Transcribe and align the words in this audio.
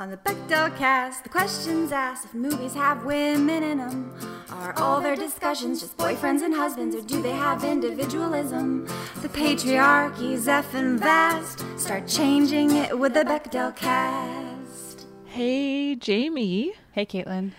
On 0.00 0.10
the 0.10 0.16
Bechdel 0.16 0.74
cast, 0.78 1.24
the 1.24 1.28
questions 1.28 1.92
asked 1.92 2.24
if 2.24 2.32
movies 2.32 2.72
have 2.72 3.04
women 3.04 3.62
in 3.62 3.76
them. 3.76 4.18
Are 4.50 4.72
all 4.78 4.98
their 4.98 5.14
discussions 5.14 5.82
just 5.82 5.94
boyfriends 5.98 6.40
and 6.40 6.54
husbands, 6.54 6.96
or 6.96 7.02
do 7.02 7.20
they 7.20 7.32
have 7.32 7.64
individualism? 7.64 8.88
The 9.20 9.28
patriarchy's 9.28 10.46
effing 10.46 10.98
vast. 10.98 11.66
Start 11.78 12.08
changing 12.08 12.76
it 12.76 12.98
with 12.98 13.12
the 13.12 13.24
Bechdel 13.24 13.76
cast. 13.76 15.06
Hey, 15.26 15.96
Jamie. 15.96 16.72
Hey, 16.92 17.04
Caitlin. 17.04 17.52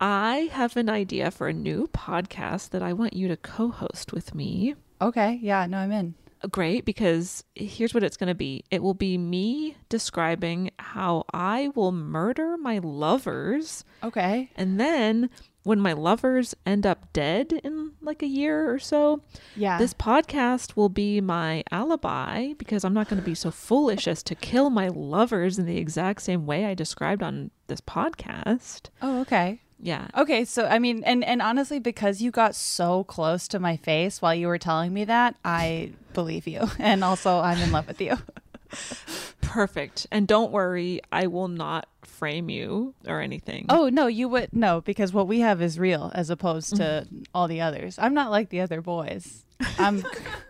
I 0.00 0.50
have 0.52 0.76
an 0.76 0.88
idea 0.88 1.32
for 1.32 1.48
a 1.48 1.52
new 1.52 1.88
podcast 1.88 2.70
that 2.70 2.82
I 2.82 2.92
want 2.92 3.14
you 3.14 3.26
to 3.26 3.36
co 3.36 3.70
host 3.70 4.12
with 4.12 4.36
me. 4.36 4.76
Okay. 5.02 5.40
Yeah, 5.42 5.66
no, 5.66 5.78
I'm 5.78 5.90
in. 5.90 6.14
Great, 6.50 6.84
because 6.84 7.42
here's 7.54 7.92
what 7.94 8.04
it's 8.04 8.16
going 8.16 8.28
to 8.28 8.34
be 8.34 8.64
it 8.70 8.82
will 8.82 8.94
be 8.94 9.18
me 9.18 9.76
describing 9.88 10.70
how 10.78 11.24
I 11.32 11.70
will 11.74 11.92
murder 11.92 12.56
my 12.56 12.78
lovers. 12.78 13.84
Okay. 14.02 14.50
And 14.56 14.78
then 14.78 15.30
when 15.64 15.80
my 15.80 15.92
lovers 15.92 16.54
end 16.64 16.86
up 16.86 17.12
dead 17.12 17.52
in 17.64 17.92
like 18.00 18.22
a 18.22 18.26
year 18.26 18.70
or 18.72 18.78
so, 18.78 19.20
Yeah. 19.56 19.78
this 19.78 19.92
podcast 19.92 20.76
will 20.76 20.88
be 20.88 21.20
my 21.20 21.62
alibi 21.70 22.54
because 22.54 22.84
I'm 22.84 22.94
not 22.94 23.08
going 23.08 23.20
to 23.20 23.26
be 23.26 23.34
so 23.34 23.50
foolish 23.50 24.06
as 24.08 24.22
to 24.22 24.34
kill 24.34 24.70
my 24.70 24.88
lovers 24.88 25.58
in 25.58 25.66
the 25.66 25.76
exact 25.76 26.22
same 26.22 26.46
way 26.46 26.64
I 26.64 26.74
described 26.74 27.22
on 27.22 27.50
this 27.66 27.80
podcast. 27.82 28.88
Oh, 29.02 29.20
okay. 29.22 29.60
Yeah. 29.80 30.08
Okay, 30.16 30.44
so 30.44 30.66
I 30.66 30.78
mean, 30.78 31.04
and 31.04 31.24
and 31.24 31.40
honestly, 31.40 31.78
because 31.78 32.20
you 32.20 32.30
got 32.30 32.54
so 32.54 33.04
close 33.04 33.46
to 33.48 33.58
my 33.58 33.76
face 33.76 34.20
while 34.20 34.34
you 34.34 34.48
were 34.48 34.58
telling 34.58 34.92
me 34.92 35.04
that, 35.04 35.36
I 35.44 35.92
believe 36.14 36.46
you, 36.46 36.68
and 36.78 37.04
also 37.04 37.38
I'm 37.38 37.58
in 37.58 37.70
love 37.72 37.86
with 37.86 38.00
you. 38.00 38.16
Perfect. 39.40 40.06
And 40.10 40.26
don't 40.26 40.52
worry, 40.52 41.00
I 41.10 41.26
will 41.28 41.48
not 41.48 41.88
frame 42.02 42.50
you 42.50 42.94
or 43.06 43.20
anything. 43.20 43.66
Oh 43.68 43.88
no, 43.88 44.08
you 44.08 44.28
would 44.28 44.52
no, 44.52 44.80
because 44.80 45.12
what 45.12 45.28
we 45.28 45.40
have 45.40 45.62
is 45.62 45.78
real 45.78 46.10
as 46.14 46.28
opposed 46.28 46.76
to 46.76 46.82
mm-hmm. 47.06 47.22
all 47.34 47.48
the 47.48 47.60
others. 47.60 47.98
I'm 47.98 48.14
not 48.14 48.30
like 48.30 48.50
the 48.50 48.60
other 48.60 48.82
boys. 48.82 49.44
I'm 49.78 50.04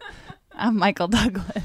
I'm 0.52 0.76
Michael 0.76 1.08
Douglas. 1.08 1.64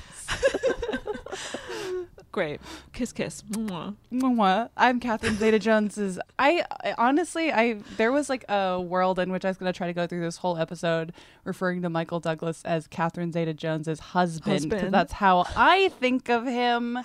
Great. 2.34 2.60
Kiss, 2.94 3.14
kiss. 3.14 3.44
Mwah. 3.44 3.96
Mwah. 4.12 4.70
I'm 4.76 5.00
Catherine 5.00 5.36
Zeta 5.36 5.60
Jones's. 5.60 6.20
I, 6.40 6.66
I 6.84 6.96
honestly, 6.98 7.54
I 7.54 7.76
there 7.96 8.12
was 8.12 8.28
like 8.28 8.44
a 8.50 8.82
world 8.82 9.20
in 9.20 9.32
which 9.32 9.46
I 9.46 9.50
was 9.50 9.58
going 9.58 9.72
to 9.72 9.78
try 9.78 9.86
to 9.86 9.94
go 9.94 10.08
through 10.08 10.22
this 10.22 10.38
whole 10.38 10.58
episode 10.58 11.14
referring 11.44 11.84
to 11.84 11.90
Michael 11.90 12.20
Douglas 12.20 12.64
as 12.66 12.88
Catherine 12.88 13.32
Zeta 13.32 13.54
Jones's 13.54 14.00
husband. 14.00 14.72
Husband. 14.72 14.94
That's 14.94 15.14
how 15.14 15.46
I 15.56 15.90
think 16.00 16.28
of 16.30 16.46
him. 16.46 16.98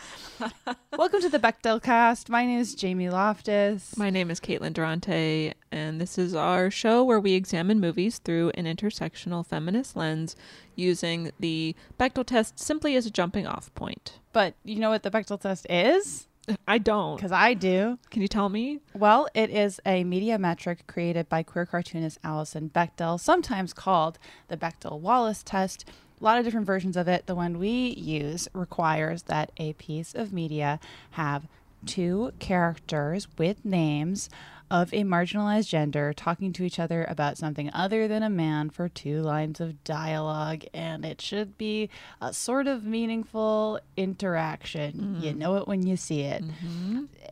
Welcome 0.96 1.20
to 1.20 1.28
the 1.28 1.38
Bechdel 1.38 1.82
cast. 1.82 2.30
My 2.30 2.46
name 2.46 2.58
is 2.58 2.74
Jamie 2.74 3.10
Loftus. 3.10 3.98
My 3.98 4.08
name 4.08 4.30
is 4.30 4.40
Caitlin 4.40 4.72
Durante, 4.72 5.52
and 5.70 6.00
this 6.00 6.18
is 6.18 6.34
our 6.34 6.70
show 6.70 7.04
where 7.04 7.20
we 7.20 7.32
examine 7.34 7.80
movies 7.80 8.18
through 8.18 8.50
an 8.54 8.64
intersectional 8.64 9.46
feminist 9.46 9.96
lens 9.96 10.36
using 10.76 11.32
the 11.40 11.74
Bechdel 11.98 12.24
test 12.26 12.58
simply 12.58 12.96
as 12.96 13.06
a 13.06 13.10
jumping 13.10 13.46
off 13.46 13.72
point. 13.74 14.18
but 14.32 14.54
you 14.64 14.76
know 14.76 14.90
what 14.90 15.02
the 15.02 15.10
Bechdel 15.10 15.40
test 15.40 15.66
is? 15.68 16.26
I 16.68 16.78
don't. 16.78 17.16
Because 17.16 17.32
I 17.32 17.54
do. 17.54 17.98
Can 18.10 18.22
you 18.22 18.28
tell 18.28 18.48
me? 18.48 18.80
Well, 18.94 19.28
it 19.34 19.50
is 19.50 19.80
a 19.84 20.04
media 20.04 20.38
metric 20.38 20.86
created 20.86 21.28
by 21.28 21.42
queer 21.42 21.66
cartoonist 21.66 22.18
Alison 22.24 22.70
Bechdel, 22.70 23.20
sometimes 23.20 23.72
called 23.74 24.18
the 24.48 24.56
Bechdel 24.56 24.98
Wallace 25.00 25.42
test. 25.42 25.84
A 26.20 26.24
lot 26.24 26.38
of 26.38 26.44
different 26.44 26.66
versions 26.66 26.96
of 26.96 27.06
it. 27.06 27.26
The 27.26 27.34
one 27.34 27.58
we 27.58 27.90
use 27.90 28.48
requires 28.54 29.24
that 29.24 29.52
a 29.58 29.74
piece 29.74 30.14
of 30.14 30.32
media 30.32 30.80
have 31.12 31.46
two 31.86 32.32
characters 32.38 33.28
with 33.38 33.64
names 33.64 34.28
of 34.70 34.92
a 34.92 35.02
marginalized 35.02 35.66
gender 35.68 36.12
talking 36.12 36.52
to 36.52 36.62
each 36.62 36.78
other 36.78 37.06
about 37.08 37.38
something 37.38 37.70
other 37.72 38.06
than 38.06 38.22
a 38.22 38.28
man 38.28 38.68
for 38.68 38.86
two 38.86 39.22
lines 39.22 39.60
of 39.60 39.82
dialogue. 39.82 40.62
And 40.74 41.06
it 41.06 41.22
should 41.22 41.56
be 41.56 41.88
a 42.20 42.34
sort 42.34 42.66
of 42.66 42.84
meaningful 42.84 43.80
interaction. 43.96 45.18
You 45.22 45.32
know 45.32 45.56
it 45.56 45.66
when 45.66 45.86
you 45.86 45.96
see 45.96 46.20
it. 46.20 46.44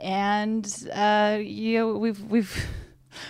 And 0.01 0.67
uh 0.95 1.39
you 1.43 1.79
know, 1.79 1.99
we've 1.99 2.23
we've 2.23 2.67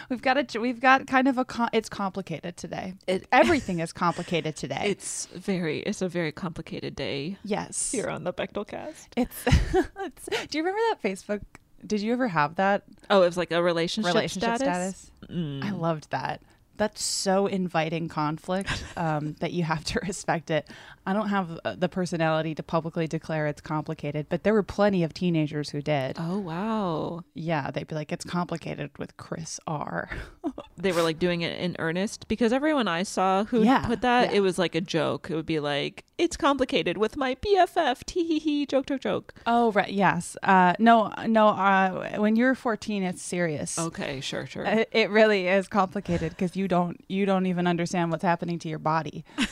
we've 0.08 0.22
got 0.22 0.36
a 0.36 0.60
we've 0.60 0.80
got 0.80 1.06
kind 1.06 1.28
of 1.28 1.38
a 1.38 1.44
com- 1.44 1.70
it's 1.72 1.88
complicated 1.88 2.56
today. 2.56 2.94
It, 3.06 3.26
everything 3.32 3.80
is 3.80 3.92
complicated 3.92 4.56
today. 4.56 4.82
It's 4.84 5.26
very, 5.26 5.80
it's 5.80 6.02
a 6.02 6.08
very 6.08 6.32
complicated 6.32 6.96
day 6.96 7.38
yes. 7.44 7.92
here 7.92 8.08
on 8.08 8.24
the 8.24 8.32
Bechdel 8.32 8.66
cast. 8.66 9.08
it's, 9.16 9.44
it's 9.46 10.28
do 10.48 10.58
you 10.58 10.64
remember 10.64 10.80
that 10.90 11.02
facebook 11.02 11.42
did 11.86 12.00
you 12.00 12.12
ever 12.12 12.28
have 12.28 12.56
that? 12.56 12.82
Oh, 13.10 13.22
it 13.22 13.26
was 13.26 13.36
like 13.36 13.52
a 13.52 13.62
relationship, 13.62 14.12
relationship 14.14 14.56
status. 14.56 15.10
status, 15.28 15.62
i 15.62 15.70
loved 15.70 16.10
that. 16.10 16.42
That's 16.76 17.02
so 17.02 17.46
inviting 17.46 18.08
conflict 18.08 18.84
um, 18.96 19.34
that 19.40 19.52
you 19.52 19.62
have 19.62 19.84
to 19.84 20.00
respect 20.06 20.50
it 20.50 20.68
i 21.06 21.12
don't 21.12 21.28
have 21.28 21.58
uh, 21.64 21.74
the 21.76 21.88
personality 21.88 22.54
to 22.54 22.62
publicly 22.62 23.06
declare 23.06 23.46
it's 23.46 23.60
complicated 23.60 24.26
but 24.28 24.42
there 24.42 24.52
were 24.52 24.62
plenty 24.62 25.02
of 25.02 25.14
teenagers 25.14 25.70
who 25.70 25.80
did 25.80 26.16
Oh 26.18 26.38
wow. 26.38 27.22
yeah 27.34 27.70
they'd 27.70 27.86
be 27.88 27.94
like 27.94 28.12
it's 28.12 28.24
complicated 28.24 28.90
with 28.98 29.16
chris 29.16 29.58
r 29.66 30.10
They 30.78 30.92
were 30.92 31.00
like 31.00 31.18
doing 31.18 31.40
it 31.40 31.58
in 31.58 31.74
earnest 31.78 32.28
because 32.28 32.52
everyone 32.52 32.86
I 32.86 33.02
saw 33.02 33.44
who 33.44 33.62
Yeah, 33.62 33.86
put 33.86 34.02
that, 34.02 34.30
yeah. 34.30 34.36
it 34.36 34.40
was 34.40 34.58
like 34.58 34.74
a 34.74 34.80
joke. 34.82 35.30
It 35.30 35.34
would 35.34 35.46
be 35.46 35.58
like, 35.58 36.04
it's 36.18 36.36
complicated 36.36 36.98
with 36.98 37.16
my 37.16 37.34
BFF. 37.36 38.04
Tee 38.06 38.24
hee 38.26 38.38
hee. 38.38 38.66
Joke, 38.66 38.84
joke, 38.84 39.00
joke. 39.00 39.34
Oh 39.46 39.72
right, 39.72 39.90
yes. 39.90 40.36
Uh, 40.42 40.74
no, 40.78 41.10
no. 41.26 41.48
Uh, 41.48 42.18
when 42.18 42.36
you're 42.36 42.54
14, 42.54 43.02
it's 43.04 43.22
serious. 43.22 43.78
Okay, 43.78 44.20
sure, 44.20 44.44
sure. 44.44 44.64
It, 44.66 44.90
it 44.92 45.08
really 45.08 45.48
is 45.48 45.66
complicated 45.66 46.32
because 46.32 46.56
you 46.56 46.68
don't 46.68 47.02
you 47.08 47.24
don't 47.24 47.46
even 47.46 47.66
understand 47.66 48.10
what's 48.10 48.22
happening 48.22 48.58
to 48.58 48.68
your 48.68 48.78
body. 48.78 49.24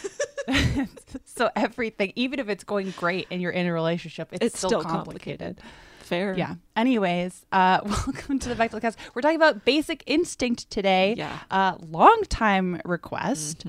so 1.25 1.51
everything, 1.57 2.13
even 2.17 2.39
if 2.39 2.49
it's 2.49 2.65
going 2.65 2.93
great 2.97 3.27
and 3.31 3.41
you're 3.41 3.53
in 3.53 3.67
a 3.67 3.73
relationship, 3.73 4.29
it's, 4.33 4.47
it's 4.47 4.59
still, 4.59 4.71
still 4.71 4.83
complicated. 4.83 5.57
complicated. 5.57 5.63
Fair. 6.01 6.35
Yeah. 6.37 6.57
Anyways, 6.77 7.47
uh, 7.51 7.81
welcome 7.85 8.39
to 8.39 8.49
the 8.49 8.55
Bechdel 8.55 8.81
cast. 8.81 8.99
We're 9.15 9.23
talking 9.23 9.37
about 9.37 9.65
Basic 9.65 10.03
Instinct 10.07 10.69
today. 10.71 11.15
Yeah. 11.17 11.39
Uh, 11.51 11.77
long 11.81 12.23
time 12.29 12.81
request. 12.85 13.65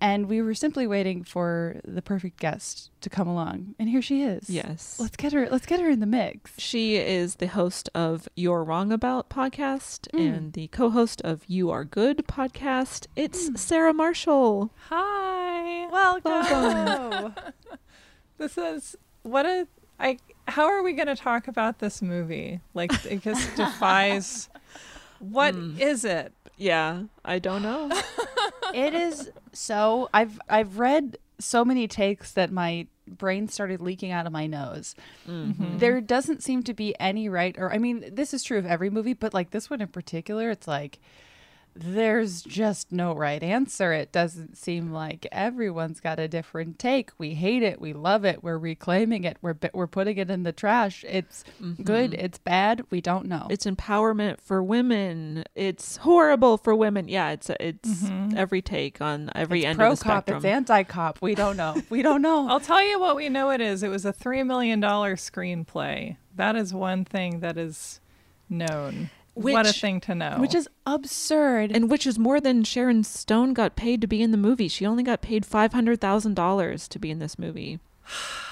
And 0.00 0.28
we 0.28 0.42
were 0.42 0.54
simply 0.54 0.86
waiting 0.86 1.24
for 1.24 1.80
the 1.84 2.02
perfect 2.02 2.38
guest 2.38 2.90
to 3.00 3.08
come 3.08 3.26
along, 3.26 3.74
and 3.78 3.88
here 3.88 4.02
she 4.02 4.22
is. 4.22 4.50
Yes. 4.50 4.98
let's 5.00 5.16
get 5.16 5.32
her. 5.32 5.48
Let's 5.50 5.64
get 5.66 5.80
her 5.80 5.88
in 5.88 6.00
the 6.00 6.06
mix. 6.06 6.52
She 6.58 6.96
is 6.96 7.36
the 7.36 7.46
host 7.46 7.88
of 7.94 8.28
You're 8.36 8.62
Wrong 8.62 8.92
About 8.92 9.30
podcast 9.30 10.06
Mm. 10.12 10.20
and 10.36 10.52
the 10.52 10.68
co 10.68 10.90
host 10.90 11.22
of 11.22 11.44
You 11.46 11.70
Are 11.70 11.84
Good 11.84 12.26
podcast. 12.28 13.06
It's 13.16 13.48
Mm. 13.50 13.58
Sarah 13.58 13.94
Marshall. 13.94 14.70
Hi. 14.90 15.86
Welcome. 15.90 17.34
This 18.38 18.58
is 18.58 18.96
what 19.22 19.46
a 19.46 19.66
I 19.98 20.18
how 20.46 20.66
are 20.66 20.82
we 20.82 20.92
going 20.92 21.06
to 21.08 21.16
talk 21.16 21.48
about 21.48 21.78
this 21.78 22.02
movie? 22.02 22.60
Like 22.74 22.92
it 23.06 23.22
just 23.22 23.56
defies 23.56 24.50
What 25.20 25.54
is 25.54 26.04
it? 26.04 26.34
Yeah, 26.56 27.02
I 27.24 27.38
don't 27.38 27.62
know. 27.62 27.90
it 28.74 28.94
is 28.94 29.30
so. 29.52 30.08
I've 30.14 30.40
I've 30.48 30.78
read 30.78 31.18
so 31.38 31.64
many 31.64 31.86
takes 31.86 32.32
that 32.32 32.50
my 32.50 32.86
brain 33.06 33.48
started 33.48 33.80
leaking 33.80 34.10
out 34.10 34.26
of 34.26 34.32
my 34.32 34.46
nose. 34.46 34.94
Mm-hmm. 35.28 35.78
There 35.78 36.00
doesn't 36.00 36.42
seem 36.42 36.62
to 36.64 36.74
be 36.74 36.98
any 36.98 37.28
right 37.28 37.54
or 37.58 37.72
I 37.72 37.78
mean, 37.78 38.04
this 38.12 38.34
is 38.34 38.42
true 38.42 38.58
of 38.58 38.66
every 38.66 38.90
movie, 38.90 39.12
but 39.12 39.34
like 39.34 39.50
this 39.50 39.70
one 39.70 39.80
in 39.80 39.88
particular, 39.88 40.50
it's 40.50 40.66
like 40.66 40.98
there's 41.78 42.42
just 42.42 42.90
no 42.90 43.14
right 43.14 43.42
answer. 43.42 43.92
It 43.92 44.12
doesn't 44.12 44.56
seem 44.56 44.92
like 44.92 45.26
everyone's 45.30 46.00
got 46.00 46.18
a 46.18 46.26
different 46.26 46.78
take. 46.78 47.10
We 47.18 47.34
hate 47.34 47.62
it, 47.62 47.80
we 47.80 47.92
love 47.92 48.24
it, 48.24 48.42
we're 48.42 48.58
reclaiming 48.58 49.24
it, 49.24 49.36
we're 49.42 49.56
we're 49.74 49.86
putting 49.86 50.16
it 50.16 50.30
in 50.30 50.42
the 50.42 50.52
trash. 50.52 51.04
It's 51.06 51.44
good, 51.82 52.12
mm-hmm. 52.12 52.24
it's 52.24 52.38
bad, 52.38 52.84
we 52.90 53.00
don't 53.00 53.26
know. 53.26 53.46
It's 53.50 53.66
empowerment 53.66 54.40
for 54.40 54.62
women. 54.62 55.44
It's 55.54 55.98
horrible 55.98 56.58
for 56.58 56.74
women. 56.74 57.08
Yeah, 57.08 57.30
it's 57.30 57.50
it's 57.60 58.02
mm-hmm. 58.04 58.36
every 58.36 58.62
take 58.62 59.00
on 59.00 59.30
every 59.34 59.66
end 59.66 59.78
pro 59.78 59.92
of 59.92 59.98
the 59.98 60.04
cop, 60.04 60.24
spectrum. 60.24 60.38
it's 60.38 60.46
anti 60.46 60.82
cop. 60.84 61.18
We 61.20 61.34
don't 61.34 61.56
know. 61.56 61.82
We 61.90 62.02
don't 62.02 62.22
know. 62.22 62.48
I'll 62.50 62.60
tell 62.60 62.82
you 62.82 62.98
what 62.98 63.16
we 63.16 63.28
know 63.28 63.50
it 63.50 63.60
is. 63.60 63.82
It 63.82 63.88
was 63.88 64.04
a 64.04 64.12
3 64.12 64.42
million 64.42 64.80
dollar 64.80 65.16
screenplay. 65.16 66.16
That 66.34 66.56
is 66.56 66.72
one 66.72 67.04
thing 67.04 67.40
that 67.40 67.56
is 67.56 68.00
known. 68.48 69.10
What 69.36 69.66
a 69.66 69.72
thing 69.72 70.00
to 70.00 70.14
know. 70.14 70.36
which 70.38 70.54
is 70.54 70.68
absurd. 70.86 71.70
and 71.74 71.90
which 71.90 72.06
is 72.06 72.18
more 72.18 72.40
than 72.40 72.64
Sharon 72.64 73.04
Stone 73.04 73.52
got 73.54 73.76
paid 73.76 74.00
to 74.00 74.06
be 74.06 74.22
in 74.22 74.30
the 74.30 74.36
movie. 74.36 74.68
She 74.68 74.86
only 74.86 75.02
got 75.02 75.20
paid 75.22 75.44
five 75.44 75.72
hundred 75.72 76.00
thousand 76.00 76.34
dollars 76.34 76.88
to 76.88 76.98
be 76.98 77.10
in 77.10 77.18
this 77.18 77.38
movie. 77.38 77.78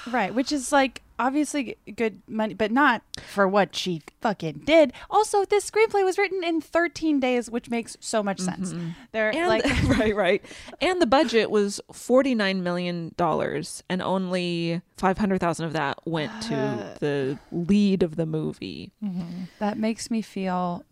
Right, 0.07 0.33
which 0.33 0.51
is 0.51 0.71
like 0.71 1.01
obviously 1.17 1.77
good 1.95 2.21
money, 2.27 2.53
but 2.53 2.71
not 2.71 3.01
for 3.27 3.47
what 3.47 3.75
she 3.75 4.01
fucking 4.21 4.61
did. 4.65 4.93
Also, 5.09 5.45
this 5.45 5.69
screenplay 5.69 6.03
was 6.03 6.17
written 6.17 6.43
in 6.43 6.61
13 6.61 7.19
days, 7.19 7.49
which 7.49 7.69
makes 7.69 7.95
so 7.99 8.21
much 8.21 8.39
sense. 8.39 8.73
Mm-hmm. 8.73 8.89
They're 9.11 9.33
And 9.33 9.47
like 9.47 9.65
right, 9.97 10.15
right. 10.15 10.45
And 10.81 11.01
the 11.01 11.05
budget 11.07 11.49
was 11.49 11.79
forty 11.91 12.35
nine 12.35 12.63
million 12.63 13.13
dollars, 13.17 13.83
and 13.89 14.01
only 14.01 14.81
five 14.97 15.17
hundred 15.17 15.39
thousand 15.39 15.65
of 15.65 15.73
that 15.73 15.99
went 16.05 16.31
to 16.43 16.55
uh. 16.55 16.95
the 16.99 17.39
lead 17.51 18.03
of 18.03 18.15
the 18.15 18.25
movie. 18.25 18.91
Mm-hmm. 19.03 19.45
that 19.59 19.77
makes 19.77 20.09
me 20.09 20.21
feel 20.21 20.83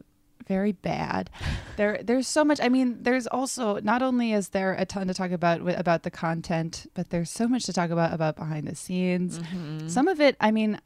very 0.47 0.71
bad. 0.71 1.29
There 1.75 1.99
there's 2.03 2.27
so 2.27 2.43
much 2.43 2.59
I 2.61 2.69
mean 2.69 3.01
there's 3.01 3.27
also 3.27 3.79
not 3.79 4.01
only 4.01 4.33
is 4.33 4.49
there 4.49 4.73
a 4.73 4.85
ton 4.85 5.07
to 5.07 5.13
talk 5.13 5.31
about 5.31 5.61
about 5.77 6.03
the 6.03 6.11
content, 6.11 6.85
but 6.93 7.09
there's 7.09 7.29
so 7.29 7.47
much 7.47 7.65
to 7.65 7.73
talk 7.73 7.89
about 7.89 8.13
about 8.13 8.35
behind 8.35 8.67
the 8.67 8.75
scenes. 8.75 9.39
Mm-hmm. 9.39 9.87
Some 9.87 10.07
of 10.07 10.21
it, 10.21 10.35
I 10.39 10.51
mean, 10.51 10.79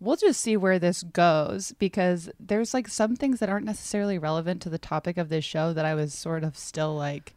we'll 0.00 0.16
just 0.16 0.40
see 0.40 0.56
where 0.56 0.78
this 0.78 1.02
goes 1.02 1.72
because 1.78 2.30
there's 2.38 2.74
like 2.74 2.88
some 2.88 3.16
things 3.16 3.40
that 3.40 3.48
aren't 3.48 3.66
necessarily 3.66 4.18
relevant 4.18 4.62
to 4.62 4.70
the 4.70 4.78
topic 4.78 5.16
of 5.16 5.28
this 5.28 5.44
show 5.44 5.72
that 5.72 5.84
I 5.84 5.94
was 5.94 6.14
sort 6.14 6.44
of 6.44 6.56
still 6.56 6.94
like 6.94 7.34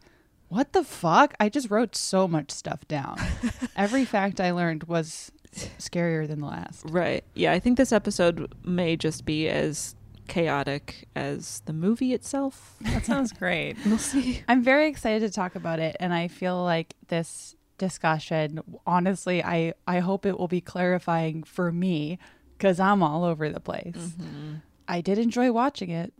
what 0.52 0.74
the 0.74 0.84
fuck? 0.84 1.32
I 1.40 1.48
just 1.48 1.70
wrote 1.70 1.96
so 1.96 2.28
much 2.28 2.50
stuff 2.50 2.86
down. 2.86 3.16
Every 3.76 4.04
fact 4.04 4.38
I 4.38 4.50
learned 4.50 4.84
was 4.84 5.32
scarier 5.78 6.28
than 6.28 6.40
the 6.40 6.46
last. 6.46 6.84
Right. 6.90 7.24
Yeah, 7.32 7.52
I 7.52 7.58
think 7.58 7.78
this 7.78 7.90
episode 7.90 8.52
may 8.62 8.96
just 8.96 9.24
be 9.24 9.48
as 9.48 9.94
chaotic 10.32 11.06
as 11.14 11.60
the 11.66 11.72
movie 11.74 12.14
itself. 12.14 12.76
that 12.80 13.04
sounds 13.04 13.32
great. 13.38 13.76
We'll 13.84 13.98
see. 13.98 14.42
I'm 14.48 14.62
very 14.62 14.88
excited 14.88 15.20
to 15.20 15.30
talk 15.30 15.54
about 15.54 15.78
it, 15.78 15.94
and 16.00 16.14
I 16.14 16.28
feel 16.28 16.62
like 16.62 16.94
this 17.08 17.54
discussion, 17.78 18.60
honestly, 18.86 19.44
I 19.44 19.74
I 19.86 19.98
hope 19.98 20.24
it 20.24 20.38
will 20.38 20.48
be 20.48 20.60
clarifying 20.62 21.42
for 21.42 21.70
me 21.70 22.18
because 22.56 22.80
I'm 22.80 23.02
all 23.02 23.24
over 23.24 23.50
the 23.50 23.60
place. 23.60 23.94
Mm-hmm. 23.94 24.54
I 24.88 25.00
did 25.02 25.18
enjoy 25.18 25.52
watching 25.52 25.90
it. 25.90 26.12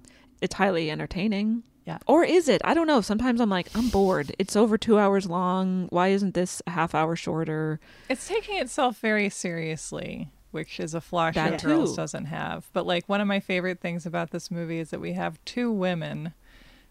It's 0.43 0.55
highly 0.57 0.91
entertaining. 0.91 1.63
Yeah. 1.87 1.99
Or 2.07 2.23
is 2.23 2.49
it? 2.49 2.61
I 2.65 2.75
don't 2.75 2.87
know. 2.87 3.01
Sometimes 3.01 3.41
I'm 3.41 3.49
like, 3.51 3.69
I'm 3.75 3.89
bored. 3.89 4.35
It's 4.39 4.57
over 4.57 4.77
two 4.79 4.99
hours 4.99 5.27
long. 5.27 5.89
Why 5.91 6.09
isn't 6.09 6.35
this 6.35 6.63
a 6.67 6.71
half 6.71 6.95
hour 6.95 7.17
shorter? 7.17 7.81
It's 8.09 8.29
taking 8.29 8.59
itself 8.59 8.99
very 8.99 9.29
seriously, 9.31 10.31
which 10.53 10.79
is 10.79 10.95
a 10.95 11.01
flaw 11.01 11.31
That 11.33 11.61
Showgirls 11.61 11.91
too. 11.91 11.97
doesn't 11.97 12.27
have. 12.27 12.69
But 12.73 12.87
like 12.87 13.09
one 13.09 13.21
of 13.21 13.27
my 13.27 13.41
favorite 13.41 13.81
things 13.81 14.07
about 14.07 14.31
this 14.31 14.51
movie 14.51 14.79
is 14.79 14.91
that 14.91 15.01
we 15.01 15.15
have 15.15 15.45
two 15.45 15.73
women, 15.73 16.33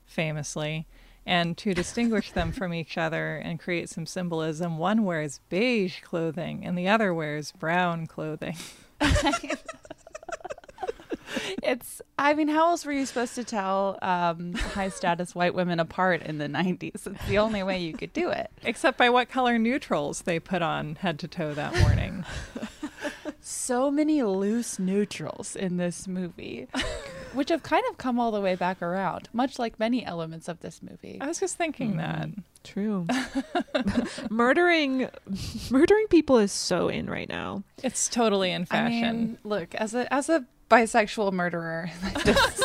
famously, 0.05 0.85
and 1.25 1.57
to 1.59 1.73
distinguish 1.73 2.31
them 2.31 2.51
from 2.59 2.73
each 2.73 2.97
other 2.97 3.35
and 3.37 3.59
create 3.59 3.87
some 3.89 4.05
symbolism, 4.05 4.77
one 4.77 5.05
wears 5.05 5.39
beige 5.49 6.01
clothing 6.01 6.65
and 6.65 6.77
the 6.77 6.87
other 6.89 7.13
wears 7.13 7.51
brown 7.53 8.07
clothing. 8.07 8.57
It's, 11.63 12.01
I 12.17 12.33
mean, 12.33 12.47
how 12.49 12.69
else 12.69 12.85
were 12.85 12.91
you 12.91 13.05
supposed 13.05 13.35
to 13.35 13.43
tell 13.43 13.97
um, 14.01 14.53
high 14.53 14.89
status 14.89 15.33
white 15.35 15.53
women 15.53 15.79
apart 15.79 16.23
in 16.23 16.37
the 16.39 16.47
90s? 16.47 16.91
It's 17.07 17.27
the 17.27 17.37
only 17.37 17.63
way 17.63 17.79
you 17.79 17.93
could 17.93 18.11
do 18.13 18.29
it. 18.29 18.49
Except 18.63 18.97
by 18.97 19.09
what 19.09 19.29
color 19.29 19.57
neutrals 19.57 20.23
they 20.23 20.39
put 20.39 20.61
on 20.61 20.95
head 20.95 21.19
to 21.19 21.27
toe 21.27 21.53
that 21.53 21.75
morning. 21.79 22.25
So 23.43 23.89
many 23.89 24.21
loose 24.21 24.77
neutrals 24.77 25.55
in 25.55 25.77
this 25.77 26.07
movie, 26.07 26.67
which 27.33 27.49
have 27.49 27.63
kind 27.63 27.83
of 27.89 27.97
come 27.97 28.19
all 28.19 28.31
the 28.31 28.39
way 28.39 28.55
back 28.55 28.81
around, 28.83 29.29
much 29.33 29.57
like 29.57 29.79
many 29.79 30.05
elements 30.05 30.47
of 30.47 30.59
this 30.59 30.81
movie. 30.83 31.17
I 31.19 31.27
was 31.27 31.39
just 31.39 31.57
thinking 31.57 31.95
mm-hmm. 31.95 31.97
that. 31.97 32.29
True. 32.63 33.07
murdering 34.29 35.09
murdering 35.71 36.07
people 36.07 36.37
is 36.37 36.51
so 36.51 36.87
in 36.87 37.09
right 37.09 37.27
now. 37.27 37.63
It's 37.83 38.07
totally 38.07 38.51
in 38.51 38.63
I 38.63 38.65
fashion. 38.65 39.17
mean, 39.17 39.37
look, 39.43 39.73
as 39.73 39.95
a 39.95 40.11
as 40.13 40.29
a 40.29 40.45
bisexual 40.69 41.33
murderer, 41.33 41.89
this 42.23 42.63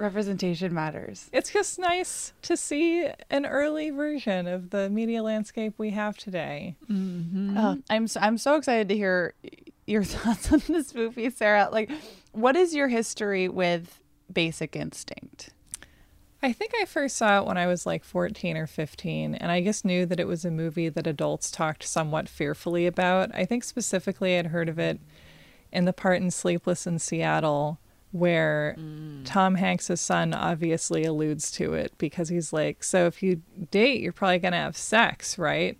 representation 0.00 0.74
matters. 0.74 1.28
it's 1.32 1.52
just 1.52 1.78
nice 1.78 2.32
to 2.42 2.56
see 2.56 3.08
an 3.30 3.46
early 3.46 3.90
version 3.90 4.46
of 4.46 4.70
the 4.70 4.88
media 4.90 5.22
landscape 5.22 5.74
we 5.78 5.90
have 5.90 6.16
today. 6.16 6.76
Mm-hmm. 6.90 7.56
Oh, 7.56 7.78
I'm 7.88 8.08
so, 8.08 8.20
I'm 8.20 8.38
so 8.38 8.56
excited 8.56 8.88
to 8.88 8.96
hear 8.96 9.34
your 9.86 10.04
thoughts 10.04 10.52
on 10.52 10.62
this 10.68 10.94
movie, 10.94 11.30
Sarah. 11.30 11.68
Like, 11.70 11.90
what 12.32 12.56
is 12.56 12.74
your 12.74 12.88
history 12.88 13.48
with 13.48 14.00
Basic 14.32 14.74
Instinct? 14.76 15.50
I 16.42 16.52
think 16.54 16.72
I 16.80 16.86
first 16.86 17.16
saw 17.16 17.40
it 17.40 17.46
when 17.46 17.58
I 17.58 17.66
was 17.66 17.84
like 17.84 18.02
14 18.02 18.56
or 18.56 18.66
15, 18.66 19.34
and 19.34 19.52
I 19.52 19.62
just 19.62 19.84
knew 19.84 20.06
that 20.06 20.18
it 20.18 20.26
was 20.26 20.44
a 20.44 20.50
movie 20.50 20.88
that 20.88 21.06
adults 21.06 21.50
talked 21.50 21.82
somewhat 21.82 22.30
fearfully 22.30 22.86
about. 22.86 23.30
I 23.34 23.44
think 23.44 23.62
specifically 23.62 24.38
I'd 24.38 24.46
heard 24.46 24.70
of 24.70 24.78
it 24.78 25.00
in 25.70 25.84
the 25.84 25.92
part 25.92 26.22
in 26.22 26.30
Sleepless 26.30 26.86
in 26.86 26.98
Seattle 26.98 27.78
where 28.12 28.76
mm. 28.78 29.22
Tom 29.24 29.54
Hanks' 29.54 30.00
son 30.00 30.34
obviously 30.34 31.04
alludes 31.04 31.50
to 31.52 31.74
it 31.74 31.92
because 31.98 32.28
he's 32.28 32.52
like, 32.52 32.82
So 32.82 33.06
if 33.06 33.22
you 33.22 33.42
date, 33.70 34.00
you're 34.00 34.12
probably 34.12 34.38
going 34.38 34.52
to 34.52 34.58
have 34.58 34.76
sex, 34.76 35.38
right? 35.38 35.78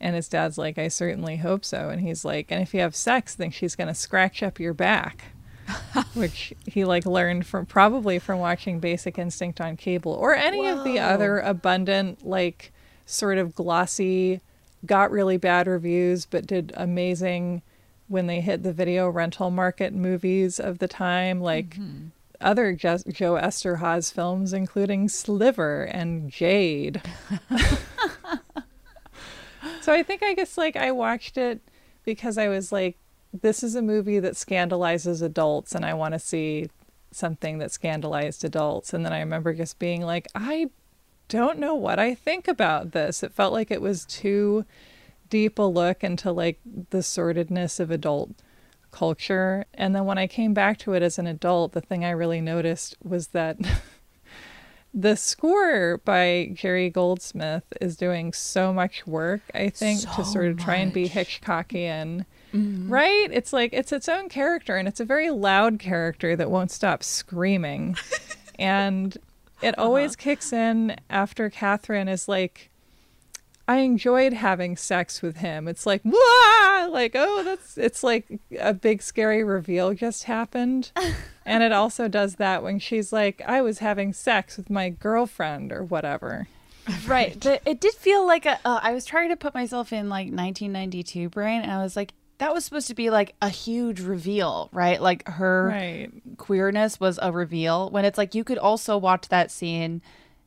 And 0.00 0.16
his 0.16 0.28
dad's 0.28 0.58
like, 0.58 0.78
I 0.78 0.88
certainly 0.88 1.36
hope 1.36 1.64
so. 1.64 1.88
And 1.88 2.00
he's 2.00 2.24
like, 2.24 2.50
And 2.50 2.60
if 2.60 2.74
you 2.74 2.80
have 2.80 2.96
sex, 2.96 3.34
then 3.34 3.50
she's 3.50 3.76
going 3.76 3.88
to 3.88 3.94
scratch 3.94 4.42
up 4.42 4.58
your 4.58 4.74
back. 4.74 5.24
which 6.14 6.52
he 6.66 6.84
like 6.84 7.06
learned 7.06 7.46
from 7.46 7.64
probably 7.64 8.18
from 8.18 8.40
watching 8.40 8.80
Basic 8.80 9.16
Instinct 9.16 9.60
on 9.60 9.76
cable 9.76 10.12
or 10.12 10.34
any 10.34 10.66
of 10.66 10.82
the 10.82 10.98
other 10.98 11.38
abundant 11.38 12.26
like 12.26 12.72
sort 13.06 13.38
of 13.38 13.54
glossy 13.54 14.40
got 14.84 15.12
really 15.12 15.36
bad 15.36 15.68
reviews 15.68 16.26
but 16.26 16.48
did 16.48 16.72
amazing 16.76 17.62
when 18.08 18.26
they 18.26 18.40
hit 18.40 18.62
the 18.62 18.72
video 18.72 19.08
rental 19.08 19.50
market 19.50 19.92
movies 19.92 20.60
of 20.60 20.78
the 20.78 20.88
time 20.88 21.40
like 21.40 21.70
mm-hmm. 21.70 22.08
other 22.40 22.72
jo- 22.72 22.98
Joe 23.08 23.34
Eszterhas 23.34 24.12
films 24.12 24.52
including 24.52 25.08
Sliver 25.08 25.84
and 25.84 26.30
Jade. 26.30 27.02
so 29.80 29.92
I 29.92 30.02
think 30.02 30.22
I 30.22 30.34
guess 30.34 30.58
like 30.58 30.76
I 30.76 30.90
watched 30.92 31.36
it 31.36 31.60
because 32.04 32.38
I 32.38 32.48
was 32.48 32.72
like 32.72 32.96
this 33.32 33.62
is 33.62 33.74
a 33.74 33.82
movie 33.82 34.18
that 34.18 34.34
scandalizes 34.34 35.22
adults 35.22 35.74
and 35.74 35.84
I 35.86 35.94
want 35.94 36.12
to 36.12 36.18
see 36.18 36.68
something 37.12 37.58
that 37.58 37.70
scandalized 37.70 38.44
adults. 38.44 38.92
And 38.92 39.04
then 39.04 39.12
I 39.12 39.20
remember 39.20 39.54
just 39.54 39.78
being 39.78 40.02
like, 40.02 40.26
I 40.34 40.70
don't 41.28 41.58
know 41.58 41.74
what 41.74 41.98
I 41.98 42.14
think 42.14 42.48
about 42.48 42.92
this. 42.92 43.22
It 43.22 43.32
felt 43.32 43.52
like 43.52 43.70
it 43.70 43.80
was 43.80 44.04
too 44.04 44.64
deep 45.32 45.58
a 45.58 45.62
look 45.62 46.04
into 46.04 46.30
like 46.30 46.60
the 46.90 47.02
sordidness 47.02 47.80
of 47.80 47.90
adult 47.90 48.32
culture. 48.90 49.64
And 49.72 49.96
then 49.96 50.04
when 50.04 50.18
I 50.18 50.26
came 50.26 50.52
back 50.52 50.76
to 50.80 50.92
it 50.92 51.02
as 51.02 51.18
an 51.18 51.26
adult, 51.26 51.72
the 51.72 51.80
thing 51.80 52.04
I 52.04 52.10
really 52.10 52.42
noticed 52.42 52.98
was 53.02 53.28
that 53.28 53.56
the 54.94 55.16
score 55.16 56.02
by 56.04 56.50
Jerry 56.52 56.90
Goldsmith 56.90 57.64
is 57.80 57.96
doing 57.96 58.34
so 58.34 58.74
much 58.74 59.06
work, 59.06 59.40
I 59.54 59.70
think, 59.70 60.02
to 60.16 60.22
sort 60.22 60.48
of 60.48 60.58
try 60.58 60.76
and 60.76 60.92
be 60.92 61.08
Hitchcockian. 61.08 62.26
Mm-hmm. 62.52 62.92
Right? 62.92 63.28
It's 63.32 63.54
like 63.54 63.72
it's 63.72 63.90
its 63.90 64.10
own 64.10 64.28
character 64.28 64.76
and 64.76 64.86
it's 64.86 65.00
a 65.00 65.06
very 65.06 65.30
loud 65.30 65.78
character 65.78 66.36
that 66.36 66.50
won't 66.50 66.70
stop 66.70 67.02
screaming. 67.02 67.96
and 68.58 69.16
it 69.62 69.78
uh-huh. 69.78 69.82
always 69.82 70.14
kicks 70.14 70.52
in 70.52 70.94
after 71.08 71.48
Catherine 71.48 72.08
is 72.08 72.28
like 72.28 72.68
I 73.68 73.78
enjoyed 73.78 74.32
having 74.32 74.76
sex 74.76 75.22
with 75.22 75.36
him. 75.38 75.68
It's 75.68 75.86
like, 75.86 76.02
Wah! 76.04 76.86
like, 76.90 77.12
oh, 77.14 77.42
that's 77.44 77.78
it's 77.78 78.02
like 78.02 78.40
a 78.58 78.74
big 78.74 79.02
scary 79.02 79.44
reveal 79.44 79.94
just 79.94 80.24
happened. 80.24 80.90
and 81.46 81.62
it 81.62 81.72
also 81.72 82.08
does 82.08 82.36
that 82.36 82.62
when 82.62 82.78
she's 82.78 83.12
like, 83.12 83.40
I 83.46 83.62
was 83.62 83.78
having 83.78 84.12
sex 84.12 84.56
with 84.56 84.68
my 84.70 84.88
girlfriend 84.90 85.72
or 85.72 85.82
whatever. 85.84 86.48
right 87.06 87.38
but 87.40 87.62
it 87.64 87.80
did 87.80 87.94
feel 87.94 88.26
like 88.26 88.44
a 88.44 88.58
uh, 88.64 88.80
i 88.82 88.92
was 88.92 89.04
trying 89.04 89.28
to 89.28 89.36
put 89.36 89.54
myself 89.54 89.92
in 89.92 90.08
like 90.08 90.26
1992 90.32 91.28
brain 91.28 91.62
and 91.62 91.70
i 91.70 91.80
was 91.80 91.94
like 91.94 92.12
that 92.38 92.52
was 92.52 92.64
supposed 92.64 92.88
to 92.88 92.94
be 92.96 93.08
like 93.08 93.36
a 93.40 93.48
huge 93.48 94.00
reveal 94.00 94.68
right 94.72 95.00
like 95.00 95.24
her 95.28 95.68
Right. 95.68 96.10
queerness 96.38 96.98
was 96.98 97.20
a 97.22 97.30
reveal 97.30 97.88
when 97.90 98.04
it's 98.04 98.18
like 98.18 98.34
you 98.34 98.42
could 98.42 98.58
also 98.58 98.98
watch 98.98 99.28
that 99.28 99.52
scene 99.52 100.02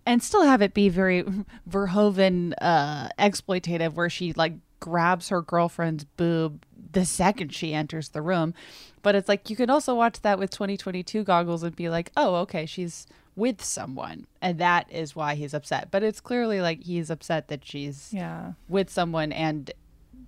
and 0.05 0.21
still 0.21 0.43
have 0.43 0.61
it 0.61 0.73
be 0.73 0.89
very 0.89 1.23
verhoeven 1.69 2.53
uh 2.61 3.07
exploitative 3.19 3.93
where 3.93 4.09
she 4.09 4.33
like 4.33 4.53
grabs 4.79 5.29
her 5.29 5.41
girlfriend's 5.41 6.03
boob 6.03 6.63
the 6.91 7.05
second 7.05 7.53
she 7.53 7.73
enters 7.73 8.09
the 8.09 8.21
room 8.21 8.53
but 9.01 9.15
it's 9.15 9.27
like 9.29 9.49
you 9.49 9.55
could 9.55 9.69
also 9.69 9.93
watch 9.95 10.21
that 10.21 10.39
with 10.39 10.49
2022 10.51 11.23
goggles 11.23 11.63
and 11.63 11.75
be 11.75 11.89
like 11.89 12.11
oh 12.17 12.35
okay 12.35 12.65
she's 12.65 13.07
with 13.35 13.61
someone 13.63 14.25
and 14.41 14.59
that 14.59 14.89
is 14.91 15.15
why 15.15 15.35
he's 15.35 15.53
upset 15.53 15.89
but 15.91 16.03
it's 16.03 16.21
clearly 16.21 16.61
like 16.61 16.81
he's 16.83 17.09
upset 17.09 17.47
that 17.49 17.65
she's 17.65 18.09
Yeah. 18.13 18.53
with 18.69 18.89
someone 18.89 19.31
and 19.33 19.71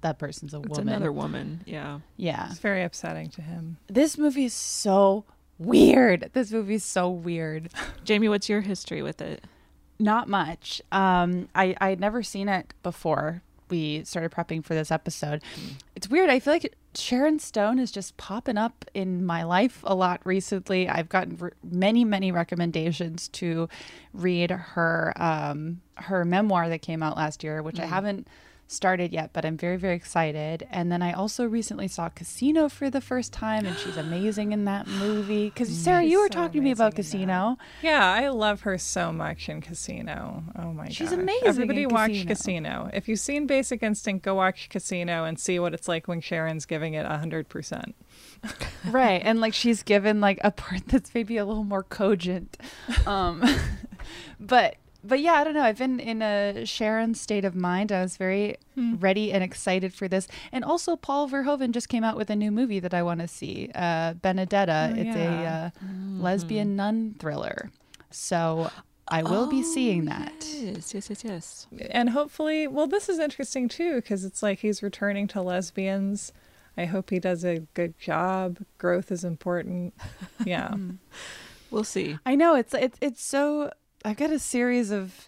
that 0.01 0.19
person's 0.19 0.53
a 0.53 0.57
It's 0.60 0.69
woman 0.77 0.89
another 0.89 1.12
woman. 1.12 1.62
Yeah. 1.65 2.00
yeah 2.17 2.48
It's 2.50 2.60
very 2.60 2.84
upsetting 2.84 3.29
to 3.31 3.41
him. 3.41 3.77
this 3.88 4.17
movie 4.17 4.46
is 4.46 4.53
so 4.53 5.24
weird 5.57 6.29
this 6.34 6.51
movie 6.51 6.75
is 6.75 6.84
so 6.84 7.10
weird 7.10 7.69
Jamie, 8.03 8.27
what's 8.29 8.50
your 8.50 8.62
history 8.62 9.01
with 9.01 9.22
it? 9.22 9.43
Not 10.00 10.27
much. 10.30 10.82
Um, 10.92 11.50
I 11.56 11.75
I 11.80 11.89
had 11.89 12.00
never 12.00 12.24
seen 12.24 12.50
it 12.50 12.74
before 12.84 13.42
we 13.70 14.04
started 14.06 14.32
prepping 14.32 14.63
for 14.63 14.74
this 14.74 14.92
episode. 14.92 15.42
It's 15.96 16.10
weird. 16.10 16.30
I 16.30 16.39
feel 16.39 16.54
like 16.54 16.75
Sharon 16.96 17.38
Stone 17.39 17.80
is 17.80 17.92
just 17.92 18.16
popping 18.18 18.58
up 18.58 18.86
in 18.94 19.25
my 19.25 19.44
life 19.44 19.80
a 19.84 19.94
lot 19.94 20.22
recently. 20.24 20.88
I've 20.88 21.10
gotten 21.10 21.38
r- 21.42 21.54
many 21.63 22.06
many 22.06 22.32
recommendations 22.32 23.27
to 23.30 23.68
read 24.13 24.51
her 24.51 25.13
um, 25.18 25.82
her 25.96 26.24
memoir 26.24 26.70
that 26.70 26.82
came 26.82 27.04
out 27.04 27.18
last 27.18 27.44
year, 27.44 27.62
which 27.62 27.80
I 27.80 27.86
haven't 27.86 28.27
started 28.67 29.12
yet, 29.13 29.31
but 29.33 29.45
I'm 29.45 29.57
very 29.57 29.77
very 29.77 29.95
excited. 29.95 30.67
And 30.69 30.91
then 30.91 31.01
I 31.01 31.13
also 31.13 31.45
recently 31.45 31.88
saw 31.88 32.09
Casino 32.09 32.69
for 32.69 32.89
the 32.89 33.01
first 33.01 33.33
time, 33.33 33.65
and 33.65 33.77
she's 33.77 33.97
amazing 34.07 34.51
in 34.51 34.65
that 34.65 34.88
movie. 34.88 35.45
Because 35.50 35.69
Sarah, 35.69 36.03
you 36.03 36.19
were 36.19 36.27
so 36.27 36.33
talking 36.33 36.62
to 36.62 36.65
me 36.65 36.71
about 36.71 36.95
Casino. 36.95 37.57
Yeah, 37.81 38.05
I 38.05 38.29
love 38.29 38.62
her 38.62 38.77
so 38.77 39.12
much 39.12 39.50
in 39.50 39.62
Casino. 39.62 40.43
Oh 40.57 40.74
my 40.74 40.86
god. 40.86 40.93
She's 40.93 41.12
amazing 41.12 41.47
Everybody 41.47 41.86
watch 41.86 42.12
Casino. 42.12 42.27
Casino. 42.27 42.89
If 42.93 43.07
you've 43.07 43.19
seen 43.19 43.47
Basic 43.47 43.81
Instinct, 43.81 44.24
go 44.25 44.36
watch 44.36 44.69
Casino 44.69 45.24
and 45.24 45.39
see 45.39 45.59
what 45.59 45.74
it's 45.74 45.88
like 45.88 46.07
when 46.07 46.21
Sharon's 46.21 46.65
giving 46.65 46.93
it 46.93 47.05
100%. 47.05 47.93
right 48.91 49.21
and 49.24 49.41
like 49.41 49.53
she's 49.53 49.83
given 49.83 50.21
like 50.21 50.39
a 50.43 50.51
part 50.51 50.86
that's 50.88 51.13
maybe 51.13 51.38
a 51.38 51.45
little 51.45 51.63
more 51.63 51.83
cogent 51.83 52.57
um 53.07 53.43
but 54.39 54.75
but 55.04 55.20
yeah 55.20 55.34
i 55.34 55.44
don't 55.44 55.54
know 55.54 55.62
i've 55.63 55.77
been 55.77 56.00
in 56.00 56.22
a 56.22 56.66
sharon 56.66 57.13
state 57.13 57.46
of 57.46 57.56
mind 57.56 57.92
i 57.92 58.01
was 58.01 58.18
very 58.18 58.58
Hmm. 58.75 58.96
ready 58.98 59.34
and 59.34 59.44
excited 59.44 59.92
for 59.94 60.08
this 60.08 60.27
and 60.51 60.63
also 60.63 60.96
paul 60.96 61.27
verhoeven 61.27 61.72
just 61.72 61.89
came 61.89 62.04
out 62.04 62.16
with 62.16 62.30
a 62.30 62.36
new 62.36 62.51
movie 62.51 62.80
that 62.80 62.94
i 62.94 63.01
want 63.01 63.22
to 63.22 63.27
see 63.27 63.72
uh 63.74 64.13
benedetta 64.13 64.92
Oh, 64.94 64.96
it's 64.96 65.16
yeah. 65.16 65.42
a 65.42 65.66
uh, 65.66 65.70
lesbian 66.20 66.75
nun 66.75 67.16
thriller 67.20 67.72
so 68.12 68.70
i 69.08 69.24
will 69.24 69.48
be 69.48 69.63
seeing 69.63 70.06
that 70.06 70.46
Yes, 70.60 70.94
yes, 70.94 71.10
yes, 71.10 71.24
yes. 71.24 71.68
And 71.92 72.10
hopefully, 72.12 72.68
well, 72.68 72.88
this 72.88 73.10
is 73.10 73.20
interesting 73.20 73.68
too 73.70 73.96
because 73.96 74.24
it's 74.25 74.42
like 74.44 74.60
he's 74.60 74.82
returning 74.84 75.27
to 75.27 75.42
lesbians. 75.42 76.32
I 76.77 76.86
hope 76.86 77.10
he 77.10 77.20
does 77.20 77.44
a 77.46 77.60
good 77.74 77.98
job. 78.00 78.60
Growth 78.77 79.12
is 79.12 79.24
important. 79.24 79.94
Yeah. 80.46 80.75
We'll 81.70 81.84
see. 81.84 82.18
I 82.25 82.36
know 82.36 82.56
it's 82.56 82.74
it's 82.74 82.98
it's 83.01 83.24
so 83.24 83.72
I've 84.07 84.17
got 84.17 84.31
a 84.31 84.39
series 84.39 84.89
of 84.89 85.27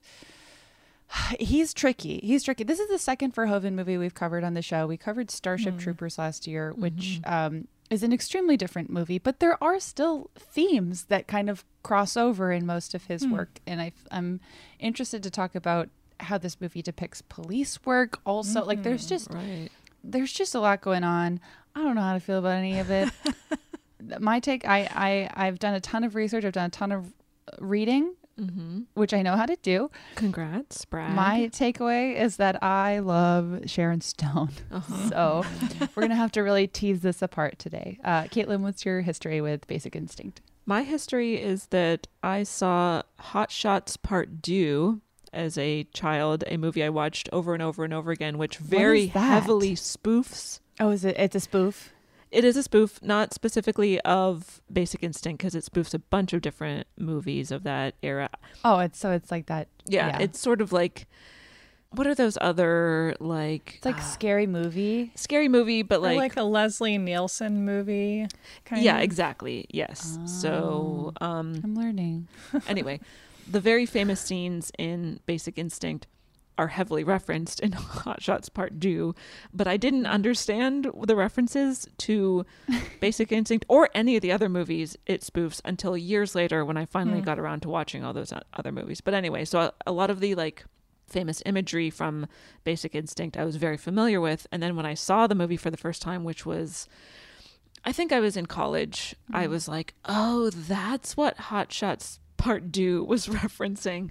he's 1.40 1.74
tricky. 1.74 2.20
He's 2.24 2.44
tricky. 2.44 2.64
This 2.64 2.80
is 2.80 2.90
the 2.90 2.98
second 2.98 3.36
Verhoeven 3.36 3.74
movie 3.74 3.98
we've 3.98 4.14
covered 4.14 4.44
on 4.44 4.54
the 4.54 4.62
show. 4.62 4.88
We 4.88 4.98
covered 4.98 5.30
Starship 5.30 5.74
hmm. 5.74 5.80
Troopers 5.80 6.18
last 6.18 6.48
year, 6.48 6.72
mm-hmm. 6.72 6.82
which 6.82 7.20
um, 7.26 7.68
is 7.90 8.04
an 8.04 8.14
extremely 8.14 8.56
different 8.56 8.90
movie, 8.90 9.18
but 9.18 9.40
there 9.40 9.62
are 9.62 9.80
still 9.80 10.30
themes 10.38 11.06
that 11.06 11.28
kind 11.28 11.50
of 11.50 11.66
cross 11.84 12.16
over 12.16 12.52
in 12.52 12.66
most 12.66 12.94
of 12.96 13.06
his 13.06 13.24
hmm. 13.24 13.32
work, 13.32 13.60
and 13.68 13.82
I, 13.82 13.92
I'm 14.12 14.40
interested 14.80 15.24
to 15.24 15.30
talk 15.30 15.56
about 15.56 15.90
how 16.22 16.38
this 16.38 16.60
movie 16.62 16.82
depicts 16.82 17.22
police 17.22 17.86
work. 17.86 18.20
Also, 18.26 18.64
like 18.64 18.78
mm-hmm. 18.78 18.84
there's 18.84 19.06
just 19.06 19.30
Right. 19.32 19.70
there's 20.04 20.32
just 20.32 20.56
a 20.56 20.60
lot 20.60 20.82
going 20.82 21.04
on. 21.04 21.42
I 21.76 21.84
don't 21.84 21.96
know 21.96 22.02
how 22.02 22.14
to 22.14 22.20
feel 22.20 22.40
about 22.40 22.58
any 22.58 22.80
of 22.80 22.90
it. 22.92 23.10
My 24.20 24.40
take, 24.40 24.66
I, 24.66 24.90
I, 25.36 25.48
I've 25.48 25.60
done 25.60 25.74
a 25.74 25.82
ton 25.82 26.04
of 26.04 26.16
research. 26.16 26.46
I've 26.46 26.54
done 26.54 26.68
a 26.68 26.70
ton 26.70 26.92
of 26.92 27.14
reading, 27.60 28.14
Mm-hmm. 28.40 28.82
which 28.94 29.14
I 29.14 29.22
know 29.22 29.36
how 29.36 29.46
to 29.46 29.58
do. 29.62 29.92
Congrats, 30.16 30.86
Brad. 30.86 31.16
My 31.16 31.50
takeaway 31.52 32.16
is 32.20 32.38
that 32.38 32.64
I 32.64 33.00
love 33.00 33.64
Sharon 33.66 34.02
Stone. 34.02 34.52
Uh-huh. 34.72 35.10
So 35.10 35.46
we're 35.96 36.04
gonna 36.04 36.16
have 36.16 36.32
to 36.34 36.42
really 36.42 36.68
tease 36.68 37.02
this 37.02 37.22
apart 37.22 37.60
today. 37.60 38.00
Uh, 38.04 38.24
Caitlin, 38.24 38.62
what's 38.62 38.86
your 38.86 39.02
history 39.02 39.42
with 39.42 39.68
Basic 39.68 39.96
Instinct? 39.96 40.42
My 40.66 40.84
history 40.84 41.42
is 41.42 41.66
that 41.68 42.08
I 42.24 42.44
saw 42.44 43.02
Hot 43.20 43.52
Shots 43.52 43.98
Part 43.98 44.42
Two 44.44 45.02
as 45.34 45.58
a 45.58 45.84
child, 45.94 46.44
a 46.48 46.58
movie 46.58 46.84
I 46.84 46.90
watched 46.90 47.28
over 47.34 47.54
and 47.54 47.62
over 47.64 47.84
and 47.84 47.94
over 47.94 48.12
again, 48.12 48.38
which 48.38 48.58
very 48.58 49.08
heavily 49.08 49.76
spoofs. 49.76 50.60
Oh, 50.80 50.90
is 50.92 51.04
it? 51.04 51.16
It's 51.18 51.36
a 51.36 51.40
spoof. 51.40 51.92
It 52.32 52.44
is 52.44 52.56
a 52.56 52.64
spoof, 52.64 53.02
not 53.02 53.34
specifically 53.34 54.00
of 54.02 54.62
Basic 54.72 55.02
Instinct, 55.04 55.40
because 55.40 55.56
it 55.56 55.66
spoofs 55.66 55.94
a 55.94 56.00
bunch 56.00 56.32
of 56.34 56.42
different 56.42 56.86
movies 56.98 57.52
of 57.52 57.64
that 57.64 57.96
era. 58.04 58.30
Oh, 58.64 58.80
it's 58.80 59.00
so 59.00 59.12
it's 59.12 59.32
like 59.32 59.48
that. 59.48 59.68
Yeah, 59.88 60.20
it's 60.20 60.40
sort 60.40 60.62
of 60.62 60.72
like 60.72 61.08
what 61.92 62.06
are 62.06 62.14
those 62.14 62.38
other 62.40 63.16
like 63.20 63.76
it's 63.78 63.86
like 63.86 64.00
scary 64.02 64.46
movie. 64.46 65.12
scary 65.16 65.48
movie, 65.48 65.82
but 65.82 66.00
Or 66.00 66.04
like, 66.04 66.18
like, 66.18 66.38
a 66.38 66.44
Leslie 66.44 66.98
Nielsen 66.98 67.66
movie. 67.66 68.28
Kind 68.66 68.84
yeah, 68.84 68.98
of. 68.98 69.04
exactly. 69.04 69.66
Yes. 69.72 70.20
So, 70.26 71.14
um, 71.22 71.60
I'm 71.64 71.76
learning. 71.76 72.28
anyway, 72.68 73.00
the 73.50 73.60
very 73.60 73.86
famous 73.88 74.22
scenes 74.22 74.72
in 74.78 75.20
Basic 75.26 75.58
Instinct 75.58 76.06
are 76.60 76.68
heavily 76.68 77.04
referenced 77.04 77.60
in 77.62 77.72
Hot 78.04 78.22
Shots 78.22 78.50
Part 78.50 78.80
2, 78.82 79.16
but 79.54 79.66
I 79.68 79.78
didn't 79.78 80.06
understand 80.06 80.92
the 81.06 81.16
references 81.16 81.88
to 82.00 82.46
Basic 83.00 83.32
Instinct 83.32 83.66
or 83.70 83.90
any 83.96 84.16
of 84.18 84.22
the 84.22 84.32
other 84.34 84.50
movies 84.50 84.98
it 85.06 85.22
spoofs 85.22 85.62
until 85.64 85.96
years 85.98 86.36
later 86.36 86.66
when 86.66 86.76
I 86.78 86.86
finally 86.86 87.22
got 87.22 87.40
around 87.40 87.62
to 87.62 87.70
watching 87.70 88.04
all 88.04 88.14
those 88.14 88.34
other 88.54 88.72
movies. 88.72 89.00
But 89.02 89.14
anyway, 89.14 89.46
so 89.46 89.60
a, 89.60 89.74
a 89.88 89.92
lot 89.92 90.10
of 90.10 90.20
the 90.20 90.36
like 90.36 90.66
famous 91.08 91.42
imagery 91.46 91.90
from 91.90 92.28
Basic 92.64 92.94
Instinct 92.94 93.38
I 93.38 93.46
was 93.46 93.56
very 93.56 93.78
familiar 93.78 94.20
with, 94.22 94.46
and 94.52 94.62
then 94.62 94.76
when 94.76 94.86
I 94.86 94.94
saw 94.94 95.26
the 95.28 95.36
movie 95.36 95.58
for 95.58 95.72
the 95.72 95.78
first 95.78 96.02
time, 96.02 96.24
which 96.24 96.46
was 96.46 96.88
I 97.86 97.94
think 97.94 98.12
I 98.12 98.20
was 98.20 98.36
in 98.36 98.46
college. 98.46 99.16
I 99.32 99.44
Mm-hmm. 99.44 99.52
was 99.52 99.68
like, 99.70 99.94
"Oh, 100.06 100.50
that's 100.50 101.16
what 101.16 101.38
Hot 101.38 101.72
Shots 101.72 102.20
Part 102.40 102.72
Two 102.74 103.04
was 103.04 103.28
referencing." 103.42 104.10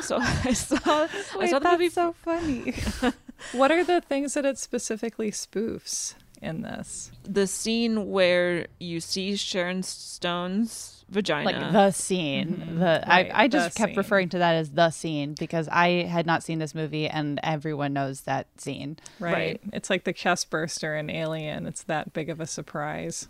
so 0.00 0.18
I 0.18 0.52
saw 0.66 1.06
I 1.38 1.46
saw 1.46 1.58
the 1.60 1.70
movie. 1.70 1.88
so 1.90 2.12
funny. 2.12 2.74
What 3.52 3.70
are 3.72 3.82
the 3.82 4.00
things 4.00 4.34
that 4.34 4.44
it 4.46 4.56
specifically 4.56 5.32
spoofs 5.32 6.14
in 6.42 6.62
this? 6.62 7.10
the 7.24 7.46
scene 7.46 8.10
where 8.10 8.66
you 8.80 9.00
see 9.00 9.36
Sharon 9.36 9.82
Stone's 9.82 11.04
vagina. 11.08 11.44
like 11.44 11.72
the 11.72 11.90
scene. 11.92 12.78
The 12.78 13.04
Right, 13.06 13.30
I, 13.32 13.44
I 13.44 13.48
just 13.48 13.74
the 13.74 13.78
kept 13.78 13.90
scene. 13.90 13.96
referring 13.98 14.28
to 14.30 14.38
that 14.38 14.54
as 14.54 14.70
the 14.72 14.90
scene 14.90 15.34
because 15.38 15.68
I 15.68 16.04
had 16.04 16.26
not 16.26 16.42
seen 16.42 16.58
this 16.58 16.74
movie 16.74 17.06
and 17.08 17.38
everyone 17.42 17.92
knows 17.92 18.22
that 18.22 18.46
scene. 18.58 18.96
Right. 19.20 19.32
Right. 19.32 19.60
It's 19.72 19.88
like 19.90 20.04
the 20.04 20.12
chest 20.12 20.48
burster 20.50 20.96
in 20.96 21.10
Alien. 21.10 21.66
It's 21.66 21.82
that 21.84 22.12
big 22.12 22.28
of 22.30 22.40
a 22.40 22.46
surprise. 22.46 23.28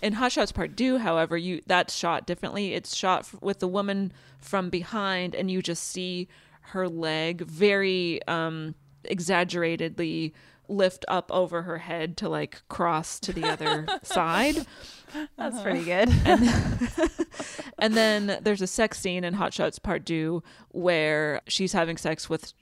in 0.00 0.12
Hot 0.14 0.32
Shots 0.32 0.52
Part 0.52 0.76
Two, 0.76 0.98
however, 0.98 1.36
you 1.36 1.60
that's 1.66 1.94
shot 1.94 2.26
differently. 2.26 2.74
It's 2.74 2.94
shot 2.94 3.20
f- 3.20 3.36
with 3.42 3.58
the 3.58 3.68
woman 3.68 4.12
from 4.38 4.70
behind, 4.70 5.34
and 5.34 5.50
you 5.50 5.60
just 5.62 5.84
see 5.84 6.28
her 6.68 6.88
leg 6.88 7.42
very 7.42 8.20
um, 8.26 8.74
exaggeratedly 9.04 10.32
lift 10.68 11.04
up 11.08 11.30
over 11.32 11.62
her 11.62 11.78
head 11.78 12.16
to 12.18 12.28
like 12.28 12.62
cross 12.68 13.18
to 13.20 13.32
the 13.32 13.44
other 13.44 13.86
side. 14.02 14.56
That's 15.36 15.56
uh-huh. 15.56 15.62
pretty 15.62 15.84
good. 15.84 16.08
and 17.78 17.94
then 17.94 18.38
there's 18.42 18.62
a 18.62 18.66
sex 18.66 18.98
scene 18.98 19.24
in 19.24 19.34
Hot 19.34 19.52
Shots 19.52 19.78
Part 19.78 20.06
Two 20.06 20.42
where 20.70 21.40
she's 21.46 21.72
having 21.72 21.96
sex 21.96 22.28
with 22.28 22.52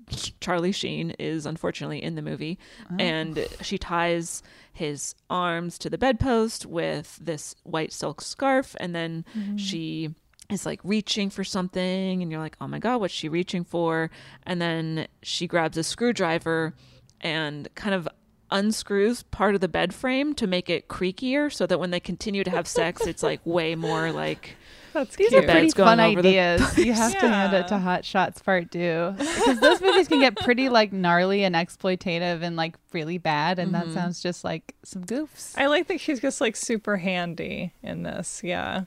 Charlie 0.40 0.72
Sheen 0.72 1.10
is 1.18 1.46
unfortunately 1.46 2.02
in 2.02 2.14
the 2.14 2.22
movie, 2.22 2.58
oh. 2.90 2.96
and 2.98 3.46
she 3.60 3.78
ties 3.78 4.42
his 4.72 5.14
arms 5.30 5.78
to 5.78 5.90
the 5.90 5.98
bedpost 5.98 6.66
with 6.66 7.18
this 7.20 7.54
white 7.62 7.92
silk 7.92 8.20
scarf, 8.20 8.76
and 8.80 8.94
then 8.94 9.24
mm-hmm. 9.36 9.56
she 9.56 10.14
is 10.50 10.66
like 10.66 10.80
reaching 10.84 11.30
for 11.30 11.44
something, 11.44 12.22
and 12.22 12.30
you're 12.30 12.40
like, 12.40 12.56
oh 12.60 12.68
my 12.68 12.78
god, 12.78 13.00
what's 13.00 13.14
she 13.14 13.28
reaching 13.28 13.64
for? 13.64 14.10
And 14.44 14.60
then 14.60 15.06
she 15.22 15.46
grabs 15.46 15.78
a 15.78 15.84
screwdriver 15.84 16.74
and 17.22 17.72
kind 17.74 17.94
of 17.94 18.08
unscrews 18.50 19.22
part 19.24 19.54
of 19.54 19.60
the 19.62 19.68
bed 19.68 19.94
frame 19.94 20.34
to 20.34 20.46
make 20.46 20.68
it 20.68 20.86
creakier 20.88 21.50
so 21.52 21.66
that 21.66 21.80
when 21.80 21.90
they 21.90 22.00
continue 22.00 22.44
to 22.44 22.50
have 22.50 22.68
sex 22.68 23.06
it's 23.06 23.22
like 23.22 23.40
way 23.46 23.74
more 23.74 24.12
like 24.12 24.56
That's 24.92 25.16
These 25.16 25.30
cute. 25.30 25.44
are 25.44 25.50
pretty 25.50 25.70
fun 25.70 25.98
ideas. 26.00 26.76
You 26.76 26.92
have 26.92 27.12
to 27.18 27.26
hand 27.26 27.54
it 27.54 27.68
to 27.68 27.78
Hot 27.78 28.04
Shots 28.04 28.42
Part 28.42 28.70
Two 28.70 29.14
because 29.16 29.58
those 29.58 29.80
movies 29.80 30.06
can 30.06 30.20
get 30.20 30.36
pretty 30.36 30.68
like 30.68 30.92
gnarly 30.92 31.44
and 31.44 31.54
exploitative 31.54 32.42
and 32.42 32.56
like 32.56 32.76
really 32.92 33.16
bad, 33.16 33.58
and 33.58 33.72
that 33.72 33.90
sounds 33.92 34.22
just 34.22 34.44
like 34.44 34.74
some 34.82 35.02
goofs. 35.02 35.56
I 35.56 35.68
like 35.68 35.86
that 35.86 35.98
she's 35.98 36.20
just 36.20 36.42
like 36.42 36.56
super 36.56 36.98
handy 36.98 37.72
in 37.82 38.02
this. 38.02 38.42
Yeah. 38.44 38.84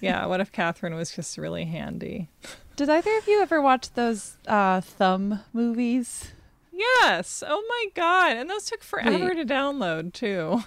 yeah. 0.00 0.26
What 0.26 0.40
if 0.40 0.50
Catherine 0.50 0.96
was 0.96 1.12
just 1.12 1.38
really 1.38 1.66
handy? 1.66 2.30
Did 2.74 2.90
either 2.90 3.16
of 3.18 3.28
you 3.28 3.40
ever 3.40 3.62
watch 3.62 3.92
those 3.92 4.38
uh, 4.48 4.80
thumb 4.80 5.38
movies? 5.52 6.32
Yes. 6.78 7.42
Oh 7.46 7.64
my 7.68 7.86
God. 7.94 8.36
And 8.36 8.48
those 8.48 8.64
took 8.66 8.82
forever 8.82 9.26
Wait. 9.26 9.34
to 9.36 9.44
download 9.44 10.12
too. 10.12 10.62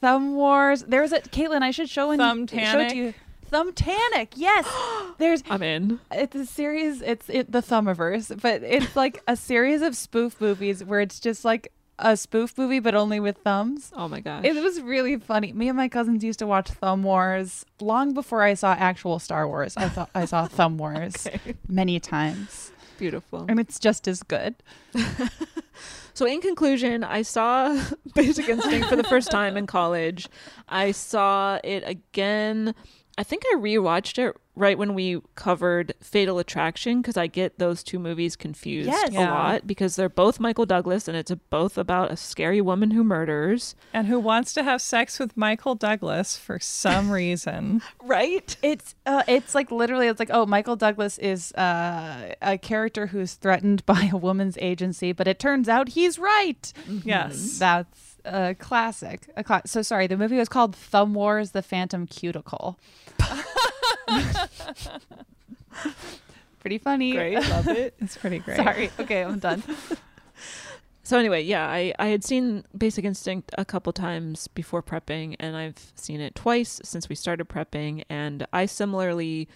Thumb 0.00 0.34
Wars. 0.34 0.82
There's 0.86 1.12
a 1.12 1.20
Caitlin. 1.20 1.62
I 1.62 1.70
should 1.70 1.88
show 1.88 2.10
in 2.10 2.20
show 2.20 2.32
it 2.34 2.48
Thumbtanic? 2.48 2.88
to 2.90 2.96
you. 2.96 3.14
Thumbtanic. 3.50 4.28
Yes. 4.34 4.66
There's 5.18 5.42
i'm 5.48 5.62
in 5.62 6.00
it's 6.10 6.34
a 6.34 6.44
series. 6.44 7.00
It's 7.02 7.28
it, 7.30 7.52
the 7.52 7.60
Thumbiverse, 7.60 8.40
but 8.42 8.62
it's 8.62 8.96
like 8.96 9.22
a 9.28 9.36
series 9.36 9.80
of 9.80 9.96
spoof 9.96 10.40
movies 10.40 10.82
where 10.82 11.00
it's 11.00 11.20
just 11.20 11.44
like 11.44 11.70
a 12.00 12.16
spoof 12.16 12.58
movie, 12.58 12.80
but 12.80 12.96
only 12.96 13.20
with 13.20 13.36
thumbs. 13.38 13.92
oh 13.94 14.08
my 14.08 14.18
gosh 14.18 14.44
It 14.44 14.60
was 14.60 14.80
really 14.80 15.16
funny. 15.16 15.52
Me 15.52 15.68
and 15.68 15.76
my 15.76 15.88
cousins 15.88 16.24
used 16.24 16.40
to 16.40 16.46
watch 16.48 16.68
Thumb 16.68 17.04
Wars 17.04 17.64
long 17.80 18.12
before 18.12 18.42
I 18.42 18.54
saw 18.54 18.72
actual 18.72 19.20
Star 19.20 19.46
Wars. 19.46 19.74
I 19.76 19.88
thought 19.88 20.10
I 20.16 20.24
saw 20.24 20.46
Thumb 20.48 20.76
Wars 20.76 21.28
many 21.68 22.00
times, 22.00 22.72
beautiful 22.98 23.46
and 23.48 23.60
it's 23.60 23.78
just 23.78 24.08
as 24.08 24.22
good. 24.22 24.54
So, 26.14 26.26
in 26.26 26.40
conclusion, 26.40 27.02
I 27.02 27.22
saw 27.22 27.76
Basic 28.14 28.48
Instinct 28.48 28.88
for 28.88 28.94
the 28.94 29.02
first 29.02 29.32
time 29.32 29.56
in 29.56 29.66
college. 29.66 30.28
I 30.68 30.92
saw 30.92 31.58
it 31.64 31.82
again. 31.84 32.74
I 33.18 33.24
think 33.24 33.42
I 33.52 33.56
rewatched 33.56 34.18
it 34.24 34.36
right 34.56 34.78
when 34.78 34.94
we 34.94 35.20
covered 35.34 35.94
Fatal 36.00 36.38
Attraction 36.38 37.00
because 37.02 37.16
I 37.16 37.26
get 37.26 37.58
those 37.58 37.82
two 37.82 37.98
movies 37.98 38.36
confused 38.36 38.88
Yes. 38.88 39.08
a 39.10 39.12
Yeah. 39.12 39.30
lot 39.32 39.66
because 39.66 39.96
they're 39.96 40.08
both 40.08 40.38
Michael 40.38 40.64
Douglas 40.66 41.08
and 41.08 41.16
it's 41.16 41.32
both 41.50 41.76
about 41.76 42.12
a 42.12 42.16
scary 42.16 42.60
woman 42.60 42.92
who 42.92 43.02
murders. 43.02 43.74
And 43.92 44.06
who 44.06 44.20
wants 44.20 44.52
to 44.54 44.62
have 44.62 44.80
sex 44.80 45.18
with 45.18 45.36
Michael 45.36 45.74
Douglas 45.74 46.36
for 46.36 46.60
some 46.60 47.10
reason. 47.20 47.82
Right? 48.02 48.56
It's 48.62 48.94
uh, 49.06 49.24
it's 49.26 49.54
like 49.56 49.70
literally 49.72 50.06
it's 50.06 50.20
like 50.20 50.30
oh 50.32 50.46
Michael 50.46 50.76
Douglas 50.76 51.18
is 51.18 51.50
uh, 51.54 52.34
a 52.40 52.56
character 52.58 53.08
who's 53.08 53.34
threatened 53.34 53.84
by 53.86 54.08
a 54.12 54.16
woman's 54.16 54.56
agency, 54.60 55.10
but 55.12 55.26
it 55.26 55.38
turns 55.40 55.68
out 55.68 55.90
he's 55.90 56.18
right. 56.18 56.72
Yes. 57.04 57.58
That's 57.58 58.16
a 58.24 58.54
classic. 58.54 59.28
A 59.36 59.42
cla- 59.44 59.62
so 59.66 59.82
sorry, 59.82 60.06
the 60.06 60.16
movie 60.16 60.36
was 60.38 60.48
called 60.48 60.74
Thumb 60.76 61.12
Wars: 61.12 61.50
The 61.50 61.60
Phantom 61.62 62.06
Cuticle. 62.06 62.78
Pretty 66.60 66.78
funny. 66.78 67.12
Great. 67.12 67.34
Love 67.34 67.68
it. 67.68 67.94
It's 68.00 68.16
pretty 68.16 68.38
great. 68.38 68.56
Sorry. 68.56 68.90
Okay, 68.98 69.22
I'm 69.22 69.38
done. 69.38 69.62
So 71.06 71.18
anyway, 71.18 71.42
yeah, 71.42 71.68
I, 71.68 71.92
I 71.98 72.06
had 72.06 72.24
seen 72.24 72.64
Basic 72.78 73.04
Instinct 73.04 73.50
a 73.58 73.64
couple 73.66 73.92
times 73.92 74.48
before 74.48 74.82
prepping, 74.82 75.36
and 75.38 75.54
I've 75.54 75.92
seen 75.94 76.18
it 76.18 76.34
twice 76.34 76.80
since 76.82 77.10
we 77.10 77.14
started 77.14 77.46
prepping. 77.46 78.04
And 78.08 78.46
I 78.54 78.64
similarly, 78.64 79.46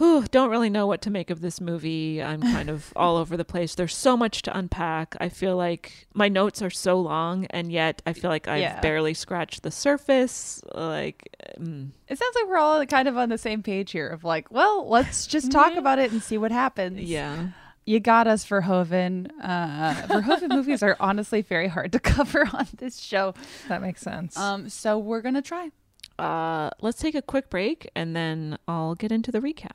whew, 0.00 0.24
don't 0.30 0.48
really 0.50 0.70
know 0.70 0.86
what 0.86 1.02
to 1.02 1.10
make 1.10 1.28
of 1.28 1.42
this 1.42 1.60
movie. 1.60 2.22
I'm 2.22 2.40
kind 2.40 2.70
of 2.70 2.90
all 2.96 3.16
over 3.18 3.36
the 3.36 3.44
place. 3.44 3.74
There's 3.74 3.94
so 3.94 4.16
much 4.16 4.40
to 4.42 4.56
unpack. 4.56 5.14
I 5.20 5.28
feel 5.28 5.56
like 5.56 6.08
my 6.14 6.28
notes 6.28 6.62
are 6.62 6.70
so 6.70 6.98
long, 6.98 7.44
and 7.50 7.70
yet 7.70 8.00
I 8.06 8.14
feel 8.14 8.30
like 8.30 8.48
I've 8.48 8.60
Yeah. 8.62 8.80
barely 8.80 9.12
scratched 9.12 9.62
the 9.62 9.70
surface. 9.70 10.62
Like, 10.74 11.28
mm, 11.58 11.90
It 12.08 12.18
sounds 12.18 12.34
like 12.34 12.46
we're 12.48 12.56
all 12.56 12.84
kind 12.86 13.08
of 13.08 13.18
on 13.18 13.28
the 13.28 13.36
same 13.38 13.62
page 13.62 13.90
here 13.92 14.08
of 14.08 14.24
like, 14.24 14.50
well, 14.50 14.88
let's 14.88 15.26
just 15.26 15.52
talk 15.52 15.74
about 15.76 15.98
it 15.98 16.12
and 16.12 16.22
see 16.22 16.38
what 16.38 16.50
happens. 16.50 16.98
yeah. 17.00 17.48
You 17.86 17.98
got 17.98 18.26
us, 18.28 18.44
Verhoeven. 18.46 19.30
Uh, 19.42 19.94
Verhoeven 20.06 20.50
movies 20.50 20.82
are 20.82 20.96
honestly 21.00 21.42
very 21.42 21.66
hard 21.66 21.92
to 21.92 21.98
cover 22.14 22.46
on 22.52 22.68
this 22.76 23.00
show. 23.00 23.34
That 23.68 23.82
makes 23.82 24.00
sense. 24.00 24.36
Um, 24.36 24.68
so 24.68 24.98
we're 24.98 25.22
gonna 25.22 25.42
try. 25.42 25.70
Uh, 26.20 26.70
let's 26.82 27.00
take 27.00 27.14
a 27.14 27.22
quick 27.22 27.48
break, 27.48 27.90
and 27.96 28.14
then 28.14 28.58
I'll 28.68 28.94
get 28.94 29.10
into 29.10 29.32
the 29.32 29.40
recap. 29.40 29.70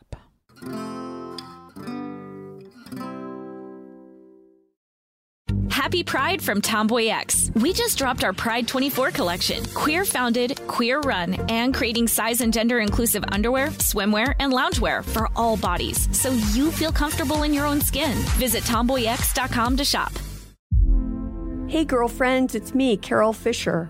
Happy 5.69 6.03
Pride 6.03 6.41
from 6.41 6.61
Tomboy 6.61 7.07
X. 7.07 7.51
We 7.55 7.73
just 7.73 7.97
dropped 7.97 8.23
our 8.23 8.33
Pride 8.33 8.67
24 8.67 9.11
collection. 9.11 9.63
Queer 9.73 10.05
founded, 10.05 10.59
queer 10.67 10.99
run, 11.01 11.33
and 11.49 11.73
creating 11.73 12.07
size 12.07 12.41
and 12.41 12.53
gender 12.53 12.79
inclusive 12.79 13.23
underwear, 13.31 13.67
swimwear, 13.67 14.33
and 14.39 14.53
loungewear 14.53 15.03
for 15.03 15.29
all 15.35 15.57
bodies 15.57 16.07
so 16.17 16.31
you 16.53 16.71
feel 16.71 16.91
comfortable 16.91 17.43
in 17.43 17.53
your 17.53 17.65
own 17.65 17.81
skin. 17.81 18.17
Visit 18.37 18.63
tomboyx.com 18.63 19.77
to 19.77 19.85
shop. 19.85 20.11
Hey, 21.67 21.85
girlfriends, 21.85 22.55
it's 22.55 22.73
me, 22.73 22.97
Carol 22.97 23.33
Fisher. 23.33 23.89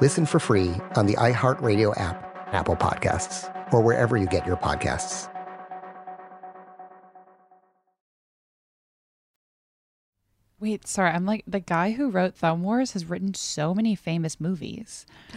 Listen 0.00 0.26
for 0.26 0.38
free 0.38 0.74
on 0.96 1.06
the 1.06 1.14
iHeartRadio 1.14 1.98
app, 1.98 2.48
Apple 2.52 2.76
Podcasts, 2.76 3.50
or 3.72 3.80
wherever 3.80 4.16
you 4.16 4.26
get 4.26 4.46
your 4.46 4.56
podcasts. 4.56 5.32
Wait, 10.58 10.86
sorry. 10.86 11.10
I'm 11.10 11.26
like 11.26 11.44
the 11.46 11.60
guy 11.60 11.92
who 11.92 12.10
wrote 12.10 12.34
Thumb 12.34 12.62
Wars 12.62 12.92
has 12.92 13.04
written 13.04 13.34
so 13.34 13.74
many 13.74 13.94
famous 13.94 14.40
movies. 14.40 15.06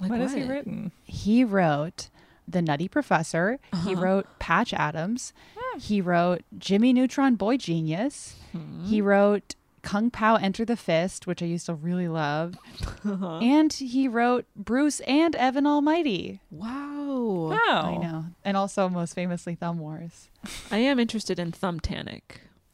Like 0.00 0.10
what 0.10 0.20
has 0.20 0.32
he 0.32 0.44
written? 0.44 0.92
He 1.02 1.42
wrote 1.42 2.08
The 2.46 2.62
Nutty 2.62 2.86
Professor. 2.86 3.58
He 3.82 3.94
Uh-huh. 3.94 4.00
wrote 4.00 4.26
Patch 4.38 4.72
Adams. 4.72 5.32
He 5.80 6.00
wrote 6.00 6.42
Jimmy 6.56 6.92
Neutron 6.92 7.34
Boy 7.34 7.56
Genius. 7.56 8.36
He 8.84 9.00
wrote 9.02 9.56
Kung 9.82 10.10
Pao 10.10 10.36
Enter 10.36 10.64
the 10.64 10.76
Fist, 10.76 11.26
which 11.26 11.42
I 11.42 11.46
used 11.46 11.66
to 11.66 11.74
really 11.74 12.08
love. 12.08 12.56
Uh-huh. 13.04 13.38
And 13.38 13.72
he 13.72 14.08
wrote 14.08 14.46
Bruce 14.56 15.00
and 15.00 15.34
Evan 15.36 15.66
Almighty. 15.66 16.40
Wow. 16.50 17.50
Wow. 17.50 17.58
I 17.68 17.96
know. 17.96 18.24
And 18.44 18.56
also, 18.56 18.88
most 18.88 19.14
famously, 19.14 19.54
Thumb 19.54 19.78
Wars. 19.78 20.28
I 20.70 20.78
am 20.78 20.98
interested 20.98 21.38
in 21.38 21.52
Thumb 21.52 21.80
Thumbtanic. 21.80 22.22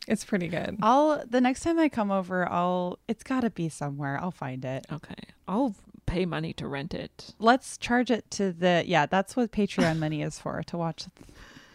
It's 0.07 0.25
pretty 0.25 0.49
good. 0.49 0.79
I'll 0.83 1.25
the 1.27 1.41
next 1.41 1.61
time 1.61 1.79
I 1.79 1.89
come 1.89 2.11
over, 2.11 2.51
I'll 2.51 2.99
it's 3.09 3.23
got 3.23 3.41
to 3.41 3.51
be 3.51 3.69
somewhere. 3.69 4.19
I'll 4.21 4.31
find 4.31 4.65
it. 4.65 4.87
Okay. 4.93 5.15
I'll 5.49 5.75
pay 6.07 6.27
money 6.27 6.53
to 6.55 6.69
rent 6.69 6.93
it. 6.95 7.35
Let's 7.39 7.79
charge 7.79 8.11
it 8.11 8.31
to 8.33 8.53
the 8.53 8.85
yeah. 8.87 9.07
That's 9.07 9.35
what 9.35 9.51
Patreon 9.53 9.99
money 9.99 10.23
is 10.23 10.39
for 10.39 10.63
to 10.65 10.77
watch 10.77 11.07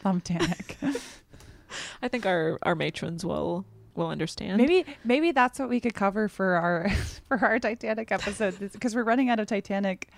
Thumb 0.02 0.22
Thumbtanic. 0.22 0.76
I 2.02 2.08
think 2.08 2.26
our 2.26 2.60
our 2.62 2.76
matrons 2.76 3.26
will 3.26 3.66
will 3.96 4.08
understand. 4.08 4.58
maybe 4.58 4.86
maybe 5.04 5.32
that's 5.32 5.60
what 5.60 5.70
we 5.70 5.80
could 5.80 5.94
cover 5.94 6.28
for 6.28 6.56
our 6.56 6.90
for 7.28 7.38
our 7.38 7.60
Titanic 7.60 8.12
episode 8.12 8.58
because 8.72 8.96
we're 8.96 9.04
running 9.04 9.30
out 9.30 9.40
of 9.40 9.48
Titanic 9.48 10.10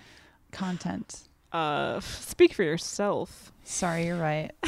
content. 0.50 1.28
Uh, 1.52 2.00
speak 2.00 2.54
for 2.54 2.62
yourself. 2.62 3.52
Sorry, 3.64 4.06
you're 4.06 4.18
right. 4.18 4.50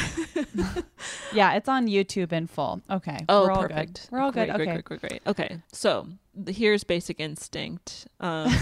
yeah, 1.32 1.54
it's 1.54 1.68
on 1.68 1.86
YouTube 1.86 2.32
in 2.32 2.46
full. 2.46 2.82
Okay. 2.90 3.18
Oh, 3.28 3.44
we're 3.44 3.52
all 3.52 3.62
perfect. 3.62 4.02
good. 4.02 4.08
We're 4.10 4.20
all 4.20 4.32
great, 4.32 4.46
good. 4.48 4.56
Great, 4.56 4.68
okay. 4.68 4.82
great, 4.82 5.00
great, 5.00 5.00
great. 5.00 5.22
Okay, 5.26 5.58
so 5.72 6.06
here's 6.46 6.84
Basic 6.84 7.20
Instinct. 7.20 8.06
Um, 8.20 8.52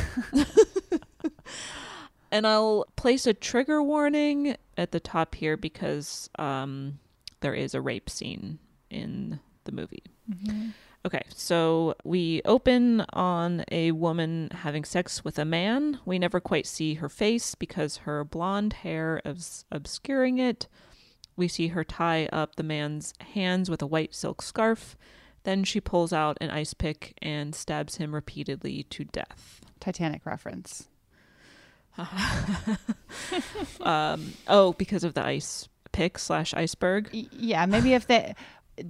and 2.31 2.47
I'll 2.47 2.87
place 2.97 3.27
a 3.27 3.35
trigger 3.35 3.83
warning 3.83 4.57
at 4.77 4.93
the 4.93 5.01
top 5.01 5.35
here 5.35 5.57
because 5.57 6.31
um, 6.39 6.99
there 7.41 7.55
is 7.55 7.75
a 7.75 7.81
rape 7.81 8.09
scene 8.09 8.59
in 8.89 9.41
the 9.65 9.73
movie. 9.73 10.05
Okay, 11.05 11.23
so 11.35 11.97
we 12.05 12.43
open 12.45 13.05
on 13.13 13.65
a 13.73 13.91
woman 13.91 14.51
having 14.53 14.85
sex 14.85 15.25
with 15.25 15.37
a 15.37 15.45
man. 15.45 15.99
We 16.05 16.17
never 16.21 16.39
quite 16.39 16.67
see 16.67 16.95
her 16.95 17.09
face 17.09 17.57
because 17.57 17.99
her 17.99 18.23
blonde 18.23 18.73
hair 18.73 19.21
is 19.25 19.65
obscuring 19.73 20.39
it. 20.39 20.69
We 21.37 21.49
see 21.49 21.69
her 21.69 21.83
tie 21.83 22.27
up 22.33 22.55
the 22.55 22.63
man's 22.63 23.15
hands 23.35 23.69
with 23.69 23.83
a 23.83 23.87
white 23.87 24.15
silk 24.15 24.43
scarf. 24.43 24.97
Then 25.43 25.65
she 25.65 25.81
pulls 25.81 26.13
out 26.13 26.39
an 26.41 26.51
ice 26.51 26.73
pick 26.73 27.19
and 27.21 27.53
stabs 27.53 27.97
him 27.97 28.15
repeatedly 28.15 28.85
to 28.85 29.03
death. 29.03 29.61
Titanic 29.81 30.25
reference. 30.25 30.89
um, 33.81 34.35
oh, 34.47 34.73
because 34.79 35.03
of 35.03 35.15
the 35.15 35.25
ice 35.25 35.69
pick 35.91 36.19
slash 36.19 36.55
iceberg. 36.55 37.09
Yeah, 37.13 37.67
maybe 37.67 37.93
if 37.95 38.07
they 38.07 38.35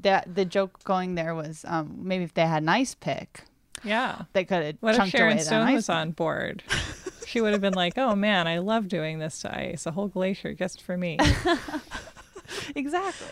that 0.03 0.35
the 0.35 0.45
joke 0.45 0.83
going 0.85 1.15
there 1.15 1.35
was 1.35 1.65
um 1.69 1.95
maybe 2.03 2.25
if 2.25 2.35
they 2.35 2.47
had 2.47 2.63
an 2.63 2.69
ice 2.69 2.95
pick, 2.95 3.45
Yeah. 3.85 4.23
they 4.33 4.45
could 4.45 4.65
have 4.65 4.77
What 4.81 4.97
if 4.99 5.09
Sharon 5.09 5.39
Stone 5.39 5.73
was 5.73 5.89
on 5.89 6.11
board? 6.13 6.63
she 7.27 7.41
would 7.41 7.53
have 7.53 7.61
been 7.63 7.75
like, 7.75 7.97
"Oh 7.97 8.15
man, 8.15 8.47
I 8.47 8.59
love 8.59 8.89
doing 8.89 9.19
this 9.19 9.41
to 9.43 9.57
ice. 9.57 9.87
A 9.87 9.91
whole 9.93 10.09
glacier 10.09 10.55
just 10.55 10.83
for 10.83 10.97
me." 10.97 11.19
exactly. 12.77 13.29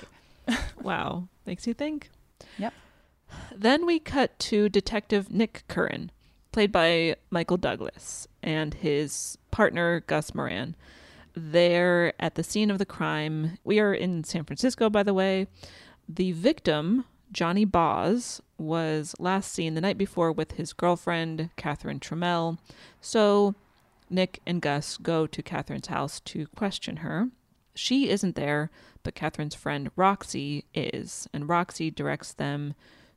Wow, 0.82 1.28
makes 1.46 1.66
you 1.66 1.74
think. 1.74 2.10
Yep. 2.58 2.72
Then 3.54 3.86
we 3.86 3.98
cut 4.00 4.36
to 4.40 4.68
Detective 4.68 5.30
Nick 5.30 5.62
Curran, 5.68 6.10
played 6.50 6.72
by 6.72 7.14
Michael 7.30 7.58
Douglas, 7.58 8.26
and 8.42 8.74
his 8.74 9.38
partner 9.52 10.00
Gus 10.00 10.34
Moran. 10.34 10.74
They're 11.36 12.14
at 12.18 12.34
the 12.34 12.42
scene 12.42 12.70
of 12.70 12.78
the 12.78 12.86
crime. 12.86 13.58
We 13.62 13.78
are 13.78 13.92
in 13.94 14.24
San 14.24 14.44
Francisco, 14.44 14.90
by 14.90 15.02
the 15.04 15.14
way. 15.14 15.46
The 16.12 16.32
victim, 16.32 17.04
Johnny 17.30 17.64
Boz, 17.64 18.42
was 18.58 19.14
last 19.20 19.52
seen 19.52 19.74
the 19.74 19.80
night 19.80 19.96
before 19.96 20.32
with 20.32 20.52
his 20.52 20.72
girlfriend, 20.72 21.50
Catherine 21.54 22.00
Trammell. 22.00 22.58
So 23.00 23.54
Nick 24.08 24.40
and 24.44 24.60
Gus 24.60 24.96
go 24.96 25.28
to 25.28 25.42
Catherine's 25.42 25.86
house 25.86 26.18
to 26.20 26.48
question 26.48 26.96
her. 26.96 27.28
She 27.76 28.10
isn't 28.10 28.34
there, 28.34 28.72
but 29.04 29.14
Catherine's 29.14 29.54
friend 29.54 29.88
Roxy 29.94 30.64
is, 30.74 31.28
and 31.32 31.48
Roxy 31.48 31.92
directs 31.92 32.32
them 32.32 32.74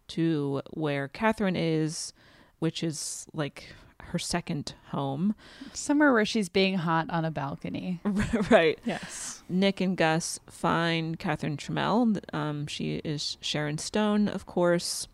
to 0.10 0.62
where 0.70 1.08
Catherine 1.08 1.56
is, 1.56 2.14
which 2.60 2.84
is 2.84 3.26
like 3.34 3.74
her 4.00 4.20
second 4.20 4.74
home. 4.90 5.36
Somewhere 5.74 6.14
where 6.14 6.26
she's 6.26 6.50
being 6.50 6.76
hot 6.76 7.08
on 7.10 7.26
a 7.26 7.32
balcony. 7.32 8.00
right. 8.50 8.80
Yes. 8.86 9.44
Nick 9.50 9.82
and 9.82 9.98
Gus 9.98 10.40
find 10.50 11.18
Catherine 11.20 11.58
Trammell. 11.58 12.20
Um, 12.34 12.68
she 12.68 12.96
is 13.04 13.38
Sharon 13.42 13.78
Stone, 13.78 14.28
of 14.28 14.46
course. 14.46 15.08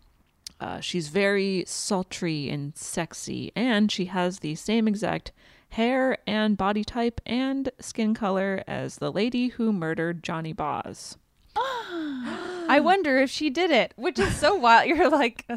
Uh, 0.60 0.80
she's 0.80 1.08
very 1.08 1.64
sultry 1.66 2.50
and 2.50 2.76
sexy, 2.76 3.50
and 3.56 3.90
she 3.90 4.06
has 4.06 4.40
the 4.40 4.54
same 4.54 4.86
exact 4.86 5.32
hair 5.70 6.18
and 6.26 6.56
body 6.56 6.84
type 6.84 7.20
and 7.24 7.70
skin 7.80 8.12
color 8.12 8.62
as 8.66 8.96
the 8.96 9.10
lady 9.10 9.48
who 9.48 9.72
murdered 9.72 10.22
Johnny 10.22 10.52
Boz. 10.52 11.16
I 11.56 12.78
wonder 12.82 13.18
if 13.18 13.30
she 13.30 13.50
did 13.50 13.70
it, 13.70 13.94
which 13.96 14.18
is 14.18 14.36
so 14.36 14.54
wild. 14.54 14.88
You're 14.88 15.10
like, 15.10 15.48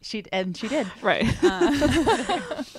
she 0.00 0.24
and 0.32 0.56
she 0.56 0.68
did. 0.68 0.86
Right. 1.02 1.26
Uh, 1.42 2.62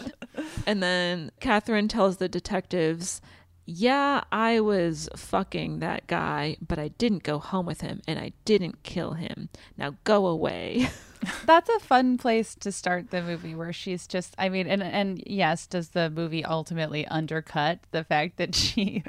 And 0.66 0.84
then 0.84 1.32
Catherine 1.40 1.88
tells 1.88 2.18
the 2.18 2.30
detectives, 2.30 3.22
Yeah, 3.66 4.24
I 4.32 4.60
was 4.60 5.10
fucking 5.16 5.80
that 5.80 6.08
guy, 6.08 6.58
but 6.66 6.80
I 6.80 6.90
didn't 6.90 7.24
go 7.24 7.40
home 7.40 7.66
with 7.66 7.82
him 7.82 8.02
and 8.08 8.20
I 8.20 8.34
didn't 8.46 8.84
kill 8.84 9.14
him. 9.14 9.50
Now 9.78 9.96
go 10.04 10.28
away. 10.28 10.90
That's 11.46 11.70
a 11.70 11.80
fun 11.80 12.18
place 12.18 12.56
to 12.56 12.72
start 12.72 13.10
the 13.10 13.22
movie 13.22 13.54
where 13.54 13.74
she's 13.74 14.08
just 14.08 14.34
I 14.38 14.48
mean 14.48 14.68
and 14.68 14.82
and 14.82 15.22
yes, 15.26 15.68
does 15.68 15.90
the 15.90 16.10
movie 16.10 16.46
ultimately 16.46 17.06
undercut 17.08 17.80
the 17.92 18.04
fact 18.04 18.38
that 18.38 18.56
she 18.56 19.04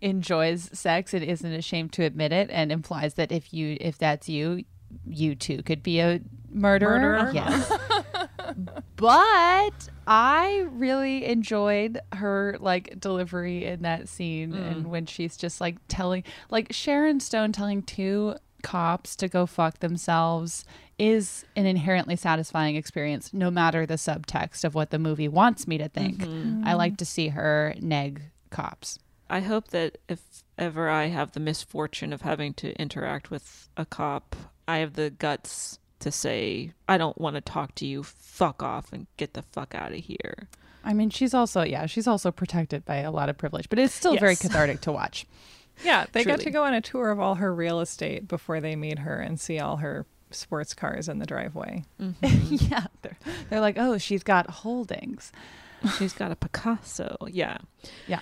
enjoys 0.00 0.70
sex 0.78 1.14
and 1.14 1.24
isn't 1.24 1.52
ashamed 1.52 1.92
to 1.94 2.04
admit 2.04 2.32
it 2.32 2.50
and 2.50 2.70
implies 2.70 3.14
that 3.14 3.32
if 3.32 3.54
you 3.54 3.76
if 3.80 3.96
that's 3.96 4.28
you, 4.28 4.64
you 5.06 5.34
too 5.34 5.62
could 5.62 5.82
be 5.82 6.00
a 6.00 6.20
murderer? 6.50 6.98
Murderer? 6.98 7.30
Yes. 7.34 7.72
but 8.96 9.88
I 10.06 10.66
really 10.70 11.24
enjoyed 11.24 12.00
her 12.12 12.56
like 12.60 12.98
delivery 13.00 13.64
in 13.64 13.82
that 13.82 14.08
scene 14.08 14.52
mm. 14.52 14.70
and 14.70 14.86
when 14.86 15.06
she's 15.06 15.36
just 15.36 15.60
like 15.60 15.76
telling 15.88 16.24
like 16.50 16.72
Sharon 16.72 17.20
Stone 17.20 17.52
telling 17.52 17.82
two 17.82 18.36
cops 18.62 19.14
to 19.16 19.28
go 19.28 19.46
fuck 19.46 19.78
themselves 19.78 20.64
is 20.98 21.44
an 21.54 21.66
inherently 21.66 22.16
satisfying 22.16 22.74
experience 22.74 23.32
no 23.32 23.50
matter 23.50 23.84
the 23.84 23.94
subtext 23.94 24.64
of 24.64 24.74
what 24.74 24.90
the 24.90 24.98
movie 24.98 25.28
wants 25.28 25.68
me 25.68 25.78
to 25.78 25.88
think. 25.88 26.18
Mm-hmm. 26.18 26.62
I 26.66 26.74
like 26.74 26.96
to 26.96 27.04
see 27.04 27.28
her 27.28 27.74
neg 27.80 28.22
cops. 28.50 28.98
I 29.28 29.40
hope 29.40 29.68
that 29.68 29.98
if 30.08 30.20
ever 30.56 30.88
I 30.88 31.06
have 31.06 31.32
the 31.32 31.40
misfortune 31.40 32.12
of 32.12 32.22
having 32.22 32.54
to 32.54 32.74
interact 32.80 33.30
with 33.30 33.68
a 33.76 33.84
cop, 33.84 34.36
I 34.68 34.78
have 34.78 34.94
the 34.94 35.10
guts 35.10 35.78
to 36.00 36.10
say, 36.10 36.72
I 36.88 36.98
don't 36.98 37.18
want 37.18 37.36
to 37.36 37.40
talk 37.40 37.74
to 37.76 37.86
you. 37.86 38.02
Fuck 38.02 38.62
off 38.62 38.92
and 38.92 39.06
get 39.16 39.34
the 39.34 39.42
fuck 39.42 39.74
out 39.74 39.92
of 39.92 39.98
here. 39.98 40.48
I 40.84 40.92
mean, 40.94 41.10
she's 41.10 41.34
also 41.34 41.62
yeah, 41.62 41.86
she's 41.86 42.06
also 42.06 42.30
protected 42.30 42.84
by 42.84 42.98
a 42.98 43.10
lot 43.10 43.28
of 43.28 43.36
privilege, 43.36 43.68
but 43.68 43.78
it's 43.78 43.92
still 43.94 44.16
very 44.16 44.36
cathartic 44.36 44.80
to 44.82 44.92
watch. 44.92 45.26
Yeah, 45.84 46.06
they 46.10 46.24
got 46.24 46.40
to 46.40 46.50
go 46.50 46.64
on 46.64 46.72
a 46.72 46.80
tour 46.80 47.10
of 47.10 47.20
all 47.20 47.34
her 47.34 47.54
real 47.54 47.80
estate 47.80 48.26
before 48.26 48.62
they 48.62 48.76
meet 48.76 49.00
her 49.00 49.20
and 49.20 49.38
see 49.38 49.58
all 49.58 49.76
her 49.76 50.06
sports 50.30 50.72
cars 50.72 51.06
in 51.06 51.18
the 51.18 51.26
driveway. 51.26 51.84
Mm-hmm. 52.00 52.54
yeah, 52.70 52.86
they're, 53.02 53.18
they're 53.50 53.60
like, 53.60 53.76
oh, 53.78 53.98
she's 53.98 54.22
got 54.22 54.48
holdings. 54.48 55.32
She's 55.98 56.14
got 56.14 56.32
a 56.32 56.36
Picasso. 56.36 57.16
Yeah. 57.30 57.58
Yeah. 58.06 58.20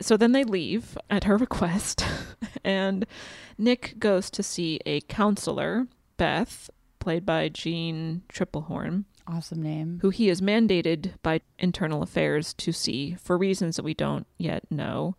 So 0.00 0.16
then 0.16 0.32
they 0.32 0.44
leave 0.44 0.96
at 1.08 1.24
her 1.24 1.36
request, 1.46 2.04
and 2.64 3.06
Nick 3.56 3.94
goes 3.98 4.30
to 4.30 4.42
see 4.42 4.78
a 4.84 5.00
counselor, 5.02 5.86
Beth, 6.18 6.68
played 6.98 7.24
by 7.24 7.48
Jeanne 7.48 8.22
Tripplehorn, 8.28 9.04
Awesome 9.26 9.62
name. 9.62 9.98
who 10.02 10.10
he 10.10 10.28
is 10.28 10.40
mandated 10.40 11.12
by 11.22 11.40
internal 11.58 12.02
affairs 12.02 12.52
to 12.54 12.72
see 12.72 13.14
for 13.18 13.38
reasons 13.38 13.76
that 13.76 13.84
we 13.84 13.94
don't 13.94 14.26
yet 14.38 14.70
know. 14.70 15.16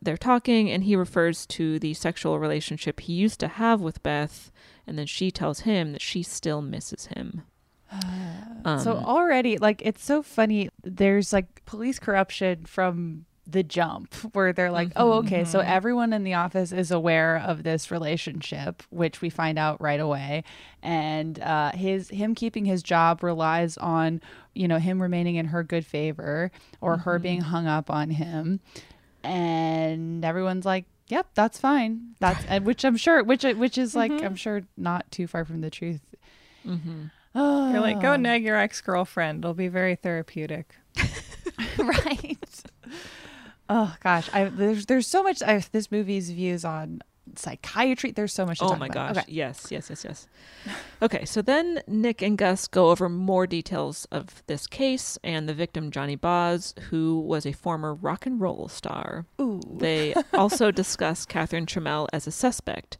They're 0.00 0.16
talking, 0.16 0.70
and 0.70 0.84
he 0.84 0.96
refers 0.96 1.46
to 1.48 1.78
the 1.78 1.92
sexual 1.94 2.38
relationship 2.38 3.00
he 3.00 3.12
used 3.12 3.38
to 3.40 3.48
have 3.48 3.80
with 3.80 4.02
Beth, 4.02 4.50
and 4.86 4.98
then 4.98 5.06
she 5.06 5.30
tells 5.30 5.60
him 5.60 5.92
that 5.92 6.02
she 6.02 6.22
still 6.22 6.62
misses 6.62 7.06
him. 7.06 7.42
so 7.92 8.96
Um, 8.96 9.04
already, 9.04 9.58
like, 9.58 9.82
it's 9.84 10.04
so 10.04 10.22
funny. 10.22 10.70
There's 10.82 11.32
like 11.32 11.64
police 11.66 11.98
corruption 11.98 12.64
from 12.64 13.25
the 13.46 13.62
jump 13.62 14.14
where 14.34 14.52
they're 14.52 14.70
like, 14.70 14.90
oh, 14.96 15.10
mm-hmm, 15.10 15.26
okay, 15.26 15.44
so 15.44 15.60
mm-hmm. 15.60 15.70
everyone 15.70 16.12
in 16.12 16.24
the 16.24 16.34
office 16.34 16.72
is 16.72 16.90
aware 16.90 17.36
of 17.38 17.62
this 17.62 17.90
relationship, 17.90 18.82
which 18.90 19.20
we 19.20 19.30
find 19.30 19.58
out 19.58 19.80
right 19.80 20.00
away. 20.00 20.42
And 20.82 21.38
uh, 21.40 21.72
his 21.72 22.10
him 22.10 22.34
keeping 22.34 22.64
his 22.64 22.82
job 22.82 23.22
relies 23.22 23.76
on, 23.78 24.20
you 24.54 24.66
know, 24.66 24.78
him 24.78 25.00
remaining 25.00 25.36
in 25.36 25.46
her 25.46 25.62
good 25.62 25.86
favor 25.86 26.50
or 26.80 26.98
her 26.98 27.14
mm-hmm. 27.14 27.22
being 27.22 27.40
hung 27.42 27.66
up 27.66 27.90
on 27.90 28.10
him. 28.10 28.60
And 29.22 30.24
everyone's 30.24 30.64
like, 30.64 30.84
yep, 31.08 31.28
that's 31.34 31.58
fine. 31.58 32.14
That's 32.20 32.44
and 32.46 32.64
which 32.64 32.84
I'm 32.84 32.96
sure, 32.96 33.22
which 33.22 33.44
which 33.44 33.78
is 33.78 33.94
like, 33.94 34.10
I'm 34.10 34.36
sure 34.36 34.62
not 34.76 35.10
too 35.10 35.26
far 35.26 35.44
from 35.44 35.60
the 35.60 35.70
truth. 35.70 36.00
Oh, 37.34 37.70
You're 37.72 37.80
like, 37.80 38.00
go 38.00 38.16
nag 38.16 38.44
your 38.44 38.56
ex 38.56 38.80
girlfriend. 38.80 39.44
It'll 39.44 39.54
be 39.54 39.68
very 39.68 39.94
therapeutic. 39.94 40.74
right. 41.78 42.38
Oh 43.68 43.94
gosh, 44.02 44.28
I 44.32 44.44
there's 44.44 44.86
there's 44.86 45.06
so 45.06 45.22
much. 45.22 45.42
I, 45.42 45.62
this 45.72 45.90
movie's 45.90 46.30
views 46.30 46.64
on 46.64 47.00
psychiatry. 47.34 48.12
There's 48.12 48.32
so 48.32 48.46
much. 48.46 48.58
To 48.60 48.66
Oh 48.66 48.76
my 48.76 48.86
about. 48.86 49.14
gosh. 49.14 49.24
Okay. 49.24 49.32
Yes, 49.32 49.66
yes, 49.70 49.90
yes, 49.90 50.04
yes. 50.04 50.28
Okay, 51.02 51.24
so 51.24 51.42
then 51.42 51.82
Nick 51.88 52.22
and 52.22 52.38
Gus 52.38 52.68
go 52.68 52.90
over 52.90 53.08
more 53.08 53.46
details 53.46 54.06
of 54.12 54.42
this 54.46 54.66
case 54.66 55.18
and 55.24 55.48
the 55.48 55.54
victim, 55.54 55.90
Johnny 55.90 56.14
Boz, 56.16 56.74
who 56.90 57.18
was 57.20 57.44
a 57.44 57.52
former 57.52 57.94
rock 57.94 58.26
and 58.26 58.40
roll 58.40 58.68
star. 58.68 59.26
Ooh. 59.40 59.60
They 59.78 60.14
also 60.32 60.70
discuss 60.70 61.26
Catherine 61.26 61.66
Trammell 61.66 62.06
as 62.12 62.26
a 62.26 62.32
suspect. 62.32 62.96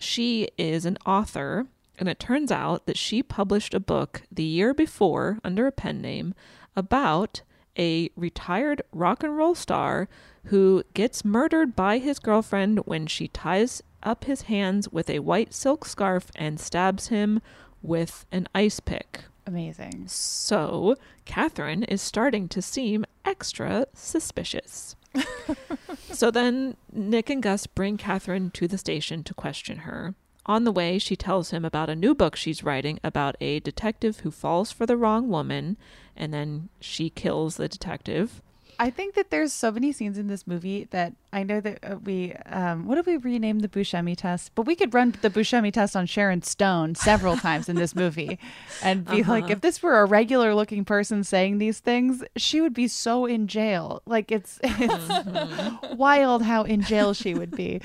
She 0.00 0.48
is 0.58 0.84
an 0.86 0.96
author, 1.06 1.66
and 1.98 2.08
it 2.08 2.18
turns 2.18 2.50
out 2.50 2.86
that 2.86 2.96
she 2.98 3.22
published 3.22 3.74
a 3.74 3.80
book 3.80 4.22
the 4.32 4.42
year 4.42 4.72
before 4.74 5.38
under 5.44 5.66
a 5.66 5.72
pen 5.72 6.00
name 6.00 6.34
about 6.74 7.42
a 7.78 8.10
retired 8.16 8.82
rock 8.92 9.22
and 9.22 9.36
roll 9.36 9.54
star 9.54 10.08
who 10.44 10.82
gets 10.94 11.24
murdered 11.24 11.74
by 11.74 11.98
his 11.98 12.18
girlfriend 12.18 12.78
when 12.86 13.06
she 13.06 13.28
ties 13.28 13.82
up 14.02 14.24
his 14.24 14.42
hands 14.42 14.88
with 14.88 15.10
a 15.10 15.18
white 15.18 15.52
silk 15.52 15.84
scarf 15.84 16.30
and 16.36 16.60
stabs 16.60 17.08
him 17.08 17.40
with 17.82 18.24
an 18.30 18.48
ice 18.54 18.80
pick. 18.80 19.24
Amazing. 19.46 20.04
So, 20.08 20.96
Catherine 21.24 21.84
is 21.84 22.02
starting 22.02 22.48
to 22.48 22.60
seem 22.60 23.04
extra 23.24 23.86
suspicious. 23.94 24.96
so 26.12 26.30
then 26.30 26.76
Nick 26.92 27.30
and 27.30 27.42
Gus 27.42 27.66
bring 27.66 27.96
Catherine 27.96 28.50
to 28.52 28.66
the 28.66 28.78
station 28.78 29.22
to 29.24 29.34
question 29.34 29.78
her. 29.78 30.14
On 30.46 30.62
the 30.64 30.72
way, 30.72 30.98
she 30.98 31.16
tells 31.16 31.50
him 31.50 31.64
about 31.64 31.90
a 31.90 31.96
new 31.96 32.14
book 32.14 32.36
she's 32.36 32.62
writing 32.62 33.00
about 33.02 33.36
a 33.40 33.58
detective 33.60 34.20
who 34.20 34.30
falls 34.30 34.70
for 34.70 34.86
the 34.86 34.96
wrong 34.96 35.28
woman, 35.28 35.76
and 36.16 36.32
then 36.32 36.68
she 36.80 37.10
kills 37.10 37.56
the 37.56 37.68
detective. 37.68 38.42
I 38.78 38.90
think 38.90 39.14
that 39.14 39.30
there's 39.30 39.54
so 39.54 39.72
many 39.72 39.90
scenes 39.90 40.18
in 40.18 40.26
this 40.26 40.46
movie 40.46 40.86
that 40.90 41.14
I 41.32 41.44
know 41.44 41.60
that 41.62 41.78
uh, 41.82 41.96
we, 41.96 42.34
um, 42.44 42.86
what 42.86 42.96
did 42.96 43.06
we 43.06 43.16
rename 43.16 43.60
the 43.60 43.68
Buscemi 43.68 44.14
test? 44.14 44.52
But 44.54 44.66
we 44.66 44.76
could 44.76 44.92
run 44.92 45.14
the 45.22 45.30
Buscemi 45.30 45.72
test 45.72 45.96
on 45.96 46.04
Sharon 46.04 46.42
Stone 46.42 46.94
several 46.96 47.38
times 47.38 47.70
in 47.70 47.76
this 47.76 47.94
movie 47.96 48.38
and 48.82 49.04
be 49.06 49.22
like, 49.22 49.44
Uh-huh. 49.44 49.52
if 49.54 49.60
this 49.62 49.82
were 49.82 49.98
a 50.00 50.04
regular 50.04 50.54
looking 50.54 50.84
person 50.84 51.24
saying 51.24 51.56
these 51.56 51.80
things, 51.80 52.22
she 52.36 52.60
would 52.60 52.74
be 52.74 52.86
so 52.86 53.24
in 53.24 53.46
jail. 53.48 54.02
Like 54.04 54.30
it's, 54.30 54.60
it's 54.62 55.96
wild 55.96 56.42
how 56.42 56.64
in 56.64 56.82
jail 56.82 57.14
she 57.14 57.34
would 57.34 57.52
be. 57.56 57.80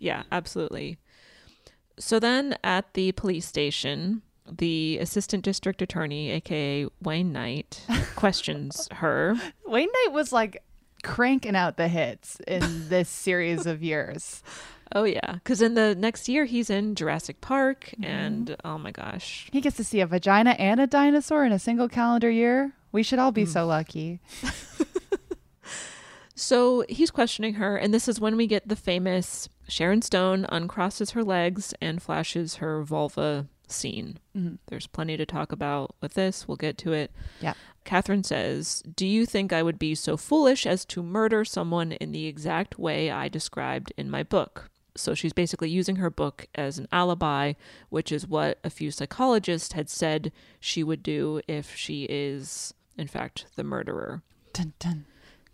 Yeah, 0.00 0.24
absolutely. 0.32 0.98
So 1.98 2.18
then 2.18 2.56
at 2.64 2.94
the 2.94 3.12
police 3.12 3.46
station, 3.46 4.22
the 4.50 4.98
assistant 5.00 5.44
district 5.44 5.80
attorney, 5.82 6.30
aka 6.30 6.86
Wayne 7.02 7.32
Knight, 7.32 7.82
questions 8.16 8.88
her. 8.92 9.36
Wayne 9.66 9.88
Knight 9.92 10.12
was 10.12 10.32
like 10.32 10.62
cranking 11.02 11.56
out 11.56 11.76
the 11.76 11.88
hits 11.88 12.38
in 12.46 12.88
this 12.88 13.08
series 13.08 13.66
of 13.66 13.82
years. 13.82 14.42
Oh 14.94 15.04
yeah, 15.04 15.32
because 15.32 15.62
in 15.62 15.74
the 15.74 15.94
next 15.96 16.28
year 16.28 16.44
he's 16.44 16.68
in 16.68 16.94
Jurassic 16.94 17.40
Park, 17.40 17.90
mm-hmm. 17.92 18.04
and 18.04 18.56
oh 18.64 18.76
my 18.78 18.92
gosh, 18.92 19.48
He 19.50 19.62
gets 19.62 19.76
to 19.78 19.82
see 19.82 20.00
a 20.00 20.06
vagina 20.06 20.50
and 20.50 20.78
a 20.78 20.86
dinosaur 20.86 21.44
in 21.44 21.52
a 21.52 21.58
single 21.58 21.88
calendar 21.88 22.30
year. 22.30 22.74
We 22.92 23.02
should 23.02 23.18
all 23.18 23.32
be 23.32 23.46
so 23.46 23.64
mm. 23.64 23.68
lucky. 23.68 24.20
So 26.34 26.84
he's 26.88 27.10
questioning 27.10 27.54
her, 27.54 27.76
and 27.76 27.94
this 27.94 28.08
is 28.08 28.20
when 28.20 28.36
we 28.36 28.46
get 28.46 28.68
the 28.68 28.76
famous 28.76 29.48
Sharon 29.68 30.02
Stone 30.02 30.46
uncrosses 30.50 31.12
her 31.12 31.22
legs 31.24 31.74
and 31.80 32.02
flashes 32.02 32.56
her 32.56 32.82
vulva 32.82 33.46
scene. 33.66 34.18
Mhm. 34.36 34.58
There's 34.66 34.86
plenty 34.86 35.16
to 35.16 35.24
talk 35.26 35.50
about 35.52 35.94
with 36.00 36.14
this. 36.14 36.46
We'll 36.46 36.56
get 36.56 36.76
to 36.78 36.92
it. 36.92 37.10
Yeah. 37.40 37.54
Catherine 37.84 38.24
says, 38.24 38.82
Do 38.94 39.06
you 39.06 39.26
think 39.26 39.52
I 39.52 39.62
would 39.62 39.78
be 39.78 39.94
so 39.94 40.16
foolish 40.16 40.66
as 40.66 40.84
to 40.86 41.02
murder 41.02 41.44
someone 41.44 41.92
in 41.92 42.12
the 42.12 42.26
exact 42.26 42.78
way 42.78 43.10
I 43.10 43.28
described 43.28 43.92
in 43.96 44.10
my 44.10 44.22
book? 44.22 44.70
So 44.96 45.14
she's 45.14 45.32
basically 45.32 45.70
using 45.70 45.96
her 45.96 46.10
book 46.10 46.46
as 46.54 46.78
an 46.78 46.86
alibi, 46.92 47.54
which 47.88 48.12
is 48.12 48.28
what 48.28 48.58
a 48.62 48.70
few 48.70 48.90
psychologists 48.90 49.72
had 49.72 49.90
said 49.90 50.30
she 50.60 50.84
would 50.84 51.02
do 51.02 51.40
if 51.48 51.74
she 51.74 52.04
is, 52.04 52.74
in 52.96 53.08
fact, 53.08 53.46
the 53.56 53.64
murderer. 53.64 54.22
Dun, 54.52 54.72
dun. 54.78 55.06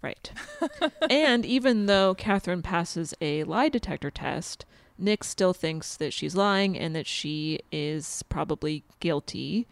Right. 0.03 0.31
and 1.11 1.45
even 1.45 1.87
though 1.87 2.15
Catherine 2.15 2.63
passes 2.63 3.15
a 3.21 3.45
lie 3.45 3.69
detector 3.69 4.11
test, 4.11 4.65
Nick 4.97 5.25
still 5.25 5.53
thinks 5.53 5.97
that 5.97 6.13
she's 6.13 6.37
lying 6.37 6.79
and 6.79 6.95
that 6.95 7.07
she 7.07 7.61
is 7.73 8.23
probably 8.29 8.85
guilty, 9.01 9.67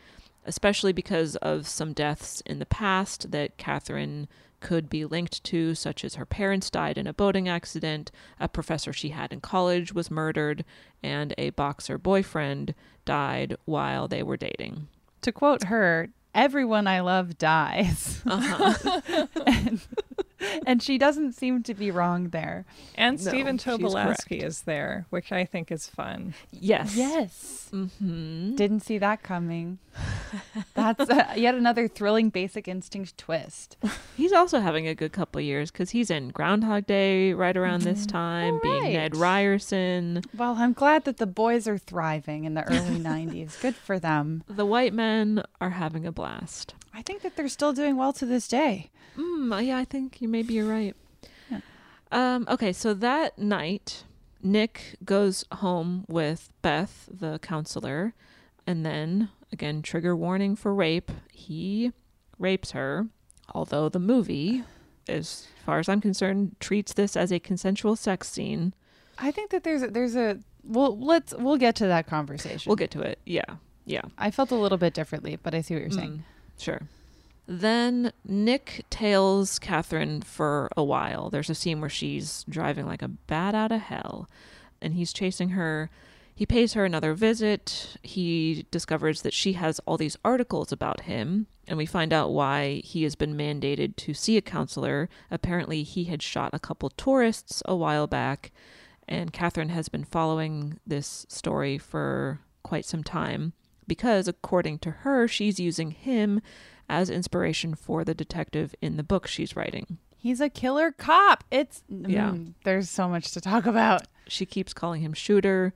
especially 0.45 0.93
because 0.93 1.37
of 1.37 1.67
some 1.67 1.93
deaths 1.93 2.43
in 2.47 2.59
the 2.59 2.67
past 2.67 3.31
that 3.31 3.57
Catherine 3.59 4.29
could 4.61 4.89
be 4.91 5.05
linked 5.05 5.45
to, 5.45 5.75
such 5.75 6.05
as 6.05 6.17
her 6.17 6.27
parents 6.27 6.71
died 6.71 6.99
in 6.99 7.07
a 7.07 7.13
boating 7.13 7.49
accident, 7.49 8.11
a 8.41 8.49
professor 8.49 8.93
she 8.93 9.11
had 9.11 9.33
in 9.33 9.41
college 9.41 9.93
was 9.93 10.11
murdered, 10.11 10.65
and 11.03 11.35
a 11.39 11.51
boxer 11.51 11.97
boyfriend 11.97 12.75
died 13.05 13.57
while 13.67 14.09
they 14.09 14.23
were 14.23 14.37
dating. 14.37 14.89
To 15.23 15.33
quote 15.33 15.65
her, 15.65 16.09
everyone 16.39 16.87
I 16.87 17.01
love 17.01 17.37
dies. 17.37 18.23
Uh-huh. 18.27 19.27
and, 19.47 19.81
and 20.67 20.83
she 20.83 20.99
doesn't 20.99 21.33
seem 21.33 21.63
to 21.65 21.75
be 21.75 21.91
wrong 21.91 22.29
there. 22.31 22.65
And 22.95 23.23
No, 23.23 23.31
Stephen 23.31 23.59
she's. 23.59 23.75
Tobolowsky 23.75 24.43
is 24.43 24.63
there, 24.63 25.07
which 25.11 25.33
I 25.33 25.45
think 25.45 25.71
is 25.73 25.87
fun. 25.89 26.35
Yes. 26.51 26.97
Yes. 26.97 27.69
Mm-hmm. 27.73 28.55
Didn't 28.57 28.81
see 28.81 28.99
that 28.99 29.23
coming. 29.23 29.79
That's 30.75 31.09
uh, 31.11 31.33
yet 31.37 31.55
another 31.55 31.89
thrilling 31.89 32.31
basic 32.31 32.69
instinct 32.69 33.19
twist. 33.19 33.77
He's 34.17 34.33
also 34.33 34.61
having 34.61 34.87
a 34.87 34.95
good 34.95 35.13
couple 35.13 35.39
of 35.41 35.45
years 35.45 35.71
because 35.71 35.91
he's 35.91 36.11
in 36.11 36.29
Groundhog 36.31 36.87
Day 36.87 37.33
right 37.33 37.57
around 37.57 37.83
this 37.83 38.07
time, 38.07 38.61
being 38.63 38.93
Ned 38.95 39.17
Ryerson. 39.17 40.23
Well, 40.37 40.55
I'm 40.59 40.73
glad 40.73 41.05
that 41.05 41.19
the 41.19 41.27
boys 41.27 41.67
are 41.69 41.79
thriving 41.79 42.45
in 42.45 42.55
the 42.55 42.63
early 42.65 42.99
90s. 43.01 43.61
Good 43.61 43.75
for 43.75 43.99
them. 43.99 44.45
The 44.49 44.67
white 44.67 44.95
men 44.95 45.43
are 45.61 45.71
having 45.71 46.07
a 46.07 46.13
blast. 46.13 46.75
I 46.95 47.03
think 47.03 47.23
that 47.23 47.37
they're 47.37 47.49
still 47.49 47.73
doing 47.73 47.97
well 47.97 48.13
to 48.15 48.27
this 48.27 48.49
day. 48.49 48.91
Mm, 49.17 49.67
yeah, 49.67 49.79
I 49.79 49.85
think 49.85 50.21
you 50.21 50.28
maybe 50.31 50.55
you're 50.55 50.69
right. 50.69 50.95
Um, 52.11 52.47
okay, 52.49 52.73
so 52.73 52.95
that 52.95 53.39
night, 53.39 54.05
Nick 54.43 54.97
goes 55.05 55.45
home 55.53 56.07
with 56.09 56.49
Beth, 56.63 57.07
the 57.13 57.39
counselor, 57.41 58.15
and 58.67 58.85
then 58.85 59.29
again, 59.53 59.83
trigger 59.83 60.15
warning 60.17 60.57
for 60.57 60.75
rape. 60.75 61.11
He 61.33 61.93
rapes 62.39 62.73
her, 62.73 63.09
although 63.55 63.89
the 63.89 63.99
movie, 63.99 64.65
as 65.09 65.49
far 65.65 65.79
as 65.79 65.89
I'm 65.89 66.01
concerned, 66.01 66.57
treats 66.61 66.93
this 66.93 67.17
as 67.17 67.33
a 67.33 67.39
consensual 67.39 67.97
sex 67.97 68.29
scene. 68.29 68.75
I 69.19 69.31
think 69.31 69.51
that 69.51 69.65
there's 69.65 69.83
a, 69.83 69.89
there's 69.89 70.17
a 70.17 70.39
well 70.65 70.99
let's 70.99 71.35
we'll 71.35 71.57
get 71.57 71.77
to 71.77 71.87
that 71.89 72.07
conversation. 72.07 72.69
We'll 72.71 72.77
get 72.77 72.91
to 72.93 73.01
it. 73.01 73.19
Yeah. 73.27 73.57
Yeah. 73.85 74.03
I 74.17 74.31
felt 74.31 74.51
a 74.51 74.55
little 74.55 74.79
bit 74.79 74.95
differently, 74.95 75.39
but 75.43 75.55
I 75.55 75.61
see 75.61 75.75
what 75.75 75.81
you're 75.81 75.91
saying. 75.91 76.25
Mm, 76.59 76.63
sure. 76.63 76.83
Then 77.51 78.13
Nick 78.27 78.85
tails 78.91 79.59
Catherine 79.59 80.21
for 80.21 80.69
a 80.77 80.85
while. 80.85 81.31
There's 81.31 81.49
a 81.49 81.55
scene 81.55 81.81
where 81.81 81.89
she's 81.89 82.45
driving 82.47 82.85
like 82.85 83.01
a 83.01 83.09
bat 83.09 83.55
out 83.55 83.73
of 83.73 83.81
hell, 83.81 84.29
and 84.83 84.93
he's 84.93 85.15
chasing 85.15 85.51
her. 85.51 85.89
He 86.35 86.45
pays 86.45 86.75
her 86.75 86.85
another 86.85 87.15
visit. 87.15 87.97
He 88.03 88.67
discovers 88.71 89.23
that 89.23 89.33
she 89.33 89.55
has 89.55 89.81
all 89.87 89.97
these 89.97 90.19
articles 90.23 90.73
about 90.73 91.01
him, 91.01 91.47
and 91.67 91.79
we 91.79 91.87
find 91.87 92.13
out 92.13 92.33
why 92.33 92.83
he 92.85 93.05
has 93.05 93.15
been 93.15 93.35
mandated 93.35 93.97
to 93.97 94.13
see 94.13 94.37
a 94.37 94.43
counselor. 94.43 95.09
Apparently, 95.31 95.85
he 95.85 96.05
had 96.05 96.23
shot 96.23 96.51
a 96.53 96.59
couple 96.59 96.91
tourists 96.91 97.63
a 97.65 97.75
while 97.75 98.07
back, 98.07 98.53
and 99.09 99.33
Catherine 99.33 99.71
has 99.71 99.89
been 99.89 100.05
following 100.05 100.81
this 100.87 101.25
story 101.31 101.79
for 101.79 102.41
quite 102.63 102.85
some 102.85 103.03
time 103.03 103.55
because, 103.87 104.29
according 104.29 104.81
to 104.81 104.91
her, 104.91 105.27
she's 105.27 105.59
using 105.59 105.93
him 105.93 106.43
as 106.89 107.11
inspiration 107.11 107.75
for 107.75 108.05
the 108.05 108.15
detective 108.15 108.75
in 108.81 108.97
the 108.97 109.03
book 109.03 109.27
she's 109.27 109.55
writing. 109.57 109.99
He's 110.17 110.41
a 110.41 110.49
killer 110.49 110.91
cop. 110.93 111.45
It's 111.51 111.83
Yeah. 111.89 112.31
mm, 112.31 112.55
there's 112.65 112.91
so 112.91 113.09
much 113.09 113.31
to 113.33 113.41
talk 113.41 113.67
about. 113.67 114.03
She 114.27 114.45
keeps 114.47 114.73
calling 114.73 115.01
him 115.03 115.13
Shooter. 115.15 115.73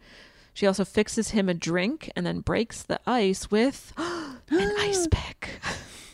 She 0.54 0.66
also 0.66 0.84
fixes 0.84 1.30
him 1.30 1.48
a 1.48 1.54
drink 1.54 2.10
and 2.16 2.26
then 2.26 2.40
breaks 2.40 2.82
the 2.82 3.00
ice 3.06 3.50
with 3.50 3.92
an 3.96 4.36
ice 4.80 5.06
pick. 5.10 5.60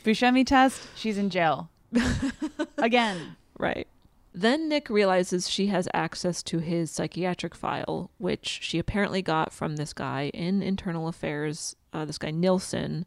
Buscemi 0.04 0.46
test. 0.46 0.86
She's 0.94 1.18
in 1.18 1.30
jail 1.30 1.70
again. 2.78 3.36
Right. 3.58 3.86
Then 4.34 4.68
Nick 4.68 4.88
realizes 4.88 5.48
she 5.50 5.66
has 5.68 5.88
access 5.92 6.42
to 6.44 6.58
his 6.58 6.90
psychiatric 6.90 7.54
file, 7.54 8.10
which 8.18 8.60
she 8.62 8.78
apparently 8.78 9.22
got 9.22 9.52
from 9.52 9.76
this 9.76 9.92
guy 9.92 10.30
in 10.32 10.62
internal 10.62 11.08
affairs, 11.08 11.74
uh, 11.92 12.04
this 12.04 12.18
guy 12.18 12.30
Nilsen, 12.30 13.04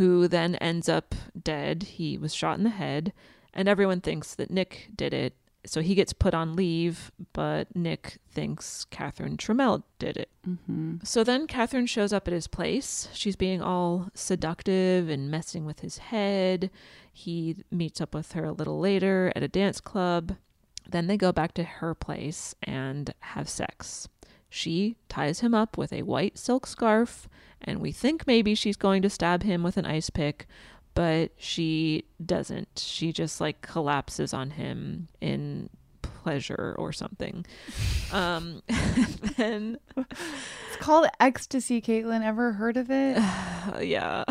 who 0.00 0.26
then 0.26 0.54
ends 0.54 0.88
up 0.88 1.14
dead. 1.44 1.82
He 1.82 2.16
was 2.16 2.34
shot 2.34 2.56
in 2.56 2.64
the 2.64 2.70
head, 2.70 3.12
and 3.52 3.68
everyone 3.68 4.00
thinks 4.00 4.34
that 4.34 4.50
Nick 4.50 4.88
did 4.96 5.12
it. 5.12 5.34
So 5.66 5.82
he 5.82 5.94
gets 5.94 6.14
put 6.14 6.32
on 6.32 6.56
leave, 6.56 7.12
but 7.34 7.76
Nick 7.76 8.16
thinks 8.30 8.86
Catherine 8.86 9.36
Trammell 9.36 9.82
did 9.98 10.16
it. 10.16 10.30
Mm-hmm. 10.48 11.04
So 11.04 11.22
then 11.22 11.46
Catherine 11.46 11.84
shows 11.84 12.14
up 12.14 12.26
at 12.26 12.32
his 12.32 12.46
place. 12.46 13.10
She's 13.12 13.36
being 13.36 13.60
all 13.60 14.08
seductive 14.14 15.10
and 15.10 15.30
messing 15.30 15.66
with 15.66 15.80
his 15.80 15.98
head. 15.98 16.70
He 17.12 17.56
meets 17.70 18.00
up 18.00 18.14
with 18.14 18.32
her 18.32 18.46
a 18.46 18.52
little 18.52 18.80
later 18.80 19.34
at 19.36 19.42
a 19.42 19.48
dance 19.48 19.82
club. 19.82 20.36
Then 20.88 21.08
they 21.08 21.18
go 21.18 21.30
back 21.30 21.52
to 21.54 21.62
her 21.62 21.94
place 21.94 22.54
and 22.62 23.12
have 23.20 23.50
sex. 23.50 24.08
She 24.50 24.96
ties 25.08 25.40
him 25.40 25.54
up 25.54 25.78
with 25.78 25.92
a 25.92 26.02
white 26.02 26.36
silk 26.36 26.66
scarf, 26.66 27.28
and 27.62 27.80
we 27.80 27.92
think 27.92 28.26
maybe 28.26 28.54
she's 28.54 28.76
going 28.76 29.00
to 29.02 29.10
stab 29.10 29.44
him 29.44 29.62
with 29.62 29.76
an 29.76 29.86
ice 29.86 30.10
pick, 30.10 30.46
but 30.94 31.30
she 31.38 32.04
doesn't. 32.24 32.68
She 32.84 33.12
just 33.12 33.40
like 33.40 33.62
collapses 33.62 34.34
on 34.34 34.50
him 34.50 35.08
in 35.20 35.70
pleasure 36.02 36.74
or 36.78 36.92
something. 36.92 37.46
Um, 38.12 38.60
then 39.36 39.78
It's 39.96 40.76
called 40.80 41.06
ecstasy. 41.20 41.80
Caitlin, 41.80 42.24
ever 42.24 42.50
heard 42.54 42.76
of 42.76 42.90
it? 42.90 43.16
yeah. 43.82 44.24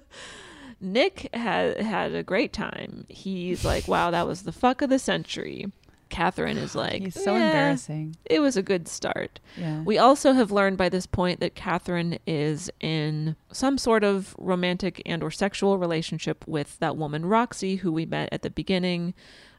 Nick 0.80 1.28
had 1.32 1.80
had 1.80 2.12
a 2.12 2.24
great 2.24 2.52
time. 2.52 3.06
He's 3.08 3.64
like, 3.64 3.86
"Wow, 3.86 4.10
that 4.10 4.26
was 4.26 4.42
the 4.42 4.50
fuck 4.50 4.82
of 4.82 4.90
the 4.90 4.98
century." 4.98 5.70
Catherine 6.12 6.58
is 6.58 6.74
like, 6.74 7.02
He's 7.02 7.14
so 7.14 7.34
"Eh, 7.34 7.46
embarrassing." 7.46 8.16
It 8.26 8.40
was 8.40 8.56
a 8.56 8.62
good 8.62 8.86
start. 8.86 9.40
Yeah. 9.56 9.82
We 9.82 9.96
also 9.96 10.34
have 10.34 10.52
learned 10.52 10.76
by 10.76 10.90
this 10.90 11.06
point 11.06 11.40
that 11.40 11.54
Catherine 11.54 12.18
is 12.26 12.70
in 12.80 13.34
some 13.50 13.78
sort 13.78 14.04
of 14.04 14.36
romantic 14.38 15.00
and 15.06 15.22
or 15.22 15.30
sexual 15.30 15.78
relationship 15.78 16.46
with 16.46 16.78
that 16.80 16.98
woman 16.98 17.24
Roxy 17.24 17.76
who 17.76 17.90
we 17.90 18.04
met 18.04 18.28
at 18.30 18.42
the 18.42 18.50
beginning. 18.50 19.14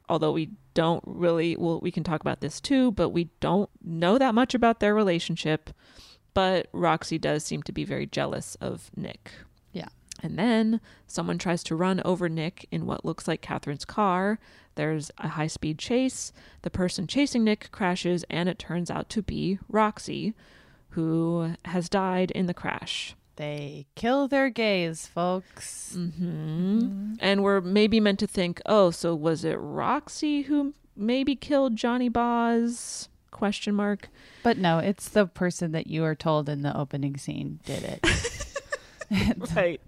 Although 0.07 0.33
we 0.33 0.51
don't 0.75 1.03
really 1.07 1.55
well 1.57 1.79
we 1.81 1.91
can 1.91 2.03
talk 2.03 2.21
about 2.21 2.41
this 2.41 2.61
too, 2.61 2.91
but 2.91 3.09
we 3.09 3.29
don't 3.39 3.69
know 3.83 4.19
that 4.19 4.35
much 4.35 4.53
about 4.53 4.79
their 4.79 4.93
relationship. 4.93 5.71
But 6.35 6.67
Roxy 6.71 7.17
does 7.17 7.43
seem 7.43 7.63
to 7.63 7.71
be 7.71 7.83
very 7.83 8.05
jealous 8.05 8.55
of 8.61 8.91
Nick. 8.95 9.31
And 10.23 10.39
then 10.39 10.79
someone 11.05 11.37
tries 11.37 11.63
to 11.65 11.75
run 11.75 12.01
over 12.05 12.29
Nick 12.29 12.65
in 12.71 12.85
what 12.85 13.03
looks 13.03 13.27
like 13.27 13.41
Catherine's 13.41 13.83
car. 13.83 14.39
There's 14.75 15.11
a 15.17 15.27
high 15.27 15.47
speed 15.47 15.77
chase. 15.77 16.31
The 16.61 16.69
person 16.69 17.05
chasing 17.07 17.43
Nick 17.43 17.69
crashes, 17.71 18.23
and 18.29 18.47
it 18.47 18.57
turns 18.57 18.89
out 18.89 19.09
to 19.09 19.21
be 19.21 19.59
Roxy, 19.67 20.33
who 20.91 21.55
has 21.65 21.89
died 21.89 22.31
in 22.31 22.45
the 22.45 22.53
crash. 22.53 23.15
They 23.35 23.87
kill 23.95 24.27
their 24.27 24.49
gays, 24.49 25.07
folks. 25.07 25.93
hmm 25.93 27.15
And 27.19 27.43
we're 27.43 27.61
maybe 27.61 27.99
meant 27.99 28.19
to 28.19 28.27
think, 28.27 28.61
oh, 28.65 28.91
so 28.91 29.13
was 29.13 29.43
it 29.43 29.55
Roxy 29.55 30.43
who 30.43 30.73
maybe 30.95 31.35
killed 31.35 31.75
Johnny 31.75 32.09
Boz? 32.09 33.09
Question 33.31 33.75
mark. 33.75 34.09
But 34.43 34.57
no, 34.57 34.77
it's 34.79 35.09
the 35.09 35.25
person 35.25 35.71
that 35.73 35.87
you 35.87 36.03
are 36.03 36.15
told 36.15 36.47
in 36.47 36.61
the 36.61 36.77
opening 36.77 37.17
scene 37.17 37.59
did 37.65 37.83
it. 37.83 38.05
right. 39.55 39.81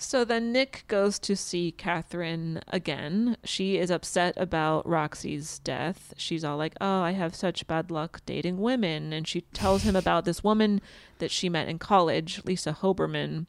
So 0.00 0.24
then 0.24 0.50
Nick 0.50 0.84
goes 0.88 1.18
to 1.18 1.36
see 1.36 1.72
Catherine 1.72 2.62
again. 2.68 3.36
She 3.44 3.76
is 3.76 3.90
upset 3.90 4.32
about 4.38 4.88
Roxy's 4.88 5.58
death. 5.58 6.14
She's 6.16 6.42
all 6.42 6.56
like, 6.56 6.72
Oh, 6.80 7.02
I 7.02 7.10
have 7.12 7.34
such 7.34 7.66
bad 7.66 7.90
luck 7.90 8.22
dating 8.24 8.58
women. 8.60 9.12
And 9.12 9.28
she 9.28 9.42
tells 9.42 9.82
him 9.82 9.94
about 9.94 10.24
this 10.24 10.42
woman 10.42 10.80
that 11.18 11.30
she 11.30 11.50
met 11.50 11.68
in 11.68 11.78
college, 11.78 12.40
Lisa 12.46 12.72
Hoberman, 12.72 13.44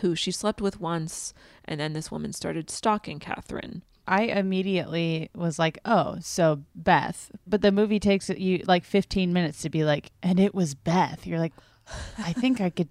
who 0.00 0.14
she 0.14 0.30
slept 0.30 0.62
with 0.62 0.80
once. 0.80 1.34
And 1.66 1.78
then 1.78 1.92
this 1.92 2.10
woman 2.10 2.32
started 2.32 2.70
stalking 2.70 3.18
Catherine. 3.18 3.82
I 4.08 4.22
immediately 4.22 5.28
was 5.34 5.58
like, 5.58 5.78
"Oh, 5.84 6.16
so 6.20 6.62
Beth." 6.74 7.30
But 7.46 7.60
the 7.62 7.72
movie 7.72 8.00
takes 8.00 8.28
you 8.30 8.62
like 8.66 8.84
15 8.84 9.32
minutes 9.32 9.62
to 9.62 9.70
be 9.70 9.84
like, 9.84 10.12
"And 10.22 10.38
it 10.38 10.54
was 10.54 10.74
Beth." 10.74 11.26
You're 11.26 11.38
like, 11.38 11.54
"I 12.18 12.32
think 12.32 12.60
I 12.60 12.70
could 12.70 12.88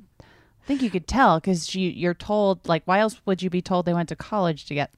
I 0.63 0.65
think 0.65 0.81
you 0.81 0.89
could 0.89 1.07
tell 1.07 1.41
cuz 1.41 1.75
you 1.75 1.89
you're 1.89 2.13
told 2.13 2.67
like 2.67 2.83
why 2.85 2.99
else 2.99 3.19
would 3.25 3.41
you 3.41 3.49
be 3.49 3.61
told 3.61 3.85
they 3.85 3.93
went 3.93 4.09
to 4.09 4.15
college 4.15 4.65
to 4.65 4.73
get 4.73 4.91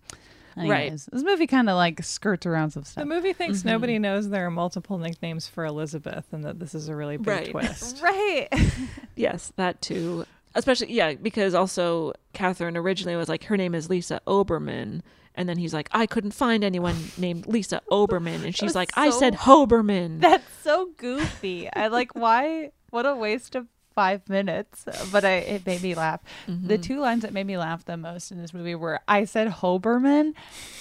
Right. 0.58 0.84
Anyways, 0.84 1.10
This 1.12 1.22
movie 1.24 1.48
kind 1.48 1.70
of 1.70 1.76
like 1.76 2.02
skirts 2.02 2.46
around 2.46 2.72
some 2.72 2.86
stuff. 2.86 3.02
The 3.02 3.06
movie 3.06 3.34
thinks 3.34 3.60
Mm-hmm. 3.60 3.68
nobody 3.68 4.00
knows 4.00 4.30
there 4.30 4.46
are 4.46 4.52
multiple 4.52 4.98
nicknames 4.98 5.48
for 5.48 5.66
Elizabeth 5.66 6.26
and 6.32 6.46
that 6.46 6.60
this 6.60 6.74
is 6.74 6.88
a 6.88 6.96
really 6.96 7.18
big 7.18 7.28
Right. 7.28 7.52
twist. 7.52 8.02
right. 8.04 8.48
Yes, 9.18 9.52
that 9.58 9.82
too. 9.82 10.26
Especially, 10.56 10.94
yeah, 10.94 11.14
because 11.16 11.54
also 11.54 12.14
Catherine 12.32 12.78
originally 12.78 13.18
was 13.18 13.28
like, 13.28 13.44
her 13.46 13.58
name 13.58 13.76
is 13.76 13.90
Lisa 13.90 14.22
Oberman. 14.26 15.02
And 15.38 15.50
then 15.50 15.58
he's 15.58 15.74
like, 15.74 15.90
I 15.92 16.06
couldn't 16.06 16.32
find 16.32 16.64
anyone 16.64 16.96
named 17.18 17.48
Lisa 17.48 17.82
Oberman. 17.92 18.46
And 18.46 18.56
she's 18.56 18.68
was 18.68 18.76
like, 18.76 18.92
I 18.96 19.10
said 19.10 19.34
Hoberman. 19.36 20.22
That's 20.22 20.50
so 20.64 20.92
goofy. 20.96 21.70
I 21.74 21.88
like 21.88 22.16
why 22.16 22.72
what 22.92 23.06
a 23.06 23.14
waste 23.14 23.56
of 23.56 23.68
5 23.96 24.30
minutes, 24.30 24.86
but 25.12 25.24
I 25.24 25.36
it 25.36 25.66
made 25.66 25.82
me 25.82 25.96
laugh. 25.96 26.22
The 26.48 26.52
mm-hmm. 26.52 26.82
two 26.82 27.00
lines 27.00 27.22
that 27.22 27.34
made 27.34 27.48
me 27.48 27.58
laugh 27.58 27.86
the 27.86 27.98
most 27.98 28.32
in 28.32 28.42
this 28.42 28.54
movie 28.54 28.76
were 28.76 29.00
I 29.08 29.26
said 29.26 29.48
Hoberman, 29.48 30.34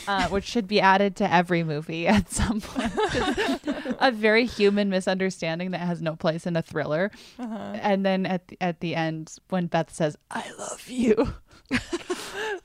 uh, 0.09 0.29
which 0.29 0.44
should 0.44 0.66
be 0.66 0.81
added 0.81 1.16
to 1.16 1.33
every 1.33 1.62
movie 1.62 2.07
at 2.09 2.31
some 2.31 2.61
point. 2.61 2.92
a 4.00 4.11
very 4.11 4.46
human 4.46 4.90
misunderstanding 4.90 5.70
that 5.70 5.81
has 5.81 6.03
no 6.03 6.16
place 6.16 6.46
in 6.46 6.57
a 6.57 6.62
thriller. 6.62 7.11
Uh-huh. 7.38 7.79
And 7.81 8.05
then 8.05 8.27
at 8.27 8.48
the, 8.48 8.59
at 8.61 8.81
the 8.81 8.94
end 8.96 9.37
when 9.48 9.68
Beth 9.68 9.94
says 9.94 10.16
I 10.31 10.50
love 10.59 10.88
you. 10.88 11.35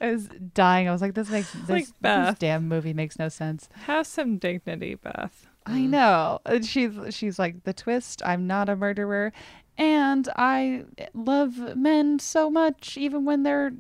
I 0.02 0.12
was 0.12 0.28
dying. 0.54 0.88
I 0.88 0.92
was 0.92 1.02
like, 1.02 1.14
this 1.14 1.30
makes 1.30 1.52
this, 1.52 1.70
like 1.70 1.88
this 2.02 2.40
damn 2.40 2.68
movie 2.68 2.94
makes 2.94 3.20
no 3.20 3.30
sense. 3.30 3.70
Have 3.86 4.08
some 4.08 4.38
dignity, 4.38 4.96
Beth. 4.96 5.48
I 5.66 5.80
mm. 5.80 5.90
know. 5.90 6.40
And 6.46 6.66
she's 6.66 6.94
she's 7.12 7.38
like 7.38 7.64
the 7.64 7.74
twist. 7.74 8.22
I'm 8.26 8.48
not 8.48 8.70
a 8.70 8.76
murderer, 8.76 9.34
and 9.80 10.30
I 10.36 10.84
love 11.16 11.76
men 11.76 12.20
so 12.20 12.52
much, 12.52 12.98
even 12.98 13.26
when 13.26 13.42
they're 13.44 13.72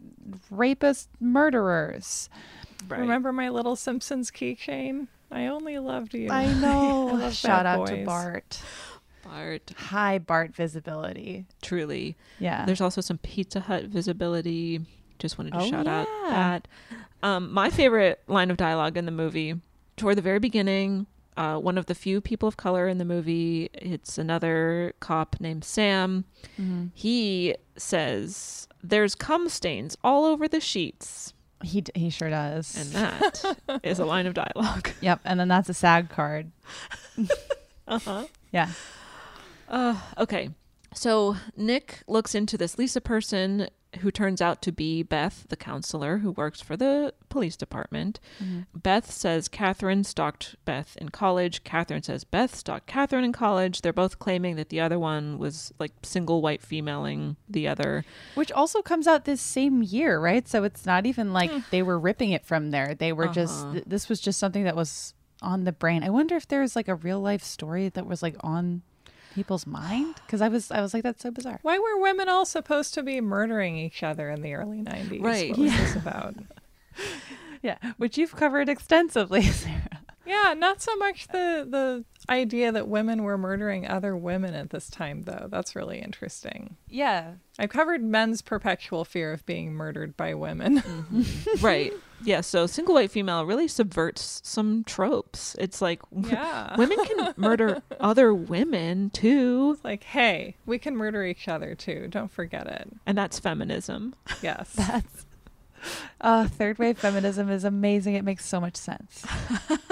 rapist 0.49 1.09
murderers. 1.19 2.29
Right. 2.87 2.99
Remember 3.01 3.31
my 3.31 3.49
little 3.49 3.75
Simpsons 3.75 4.31
keychain? 4.31 5.07
I 5.31 5.45
only 5.47 5.77
loved 5.77 6.13
you. 6.15 6.29
I 6.31 6.51
know. 6.59 7.09
I 7.09 7.13
love 7.13 7.33
Shout 7.35 7.65
bad 7.65 7.79
out 7.79 7.87
to. 7.87 8.03
Bart. 8.05 8.61
Bart, 9.23 9.71
High 9.77 10.17
Bart 10.17 10.55
visibility. 10.55 11.45
truly. 11.61 12.15
Yeah. 12.39 12.65
There's 12.65 12.81
also 12.81 13.01
some 13.01 13.19
Pizza 13.19 13.59
Hut 13.59 13.83
visibility. 13.83 14.81
Just 15.19 15.37
wanted 15.37 15.53
to 15.53 15.59
Oh, 15.59 15.69
shout 15.69 15.85
out 15.85 16.07
yeah. 16.23 16.29
that. 16.31 16.67
Um, 17.21 17.51
my 17.53 17.69
favorite 17.69 18.23
line 18.27 18.49
of 18.49 18.57
dialogue 18.57 18.95
in 18.97 19.05
the 19.05 19.11
movie, 19.11 19.55
toward 19.97 20.17
the 20.17 20.21
very 20.21 20.39
beginning, 20.39 21.05
uh, 21.39 21.57
one 21.57 21.77
of 21.77 21.85
the 21.85 21.95
few 21.95 22.19
people 22.19 22.49
of 22.49 22.57
color 22.57 22.89
in 22.89 22.97
the 22.97 23.05
movie, 23.05 23.69
it's 23.73 24.17
another 24.17 24.93
cop 24.99 25.37
named 25.39 25.63
Sam. 25.63 26.25
Mm-hmm. 26.59 26.87
He 26.93 27.55
says, 27.77 28.67
There's 28.83 29.15
cum 29.15 29.47
stains 29.47 29.95
all 30.03 30.25
over 30.25 30.49
the 30.49 30.59
sheets. 30.59 31.33
He 31.63 31.79
d- 31.79 31.93
he 31.95 32.09
sure 32.09 32.29
does. 32.29 32.75
And 32.77 32.89
that 32.91 33.79
is 33.83 33.99
a 33.99 34.05
line 34.05 34.27
of 34.27 34.33
dialogue. 34.33 34.89
yep. 35.01 35.21
And 35.23 35.39
then 35.39 35.47
that's 35.47 35.69
a 35.69 35.73
SAG 35.73 36.09
card. 36.09 36.51
Uh 37.87 37.97
huh. 37.97 38.25
Yeah. 38.51 38.69
Uh, 39.67 39.99
okay. 40.19 40.51
So 40.93 41.37
Nick 41.57 42.03
looks 42.05 42.35
into 42.35 42.55
this 42.55 42.77
Lisa 42.77 43.01
person. 43.01 43.67
Who 44.01 44.11
turns 44.11 44.39
out 44.39 44.61
to 44.61 44.71
be 44.71 45.01
Beth, 45.01 45.45
the 45.49 45.55
counselor 45.55 46.19
who 46.19 46.31
works 46.31 46.61
for 46.61 46.77
the 46.77 47.11
police 47.29 47.57
department. 47.57 48.19
Mm-hmm. 48.41 48.59
Beth 48.77 49.09
says 49.11 49.47
Catherine 49.47 50.03
stalked 50.03 50.55
Beth 50.63 50.95
in 51.01 51.09
college. 51.09 51.63
Catherine 51.63 52.03
says 52.03 52.23
Beth 52.23 52.55
stalked 52.55 52.85
Catherine 52.85 53.23
in 53.23 53.33
college. 53.33 53.81
They're 53.81 53.91
both 53.91 54.19
claiming 54.19 54.57
that 54.57 54.69
the 54.69 54.79
other 54.79 54.99
one 54.99 55.39
was 55.39 55.73
like 55.79 55.91
single 56.03 56.41
white 56.43 56.61
femaling 56.61 57.35
the 57.49 57.67
other. 57.67 58.05
Which 58.35 58.51
also 58.51 58.81
comes 58.83 59.07
out 59.07 59.25
this 59.25 59.41
same 59.41 59.81
year, 59.81 60.19
right? 60.19 60.47
So 60.47 60.63
it's 60.63 60.85
not 60.85 61.07
even 61.07 61.33
like 61.33 61.51
they 61.71 61.81
were 61.81 61.97
ripping 61.99 62.29
it 62.31 62.45
from 62.45 62.69
there. 62.69 62.93
They 62.93 63.11
were 63.11 63.27
just, 63.27 63.63
Uh-huh. 63.63 63.73
th- 63.73 63.85
this 63.87 64.07
was 64.07 64.21
just 64.21 64.37
something 64.39 64.65
that 64.65 64.75
was 64.75 65.15
on 65.41 65.63
the 65.63 65.71
brain. 65.71 66.03
I 66.03 66.09
wonder 66.11 66.35
if 66.35 66.47
there's 66.47 66.75
like 66.75 66.87
a 66.89 66.95
real 66.95 67.19
life 67.21 67.43
story 67.43 67.89
that 67.89 68.05
was 68.05 68.21
like 68.21 68.35
on 68.41 68.83
people's 69.35 69.65
mind 69.67 70.15
because 70.25 70.41
I 70.41 70.47
was 70.47 70.71
I 70.71 70.81
was 70.81 70.93
like 70.93 71.03
that's 71.03 71.21
so 71.21 71.31
bizarre. 71.31 71.59
Why 71.61 71.77
were 71.79 71.99
women 72.01 72.27
all 72.29 72.45
supposed 72.45 72.93
to 72.95 73.03
be 73.03 73.21
murdering 73.21 73.77
each 73.77 74.03
other 74.03 74.29
in 74.29 74.41
the 74.41 74.53
early 74.53 74.81
90s? 74.81 75.21
Right. 75.21 75.49
What 75.51 75.59
was 75.59 75.71
Yeah. 75.71 75.77
this 75.83 75.95
about? 75.95 76.35
Yeah, 77.61 77.77
which 77.97 78.17
you've 78.17 78.35
covered 78.37 78.69
extensively, 78.69 79.41
Sarah. 79.61 79.99
Yeah, 80.25 80.53
not 80.57 80.81
so 80.81 80.95
much 80.95 81.27
the 81.27 81.67
the 81.69 82.05
idea 82.29 82.71
that 82.71 82.87
women 82.87 83.23
were 83.23 83.37
murdering 83.37 83.87
other 83.87 84.15
women 84.15 84.53
at 84.53 84.69
this 84.69 84.89
time 84.89 85.23
though. 85.23 85.47
That's 85.49 85.75
really 85.75 85.99
interesting. 85.99 86.77
Yeah. 86.87 87.33
I 87.57 87.67
covered 87.67 88.01
men's 88.03 88.41
perpetual 88.41 89.03
fear 89.03 89.33
of 89.33 89.45
being 89.45 89.73
murdered 89.73 90.15
by 90.15 90.33
women. 90.35 90.81
right. 91.61 91.91
Yeah. 92.23 92.41
So 92.41 92.67
single 92.67 92.93
white 92.95 93.11
female 93.11 93.45
really 93.45 93.67
subverts 93.67 94.41
some 94.43 94.83
tropes. 94.85 95.55
It's 95.59 95.81
like 95.81 96.01
Yeah. 96.11 96.75
women 96.77 96.97
can 97.05 97.33
murder 97.37 97.81
other 97.99 98.33
women 98.33 99.09
too. 99.09 99.71
It's 99.75 99.83
like, 99.83 100.03
hey, 100.03 100.55
we 100.65 100.77
can 100.77 100.95
murder 100.95 101.25
each 101.25 101.47
other 101.47 101.75
too. 101.75 102.07
Don't 102.09 102.31
forget 102.31 102.67
it. 102.67 102.89
And 103.05 103.17
that's 103.17 103.39
feminism. 103.39 104.15
Yes. 104.41 104.73
That's 104.77 105.25
uh, 106.19 106.45
third 106.45 106.77
wave 106.77 106.97
feminism 106.97 107.49
is 107.49 107.63
amazing. 107.63 108.15
It 108.15 108.25
makes 108.25 108.45
so 108.45 108.59
much 108.59 108.75
sense. 108.75 109.25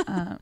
Um, 0.05 0.39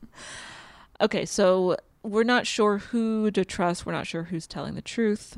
Okay, 0.98 1.26
so 1.26 1.76
we're 2.06 2.24
not 2.24 2.46
sure 2.46 2.78
who 2.78 3.30
to 3.30 3.44
trust. 3.44 3.84
We're 3.84 3.92
not 3.92 4.06
sure 4.06 4.24
who's 4.24 4.46
telling 4.46 4.74
the 4.74 4.82
truth. 4.82 5.36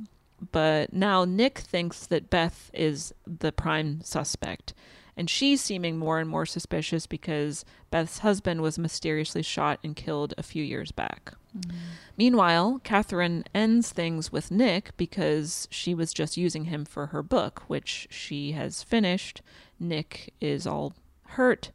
But 0.52 0.92
now 0.92 1.24
Nick 1.24 1.58
thinks 1.58 2.06
that 2.06 2.30
Beth 2.30 2.70
is 2.72 3.12
the 3.26 3.50
prime 3.52 4.00
suspect. 4.02 4.74
And 5.16 5.28
she's 5.28 5.60
seeming 5.60 5.98
more 5.98 6.20
and 6.20 6.30
more 6.30 6.46
suspicious 6.46 7.08
because 7.08 7.64
Beth's 7.90 8.18
husband 8.18 8.60
was 8.60 8.78
mysteriously 8.78 9.42
shot 9.42 9.80
and 9.82 9.96
killed 9.96 10.32
a 10.38 10.44
few 10.44 10.62
years 10.62 10.92
back. 10.92 11.34
Mm-hmm. 11.56 11.76
Meanwhile, 12.16 12.80
Catherine 12.84 13.42
ends 13.52 13.90
things 13.90 14.30
with 14.30 14.52
Nick 14.52 14.96
because 14.96 15.66
she 15.72 15.92
was 15.92 16.14
just 16.14 16.36
using 16.36 16.66
him 16.66 16.84
for 16.84 17.06
her 17.06 17.22
book, 17.24 17.64
which 17.66 18.06
she 18.10 18.52
has 18.52 18.84
finished. 18.84 19.42
Nick 19.80 20.32
is 20.40 20.68
all 20.68 20.92
hurt. 21.30 21.72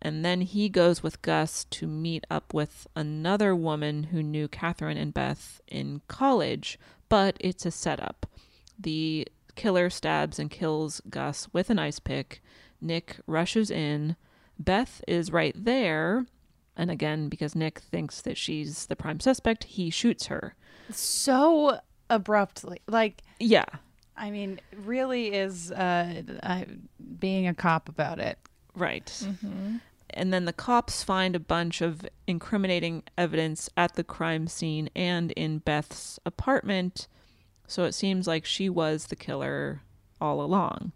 And 0.00 0.24
then 0.24 0.42
he 0.42 0.68
goes 0.68 1.02
with 1.02 1.22
Gus 1.22 1.64
to 1.70 1.86
meet 1.86 2.26
up 2.30 2.52
with 2.52 2.86
another 2.94 3.56
woman 3.56 4.04
who 4.04 4.22
knew 4.22 4.46
Catherine 4.46 4.98
and 4.98 5.14
Beth 5.14 5.60
in 5.66 6.02
college, 6.06 6.78
but 7.08 7.36
it's 7.40 7.64
a 7.66 7.70
setup. 7.70 8.26
The 8.78 9.26
killer 9.54 9.88
stabs 9.88 10.38
and 10.38 10.50
kills 10.50 11.00
Gus 11.08 11.48
with 11.52 11.70
an 11.70 11.78
ice 11.78 11.98
pick. 11.98 12.42
Nick 12.80 13.16
rushes 13.26 13.70
in. 13.70 14.16
Beth 14.58 15.02
is 15.08 15.32
right 15.32 15.54
there. 15.56 16.26
And 16.76 16.90
again, 16.90 17.28
because 17.28 17.54
Nick 17.54 17.78
thinks 17.78 18.20
that 18.20 18.36
she's 18.36 18.86
the 18.86 18.96
prime 18.96 19.18
suspect, 19.20 19.64
he 19.64 19.88
shoots 19.88 20.26
her. 20.26 20.54
so 20.90 21.80
abruptly, 22.10 22.80
like 22.86 23.22
Yeah. 23.40 23.64
I 24.16 24.30
mean, 24.30 24.60
really 24.74 25.34
is 25.34 25.70
uh, 25.72 26.22
uh, 26.42 26.64
being 27.18 27.46
a 27.48 27.54
cop 27.54 27.88
about 27.88 28.18
it. 28.18 28.38
Right. 28.76 29.06
Mm-hmm. 29.06 29.76
And 30.10 30.32
then 30.32 30.44
the 30.44 30.52
cops 30.52 31.02
find 31.02 31.34
a 31.34 31.40
bunch 31.40 31.80
of 31.80 32.06
incriminating 32.26 33.02
evidence 33.18 33.68
at 33.76 33.94
the 33.94 34.04
crime 34.04 34.46
scene 34.46 34.88
and 34.94 35.32
in 35.32 35.58
Beth's 35.58 36.20
apartment. 36.24 37.08
So 37.66 37.84
it 37.84 37.92
seems 37.92 38.28
like 38.28 38.44
she 38.44 38.68
was 38.68 39.06
the 39.06 39.16
killer 39.16 39.82
all 40.20 40.40
along. 40.40 40.92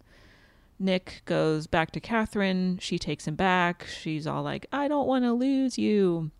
Nick 0.79 1.23
goes 1.25 1.67
back 1.67 1.91
to 1.91 2.01
Catherine. 2.01 2.79
She 2.81 2.99
takes 2.99 3.27
him 3.27 3.35
back. 3.35 3.87
She's 3.87 4.27
all 4.27 4.43
like, 4.43 4.67
I 4.73 4.89
don't 4.89 5.09
want 5.09 5.25
to 5.25 5.33
lose 5.33 5.77
you. 5.77 6.31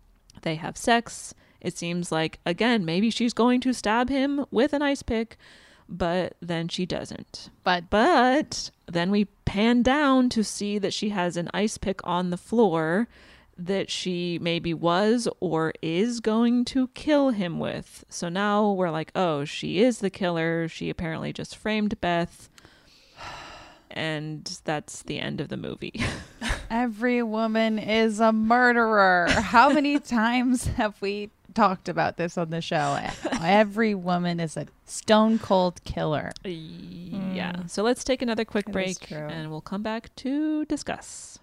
They 0.41 0.55
have 0.55 0.77
sex. 0.77 1.33
It 1.59 1.77
seems 1.77 2.11
like, 2.11 2.39
again, 2.45 2.85
maybe 2.85 3.11
she's 3.11 3.33
going 3.33 3.61
to 3.61 3.73
stab 3.73 4.09
him 4.09 4.45
with 4.49 4.73
an 4.73 4.81
ice 4.81 5.03
pick, 5.03 5.37
but 5.91 6.35
then 6.39 6.69
she 6.69 6.85
doesn't. 6.85 7.49
But 7.63 7.89
But 7.89 8.71
then 8.87 9.11
we 9.11 9.25
pan 9.45 9.83
down 9.83 10.29
to 10.29 10.43
see 10.43 10.79
that 10.79 10.93
she 10.93 11.09
has 11.09 11.37
an 11.37 11.49
ice 11.53 11.77
pick 11.77 11.99
on 12.05 12.29
the 12.29 12.37
floor 12.37 13.07
that 13.57 13.91
she 13.91 14.39
maybe 14.41 14.73
was 14.73 15.27
or 15.39 15.73
is 15.81 16.19
going 16.19 16.65
to 16.65 16.87
kill 16.89 17.29
him 17.29 17.59
with. 17.59 18.05
So 18.09 18.29
now 18.29 18.71
we're 18.71 18.89
like, 18.89 19.11
oh, 19.13 19.45
she 19.45 19.83
is 19.83 19.99
the 19.99 20.09
killer. 20.09 20.67
She 20.67 20.89
apparently 20.89 21.33
just 21.33 21.55
framed 21.57 21.99
Beth. 22.01 22.49
And 23.91 24.45
that's 24.63 25.03
the 25.03 25.19
end 25.19 25.41
of 25.41 25.49
the 25.49 25.57
movie. 25.57 26.01
Every 26.71 27.21
woman 27.21 27.77
is 27.77 28.21
a 28.21 28.31
murderer. 28.31 29.27
How 29.29 29.69
many 29.69 29.99
times 29.99 30.65
have 30.67 30.99
we 31.01 31.29
talked 31.53 31.89
about 31.89 32.17
this 32.17 32.37
on 32.37 32.49
the 32.49 32.61
show? 32.61 32.97
Every 33.43 33.95
woman 33.95 34.39
is 34.39 34.57
a 34.57 34.67
stone 34.85 35.39
cold 35.39 35.83
killer. 35.83 36.31
yeah. 36.43 37.53
Mm. 37.53 37.69
So 37.69 37.83
let's 37.83 38.03
take 38.03 38.21
another 38.21 38.45
quick 38.45 38.65
That 38.65 38.73
break 38.73 39.11
and 39.11 39.49
we'll 39.51 39.61
come 39.61 39.83
back 39.83 40.13
to 40.17 40.65
discuss. 40.65 41.39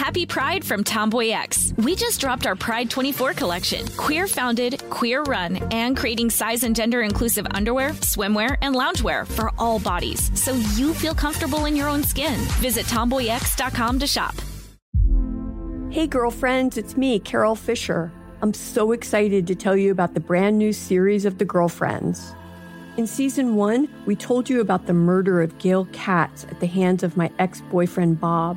Happy 0.00 0.24
Pride 0.24 0.64
from 0.64 0.82
TomboyX. 0.82 1.76
We 1.84 1.94
just 1.94 2.22
dropped 2.22 2.46
our 2.46 2.56
Pride 2.56 2.88
24 2.88 3.34
collection. 3.34 3.86
Queer 3.98 4.26
founded, 4.26 4.82
queer 4.88 5.22
run, 5.24 5.56
and 5.70 5.94
creating 5.94 6.30
size 6.30 6.64
and 6.64 6.74
gender 6.74 7.02
inclusive 7.02 7.46
underwear, 7.50 7.90
swimwear, 7.90 8.56
and 8.62 8.74
loungewear 8.74 9.26
for 9.26 9.52
all 9.58 9.78
bodies 9.78 10.30
so 10.34 10.54
you 10.74 10.94
feel 10.94 11.14
comfortable 11.14 11.66
in 11.66 11.76
your 11.76 11.86
own 11.86 12.02
skin. 12.02 12.40
Visit 12.62 12.86
tomboyx.com 12.86 13.98
to 13.98 14.06
shop. 14.06 14.34
Hey, 15.90 16.06
girlfriends, 16.06 16.78
it's 16.78 16.96
me, 16.96 17.18
Carol 17.18 17.54
Fisher. 17.54 18.10
I'm 18.40 18.54
so 18.54 18.92
excited 18.92 19.46
to 19.48 19.54
tell 19.54 19.76
you 19.76 19.92
about 19.92 20.14
the 20.14 20.20
brand 20.20 20.58
new 20.58 20.72
series 20.72 21.26
of 21.26 21.36
The 21.36 21.44
Girlfriends. 21.44 22.34
In 22.96 23.06
season 23.06 23.54
one, 23.54 23.86
we 24.06 24.16
told 24.16 24.48
you 24.48 24.62
about 24.62 24.86
the 24.86 24.94
murder 24.94 25.42
of 25.42 25.58
Gail 25.58 25.86
Katz 25.92 26.44
at 26.44 26.58
the 26.58 26.66
hands 26.66 27.02
of 27.02 27.18
my 27.18 27.30
ex 27.38 27.60
boyfriend, 27.70 28.18
Bob. 28.18 28.56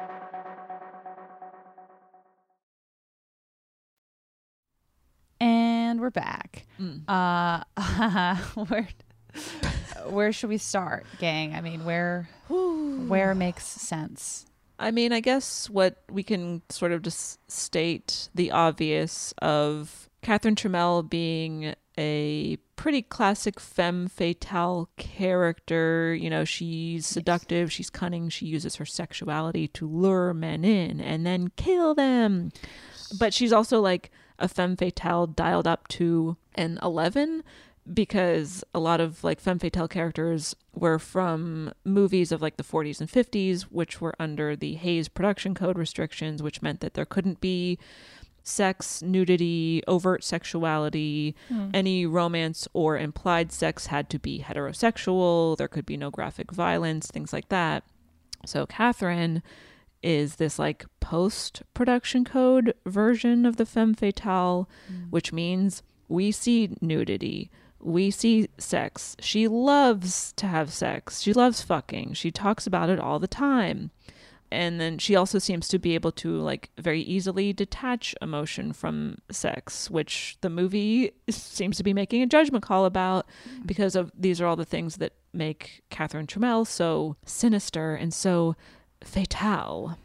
We're 6.01 6.09
back. 6.09 6.65
Uh, 7.07 7.63
where 8.67 8.89
where 10.07 10.33
should 10.33 10.49
we 10.49 10.57
start, 10.57 11.05
gang? 11.19 11.53
I 11.53 11.61
mean, 11.61 11.85
where 11.85 12.27
where 12.49 13.35
makes 13.35 13.65
sense? 13.65 14.45
I 14.79 14.89
mean, 14.89 15.13
I 15.13 15.19
guess 15.19 15.69
what 15.69 15.97
we 16.09 16.23
can 16.23 16.63
sort 16.69 16.91
of 16.91 17.03
just 17.03 17.39
state 17.49 18.29
the 18.33 18.49
obvious 18.49 19.31
of 19.41 20.09
Catherine 20.23 20.55
Trammell 20.55 21.07
being 21.07 21.75
a 21.99 22.57
pretty 22.77 23.03
classic 23.03 23.59
femme 23.59 24.07
fatale 24.07 24.89
character. 24.97 26.15
You 26.15 26.31
know, 26.31 26.45
she's 26.45 27.05
seductive, 27.05 27.71
she's 27.71 27.91
cunning, 27.91 28.29
she 28.29 28.47
uses 28.47 28.77
her 28.77 28.85
sexuality 28.85 29.67
to 29.69 29.87
lure 29.87 30.33
men 30.33 30.65
in 30.65 30.99
and 30.99 31.27
then 31.27 31.51
kill 31.55 31.93
them. 31.93 32.51
But 33.19 33.35
she's 33.35 33.53
also 33.53 33.81
like 33.81 34.09
a 34.41 34.47
femme 34.47 34.75
fatale 34.75 35.27
dialed 35.27 35.67
up 35.67 35.87
to 35.89 36.37
an 36.55 36.79
11 36.81 37.43
because 37.93 38.63
a 38.75 38.79
lot 38.79 39.01
of 39.01 39.23
like 39.23 39.39
femme 39.39 39.57
fatale 39.59 39.87
characters 39.87 40.55
were 40.73 40.99
from 40.99 41.71
movies 41.83 42.31
of 42.31 42.41
like 42.41 42.57
the 42.57 42.63
40s 42.63 42.99
and 43.01 43.09
50s 43.09 43.63
which 43.63 43.99
were 43.99 44.13
under 44.19 44.55
the 44.55 44.75
Hays 44.75 45.07
production 45.07 45.55
code 45.55 45.77
restrictions 45.77 46.43
which 46.43 46.61
meant 46.61 46.79
that 46.81 46.93
there 46.93 47.05
couldn't 47.05 47.41
be 47.41 47.79
sex, 48.43 49.01
nudity, 49.03 49.83
overt 49.87 50.23
sexuality, 50.23 51.35
Hmm. 51.47 51.69
any 51.73 52.05
romance 52.07 52.67
or 52.73 52.97
implied 52.97 53.51
sex 53.51 53.87
had 53.87 54.09
to 54.09 54.17
be 54.19 54.39
heterosexual. 54.39 55.55
There 55.57 55.67
could 55.67 55.85
be 55.85 55.95
no 55.97 56.09
graphic 56.09 56.51
violence, 56.51 57.07
things 57.07 57.33
like 57.33 57.49
that. 57.49 57.83
So 58.45 58.65
Catherine 58.65 59.43
is 60.03 60.35
this 60.35 60.57
like 60.57 60.85
post 60.99 61.63
production 61.73 62.23
code 62.25 62.73
version 62.85 63.45
of 63.45 63.57
the 63.57 63.65
femme 63.65 63.93
fatale, 63.93 64.69
mm. 64.91 65.09
which 65.09 65.33
means 65.33 65.83
we 66.07 66.31
see 66.31 66.75
nudity. 66.81 67.49
We 67.79 68.11
see 68.11 68.47
sex. 68.57 69.15
She 69.19 69.47
loves 69.47 70.33
to 70.33 70.45
have 70.47 70.71
sex. 70.71 71.21
She 71.21 71.33
loves 71.33 71.61
fucking. 71.61 72.13
She 72.13 72.29
talks 72.29 72.67
about 72.67 72.89
it 72.89 72.99
all 72.99 73.17
the 73.17 73.27
time 73.27 73.91
and 74.51 74.81
then 74.81 74.97
she 74.97 75.15
also 75.15 75.39
seems 75.39 75.67
to 75.69 75.79
be 75.79 75.95
able 75.95 76.11
to 76.11 76.37
like 76.37 76.69
very 76.77 77.01
easily 77.01 77.53
detach 77.53 78.13
emotion 78.21 78.73
from 78.73 79.17
sex 79.31 79.89
which 79.89 80.37
the 80.41 80.49
movie 80.49 81.11
seems 81.29 81.77
to 81.77 81.83
be 81.83 81.93
making 81.93 82.21
a 82.21 82.27
judgment 82.27 82.63
call 82.63 82.85
about 82.85 83.25
mm. 83.49 83.65
because 83.65 83.95
of 83.95 84.11
these 84.17 84.41
are 84.41 84.45
all 84.45 84.55
the 84.55 84.65
things 84.65 84.97
that 84.97 85.13
make 85.33 85.81
Catherine 85.89 86.27
Trammell 86.27 86.67
so 86.67 87.15
sinister 87.25 87.95
and 87.95 88.13
so 88.13 88.55
fatale 89.03 89.97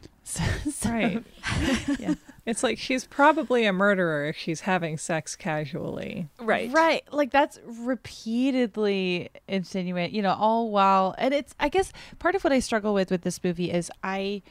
Right. 0.85 1.25
yeah. 2.01 2.15
It's 2.45 2.63
like 2.63 2.79
she's 2.79 3.07
probably 3.07 3.65
a 3.65 3.73
murderer 3.73 4.27
if 4.27 4.37
she's 4.37 4.63
having 4.63 4.99
sex 4.99 5.37
casually. 5.37 6.29
Right. 6.39 6.71
Right. 6.73 7.05
Like 7.13 7.31
that's 7.31 7.61
repeatedly 7.65 9.31
insinuate, 9.47 10.11
you 10.11 10.23
know, 10.23 10.35
all 10.35 10.71
while 10.71 11.15
and 11.17 11.33
it's 11.33 11.55
I 11.61 11.69
guess 11.69 11.93
part 12.19 12.35
of 12.35 12.43
what 12.43 12.53
I 12.53 12.59
struggle 12.59 12.93
with 12.93 13.11
with 13.11 13.23
this 13.23 13.43
movie 13.43 13.71
is 13.71 13.91
I 14.03 14.43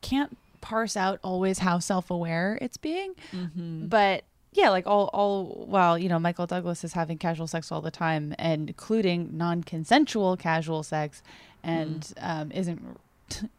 can't 0.00 0.36
parse 0.62 0.96
out 0.96 1.20
always 1.22 1.58
how 1.58 1.78
self-aware 1.78 2.58
it's 2.62 2.78
being. 2.78 3.14
Mm-hmm. 3.32 3.88
But 3.88 4.24
yeah, 4.52 4.70
like 4.70 4.86
all 4.86 5.10
all 5.12 5.66
while, 5.66 5.98
you 5.98 6.08
know, 6.08 6.18
Michael 6.18 6.46
Douglas 6.46 6.84
is 6.84 6.94
having 6.94 7.18
casual 7.18 7.46
sex 7.46 7.70
all 7.70 7.82
the 7.82 7.90
time 7.90 8.34
and 8.38 8.70
including 8.70 9.36
non-consensual 9.36 10.38
casual 10.38 10.82
sex 10.82 11.22
and 11.62 12.14
um 12.20 12.50
isn't 12.52 12.80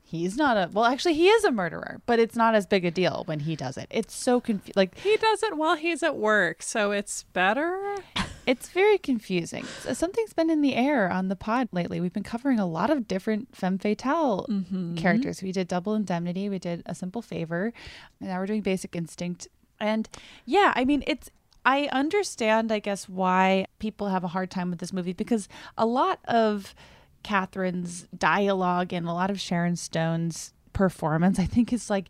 he's 0.03 0.37
not 0.37 0.57
a 0.57 0.69
well 0.73 0.85
actually 0.85 1.13
he 1.13 1.27
is 1.27 1.43
a 1.43 1.51
murderer 1.51 2.01
but 2.05 2.19
it's 2.19 2.35
not 2.35 2.55
as 2.55 2.65
big 2.65 2.85
a 2.85 2.91
deal 2.91 3.23
when 3.25 3.41
he 3.41 3.55
does 3.55 3.77
it 3.77 3.87
it's 3.89 4.15
so 4.15 4.39
confused 4.39 4.75
like 4.75 4.97
He 4.99 5.17
does 5.17 5.43
it 5.43 5.57
while 5.57 5.75
he's 5.75 6.03
at 6.03 6.17
work, 6.17 6.61
so 6.61 6.91
it's 6.91 7.23
better. 7.33 7.97
it's 8.45 8.69
very 8.69 8.97
confusing. 8.97 9.65
Something's 9.65 10.33
been 10.33 10.49
in 10.49 10.61
the 10.61 10.75
air 10.75 11.11
on 11.11 11.27
the 11.27 11.35
pod 11.35 11.69
lately. 11.71 11.99
We've 11.99 12.13
been 12.13 12.23
covering 12.23 12.59
a 12.59 12.65
lot 12.65 12.89
of 12.89 13.07
different 13.07 13.55
femme 13.55 13.77
fatale 13.77 14.45
mm-hmm. 14.49 14.95
characters. 14.95 15.41
We 15.41 15.51
did 15.51 15.67
Double 15.67 15.93
Indemnity, 15.95 16.49
we 16.49 16.59
did 16.59 16.83
A 16.85 16.95
Simple 16.95 17.21
Favor, 17.21 17.73
and 18.19 18.29
now 18.29 18.39
we're 18.39 18.45
doing 18.45 18.61
Basic 18.61 18.95
Instinct. 18.95 19.47
And 19.79 20.09
yeah, 20.45 20.73
I 20.75 20.85
mean, 20.85 21.03
it's. 21.07 21.29
I 21.65 21.87
understand, 21.93 22.73
I 22.73 22.79
guess, 22.79 23.07
why 23.07 23.67
people 23.79 24.09
have 24.09 24.25
a 24.25 24.27
hard 24.27 24.51
time 24.51 24.69
with 24.69 24.79
this 24.79 24.91
movie 24.91 25.13
because 25.13 25.47
a 25.77 25.85
lot 25.85 26.19
of 26.25 26.75
Catherine's 27.23 28.07
dialogue 28.17 28.93
and 28.93 29.07
a 29.07 29.13
lot 29.13 29.29
of 29.31 29.39
Sharon 29.39 29.75
Stone's 29.75 30.53
performance, 30.73 31.39
I 31.39 31.45
think, 31.45 31.71
is 31.73 31.89
like 31.89 32.09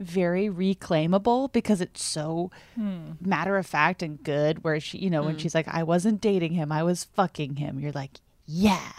very 0.00 0.48
reclaimable 0.48 1.52
because 1.52 1.80
it's 1.80 2.02
so 2.02 2.50
Hmm. 2.74 3.12
matter 3.20 3.56
of 3.56 3.66
fact 3.66 4.02
and 4.02 4.20
good 4.22 4.64
where 4.64 4.80
she 4.80 4.98
you 4.98 5.08
know 5.10 5.22
when 5.22 5.36
Mm. 5.36 5.40
she's 5.40 5.54
like 5.54 5.68
i 5.68 5.84
wasn't 5.84 6.20
dating 6.20 6.54
him 6.54 6.72
i 6.72 6.82
was 6.82 7.04
fucking 7.04 7.54
him 7.56 7.78
you're 7.78 7.92
like 7.92 8.18
yeah 8.44 8.90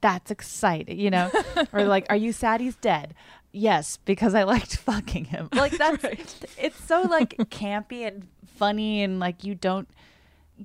that's 0.00 0.32
exciting 0.32 0.98
you 0.98 1.10
know 1.10 1.30
or 1.72 1.84
like 1.84 2.06
are 2.10 2.16
you 2.16 2.32
sad 2.32 2.60
he's 2.60 2.74
dead 2.76 3.14
yes 3.52 3.98
because 4.04 4.34
i 4.34 4.42
liked 4.42 4.74
fucking 4.88 5.26
him 5.26 5.48
like 5.52 5.70
that's 5.78 6.04
it's 6.58 6.82
so 6.84 7.02
like 7.02 7.36
campy 7.50 8.04
and 8.04 8.26
funny 8.56 9.00
and 9.02 9.20
like 9.20 9.44
you 9.44 9.54
don't 9.54 9.88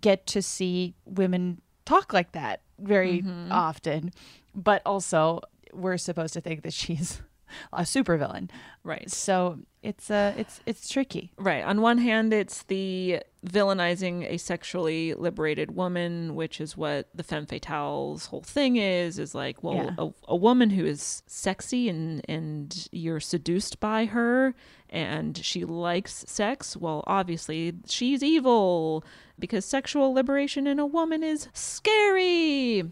get 0.02 0.26
to 0.26 0.42
see 0.42 0.96
women 1.06 1.62
talk 1.86 2.14
like 2.14 2.32
that 2.32 2.62
very 2.80 3.22
Mhm. 3.22 3.52
often 3.52 4.12
but 4.56 4.82
also 4.86 5.42
we're 5.74 5.98
supposed 5.98 6.34
to 6.34 6.42
think 6.42 6.62
that 6.64 6.74
she's 6.74 7.22
a 7.74 7.82
supervillain 7.82 8.50
Right. 8.84 9.10
so 9.12 9.60
it's 9.82 10.10
uh 10.10 10.34
it's 10.38 10.60
it's 10.66 10.88
tricky 10.90 11.32
Right. 11.38 11.64
On 11.64 11.82
one 11.82 11.98
hand, 11.98 12.32
it's 12.34 12.64
the 12.64 13.20
villainizing 13.46 14.24
a 14.30 14.38
sexually 14.38 15.14
liberated 15.14 15.76
woman, 15.76 16.36
which 16.36 16.62
is 16.62 16.78
what 16.78 17.10
the 17.14 17.24
femme 17.24 17.46
fatale's 17.46 18.28
whole 18.28 18.44
thing 18.44 18.78
is. 18.78 19.20
Is 19.20 19.36
like, 19.36 19.62
well, 19.62 19.76
Yeah. 19.76 19.90
a, 19.98 20.10
a 20.30 20.36
woman 20.38 20.70
who 20.70 20.86
is 20.86 21.22
sexy 21.28 21.90
and 21.90 22.22
and 22.30 22.88
you're 22.94 23.20
seduced 23.20 23.82
by 23.82 24.06
her, 24.06 24.56
and 24.90 25.38
she 25.38 25.66
likes 25.66 26.24
sex. 26.30 26.78
Well, 26.78 27.04
obviously 27.08 27.74
she's 27.88 28.24
evil 28.24 29.04
because 29.38 29.66
sexual 29.66 30.14
liberation 30.14 30.66
in 30.66 30.80
a 30.80 30.86
woman 30.86 31.24
is 31.24 31.50
scary. 31.54 32.84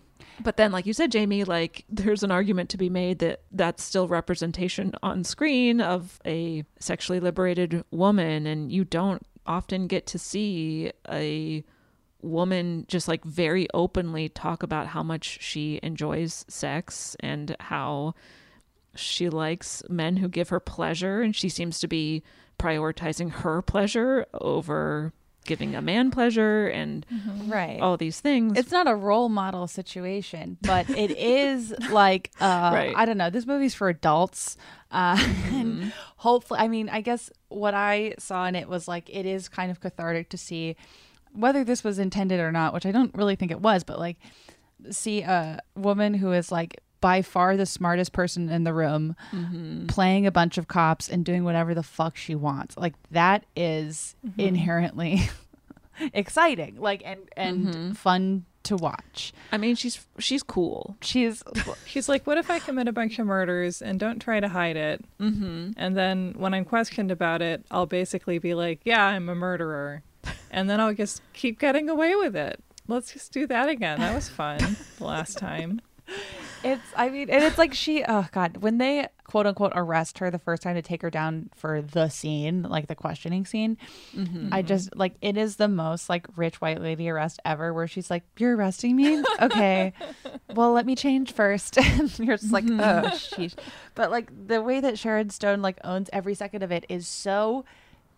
But 0.43 0.57
then, 0.57 0.71
like 0.71 0.85
you 0.85 0.93
said, 0.93 1.11
Jamie, 1.11 1.43
like 1.43 1.85
there's 1.89 2.23
an 2.23 2.31
argument 2.31 2.69
to 2.71 2.77
be 2.77 2.89
made 2.89 3.19
that 3.19 3.41
that's 3.51 3.83
still 3.83 4.07
representation 4.07 4.93
on 5.03 5.23
screen 5.23 5.81
of 5.81 6.19
a 6.25 6.63
sexually 6.79 7.19
liberated 7.19 7.83
woman, 7.91 8.45
and 8.45 8.71
you 8.71 8.83
don't 8.83 9.25
often 9.45 9.87
get 9.87 10.05
to 10.07 10.19
see 10.19 10.91
a 11.09 11.63
woman 12.21 12.85
just 12.87 13.07
like 13.07 13.23
very 13.23 13.67
openly 13.73 14.29
talk 14.29 14.61
about 14.61 14.87
how 14.87 15.01
much 15.01 15.39
she 15.41 15.79
enjoys 15.81 16.45
sex 16.47 17.15
and 17.19 17.55
how 17.59 18.13
she 18.95 19.29
likes 19.29 19.81
men 19.89 20.17
who 20.17 20.27
give 20.27 20.49
her 20.49 20.59
pleasure, 20.59 21.21
and 21.21 21.35
she 21.35 21.49
seems 21.49 21.79
to 21.79 21.87
be 21.87 22.23
prioritizing 22.59 23.31
her 23.31 23.61
pleasure 23.61 24.25
over 24.33 25.13
giving 25.45 25.75
a 25.75 25.81
man 25.81 26.11
pleasure 26.11 26.67
and 26.67 27.05
right 27.47 27.79
all 27.81 27.97
these 27.97 28.19
things. 28.19 28.57
It's 28.57 28.71
not 28.71 28.87
a 28.87 28.95
role 28.95 29.29
model 29.29 29.67
situation, 29.67 30.57
but 30.61 30.89
it 30.89 31.11
is 31.17 31.73
like 31.89 32.31
uh 32.39 32.71
Right. 32.73 32.93
I 32.95 33.05
don't 33.05 33.17
know. 33.17 33.29
This 33.29 33.45
movie's 33.45 33.73
for 33.73 33.89
adults. 33.89 34.57
Uh 34.91 35.17
and 35.51 35.93
hopefully 36.17 36.59
I 36.59 36.67
mean, 36.67 36.89
I 36.89 37.01
guess 37.01 37.29
what 37.49 37.73
I 37.73 38.15
saw 38.19 38.45
in 38.45 38.55
it 38.55 38.67
was 38.69 38.87
like 38.87 39.09
it 39.09 39.25
is 39.25 39.49
kind 39.49 39.71
of 39.71 39.79
cathartic 39.79 40.29
to 40.29 40.37
see 40.37 40.75
whether 41.33 41.63
this 41.63 41.83
was 41.83 41.97
intended 41.97 42.39
or 42.39 42.51
not, 42.51 42.73
which 42.73 42.85
I 42.85 42.91
don't 42.91 43.13
really 43.15 43.35
think 43.35 43.51
it 43.51 43.61
was, 43.61 43.83
but 43.83 43.99
like 43.99 44.17
see 44.89 45.21
a 45.21 45.59
woman 45.75 46.13
who 46.15 46.31
is 46.31 46.51
like 46.51 46.81
by 47.01 47.21
far 47.21 47.57
the 47.57 47.65
smartest 47.65 48.13
person 48.13 48.47
in 48.49 48.63
the 48.63 48.73
room 48.73 49.15
Mhm. 49.31 49.87
playing 49.87 50.25
a 50.27 50.31
bunch 50.31 50.57
of 50.57 50.67
cops 50.67 51.09
and 51.09 51.25
doing 51.25 51.43
whatever 51.43 51.73
the 51.73 51.83
fuck 51.83 52.15
she 52.15 52.35
wants. 52.35 52.77
Like 52.77 52.93
that 53.11 53.45
is 53.55 54.15
Mhm. 54.25 54.39
inherently 54.47 55.21
exciting, 56.13 56.79
like 56.79 57.01
and 57.05 57.19
and 57.37 57.65
Mhm. 57.67 57.97
fun 57.97 58.45
to 58.63 58.75
watch. 58.75 59.33
I 59.51 59.57
mean, 59.57 59.75
she's 59.75 60.05
she's 60.19 60.43
cool. 60.43 60.95
She's 61.01 61.43
She's 61.85 62.07
like, 62.07 62.25
what 62.27 62.37
if 62.37 62.49
I 62.51 62.59
commit 62.59 62.87
a 62.87 62.91
bunch 62.93 63.17
of 63.19 63.25
murders 63.25 63.81
and 63.81 63.99
don't 63.99 64.19
try 64.19 64.39
to 64.39 64.47
hide 64.47 64.77
it? 64.77 65.03
Mm-hmm. 65.19 65.71
And 65.77 65.97
then 65.97 66.35
when 66.37 66.53
I'm 66.53 66.65
questioned 66.65 67.09
about 67.11 67.41
it, 67.41 67.65
I'll 67.71 67.87
basically 67.87 68.37
be 68.37 68.53
like, 68.53 68.79
yeah, 68.85 69.03
I'm 69.07 69.27
a 69.29 69.35
murderer. 69.35 70.03
And 70.51 70.69
then 70.69 70.79
I'll 70.79 70.93
just 70.93 71.21
keep 71.33 71.59
getting 71.59 71.89
away 71.89 72.15
with 72.15 72.35
it. 72.35 72.63
Let's 72.87 73.13
just 73.13 73.31
do 73.33 73.47
that 73.47 73.67
again. 73.69 73.99
That 73.99 74.13
was 74.13 74.29
fun 74.29 74.59
the 74.97 75.05
last 75.05 75.37
time. 75.37 75.81
It's 76.63 76.83
I 76.95 77.09
mean 77.09 77.29
and 77.31 77.43
it's 77.43 77.57
like 77.57 77.73
she 77.73 78.03
oh 78.07 78.27
god 78.31 78.57
when 78.57 78.77
they 78.77 79.07
quote 79.23 79.47
unquote 79.47 79.71
arrest 79.75 80.19
her 80.19 80.29
the 80.29 80.37
first 80.37 80.61
time 80.61 80.75
to 80.75 80.83
take 80.83 81.01
her 81.01 81.09
down 81.09 81.49
for 81.55 81.81
the 81.81 82.07
scene 82.09 82.61
like 82.61 82.85
the 82.85 82.93
questioning 82.93 83.47
scene 83.47 83.77
Mhm. 84.15 84.49
I 84.51 84.61
just 84.61 84.95
like 84.95 85.15
it 85.21 85.37
is 85.37 85.55
the 85.55 85.67
most 85.67 86.07
like 86.07 86.27
rich 86.35 86.61
white 86.61 86.79
lady 86.79 87.09
arrest 87.09 87.39
ever 87.45 87.73
where 87.73 87.87
she's 87.87 88.11
like 88.11 88.23
you're 88.37 88.55
arresting 88.55 88.95
me? 88.95 89.23
Okay. 89.41 89.93
Well 90.53 90.71
let 90.73 90.85
me 90.85 90.95
change 90.95 91.31
first. 91.33 91.77
And 91.81 92.19
you're 92.19 92.37
just 92.37 92.51
like 92.51 92.65
oh 92.65 93.09
sheesh. 93.15 93.55
But 93.95 94.11
like 94.11 94.29
the 94.47 94.61
way 94.61 94.79
that 94.81 94.99
Sharon 94.99 95.31
Stone 95.31 95.63
like 95.63 95.79
owns 95.83 96.11
every 96.13 96.35
second 96.35 96.61
of 96.61 96.71
it 96.71 96.85
is 96.89 97.07
so 97.07 97.65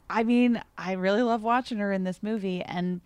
I 0.10 0.24
mean 0.26 0.62
I 0.78 0.92
really 0.94 1.22
love 1.24 1.44
watching 1.44 1.78
her 1.78 1.94
in 1.94 2.04
this 2.04 2.22
movie 2.22 2.62
and 2.62 3.00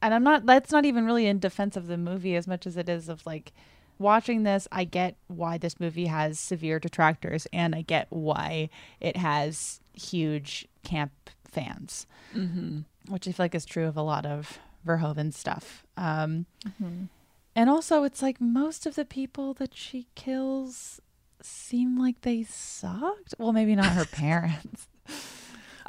and 0.00 0.14
I'm 0.14 0.22
not 0.22 0.46
that's 0.46 0.70
not 0.70 0.84
even 0.84 1.04
really 1.04 1.26
in 1.26 1.40
defense 1.40 1.76
of 1.76 1.88
the 1.88 1.96
movie 1.98 2.36
as 2.36 2.46
much 2.46 2.64
as 2.64 2.76
it 2.76 2.88
is 2.88 3.08
of 3.08 3.26
like 3.26 3.52
watching 3.98 4.42
this 4.42 4.66
I 4.72 4.84
get 4.84 5.16
why 5.26 5.58
this 5.58 5.78
movie 5.80 6.06
has 6.06 6.38
severe 6.38 6.78
detractors 6.78 7.46
and 7.52 7.74
I 7.74 7.82
get 7.82 8.06
why 8.10 8.70
it 9.00 9.16
has 9.16 9.80
huge 9.94 10.66
camp 10.84 11.12
fans 11.44 12.06
Mm-hmm. 12.34 12.80
which 13.08 13.26
I 13.26 13.32
feel 13.32 13.44
like 13.44 13.54
is 13.54 13.64
true 13.64 13.86
of 13.86 13.96
a 13.96 14.02
lot 14.02 14.26
of 14.26 14.58
Verhoeven 14.86 15.32
stuff 15.32 15.84
um 15.96 16.46
Mhm. 16.66 17.08
and 17.56 17.68
also 17.70 18.04
it's 18.04 18.22
like 18.22 18.40
most 18.40 18.86
of 18.86 18.94
the 18.94 19.04
people 19.04 19.54
that 19.54 19.74
she 19.74 20.06
kills 20.14 21.00
seem 21.42 21.98
like 21.98 22.20
they 22.22 22.42
sucked 22.44 23.34
well 23.38 23.52
maybe 23.52 23.74
not 23.74 23.92
her 23.92 24.04
parents 24.12 24.88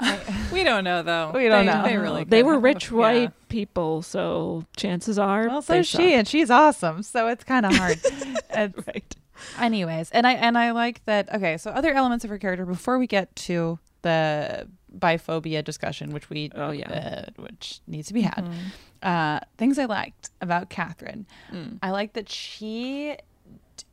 We 0.52 0.64
don't 0.64 0.84
know 0.84 1.04
though. 1.04 1.32
We 1.34 1.48
don't 1.48 1.66
They- 1.66 1.72
know. 1.72 1.84
They 1.84 1.98
really 1.98 2.24
They 2.24 2.44
were 2.44 2.54
have. 2.54 2.64
rich 2.64 2.90
Yeah. 2.92 2.98
white 2.98 3.50
people, 3.50 4.02
so 4.02 4.66
chances 4.76 5.20
are. 5.20 5.48
Well, 5.48 5.62
so 5.62 5.82
she, 5.84 5.98
suck. 5.98 6.02
and 6.02 6.28
she's 6.28 6.50
awesome. 6.50 7.04
So 7.04 7.28
it's 7.28 7.44
kind 7.44 7.66
of 7.66 7.76
hard. 7.78 7.98
It's- 8.04 8.72
right. 8.88 9.16
Anyways, 9.60 10.12
and 10.12 10.26
I 10.28 10.34
and 10.34 10.58
I 10.58 10.72
like 10.72 11.04
that. 11.06 11.34
Okay, 11.34 11.58
so 11.58 11.72
other 11.72 11.94
elements 11.94 12.24
of 12.26 12.30
her 12.30 12.38
character 12.38 12.66
before 12.66 12.98
we 13.00 13.08
get 13.08 13.34
to 13.48 13.80
the 14.02 14.68
biphobia 14.98 15.64
discussion, 15.64 16.12
which 16.14 16.30
we 16.30 16.52
Oh, 16.56 16.72
yeah. 16.72 17.26
uh, 17.38 17.42
which 17.42 17.80
needs 17.88 18.08
to 18.08 18.14
be 18.14 18.22
had. 18.22 18.46
Mhm. 18.46 18.56
Uh, 19.04 19.40
things 19.58 19.78
I 19.80 19.86
liked 19.86 20.32
about 20.42 20.70
Catherine. 20.70 21.26
Mm. 21.54 21.80
I 21.84 21.92
like 21.92 22.14
that 22.14 22.28
she. 22.28 23.16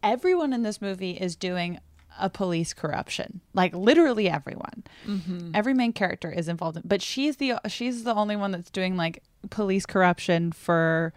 Everyone 0.03 0.53
in 0.53 0.63
this 0.63 0.81
movie 0.83 1.13
is 1.13 1.37
doing 1.37 1.79
a 2.19 2.29
police 2.31 2.73
corruption. 2.75 3.41
Like 3.55 3.75
literally 3.75 4.29
everyone. 4.29 4.85
Mhm. 5.07 5.51
Every 5.55 5.75
main 5.75 5.93
character 5.93 6.31
is 6.31 6.49
involved 6.49 6.77
in, 6.77 6.83
but 6.87 7.03
she's 7.03 7.37
the 7.37 7.55
she's 7.69 8.05
the 8.05 8.15
only 8.15 8.37
one 8.37 8.51
that's 8.53 8.71
doing 8.71 8.97
like 8.97 9.23
police 9.51 9.87
corruption 9.87 10.53
for 10.53 11.13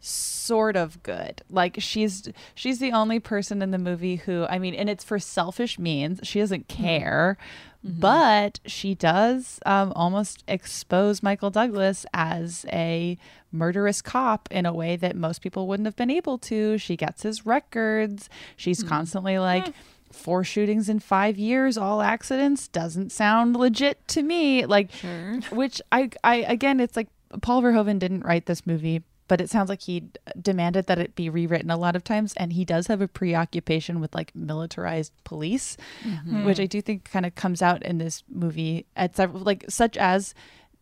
sort 0.00 0.76
of 0.76 1.02
good. 1.02 1.42
Like 1.50 1.76
she's 1.78 2.28
she's 2.54 2.78
the 2.78 2.92
only 2.92 3.20
person 3.20 3.62
in 3.62 3.70
the 3.70 3.78
movie 3.78 4.16
who 4.16 4.44
I 4.48 4.58
mean, 4.58 4.74
and 4.74 4.88
it's 4.90 5.04
for 5.04 5.18
selfish 5.18 5.78
means. 5.78 6.20
She 6.22 6.40
doesn't 6.40 6.68
care, 6.68 7.38
but 7.82 8.60
she 8.66 8.94
does 8.94 9.60
um, 9.66 9.92
almost 9.96 10.44
expose 10.48 11.22
Michael 11.22 11.50
Douglas 11.50 12.04
as 12.14 12.64
a 12.72 13.16
murderous 13.52 14.02
cop 14.02 14.48
in 14.50 14.66
a 14.66 14.72
way 14.74 14.96
that 14.96 15.16
most 15.16 15.40
people 15.40 15.66
wouldn't 15.68 15.86
have 15.86 15.96
been 15.96 16.10
able 16.10 16.36
to. 16.38 16.76
She 16.78 16.96
gets 16.96 17.22
his 17.22 17.46
records. 17.46 18.28
She's 18.56 18.82
constantly 18.82 19.38
like. 19.38 19.72
Four 20.14 20.44
shootings 20.44 20.88
in 20.88 21.00
five 21.00 21.38
years, 21.38 21.76
all 21.76 22.00
accidents 22.00 22.68
doesn't 22.68 23.12
sound 23.12 23.56
legit 23.56 24.06
to 24.08 24.22
me. 24.22 24.64
Like, 24.66 24.92
Sure. 24.92 25.40
which 25.50 25.82
I, 25.92 26.10
I 26.22 26.36
again, 26.36 26.80
it's 26.80 26.96
like 26.96 27.08
Paul 27.42 27.62
Verhoeven 27.62 27.98
didn't 27.98 28.24
write 28.24 28.46
this 28.46 28.66
movie, 28.66 29.02
but 29.28 29.40
it 29.40 29.50
sounds 29.50 29.68
like 29.68 29.82
he 29.82 30.04
demanded 30.40 30.86
that 30.86 30.98
it 30.98 31.14
be 31.14 31.28
rewritten 31.30 31.70
a 31.70 31.76
lot 31.76 31.96
of 31.96 32.04
times, 32.04 32.34
and 32.36 32.52
he 32.52 32.64
does 32.64 32.86
have 32.86 33.00
a 33.00 33.08
preoccupation 33.08 34.00
with 34.00 34.14
like 34.14 34.34
militarized 34.34 35.12
police, 35.24 35.76
mm-hmm. 36.02 36.44
which 36.44 36.60
I 36.60 36.66
do 36.66 36.80
think 36.80 37.10
kind 37.10 37.26
of 37.26 37.34
comes 37.34 37.62
out 37.62 37.82
in 37.82 37.98
this 37.98 38.22
movie 38.28 38.86
at 38.96 39.16
several, 39.16 39.42
like 39.42 39.64
such 39.68 39.96
as 39.96 40.34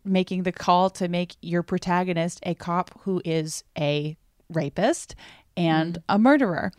making 0.05 0.43
the 0.43 0.51
call 0.51 0.89
to 0.89 1.07
make 1.07 1.35
your 1.41 1.63
protagonist 1.63 2.39
a 2.43 2.53
cop 2.53 2.99
who 3.01 3.21
is 3.23 3.63
a 3.77 4.17
rapist 4.49 5.15
and 5.55 6.01
a 6.09 6.17
murderer, 6.17 6.71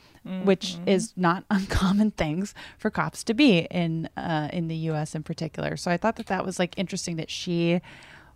which 0.45 0.77
is 0.87 1.13
not 1.17 1.45
uncommon 1.51 2.11
things 2.13 2.55
for 2.79 2.91
cops 2.91 3.23
to 3.25 3.35
be 3.35 3.67
in 3.71 4.09
uh, 4.17 4.49
in 4.53 4.69
the 4.69 4.77
U.S. 4.91 5.15
in 5.15 5.23
particular. 5.23 5.77
So 5.77 5.91
I 5.91 5.97
thought 5.97 6.17
that 6.17 6.27
that 6.27 6.45
was 6.45 6.59
like 6.59 6.75
interesting 6.79 7.17
that 7.17 7.31
she 7.31 7.81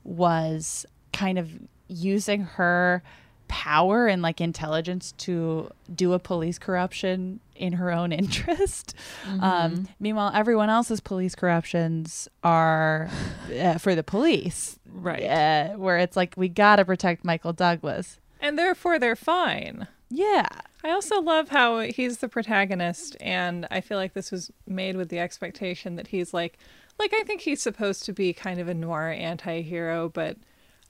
was 0.05 0.87
kind 1.13 1.39
of 1.39 1.51
using 1.89 2.43
her 2.43 3.03
power 3.49 4.07
and 4.07 4.21
like 4.21 4.43
intelligence 4.43 5.13
to 5.13 5.71
do 5.95 6.13
a 6.13 6.19
police 6.19 6.59
corruption 6.59 7.41
in 7.57 7.73
her 7.75 7.91
own 7.91 8.13
interest. 8.23 8.95
Um, 9.41 9.89
meanwhile, 9.99 10.31
everyone 10.35 10.69
else's 10.69 11.01
police 11.01 11.35
corruptions 11.35 12.29
are 12.45 13.09
uh, 13.59 13.79
for 13.79 13.95
the 13.95 14.03
police, 14.03 14.79
Right. 14.91 15.25
Uh, 15.25 15.69
where 15.77 15.99
it's 15.99 16.17
like 16.17 16.35
we 16.37 16.49
gotta 16.49 16.85
protect 16.85 17.25
Michael 17.25 17.53
Douglas. 17.53 18.19
And 18.41 18.59
therefore 18.59 18.99
they're 18.99 19.17
fine. 19.17 19.89
Yeah. 20.11 20.47
I 20.85 20.91
also 20.91 21.21
love 21.21 21.49
how 21.49 21.81
he's 21.81 22.19
the 22.19 22.29
protagonist, 22.29 23.17
and 23.21 23.67
I 23.71 23.81
feel 23.81 23.99
like 23.99 24.15
this 24.15 24.31
was 24.31 24.51
made 24.67 24.97
with 24.97 25.09
the 25.09 25.19
expectation 25.19 25.97
that 25.97 26.09
he's 26.09 26.33
like, 26.33 26.59
like 26.99 27.13
I 27.15 27.23
think 27.25 27.41
he's 27.41 27.61
supposed 27.61 28.05
to 28.05 28.13
be 28.13 28.33
kind 28.33 28.61
of 28.61 28.69
a 28.69 28.75
noir 28.75 29.11
anti-hero, 29.11 30.09
but 30.09 30.37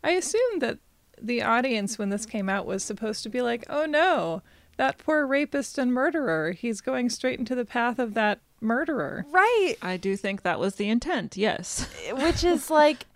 I 0.04 0.10
assume 0.10 0.60
that 0.60 0.78
the 1.20 1.42
audience 1.42 1.98
when 1.98 2.10
this 2.10 2.26
came 2.26 2.48
out 2.48 2.66
was 2.66 2.84
supposed 2.84 3.22
to 3.24 3.28
be 3.28 3.42
like, 3.42 3.64
oh 3.68 3.86
no, 3.86 4.42
that 4.76 4.98
poor 4.98 5.26
rapist 5.26 5.78
and 5.78 5.92
murderer, 5.92 6.52
he's 6.52 6.80
going 6.80 7.10
straight 7.10 7.38
into 7.38 7.54
the 7.54 7.64
path 7.64 7.98
of 7.98 8.14
that 8.14 8.40
murderer. 8.60 9.24
Right. 9.30 9.74
I 9.82 9.96
do 9.96 10.16
think 10.16 10.42
that 10.42 10.60
was 10.60 10.76
the 10.76 10.88
intent. 10.88 11.36
Yes. 11.36 11.88
Which 12.12 12.44
is 12.44 12.70
like 12.70 13.06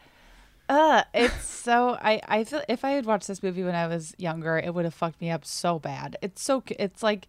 uh 0.68 1.02
it's 1.14 1.44
so 1.44 1.96
I 2.00 2.20
I 2.26 2.44
feel 2.44 2.62
if 2.68 2.84
I 2.84 2.90
had 2.90 3.06
watched 3.06 3.28
this 3.28 3.42
movie 3.42 3.62
when 3.62 3.74
I 3.74 3.86
was 3.86 4.14
younger, 4.18 4.58
it 4.58 4.74
would 4.74 4.84
have 4.84 4.94
fucked 4.94 5.20
me 5.20 5.30
up 5.30 5.44
so 5.44 5.78
bad. 5.78 6.16
It's 6.22 6.42
so 6.42 6.62
it's 6.78 7.02
like 7.02 7.28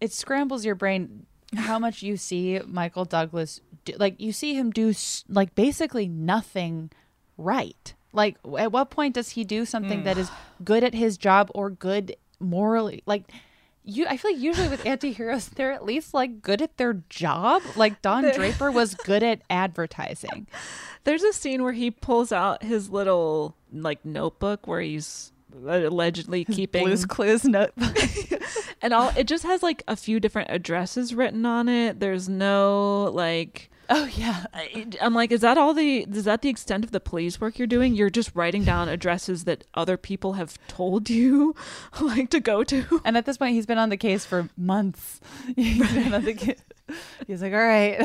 it 0.00 0.12
scrambles 0.12 0.64
your 0.64 0.74
brain 0.74 1.26
how 1.56 1.78
much 1.78 2.02
you 2.02 2.16
see 2.16 2.60
Michael 2.66 3.04
Douglas 3.04 3.60
do, 3.84 3.94
like 3.98 4.20
you 4.20 4.32
see 4.32 4.54
him 4.54 4.70
do 4.70 4.92
like 5.28 5.54
basically 5.54 6.08
nothing 6.08 6.90
right. 7.36 7.94
Like 8.12 8.36
at 8.58 8.72
what 8.72 8.90
point 8.90 9.14
does 9.14 9.30
he 9.30 9.44
do 9.44 9.64
something 9.64 10.04
that 10.04 10.18
is 10.18 10.30
good 10.64 10.84
at 10.84 10.94
his 10.94 11.16
job 11.16 11.50
or 11.54 11.70
good 11.70 12.16
morally? 12.40 13.02
Like 13.06 13.24
you 13.88 14.06
I 14.06 14.16
feel 14.16 14.32
like 14.32 14.40
usually 14.40 14.68
with 14.68 14.84
anti-heroes 14.86 15.48
they're 15.56 15.72
at 15.72 15.84
least 15.84 16.14
like 16.14 16.42
good 16.42 16.60
at 16.62 16.76
their 16.76 17.02
job. 17.08 17.62
Like 17.74 18.02
Don 18.02 18.30
Draper 18.34 18.70
was 18.70 18.94
good 18.94 19.22
at 19.22 19.42
advertising. 19.48 20.46
There's 21.04 21.22
a 21.22 21.32
scene 21.32 21.62
where 21.62 21.72
he 21.72 21.90
pulls 21.90 22.30
out 22.30 22.62
his 22.62 22.90
little 22.90 23.56
like 23.72 24.04
notebook 24.04 24.66
where 24.66 24.80
he's 24.80 25.32
allegedly 25.64 26.44
keeping 26.44 26.84
Blue's 26.84 27.06
Clues 27.06 27.44
notebook. 27.44 27.96
and 28.82 28.92
all 28.92 29.10
it 29.16 29.26
just 29.26 29.44
has 29.44 29.62
like 29.62 29.82
a 29.88 29.96
few 29.96 30.20
different 30.20 30.50
addresses 30.50 31.14
written 31.14 31.46
on 31.46 31.68
it. 31.68 31.98
There's 31.98 32.28
no 32.28 33.10
like 33.14 33.70
Oh 33.90 34.04
yeah. 34.14 34.44
I- 34.52 34.86
I'm 35.00 35.14
like, 35.14 35.32
is 35.32 35.40
that 35.40 35.56
all 35.58 35.72
the 35.74 36.00
is 36.10 36.24
that 36.24 36.42
the 36.42 36.48
extent 36.48 36.84
of 36.84 36.90
the 36.90 37.00
police 37.00 37.40
work 37.40 37.58
you're 37.58 37.66
doing? 37.66 37.94
You're 37.94 38.10
just 38.10 38.30
writing 38.34 38.64
down 38.64 38.88
addresses 38.88 39.44
that 39.44 39.64
other 39.74 39.96
people 39.96 40.34
have 40.34 40.58
told 40.68 41.08
you 41.10 41.54
like 42.00 42.30
to 42.30 42.40
go 42.40 42.64
to. 42.64 43.00
And 43.04 43.16
at 43.16 43.24
this 43.26 43.38
point, 43.38 43.54
he's 43.54 43.66
been 43.66 43.78
on 43.78 43.88
the 43.88 43.96
case 43.96 44.24
for 44.26 44.48
months. 44.56 45.20
He's, 45.56 45.92
been 45.92 46.14
on 46.14 46.24
the 46.24 46.34
ca- 46.34 46.94
he's 47.26 47.42
like, 47.42 47.52
all 47.52 47.58
right. 47.58 47.96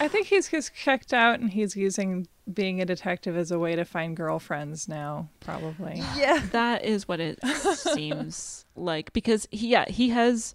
I 0.00 0.08
think 0.08 0.26
he's 0.26 0.48
just 0.48 0.74
checked 0.74 1.12
out 1.12 1.40
and 1.40 1.50
he's 1.50 1.76
using 1.76 2.26
being 2.52 2.80
a 2.80 2.84
detective 2.84 3.36
as 3.36 3.50
a 3.50 3.58
way 3.58 3.76
to 3.76 3.84
find 3.84 4.16
girlfriends 4.16 4.88
now, 4.88 5.28
probably. 5.40 6.02
Yeah. 6.16 6.42
That 6.52 6.84
is 6.84 7.06
what 7.08 7.20
it 7.20 7.38
seems 7.46 8.64
like 8.76 9.12
because 9.12 9.46
he 9.50 9.68
yeah, 9.68 9.84
he 9.88 10.10
has 10.10 10.54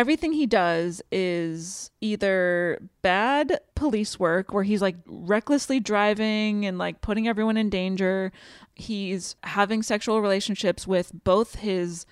everything 0.00 0.32
he 0.32 0.46
does 0.46 1.02
is 1.12 1.90
either 2.00 2.80
bad 3.02 3.60
police 3.74 4.18
work 4.18 4.50
where 4.50 4.62
he's 4.62 4.80
like 4.80 4.96
recklessly 5.06 5.78
driving 5.78 6.64
and 6.64 6.78
like 6.78 7.02
putting 7.02 7.28
everyone 7.28 7.58
in 7.58 7.68
danger. 7.68 8.32
He's 8.74 9.36
having 9.42 9.82
sexual 9.82 10.22
relationships 10.22 10.86
with 10.86 11.12
both 11.22 11.56
his 11.56 12.06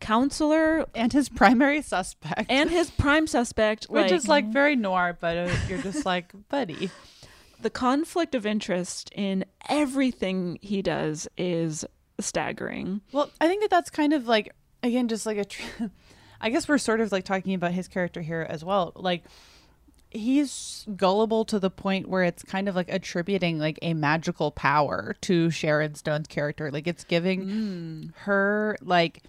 counselor 0.00 0.84
and 0.92 1.12
his 1.12 1.28
primary 1.28 1.82
suspect. 1.82 2.50
and 2.50 2.68
his 2.68 2.90
prime 2.90 3.28
suspect 3.28 3.84
which 3.84 4.10
like, 4.10 4.12
is 4.12 4.26
like 4.26 4.46
very 4.46 4.74
noir 4.74 5.16
but 5.20 5.36
uh, 5.36 5.54
you're 5.68 5.82
just 5.82 6.04
like 6.04 6.32
buddy. 6.48 6.90
The 7.62 7.70
conflict 7.70 8.34
of 8.34 8.44
interest 8.44 9.12
in 9.14 9.44
everything 9.68 10.58
he 10.62 10.82
does 10.82 11.28
is 11.38 11.84
staggering. 12.18 13.02
Well 13.12 13.30
i 13.40 13.46
think 13.46 13.62
that 13.62 13.70
that's 13.70 13.90
kind 13.90 14.12
of 14.12 14.26
like 14.26 14.52
again 14.82 15.06
just 15.06 15.26
like 15.26 15.38
a 15.38 15.44
tr- 15.44 15.84
i 16.40 16.50
guess 16.50 16.68
we're 16.68 16.78
sort 16.78 17.00
of 17.00 17.10
like 17.12 17.24
talking 17.24 17.54
about 17.54 17.72
his 17.72 17.88
character 17.88 18.20
here 18.22 18.46
as 18.48 18.64
well 18.64 18.92
like 18.96 19.22
he's 20.10 20.86
gullible 20.96 21.44
to 21.44 21.58
the 21.60 21.70
point 21.70 22.08
where 22.08 22.24
it's 22.24 22.42
kind 22.42 22.68
of 22.68 22.74
like 22.74 22.90
attributing 22.92 23.58
like 23.58 23.78
a 23.82 23.94
magical 23.94 24.50
power 24.50 25.14
to 25.20 25.50
sharon 25.50 25.94
stone's 25.94 26.26
character 26.26 26.70
like 26.70 26.86
it's 26.86 27.04
giving 27.04 27.44
Mm. 27.46 28.14
her 28.22 28.76
like 28.82 29.22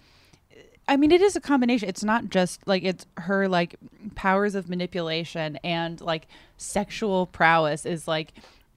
I 0.88 0.96
mean, 0.96 1.12
it 1.12 1.22
is 1.22 1.36
a 1.36 1.40
combination. 1.40 1.88
It's 1.88 2.02
not 2.02 2.28
just 2.28 2.66
like 2.66 2.82
it's 2.82 3.06
her 3.16 3.46
like 3.48 3.76
powers 4.16 4.56
of 4.56 4.68
manipulation 4.68 5.56
and 5.62 6.00
like 6.00 6.26
sexual 6.56 7.26
prowess 7.26 7.86
is 7.86 8.08
like. 8.08 8.32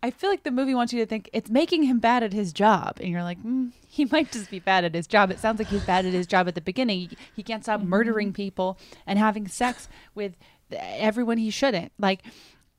I 0.05 0.11
feel 0.11 0.29
like 0.29 0.43
the 0.43 0.51
movie 0.51 0.75
wants 0.75 0.93
you 0.93 0.99
to 0.99 1.07
think 1.07 1.31
it's 1.33 1.49
making 1.49 1.81
him 1.81 1.97
bad 1.97 2.21
at 2.21 2.31
his 2.31 2.53
job, 2.53 2.97
and 2.99 3.09
you're 3.09 3.23
like, 3.23 3.41
mm, 3.41 3.71
he 3.87 4.05
might 4.11 4.31
just 4.31 4.51
be 4.51 4.59
bad 4.59 4.85
at 4.85 4.93
his 4.93 5.07
job. 5.07 5.31
It 5.31 5.39
sounds 5.39 5.57
like 5.57 5.67
he's 5.67 5.83
bad 5.83 6.05
at 6.05 6.13
his 6.13 6.27
job 6.27 6.47
at 6.47 6.53
the 6.53 6.61
beginning. 6.61 6.99
He, 6.99 7.17
he 7.37 7.41
can't 7.41 7.63
stop 7.63 7.81
murdering 7.81 8.31
people 8.31 8.77
and 9.07 9.17
having 9.17 9.47
sex 9.47 9.89
with 10.13 10.33
everyone 10.71 11.39
he 11.39 11.49
shouldn't. 11.49 11.91
Like, 11.97 12.21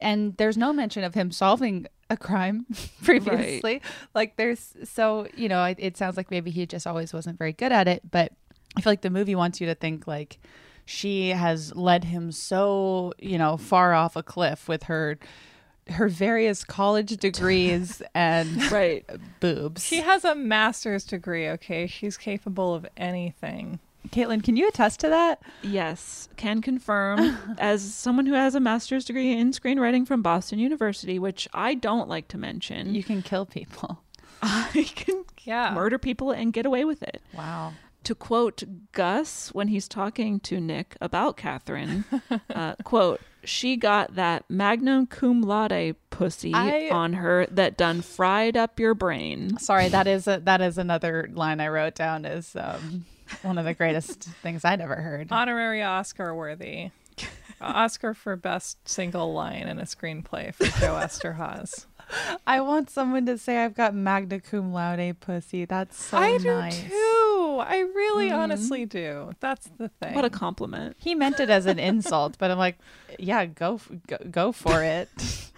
and 0.01 0.37
there's 0.37 0.57
no 0.57 0.73
mention 0.73 1.03
of 1.03 1.15
him 1.15 1.33
solving 1.33 1.89
a 2.09 2.17
crime 2.17 2.65
previously. 3.03 3.83
Like, 4.15 4.37
there's 4.37 4.75
so 4.85 5.27
you 5.35 5.49
know, 5.49 5.65
it, 5.65 5.79
it 5.81 5.97
sounds 5.97 6.17
like 6.17 6.31
maybe 6.31 6.53
he 6.53 6.65
just 6.65 6.87
always 6.87 7.13
wasn't 7.13 7.39
very 7.39 7.53
good 7.53 7.73
at 7.73 7.89
it, 7.89 8.09
but 8.09 8.31
I 8.77 8.83
feel 8.83 8.93
like 8.93 9.01
the 9.01 9.11
movie 9.11 9.35
wants 9.35 9.61
you 9.61 9.67
to 9.67 9.75
think 9.75 10.07
like 10.07 10.39
she 10.85 11.31
has 11.31 11.75
led 11.75 12.05
him 12.05 12.31
so, 12.31 13.15
you 13.19 13.37
know, 13.37 13.57
far 13.57 13.95
off 13.95 14.15
a 14.15 14.23
cliff 14.23 14.69
with 14.69 14.85
her 14.85 15.19
her 15.89 16.09
various 16.09 16.65
college 16.65 17.17
degrees 17.19 18.03
and 18.15 18.71
right 18.73 19.05
boobs. 19.41 19.85
She 19.85 20.01
has 20.01 20.25
a 20.25 20.35
master's 20.35 21.05
degree, 21.05 21.49
okay? 21.51 21.87
She's 21.87 22.17
capable 22.17 22.75
of 22.75 22.87
anything. 22.97 23.79
Caitlin, 24.11 24.43
can 24.45 24.57
you 24.57 24.69
attest 24.69 25.01
to 25.01 25.09
that? 25.09 25.43
Yes, 25.63 26.29
can 26.37 26.63
confirm. 26.63 27.37
As 27.59 27.83
someone 27.95 28.27
who 28.27 28.35
has 28.35 28.55
a 28.55 28.61
master's 28.61 29.05
degree 29.05 29.33
in 29.33 29.51
screenwriting 29.51 30.07
from 30.07 30.23
Boston 30.23 30.59
University, 30.61 31.19
which 31.19 31.49
I 31.53 31.75
don't 31.75 32.09
like 32.09 32.29
to 32.29 32.39
mention, 32.39 32.95
You 32.95 33.03
can 33.03 33.21
kill 33.23 33.47
people. 33.47 34.03
I 34.43 34.89
can 34.95 35.25
Yeah. 35.43 35.73
murder 35.75 35.99
people 35.99 36.31
and 36.31 36.53
get 36.53 36.67
away 36.67 36.85
with 36.85 37.03
it. 37.03 37.21
Wow. 37.37 37.73
To 38.05 38.15
quote 38.15 38.63
Gus 38.93 39.49
when 39.53 39.67
he's 39.69 39.89
talking 39.89 40.39
to 40.41 40.61
Nick 40.61 40.97
about 41.01 41.37
Catherine, 41.37 42.05
uh, 42.55 42.77
quote, 42.85 43.21
she 43.47 43.77
got 43.77 44.15
that 44.17 44.45
magnum 44.51 45.07
cum 45.07 45.41
laude 45.43 45.97
pussy 46.11 46.53
I- 46.53 46.91
on 46.91 47.15
her 47.15 47.47
that 47.51 47.77
done 47.77 48.03
fried 48.03 48.57
up 48.57 48.79
your 48.79 48.95
brain. 48.95 49.59
Sorry, 49.59 49.89
that 49.89 50.07
is 50.07 50.27
a, 50.27 50.41
that 50.45 50.61
is 50.61 50.79
another 50.79 51.31
line 51.33 51.61
I 51.61 51.69
wrote 51.69 51.95
down 51.95 52.25
is 52.25 52.55
um, 52.57 53.05
one 53.43 53.59
of 53.59 53.65
the 53.65 53.75
greatest 53.75 54.23
things 54.43 54.65
I'd 54.65 54.81
ever 54.81 54.97
heard. 54.97 55.29
Honorary 55.31 55.83
Oscar 55.83 56.35
worthy. 56.35 56.91
Oscar 57.61 58.13
for 58.15 58.37
best 58.37 58.87
single 58.89 59.33
line 59.33 59.69
in 59.69 59.79
a 59.79 59.85
screenplay 59.85 60.55
for 60.55 60.65
Joe 60.79 60.95
Eszterhas. 60.95 61.87
I 62.47 62.61
want 62.61 62.91
someone 62.91 63.27
to 63.27 63.39
say 63.39 63.59
I've 63.59 63.75
got 63.75 63.95
magna 63.95 64.41
cum 64.41 64.73
laude 64.73 65.19
pussy. 65.21 65.65
That's 65.65 66.03
so 66.03 66.19
I 66.19 66.39
do 66.39 66.71
too. 66.71 67.63
I 67.65 67.85
really 67.95 68.29
mm-hmm. 68.29 68.39
honestly 68.39 68.87
do. 68.87 69.33
That's 69.41 69.69
the 69.79 69.89
thing. 69.89 70.15
What 70.15 70.25
a 70.25 70.31
compliment. 70.31 70.97
He 70.99 71.15
meant 71.15 71.41
it 71.41 71.51
as 71.51 71.67
an 71.67 71.79
insult, 71.79 72.37
but 72.39 72.51
I'm 72.51 72.59
like, 72.59 72.79
yeah, 73.19 73.47
go 73.47 73.81
go, 74.07 74.19
go 74.31 74.53
for 74.53 74.83
it. 74.83 75.09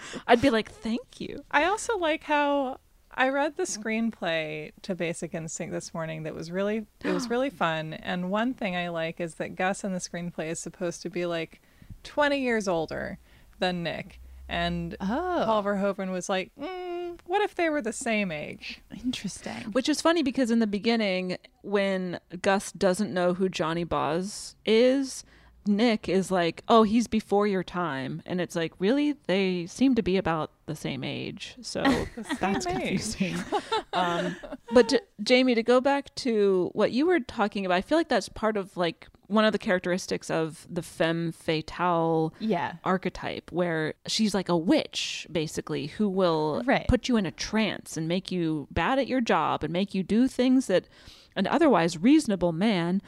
I'd 0.26 0.40
be 0.40 0.50
like, 0.50 0.70
thank 0.70 1.20
you. 1.20 1.44
I 1.50 1.64
also 1.64 1.98
like 1.98 2.24
how 2.24 2.78
I 3.12 3.30
read 3.30 3.56
the 3.56 3.64
screenplay 3.64 4.72
to 4.82 4.94
Basic 4.94 5.34
Instinct 5.34 5.72
this 5.72 5.92
morning 5.92 6.22
that 6.22 6.34
was 6.34 6.50
really 6.50 6.86
it 7.04 7.12
was 7.12 7.28
really 7.30 7.50
fun. 7.50 7.94
And 7.94 8.30
one 8.30 8.54
thing 8.54 8.76
I 8.76 8.88
like 8.88 9.20
is 9.20 9.34
that 9.36 9.56
Gus 9.56 9.84
in 9.84 9.92
the 9.92 9.98
screenplay 9.98 10.50
is 10.50 10.60
supposed 10.60 11.02
to 11.02 11.10
be 11.10 11.26
like 11.26 11.60
20 12.04 12.38
years 12.38 12.68
older 12.68 13.18
than 13.58 13.82
Nick. 13.82 14.20
And 14.48 14.96
Oh. 15.00 15.42
Paul 15.44 15.62
Verhoeven 15.62 16.10
was 16.10 16.28
like, 16.28 16.50
mm, 16.58 17.18
what 17.26 17.42
if 17.42 17.54
they 17.54 17.68
were 17.68 17.82
the 17.82 17.92
same 17.92 18.30
age? 18.32 18.80
Interesting. 19.04 19.72
Which 19.72 19.88
is 19.88 20.00
funny 20.00 20.22
because 20.22 20.50
in 20.50 20.58
the 20.58 20.66
beginning, 20.66 21.36
when 21.62 22.18
Gus 22.40 22.72
doesn't 22.72 23.12
know 23.12 23.34
who 23.34 23.48
Johnny 23.48 23.84
Boz 23.84 24.56
is, 24.64 25.24
Nick 25.68 26.08
is 26.08 26.30
like, 26.30 26.62
"Oh, 26.68 26.82
he's 26.82 27.06
before 27.06 27.46
your 27.46 27.62
time," 27.62 28.22
and 28.26 28.40
it's 28.40 28.56
like, 28.56 28.72
really, 28.78 29.12
they 29.26 29.66
seem 29.66 29.94
to 29.94 30.02
be 30.02 30.16
about 30.16 30.50
the 30.66 30.74
same 30.74 31.04
age, 31.04 31.56
so 31.62 31.82
that's 32.40 32.66
age. 32.66 32.74
confusing. 32.76 33.36
um, 33.92 34.34
but 34.72 34.88
J- 34.88 35.00
Jamie, 35.22 35.54
to 35.54 35.62
go 35.62 35.80
back 35.80 36.14
to 36.16 36.70
what 36.72 36.92
you 36.92 37.06
were 37.06 37.20
talking 37.20 37.64
about, 37.66 37.76
I 37.76 37.80
feel 37.82 37.98
like 37.98 38.08
that's 38.08 38.28
part 38.28 38.56
of 38.56 38.76
like 38.76 39.08
one 39.28 39.44
of 39.44 39.52
the 39.52 39.58
characteristics 39.58 40.30
of 40.30 40.66
the 40.70 40.82
femme 40.82 41.32
fatale 41.32 42.32
Yeah. 42.40 42.74
archetype 42.84 43.52
where 43.52 43.92
she's 44.06 44.34
like 44.34 44.48
a 44.48 44.56
witch 44.56 45.26
basically 45.30 45.88
who 45.88 46.08
will 46.08 46.62
Right. 46.64 46.88
put 46.88 47.08
you 47.08 47.16
in 47.18 47.26
a 47.26 47.30
trance 47.30 47.96
and 47.98 48.08
make 48.08 48.32
you 48.32 48.68
bad 48.70 48.98
at 48.98 49.06
your 49.06 49.20
job 49.20 49.62
and 49.64 49.70
make 49.72 49.94
you 49.94 50.02
do 50.02 50.28
things 50.28 50.66
that 50.68 50.88
an 51.36 51.46
otherwise 51.46 51.98
reasonable 51.98 52.52
man 52.52 53.02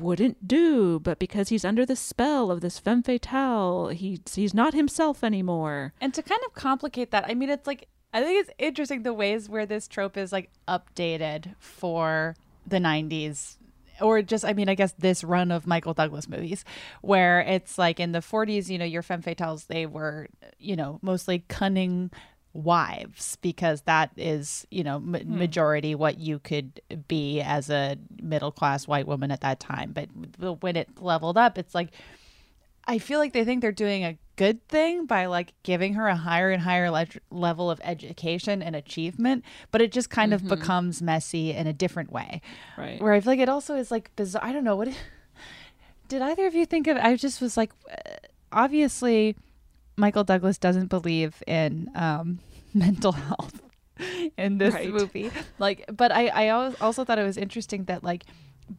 wouldn't 0.00 0.46
do 0.46 0.98
but 1.00 1.18
because 1.18 1.48
he's 1.48 1.64
under 1.64 1.86
the 1.86 1.96
spell 1.96 2.50
of 2.50 2.60
this 2.60 2.78
femme 2.78 3.02
fatale 3.02 3.88
he 3.88 4.20
he's 4.34 4.54
not 4.54 4.74
himself 4.74 5.24
anymore 5.24 5.92
And 6.00 6.12
to 6.14 6.22
kind 6.22 6.40
of 6.46 6.54
complicate 6.54 7.10
that, 7.10 7.24
I 7.28 7.34
mean, 7.34 7.50
it's 7.50 7.66
like, 7.66 7.88
I 8.12 8.22
think 8.22 8.40
it's 8.40 8.50
interesting 8.58 9.02
the 9.02 9.12
ways 9.12 9.48
where 9.48 9.66
this 9.66 9.88
trope 9.88 10.16
is 10.16 10.32
like 10.32 10.50
updated 10.68 11.54
for 11.58 12.36
the 12.66 12.78
90s. 12.78 13.56
Or 14.00 14.22
just, 14.22 14.44
I 14.44 14.54
mean, 14.54 14.68
I 14.68 14.74
guess 14.74 14.92
this 14.98 15.22
run 15.22 15.50
of 15.52 15.66
Michael 15.66 15.94
Douglas 15.94 16.28
movies, 16.28 16.64
where 17.00 17.40
it's 17.40 17.78
like 17.78 18.00
in 18.00 18.12
the 18.12 18.18
40s, 18.18 18.68
you 18.68 18.76
know, 18.76 18.84
your 18.84 19.02
femme 19.02 19.22
fatales, 19.22 19.68
they 19.68 19.86
were, 19.86 20.28
you 20.58 20.74
know, 20.74 20.98
mostly 21.00 21.44
cunning 21.48 22.10
wives 22.54 23.36
because 23.42 23.82
that 23.82 24.10
is, 24.16 24.66
you 24.70 24.82
know, 24.84 25.00
ma- 25.00 25.18
majority 25.24 25.94
what 25.94 26.18
you 26.18 26.38
could 26.38 26.80
be 27.08 27.40
as 27.40 27.68
a 27.68 27.96
middle 28.22 28.52
class 28.52 28.86
white 28.86 29.06
woman 29.06 29.30
at 29.30 29.40
that 29.42 29.60
time. 29.60 29.92
But 29.92 30.08
when 30.62 30.76
it 30.76 30.88
leveled 31.00 31.36
up, 31.36 31.58
it's 31.58 31.74
like, 31.74 31.90
I 32.86 32.98
feel 32.98 33.18
like 33.18 33.32
they 33.32 33.44
think 33.44 33.60
they're 33.60 33.72
doing 33.72 34.04
a 34.04 34.16
good 34.36 34.66
thing 34.68 35.06
by 35.06 35.26
like 35.26 35.52
giving 35.62 35.94
her 35.94 36.06
a 36.06 36.16
higher 36.16 36.50
and 36.50 36.62
higher 36.62 36.90
le- 36.90 37.06
level 37.30 37.70
of 37.70 37.80
education 37.82 38.62
and 38.62 38.76
achievement, 38.76 39.44
but 39.70 39.80
it 39.80 39.90
just 39.92 40.10
kind 40.10 40.32
of 40.32 40.46
becomes 40.46 41.02
messy 41.02 41.52
in 41.52 41.66
a 41.66 41.72
different 41.72 42.12
way. 42.12 42.40
Right. 42.78 43.00
Where 43.00 43.12
I 43.12 43.20
feel 43.20 43.32
like 43.32 43.40
it 43.40 43.48
also 43.48 43.74
is 43.74 43.90
like 43.90 44.14
bizarre. 44.16 44.44
I 44.44 44.52
don't 44.52 44.64
know 44.64 44.76
what. 44.76 44.88
Did 46.08 46.22
either 46.22 46.46
of 46.46 46.54
you 46.54 46.66
think 46.66 46.86
of? 46.86 46.98
I 46.98 47.16
just 47.16 47.40
was 47.40 47.56
like, 47.56 47.72
uh, 47.90 48.16
obviously, 48.52 49.36
Michael 49.96 50.24
Douglas 50.24 50.58
doesn't 50.58 50.86
believe 50.86 51.42
in 51.46 51.90
um, 51.94 52.40
mental 52.74 53.12
health 53.12 53.60
in 54.36 54.58
this 54.58 54.74
Right. 54.74 54.90
movie. 54.90 55.30
Like, 55.58 55.84
but 55.94 56.10
I 56.12 56.28
I 56.28 56.48
also 56.48 57.04
thought 57.04 57.18
it 57.18 57.22
was 57.24 57.36
interesting 57.36 57.84
that 57.84 58.02
like 58.04 58.24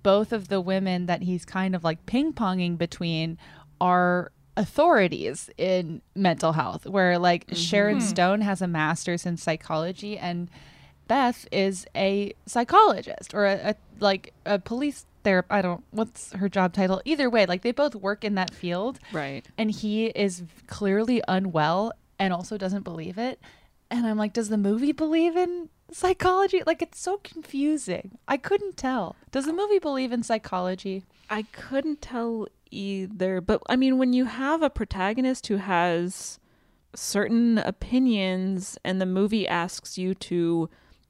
both 0.03 0.33
of 0.33 0.47
the 0.47 0.59
women 0.59 1.05
that 1.05 1.21
he's 1.21 1.45
kind 1.45 1.75
of 1.75 1.83
like 1.83 2.05
ping 2.05 2.33
ponging 2.33 2.77
between 2.77 3.37
are 3.79 4.31
authorities 4.57 5.49
in 5.57 6.01
mental 6.15 6.53
health. 6.53 6.85
Where 6.85 7.17
like 7.19 7.45
Sharon 7.53 8.01
Stone 8.01 8.41
has 8.41 8.61
a 8.61 8.67
master's 8.67 9.25
in 9.25 9.37
psychology 9.37 10.17
and 10.17 10.49
Beth 11.07 11.47
is 11.51 11.85
a 11.95 12.33
psychologist 12.45 13.33
or 13.33 13.45
a, 13.45 13.69
a 13.71 13.75
like 13.99 14.33
a 14.45 14.57
police 14.59 15.05
therapist. 15.25 15.51
I 15.51 15.61
don't 15.61 15.83
what's 15.91 16.31
her 16.31 16.47
job 16.47 16.71
title. 16.71 17.01
Either 17.03 17.29
way, 17.29 17.45
like 17.45 17.61
they 17.63 17.73
both 17.73 17.95
work 17.95 18.23
in 18.23 18.35
that 18.35 18.53
field 18.53 18.99
right 19.11 19.45
and 19.57 19.69
he 19.69 20.05
is 20.07 20.43
clearly 20.67 21.21
unwell 21.27 21.91
and 22.17 22.31
also 22.31 22.57
doesn't 22.57 22.83
believe 22.83 23.17
it. 23.17 23.41
And 23.91 24.07
I'm 24.07 24.17
like, 24.17 24.33
does 24.33 24.49
the 24.49 24.57
movie 24.57 24.91
believe 24.91 25.35
in 25.35 25.69
psychology? 25.91 26.63
Like, 26.65 26.81
it's 26.81 26.99
so 26.99 27.17
confusing. 27.17 28.17
I 28.27 28.37
couldn't 28.37 28.77
tell. 28.77 29.15
Does 29.31 29.45
the 29.45 29.53
movie 29.53 29.79
believe 29.79 30.11
in 30.11 30.23
psychology? 30.23 31.03
I 31.29 31.43
couldn't 31.43 32.01
tell 32.01 32.47
either. 32.71 33.41
But 33.41 33.61
I 33.67 33.75
mean, 33.75 33.97
when 33.97 34.13
you 34.13 34.25
have 34.25 34.61
a 34.61 34.69
protagonist 34.69 35.47
who 35.47 35.57
has 35.57 36.39
certain 36.95 37.57
opinions 37.59 38.77
and 38.83 39.01
the 39.01 39.05
movie 39.05 39.47
asks 39.47 39.97
you 39.97 40.15
to 40.15 40.69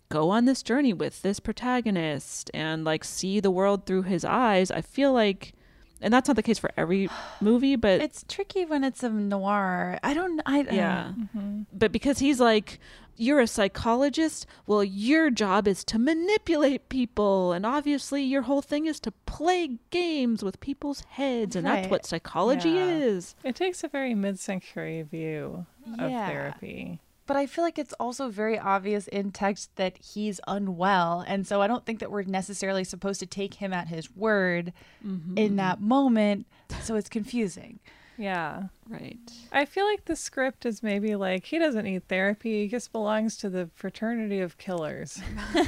go 0.10 0.30
on 0.30 0.45
this 0.45 0.62
journey 0.64 0.93
with 0.93 1.22
this 1.22 1.39
protagonist 1.39 2.51
and 2.53 2.84
like 2.86 3.03
see 3.03 3.39
the 3.39 3.51
world 3.51 3.86
through 3.86 4.03
his 4.03 4.24
eyes, 4.26 4.72
I 4.72 4.82
feel 4.82 5.14
like 5.14 5.53
and 6.01 6.14
that's 6.14 6.28
not 6.28 6.36
the 6.36 6.43
case 6.43 6.60
for 6.60 6.72
every 6.78 7.10
movie, 7.41 7.76
but 7.76 8.01
it's 8.01 8.24
tricky 8.28 8.66
when 8.66 8.84
it's 8.84 9.01
a 9.03 9.10
noir. 9.10 9.97
I 10.03 10.14
don't. 10.14 10.41
I 10.45 10.62
yeah. 10.70 11.14
Uh, 11.36 11.39
But 11.74 11.91
because 11.93 12.20
he's 12.20 12.39
like, 12.41 12.80
you're 13.16 13.39
a 13.39 13.47
psychologist, 13.47 14.45
well, 14.68 14.84
your 14.84 15.30
job 15.32 15.70
is 15.70 15.86
to 15.86 15.97
manipulate 15.97 16.89
people. 16.89 17.53
And 17.53 17.66
obviously, 17.66 18.22
your 18.24 18.41
whole 18.41 18.62
thing 18.62 18.88
is 18.88 18.99
to 18.99 19.12
play 19.26 19.78
games 19.89 20.43
with 20.43 20.60
people's 20.60 20.99
heads. 21.12 21.56
And 21.56 21.66
that's 21.66 21.88
what 21.89 22.06
psychology 22.06 22.72
Yeah. 22.72 22.89
is. 22.89 23.36
It 23.45 23.56
takes 23.56 23.82
a 23.84 23.88
very 23.88 24.14
mid-century 24.14 25.01
view 25.03 25.66
of 25.97 26.12
Yeah. 26.12 26.28
therapy. 26.28 26.99
But 27.28 27.38
I 27.38 27.47
feel 27.47 27.63
like 27.63 27.80
it's 27.80 27.93
also 27.93 28.30
very 28.30 28.59
obvious 28.59 29.07
in 29.07 29.32
text 29.32 29.76
that 29.78 29.97
he's 29.97 30.39
unwell. 30.47 31.23
And 31.28 31.47
so 31.47 31.61
I 31.61 31.67
don't 31.67 31.86
think 31.86 31.99
that 31.99 32.11
we're 32.11 32.23
necessarily 32.23 32.84
supposed 32.84 33.19
to 33.21 33.26
take 33.26 33.55
him 33.55 33.73
at 33.73 33.88
his 33.88 34.15
word 34.15 34.73
in 35.03 35.32
mm-hmm. 35.36 35.55
that 35.55 35.82
moment. 35.82 36.45
So 36.84 36.95
it's 36.95 37.09
confusing. 37.09 37.80
Yeah. 38.17 38.63
Right. 38.88 39.17
I 39.51 39.65
feel 39.65 39.86
like 39.86 40.05
the 40.05 40.15
script 40.15 40.65
is 40.65 40.82
maybe 40.82 41.15
like 41.15 41.45
he 41.45 41.59
doesn't 41.59 41.84
need 41.84 42.07
therapy, 42.07 42.61
he 42.61 42.67
just 42.67 42.91
belongs 42.91 43.36
to 43.38 43.49
the 43.49 43.69
fraternity 43.76 44.39
of 44.39 44.57
killers 44.57 45.19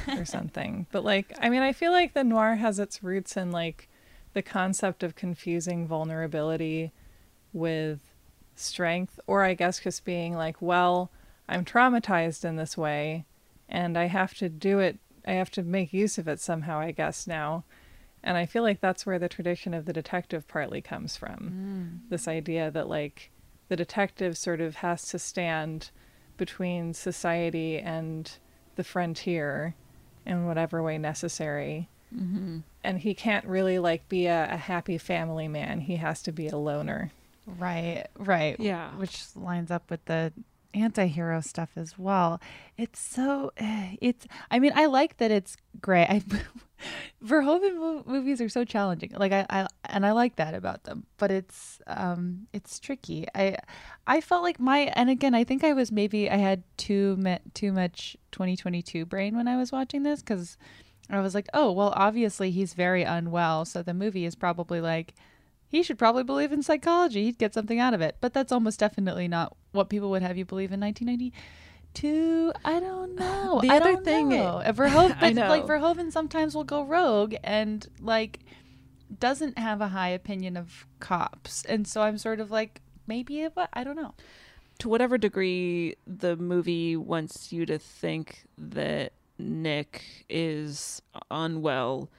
or 0.07 0.25
something. 0.25 0.87
But 0.91 1.03
like 1.03 1.33
I 1.41 1.49
mean 1.49 1.61
I 1.61 1.73
feel 1.73 1.91
like 1.91 2.13
the 2.13 2.23
noir 2.23 2.55
has 2.55 2.79
its 2.79 3.03
roots 3.03 3.35
in 3.35 3.51
like 3.51 3.89
the 4.33 4.41
concept 4.41 5.03
of 5.03 5.15
confusing 5.15 5.87
vulnerability 5.87 6.91
with 7.53 7.99
strength 8.55 9.19
or 9.27 9.43
I 9.43 9.53
guess 9.53 9.79
just 9.79 10.05
being 10.05 10.35
like, 10.35 10.61
well, 10.61 11.11
I'm 11.47 11.65
traumatized 11.65 12.43
in 12.43 12.55
this 12.55 12.77
way 12.77 13.25
and 13.69 13.97
I 13.97 14.05
have 14.05 14.33
to 14.35 14.49
do 14.49 14.79
it 14.79 14.99
I 15.27 15.33
have 15.33 15.51
to 15.51 15.63
make 15.63 15.91
use 15.91 16.17
of 16.17 16.27
it 16.27 16.39
somehow, 16.39 16.79
I 16.79 16.91
guess 16.91 17.27
now. 17.27 17.65
And 18.23 18.37
I 18.37 18.45
feel 18.45 18.63
like 18.63 18.79
that's 18.79 19.05
where 19.05 19.19
the 19.19 19.29
tradition 19.29 19.73
of 19.73 19.85
the 19.85 19.93
detective 19.93 20.47
partly 20.47 20.81
comes 20.81 21.17
from. 21.17 22.01
This 22.09 22.27
idea 22.27 22.71
that, 22.71 22.87
like, 22.87 23.29
the 23.67 23.75
detective 23.75 24.37
sort 24.37 24.61
of 24.61 24.77
has 24.77 25.07
to 25.09 25.19
stand 25.19 25.91
between 26.37 26.93
society 26.93 27.77
and 27.77 28.31
the 28.75 28.83
frontier 28.83 29.75
in 30.25 30.45
whatever 30.45 30.81
way 30.81 30.97
necessary. 30.97 31.89
Mm-hmm. 32.15 32.59
And 32.83 32.99
he 32.99 33.13
can't 33.13 33.45
really, 33.45 33.77
like, 33.77 34.07
be 34.07 34.27
a, 34.27 34.47
a 34.51 34.57
happy 34.57 34.97
family 34.97 35.49
man. 35.49 35.81
He 35.81 35.97
has 35.97 36.21
to 36.23 36.31
be 36.31 36.47
a 36.47 36.57
loner. 36.57 37.11
Right, 37.45 38.05
right. 38.17 38.57
Yeah. 38.59 38.91
Which 38.95 39.25
lines 39.35 39.71
up 39.71 39.91
with 39.91 40.03
the 40.05 40.31
anti-hero 40.77 41.41
stuff 41.41 41.71
as 41.75 41.97
well. 41.97 42.39
It's 42.77 42.99
so 42.99 43.51
eh, 43.57 43.95
it's 44.01 44.27
I 44.51 44.59
mean, 44.59 44.71
I 44.75 44.85
like 44.85 45.17
that 45.17 45.31
it's 45.31 45.57
gray. 45.81 46.03
I 46.03 46.21
Verhoeven 47.25 48.05
movies 48.05 48.39
are 48.39 48.49
so 48.49 48.63
challenging. 48.63 49.11
Like 49.15 49.31
I, 49.31 49.45
I 49.49 49.67
and 49.85 50.05
I 50.05 50.11
like 50.11 50.35
that 50.35 50.53
about 50.53 50.83
them, 50.83 51.05
but 51.17 51.31
it's 51.31 51.79
um 51.87 52.47
it's 52.53 52.79
tricky. 52.79 53.25
I 53.33 53.57
I 54.05 54.21
felt 54.21 54.43
like 54.43 54.59
my 54.59 54.91
and 54.95 55.09
again, 55.09 55.33
I 55.33 55.43
think 55.43 55.63
I 55.63 55.73
was 55.73 55.91
maybe 55.91 56.29
I 56.29 56.37
had 56.37 56.63
too 56.77 57.17
too 57.53 57.71
much 57.71 58.15
2022 58.31 59.05
brain 59.05 59.35
when 59.35 59.47
I 59.47 59.57
was 59.57 59.71
watching 59.71 60.03
this 60.03 60.21
cuz 60.21 60.57
I 61.09 61.21
was 61.21 61.33
like, 61.33 61.47
"Oh, 61.53 61.71
well, 61.71 61.93
obviously 61.95 62.51
he's 62.51 62.73
very 62.73 63.03
unwell, 63.03 63.63
so 63.65 63.81
the 63.81 63.93
movie 63.93 64.25
is 64.25 64.35
probably 64.35 64.81
like 64.81 65.13
he 65.69 65.83
should 65.83 65.97
probably 65.97 66.23
believe 66.23 66.51
in 66.51 66.63
psychology. 66.63 67.25
He'd 67.25 67.37
get 67.37 67.53
something 67.53 67.79
out 67.79 67.93
of 67.93 68.01
it. 68.01 68.17
But 68.21 68.33
that's 68.33 68.51
almost 68.51 68.79
definitely 68.79 69.27
not 69.27 69.55
what 69.77 69.89
people 69.89 70.09
would 70.09 70.21
have 70.21 70.37
you 70.37 70.43
believe 70.45 70.71
in 70.73 70.79
1992. 70.81 72.51
I 72.65 72.79
don't 72.79 73.15
know. 73.19 73.59
The 73.61 73.69
I 73.69 73.77
other 73.77 73.97
thing- 73.97 74.29
know. 74.29 74.61
Verhoeven, 74.65 75.17
I 75.21 75.33
but, 75.33 75.49
like. 75.49 75.65
Verhoeven 75.65 76.11
sometimes 76.11 76.55
will 76.55 76.63
go 76.63 76.83
rogue 76.83 77.35
and 77.43 77.87
like 78.01 78.39
doesn't 79.19 79.57
have 79.57 79.79
a 79.81 79.87
high 79.89 80.09
opinion 80.09 80.57
of 80.57 80.85
cops. 80.99 81.63
And 81.65 81.87
so 81.87 82.01
I'm 82.01 82.17
sort 82.17 82.39
of 82.39 82.51
like 82.51 82.81
maybe 83.07 83.41
it, 83.41 83.53
I 83.73 83.83
don't 83.85 83.95
know. 83.95 84.13
to 84.79 84.89
whatever 84.89 85.17
degree 85.17 85.95
the 86.05 86.35
movie 86.35 86.97
wants 86.97 87.53
you 87.53 87.65
to 87.65 87.77
think 87.79 88.43
that 88.57 89.13
Nick 89.39 90.25
is 90.29 91.01
unwell, 91.31 92.09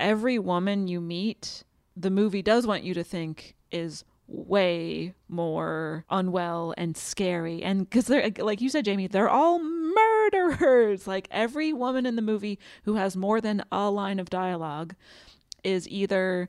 every 0.00 0.38
woman 0.38 0.88
you 0.88 1.00
meet, 1.00 1.62
the 1.96 2.10
movie 2.10 2.42
does 2.42 2.66
want 2.66 2.82
you 2.82 2.94
to 2.94 3.04
think 3.04 3.54
is 3.70 4.04
way 4.26 5.14
more 5.28 6.04
unwell 6.10 6.74
and 6.76 6.96
scary. 6.96 7.62
And 7.62 7.88
because 7.88 8.06
they're, 8.06 8.30
like 8.38 8.60
you 8.60 8.68
said, 8.68 8.84
Jamie, 8.84 9.06
they're 9.06 9.28
all 9.28 9.58
murderers. 9.58 11.06
Like 11.14 11.28
every 11.30 11.72
woman 11.72 12.06
in 12.06 12.16
the 12.16 12.22
movie 12.22 12.58
who 12.84 12.94
has 12.94 13.16
more 13.16 13.40
than 13.40 13.62
a 13.70 13.90
line 13.90 14.18
of 14.18 14.30
dialogue 14.30 14.94
is 15.62 15.88
either 15.88 16.48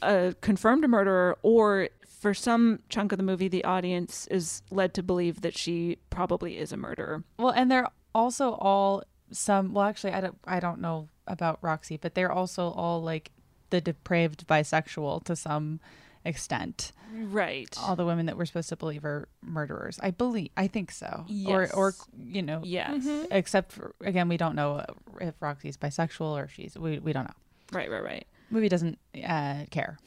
a 0.00 0.34
confirmed 0.40 0.88
murderer 0.88 1.38
or 1.42 1.88
for 2.06 2.34
some 2.34 2.80
chunk 2.88 3.12
of 3.12 3.18
the 3.18 3.24
movie 3.24 3.48
the 3.48 3.64
audience 3.64 4.26
is 4.28 4.62
led 4.70 4.94
to 4.94 5.02
believe 5.02 5.42
that 5.42 5.56
she 5.56 5.98
probably 6.10 6.58
is 6.58 6.72
a 6.72 6.76
murderer 6.76 7.22
Well, 7.38 7.50
and 7.50 7.70
they're 7.70 7.88
also 8.14 8.52
all 8.54 9.02
some. 9.30 9.72
Well, 9.72 9.84
actually, 9.84 10.12
I 10.12 10.20
don't. 10.20 10.38
I 10.44 10.60
don't 10.60 10.80
know 10.80 11.08
about 11.26 11.58
Roxy, 11.62 11.96
but 11.96 12.14
they're 12.14 12.32
also 12.32 12.70
all 12.70 13.02
like 13.02 13.30
the 13.70 13.80
depraved 13.80 14.46
bisexual 14.46 15.24
to 15.24 15.34
some 15.34 15.80
extent. 16.24 16.92
right 17.12 17.74
All 17.80 17.96
the 17.96 18.04
women 18.04 18.26
that 18.26 18.36
we're 18.36 18.46
supposed 18.46 18.68
to 18.70 18.76
believe 18.76 19.04
are 19.04 19.28
murderers. 19.42 19.98
I 20.02 20.10
believe. 20.10 20.50
I 20.56 20.66
think 20.66 20.90
so. 20.90 21.24
Or, 21.46 21.68
or 21.74 21.94
you 22.18 22.42
know. 22.42 22.60
Yes. 22.64 23.04
Mhm. 23.04 23.26
Except 23.30 23.72
for 23.72 23.94
again, 24.00 24.28
we 24.28 24.36
don't 24.36 24.54
know 24.54 24.84
if 25.20 25.34
Roxy's 25.40 25.76
bisexual 25.76 26.32
or 26.32 26.48
she's. 26.48 26.76
We 26.76 26.98
we 26.98 27.12
don't 27.12 27.24
know. 27.24 27.34
right 27.72 27.90
right 27.90 28.02
right 28.02 28.26
Movie 28.50 28.68
doesn't 28.68 28.98
uh, 29.26 29.64
care. 29.70 29.98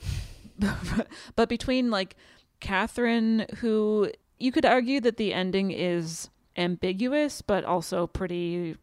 but 1.36 1.50
between 1.50 1.90
like 1.92 2.16
Catherine, 2.60 3.46
who 3.58 4.12
you 4.40 4.52
could 4.52 4.66
argue 4.66 5.00
that 5.02 5.18
the 5.18 5.34
ending 5.34 5.72
is 5.72 6.30
ambiguous, 6.58 7.42
but 7.42 7.64
also 7.66 8.08
pretty 8.08 8.78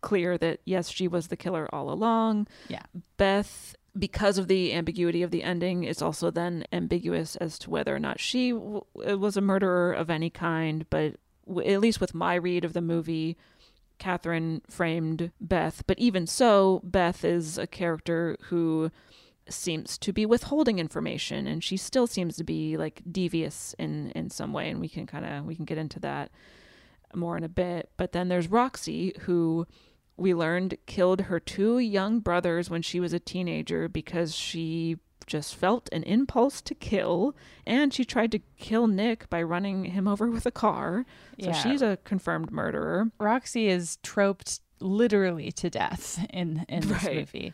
clear 0.00 0.38
that 0.38 0.60
yes, 0.64 0.88
she 0.88 1.08
was 1.08 1.28
the 1.28 1.36
killer 1.36 1.68
all 1.74 1.90
along. 1.90 2.46
Yeah. 2.68 2.82
Beth, 3.16 3.74
because 3.96 4.38
of 4.38 4.48
the 4.48 4.72
ambiguity 4.72 5.22
of 5.22 5.30
the 5.30 5.42
ending, 5.42 5.84
it's 5.84 6.02
also 6.02 6.30
then 6.30 6.64
ambiguous 6.72 7.36
as 7.36 7.58
to 7.60 7.70
whether 7.70 7.94
or 7.94 7.98
not 7.98 8.20
she 8.20 8.52
w- 8.52 8.82
uh, 9.08 9.18
was 9.18 9.36
a 9.36 9.40
murderer 9.40 9.92
of 9.92 10.10
any 10.10 10.30
kind. 10.30 10.88
But 10.90 11.16
w- 11.46 11.68
at 11.68 11.80
least 11.80 12.00
with 12.00 12.14
my 12.14 12.34
read 12.34 12.64
of 12.64 12.72
the 12.72 12.80
movie, 12.80 13.36
Catherine 13.98 14.62
framed 14.68 15.32
Beth. 15.40 15.82
But 15.86 15.98
even 15.98 16.26
so, 16.26 16.80
Beth 16.84 17.24
is 17.24 17.58
a 17.58 17.66
character 17.66 18.36
who 18.42 18.90
seems 19.48 19.96
to 19.98 20.12
be 20.12 20.26
withholding 20.26 20.78
information 20.78 21.46
and 21.46 21.64
she 21.64 21.76
still 21.76 22.06
seems 22.06 22.36
to 22.36 22.44
be 22.44 22.76
like 22.76 23.00
devious 23.10 23.74
in 23.78 24.10
in 24.10 24.28
some 24.28 24.52
way 24.52 24.68
and 24.68 24.78
we 24.78 24.90
can 24.90 25.06
kind 25.06 25.24
of 25.24 25.46
we 25.46 25.54
can 25.56 25.64
get 25.64 25.78
into 25.78 25.98
that 25.98 26.30
more 27.14 27.34
in 27.36 27.42
a 27.42 27.48
bit 27.48 27.88
but 27.96 28.12
then 28.12 28.28
there's 28.28 28.48
Roxy 28.48 29.14
who 29.20 29.66
we 30.18 30.34
learned 30.34 30.76
killed 30.86 31.22
her 31.22 31.40
two 31.40 31.78
young 31.78 32.20
brothers 32.20 32.68
when 32.68 32.82
she 32.82 33.00
was 33.00 33.12
a 33.12 33.18
teenager 33.20 33.88
because 33.88 34.34
she 34.34 34.98
just 35.26 35.54
felt 35.54 35.88
an 35.92 36.02
impulse 36.04 36.60
to 36.62 36.74
kill. 36.74 37.36
And 37.66 37.92
she 37.94 38.04
tried 38.04 38.32
to 38.32 38.40
kill 38.56 38.86
Nick 38.86 39.28
by 39.30 39.42
running 39.42 39.84
him 39.86 40.08
over 40.08 40.28
with 40.30 40.46
a 40.46 40.50
car. 40.50 41.04
So 41.40 41.48
Yeah. 41.48 41.52
she's 41.52 41.82
a 41.82 41.98
confirmed 42.04 42.50
murderer. 42.50 43.10
Roxy 43.18 43.68
is 43.68 43.98
troped 44.02 44.60
literally 44.80 45.50
to 45.52 45.70
death 45.70 46.24
in 46.30 46.64
in 46.68 46.88
this 46.88 47.04
Right. 47.04 47.16
movie. 47.16 47.52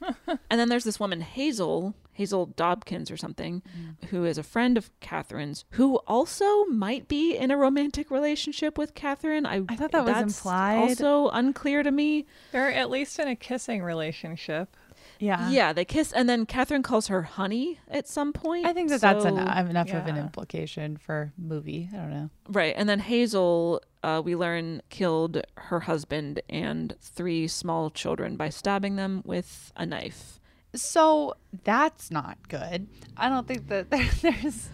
and 0.26 0.60
then 0.60 0.68
there's 0.68 0.84
this 0.84 0.98
woman, 1.00 1.20
Hazel, 1.20 1.94
Hazel 2.12 2.46
Dobkins 2.48 3.10
or 3.10 3.16
something, 3.16 3.62
Mm. 3.76 4.08
who 4.10 4.24
is 4.24 4.38
a 4.38 4.42
friend 4.42 4.78
of 4.78 4.90
Catherine's, 5.00 5.64
who 5.70 5.96
also 6.06 6.64
might 6.66 7.08
be 7.08 7.36
in 7.36 7.50
a 7.50 7.56
romantic 7.56 8.10
relationship 8.10 8.78
with 8.78 8.94
Catherine. 8.94 9.46
I, 9.46 9.62
I 9.68 9.76
thought 9.76 9.92
that 9.92 10.04
was 10.04 10.22
implied. 10.22 10.78
Also 10.78 11.28
unclear 11.30 11.82
to 11.82 11.90
me. 11.90 12.26
They're 12.52 12.72
at 12.72 12.90
least 12.90 13.18
in 13.18 13.28
a 13.28 13.36
kissing 13.36 13.82
relationship. 13.82 14.76
Yeah. 15.18 15.50
Yeah, 15.50 15.72
they 15.72 15.84
kiss, 15.84 16.12
and 16.12 16.28
then 16.28 16.46
Catherine 16.46 16.82
calls 16.82 17.06
her 17.08 17.22
honey 17.22 17.78
at 17.88 18.08
some 18.08 18.32
point. 18.32 18.66
I 18.66 18.72
think 18.72 18.88
that 18.90 19.00
that's 19.00 19.22
So- 19.22 19.28
enough, 19.28 19.70
enough 19.70 19.88
of 19.92 20.06
an 20.06 20.16
implication 20.16 20.96
for 20.96 21.32
movie. 21.38 21.88
I 21.92 21.96
don't 21.96 22.10
know. 22.10 22.30
Right. 22.48 22.74
And 22.76 22.88
then 22.88 22.98
Hazel, 23.00 23.80
uh, 24.02 24.20
we 24.24 24.34
learn, 24.36 24.82
killed 24.90 25.42
her 25.56 25.80
husband 25.80 26.40
and 26.48 26.94
three 27.00 27.48
small 27.48 27.90
children 27.90 28.36
by 28.36 28.48
stabbing 28.50 28.96
them 28.96 29.22
with 29.24 29.72
a 29.76 29.86
knife. 29.86 30.40
So 30.74 31.34
that's 31.64 32.10
not 32.10 32.48
good. 32.48 32.88
I 33.16 33.28
don't 33.28 33.46
think 33.46 33.68
that 33.68 33.90
there, 33.90 34.08
there's. 34.22 34.68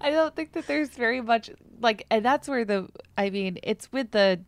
I 0.00 0.10
don't 0.10 0.36
think 0.36 0.52
that 0.52 0.68
there's 0.68 0.90
very 0.90 1.20
much 1.20 1.50
like, 1.80 2.06
and 2.10 2.24
that's 2.24 2.48
where 2.48 2.64
the. 2.64 2.88
I 3.18 3.30
mean, 3.30 3.58
it's 3.64 3.90
with 3.90 4.12
the 4.12 4.40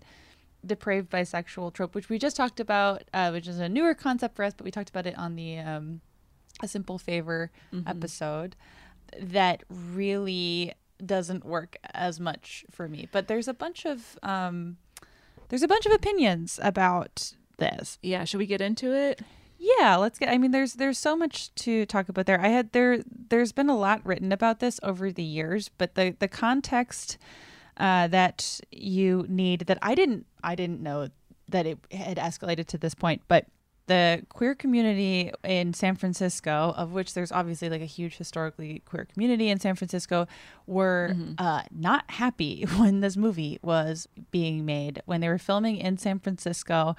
depraved 0.65 1.11
bisexual 1.11 1.73
trope, 1.73 1.95
which 1.95 2.09
we 2.09 2.19
just 2.19 2.37
talked 2.37 2.61
about, 2.61 3.05
uh, 3.13 3.31
which 3.31 3.47
is 3.49 3.59
a 3.59 3.69
newer 3.69 3.95
concept 3.95 4.37
for 4.37 4.45
us, 4.45 4.55
but 4.57 4.65
we 4.65 4.71
talked 4.71 4.91
about 4.91 5.07
it 5.07 5.17
on 5.19 5.37
the 5.37 5.59
um, 5.59 6.01
a 6.63 6.69
simple 6.69 6.99
favor 6.99 7.51
episode. 7.87 8.57
That 9.21 9.63
really 9.69 10.75
doesn't 11.05 11.45
work 11.45 11.77
as 11.95 12.19
much 12.19 12.65
for 12.71 12.89
me. 12.89 13.09
But 13.13 13.29
there's 13.29 13.49
a 13.49 13.55
bunch 13.55 13.85
of 13.85 14.19
um, 14.23 14.79
there's 15.49 15.63
a 15.63 15.69
bunch 15.69 15.87
of 15.87 15.93
opinions 15.93 16.59
about 16.63 17.35
this. 17.59 17.99
Yeah. 18.03 18.25
Should 18.25 18.39
we 18.39 18.47
get 18.47 18.61
into 18.61 18.93
it? 18.95 19.21
Yeah, 19.59 19.97
let's 19.97 20.19
get. 20.19 20.29
I 20.29 20.39
mean, 20.39 20.51
there's 20.51 20.75
there's 20.75 20.99
so 20.99 21.17
much 21.17 21.55
to 21.57 21.87
talk 21.87 22.09
about 22.09 22.27
there. 22.27 22.41
I 22.41 22.49
had 22.49 22.73
there 22.73 23.03
there's 23.29 23.53
been 23.53 23.71
a 23.71 23.77
lot 23.77 24.05
written 24.05 24.31
about 24.31 24.61
this 24.61 24.79
over 24.83 25.11
the 25.11 25.23
years, 25.23 25.71
but 25.79 25.95
the 25.95 26.15
the 26.19 26.29
context 26.29 27.17
uh, 27.77 28.09
that 28.09 28.61
you 28.71 29.25
need 29.29 29.61
that 29.63 29.79
I 29.83 29.95
didn't 29.95 30.27
I 30.43 30.55
didn't 30.55 30.83
know 30.83 31.09
that 31.49 31.67
it 31.67 31.79
had 31.93 32.17
escalated 32.17 32.67
to 32.67 32.79
this 32.79 32.95
point, 32.95 33.23
but 33.29 33.47
the 33.87 34.23
queer 34.29 34.55
community 34.55 35.31
in 35.45 35.73
San 35.75 35.95
Francisco, 35.97 36.75
of 36.77 36.93
which 36.93 37.15
there's 37.15 37.31
obviously 37.33 37.69
like 37.71 37.83
a 37.83 37.87
huge 37.87 38.17
historically 38.17 38.83
queer 38.85 39.05
community 39.13 39.49
in 39.49 39.61
San 39.61 39.75
Francisco, 39.77 40.27
were 40.67 41.11
Mm-hmm. 41.13 41.33
uh, 41.39 41.63
not 41.71 42.05
happy 42.11 42.65
when 42.77 43.01
this 43.01 43.17
movie 43.17 43.59
was 43.63 44.09
being 44.31 44.65
made. 44.65 45.01
When 45.07 45.21
they 45.21 45.29
were 45.29 45.39
filming 45.39 45.77
in 45.77 45.99
San 45.99 46.19
Francisco, 46.19 46.97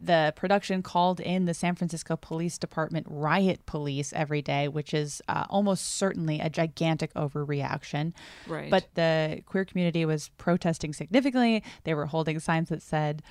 the 0.00 0.32
production 0.36 0.80
called 0.80 1.18
in 1.18 1.46
the 1.46 1.54
San 1.54 1.74
Francisco 1.74 2.14
Police 2.16 2.56
Department 2.56 3.06
riot 3.10 3.66
police 3.66 4.12
every 4.12 4.40
day, 4.42 4.68
which 4.68 4.94
is 4.94 5.20
uh, 5.28 5.44
almost 5.50 5.84
certainly 5.96 6.38
a 6.38 6.48
gigantic 6.48 7.12
overreaction. 7.14 8.12
Right. 8.46 8.70
But 8.70 8.86
the 8.94 9.42
queer 9.46 9.64
community 9.64 10.04
was 10.04 10.28
protesting 10.38 10.92
significantly. 10.92 11.64
They 11.82 11.94
were 11.94 12.06
holding 12.06 12.38
signs 12.38 12.68
that 12.68 12.80
said, 12.82 13.22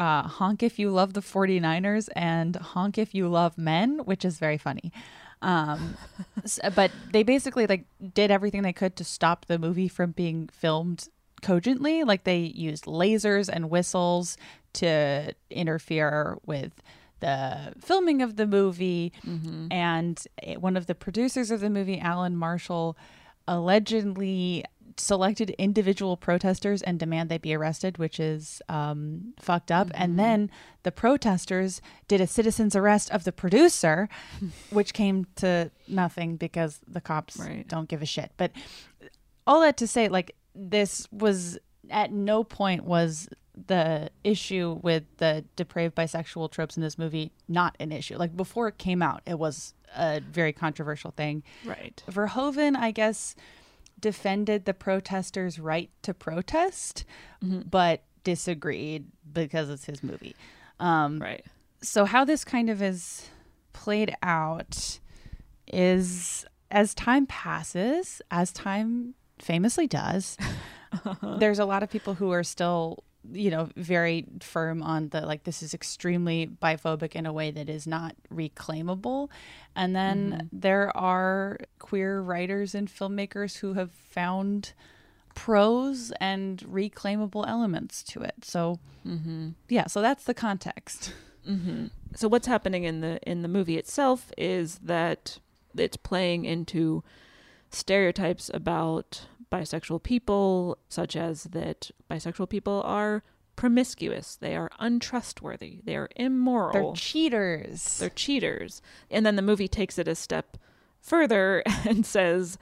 uh, 0.00 0.22
honk 0.22 0.62
if 0.62 0.78
you 0.78 0.90
love 0.90 1.12
the 1.12 1.20
49ers 1.20 2.08
and 2.16 2.56
honk 2.56 2.96
if 2.96 3.14
you 3.14 3.28
love 3.28 3.58
men, 3.58 3.98
which 3.98 4.24
is 4.24 4.38
very 4.38 4.56
funny. 4.56 4.92
Um, 5.42 5.96
but 6.74 6.90
they 7.12 7.22
basically 7.22 7.66
like 7.66 7.84
did 8.14 8.30
everything 8.30 8.62
they 8.62 8.72
could 8.72 8.96
to 8.96 9.04
stop 9.04 9.44
the 9.44 9.58
movie 9.58 9.88
from 9.88 10.12
being 10.12 10.48
filmed 10.48 11.08
cogently. 11.42 12.02
Like 12.02 12.24
they 12.24 12.38
used 12.38 12.86
lasers 12.86 13.50
and 13.52 13.68
whistles 13.68 14.38
to 14.74 15.34
interfere 15.50 16.38
with 16.46 16.72
the 17.20 17.74
filming 17.78 18.22
of 18.22 18.36
the 18.36 18.46
movie. 18.46 19.12
And 19.70 20.22
eh, 20.42 20.56
one 20.56 20.78
of 20.78 20.86
the 20.86 20.94
producers 20.94 21.50
of 21.50 21.60
the 21.60 21.68
movie, 21.68 22.00
Alan 22.00 22.36
Marshall, 22.36 22.96
allegedly 23.46 24.64
selected 24.96 25.50
individual 25.50 26.16
protesters 26.16 26.82
and 26.82 26.98
demand 26.98 27.28
they 27.28 27.38
be 27.38 27.54
arrested, 27.54 27.98
which 27.98 28.18
is 28.20 28.60
um, 28.68 29.34
fucked 29.38 29.70
up. 29.70 29.90
And 29.94 30.18
then 30.18 30.50
the 30.82 30.92
protesters 30.92 31.80
did 32.08 32.20
a 32.20 32.26
citizen's 32.26 32.76
arrest 32.76 33.10
of 33.10 33.24
the 33.24 33.32
producer, 33.32 34.08
which 34.70 34.92
came 34.94 35.26
to 35.36 35.70
nothing 35.88 36.36
because 36.36 36.80
the 36.86 37.00
cops 37.00 37.40
don't 37.68 37.88
give 37.88 38.02
a 38.02 38.06
shit. 38.06 38.32
But 38.36 38.52
all 39.46 39.60
that 39.60 39.76
to 39.78 39.86
say, 39.86 40.08
like 40.08 40.34
this 40.54 41.08
was 41.10 41.58
at 41.90 42.12
no 42.12 42.44
point 42.44 42.84
was 42.84 43.28
the 43.66 44.10
issue 44.24 44.78
with 44.82 45.04
the 45.18 45.44
depraved 45.56 45.94
bisexual 45.94 46.50
tropes 46.50 46.76
in 46.76 46.82
this 46.82 46.98
movie 46.98 47.32
not 47.48 47.76
an 47.80 47.92
issue. 47.92 48.16
Like 48.16 48.36
before 48.36 48.68
it 48.68 48.78
came 48.78 49.02
out, 49.02 49.22
it 49.26 49.38
was 49.38 49.74
a 49.96 50.20
very 50.20 50.52
controversial 50.52 51.10
thing. 51.10 51.42
Right. 51.64 52.02
Verhoeven, 52.10 52.76
I 52.76 52.90
guess, 52.90 53.34
defended 54.00 54.64
the 54.64 54.74
protesters' 54.74 55.58
right 55.58 55.90
to 56.02 56.14
protest, 56.14 57.04
but 57.42 58.02
disagreed 58.24 59.06
because 59.32 59.70
it's 59.70 59.84
his 59.84 60.02
movie. 60.02 60.34
Um, 60.78 61.20
right. 61.20 61.44
So 61.82 62.04
how 62.04 62.24
this 62.24 62.44
kind 62.44 62.70
of 62.70 62.82
is 62.82 63.28
played 63.72 64.14
out 64.22 64.98
is 65.66 66.44
as 66.70 66.94
time 66.94 67.26
passes, 67.26 68.20
as 68.30 68.52
time 68.52 69.14
famously 69.38 69.86
does, 69.86 70.36
there's 71.38 71.58
a 71.58 71.64
lot 71.64 71.82
of 71.82 71.90
people 71.90 72.14
who 72.14 72.30
are 72.30 72.44
still 72.44 73.02
you 73.32 73.50
know 73.50 73.68
very 73.76 74.24
firm 74.40 74.82
on 74.82 75.08
the 75.10 75.20
like 75.22 75.44
this 75.44 75.62
is 75.62 75.74
extremely 75.74 76.46
biphobic 76.46 77.14
in 77.14 77.26
a 77.26 77.32
way 77.32 77.50
that 77.50 77.68
is 77.68 77.86
not 77.86 78.14
reclaimable. 78.32 79.28
And 79.76 79.94
then 79.94 80.48
there 80.52 80.94
are 80.96 81.58
queer 81.78 82.20
writers 82.22 82.74
and 82.74 82.88
filmmakers 82.88 83.58
who 83.58 83.74
have 83.74 83.90
found 83.92 84.72
pros 85.34 86.12
and 86.20 86.58
reclaimable 86.60 87.46
elements 87.46 88.02
to 88.04 88.22
it. 88.22 88.44
So 88.44 88.78
yeah 89.68 89.86
so 89.86 90.00
that's 90.02 90.24
the 90.24 90.34
context. 90.34 91.12
Hmm 91.46 91.86
So 92.14 92.28
what's 92.28 92.46
happening 92.46 92.84
in 92.84 93.00
the 93.00 93.18
in 93.22 93.40
the 93.42 93.48
movie 93.48 93.78
itself 93.78 94.30
is 94.36 94.78
that 94.82 95.38
it's 95.76 95.96
playing 95.96 96.44
into 96.44 97.02
stereotypes 97.70 98.50
about 98.52 99.22
bisexual 99.50 100.02
people, 100.02 100.78
such 100.88 101.16
as 101.16 101.44
that 101.44 101.90
bisexual 102.10 102.48
people 102.48 102.82
are 102.84 103.22
promiscuous, 103.56 104.36
they 104.36 104.56
are 104.56 104.70
untrustworthy, 104.78 105.80
they 105.84 105.96
are 105.96 106.08
immoral, 106.16 106.72
they're 106.72 106.96
cheaters 106.96 107.98
they're 107.98 108.08
cheaters. 108.08 108.80
And 109.10 109.26
then 109.26 109.36
the 109.36 109.42
movie 109.42 109.68
takes 109.68 109.98
it 109.98 110.08
a 110.08 110.14
step 110.14 110.56
further 111.00 111.62
and 111.86 112.06
says 112.06 112.58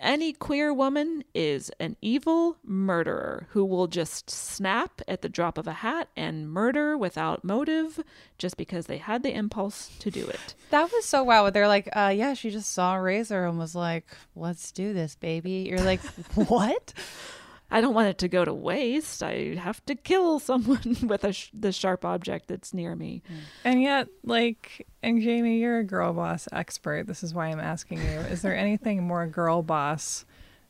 any 0.00 0.32
queer 0.32 0.72
woman 0.72 1.24
is 1.34 1.70
an 1.80 1.96
evil 2.00 2.56
murderer 2.64 3.46
who 3.50 3.64
will 3.64 3.86
just 3.86 4.30
snap 4.30 5.00
at 5.06 5.22
the 5.22 5.28
drop 5.28 5.58
of 5.58 5.66
a 5.66 5.72
hat 5.72 6.08
and 6.16 6.50
murder 6.50 6.96
without 6.96 7.44
motive 7.44 8.02
just 8.38 8.56
because 8.56 8.86
they 8.86 8.98
had 8.98 9.22
the 9.22 9.32
impulse 9.34 9.90
to 10.00 10.10
do 10.10 10.26
it. 10.26 10.54
That 10.70 10.90
was 10.92 11.04
so 11.04 11.22
wow. 11.22 11.50
They're 11.50 11.68
like, 11.68 11.88
uh, 11.94 12.12
yeah, 12.14 12.34
she 12.34 12.50
just 12.50 12.72
saw 12.72 12.96
a 12.96 13.00
razor 13.00 13.44
and 13.46 13.58
was 13.58 13.74
like, 13.74 14.06
let's 14.36 14.72
do 14.72 14.92
this, 14.92 15.14
baby. 15.14 15.66
You're 15.68 15.80
like, 15.80 16.00
what? 16.34 16.92
I 17.70 17.80
don't 17.80 17.94
want 17.94 18.08
it 18.08 18.18
to 18.18 18.28
go 18.28 18.44
to 18.44 18.54
waste. 18.54 19.22
I 19.22 19.54
have 19.56 19.84
to 19.86 19.94
kill 19.94 20.38
someone 20.40 20.96
with 21.02 21.24
a 21.24 21.32
sh- 21.32 21.50
the 21.52 21.72
sharp 21.72 22.04
object 22.04 22.48
that's 22.48 22.72
near 22.72 22.96
me. 22.96 23.22
Mm. 23.30 23.36
And 23.64 23.82
yet, 23.82 24.08
like, 24.24 24.86
and 25.02 25.20
Jamie, 25.20 25.58
you're 25.58 25.78
a 25.78 25.84
girl 25.84 26.12
boss 26.12 26.48
expert. 26.52 27.06
This 27.06 27.22
is 27.22 27.34
why 27.34 27.48
I'm 27.48 27.60
asking 27.60 27.98
you. 27.98 28.20
Is 28.30 28.42
there 28.42 28.56
anything 28.56 29.06
more 29.06 29.26
girl 29.26 29.62
boss 29.62 30.24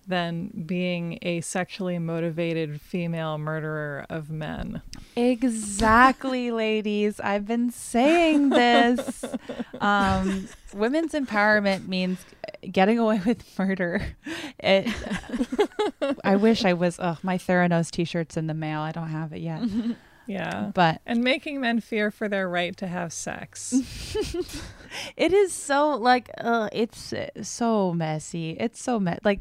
than 0.09 0.65
being 0.67 1.19
a 1.23 1.41
sexually 1.43 1.99
motivated 1.99 2.81
female 2.81 3.39
murderer 3.39 4.07
of 4.09 4.31
men? 4.31 4.83
Exactly, 5.17 6.51
ladies. 6.51 7.21
I've 7.21 7.47
been 7.47 7.71
saying 7.71 8.49
this. 8.49 9.25
Um, 9.81 10.49
women's 10.75 11.13
empowerment 11.13 11.87
means 11.87 12.19
getting 12.71 12.99
away 12.99 13.21
with 13.25 13.45
murder. 13.59 14.03
It, 14.59 14.93
I 16.25 16.37
wish 16.37 16.65
I 16.65 16.73
was. 16.73 16.99
Oh, 16.99 17.19
my 17.23 17.39
Theranos 17.39 17.91
T-shirt's 17.91 18.37
in 18.37 18.47
the 18.47 18.55
mail. 18.55 18.81
I 18.81 18.93
don't 18.93 19.09
have 19.09 19.33
it 19.33 19.41
yet. 19.41 19.63
Yeah. 20.29 20.73
But 20.75 21.01
and 21.07 21.25
making 21.25 21.63
men 21.63 21.81
fear 21.81 22.11
for 22.11 22.29
their 22.29 22.51
right 22.51 22.77
to 22.77 22.87
have 22.87 23.15
sex. 23.15 23.73
it 25.17 25.33
is 25.33 25.55
so 25.55 25.93
like 25.93 26.31
uh, 26.37 26.69
it's 26.71 27.15
so 27.43 27.95
messy. 27.95 28.51
It's 28.51 28.81
so 28.81 29.01
me- 29.01 29.17
like 29.25 29.41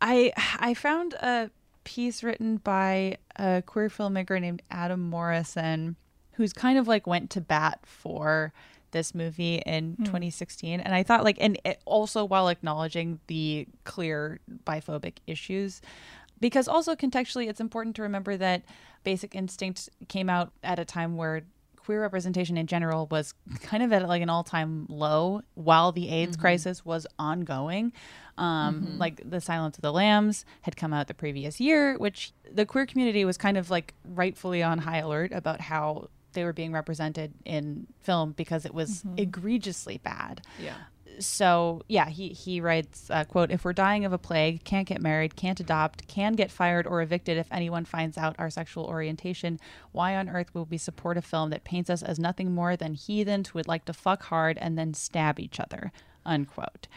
I 0.00 0.32
I 0.58 0.74
found 0.74 1.14
a 1.14 1.50
piece 1.84 2.22
written 2.22 2.56
by 2.58 3.16
a 3.36 3.62
queer 3.64 3.88
filmmaker 3.88 4.40
named 4.40 4.62
Adam 4.70 5.00
Morrison 5.08 5.96
who's 6.32 6.52
kind 6.52 6.78
of 6.78 6.86
like 6.88 7.06
went 7.06 7.30
to 7.30 7.40
bat 7.40 7.78
for 7.84 8.52
this 8.90 9.14
movie 9.14 9.56
in 9.66 9.94
Hmm. 9.94 10.04
2016 10.04 10.80
and 10.80 10.94
I 10.94 11.02
thought 11.02 11.24
like 11.24 11.36
and 11.40 11.58
it 11.64 11.80
also 11.84 12.24
while 12.24 12.48
acknowledging 12.48 13.20
the 13.26 13.66
clear 13.84 14.40
biphobic 14.64 15.18
issues 15.26 15.80
because 16.40 16.66
also 16.68 16.94
contextually 16.94 17.48
it's 17.48 17.60
important 17.60 17.96
to 17.96 18.02
remember 18.02 18.36
that 18.36 18.62
Basic 19.04 19.34
Instinct 19.34 19.88
came 20.08 20.28
out 20.28 20.52
at 20.64 20.78
a 20.78 20.84
time 20.84 21.16
where 21.16 21.42
queer 21.76 22.00
representation 22.02 22.56
in 22.56 22.66
general 22.66 23.06
was 23.10 23.32
kind 23.62 23.82
of 23.82 23.92
at 23.92 24.06
like 24.08 24.20
an 24.22 24.28
all-time 24.28 24.86
low 24.88 25.42
while 25.54 25.92
the 25.92 26.08
AIDS 26.08 26.36
crisis 26.36 26.84
was 26.84 27.06
ongoing. 27.18 27.92
Um, 28.38 28.98
Like 28.98 29.28
the 29.28 29.40
Silence 29.40 29.76
of 29.78 29.82
the 29.82 29.92
Lambs 29.92 30.44
had 30.62 30.76
come 30.76 30.92
out 30.92 31.06
the 31.08 31.14
previous 31.14 31.60
year, 31.60 31.96
which 31.98 32.32
the 32.52 32.66
queer 32.66 32.86
community 32.86 33.24
was 33.24 33.36
kind 33.36 33.56
of 33.56 33.70
like 33.70 33.94
rightfully 34.04 34.62
on 34.62 34.78
high 34.78 34.98
alert 34.98 35.32
about 35.32 35.60
how 35.60 36.08
they 36.34 36.44
were 36.44 36.52
being 36.52 36.72
represented 36.72 37.32
in 37.46 37.86
film 38.02 38.32
because 38.32 38.66
it 38.66 38.74
was 38.74 39.04
egregiously 39.16 39.98
bad. 39.98 40.42
Yeah. 40.60 40.74
so 41.18 41.80
yeah 41.88 42.10
he 42.10 42.28
he 42.28 42.60
writes 42.60 43.10
uh, 43.10 43.24
quote 43.24 43.50
if 43.50 43.64
we're 43.64 43.72
dying 43.72 44.04
of 44.04 44.12
a 44.12 44.18
plague 44.18 44.62
can't 44.64 44.86
get 44.86 45.00
married 45.00 45.34
can't 45.34 45.58
adopt 45.60 46.06
can 46.08 46.34
get 46.34 46.50
fired 46.50 46.86
or 46.86 47.00
evicted 47.00 47.38
if 47.38 47.46
anyone 47.50 47.86
finds 47.86 48.18
out 48.18 48.36
our 48.38 48.50
sexual 48.50 48.84
orientation 48.84 49.58
why 49.92 50.14
on 50.14 50.28
earth 50.28 50.52
will 50.52 50.66
we 50.66 50.76
support 50.76 51.16
a 51.16 51.22
film 51.22 51.48
that 51.48 51.64
paints 51.64 51.88
us 51.88 52.02
as 52.02 52.18
nothing 52.18 52.54
more 52.54 52.76
than 52.76 52.92
heathens 52.92 53.48
who 53.48 53.58
would 53.58 53.66
like 53.68 53.86
to 53.86 53.94
fuck 53.94 54.24
hard 54.24 54.58
and 54.58 54.76
then 54.76 54.92
stab 54.92 55.40
each 55.40 55.58
other 55.58 55.90
unquote. 56.26 56.88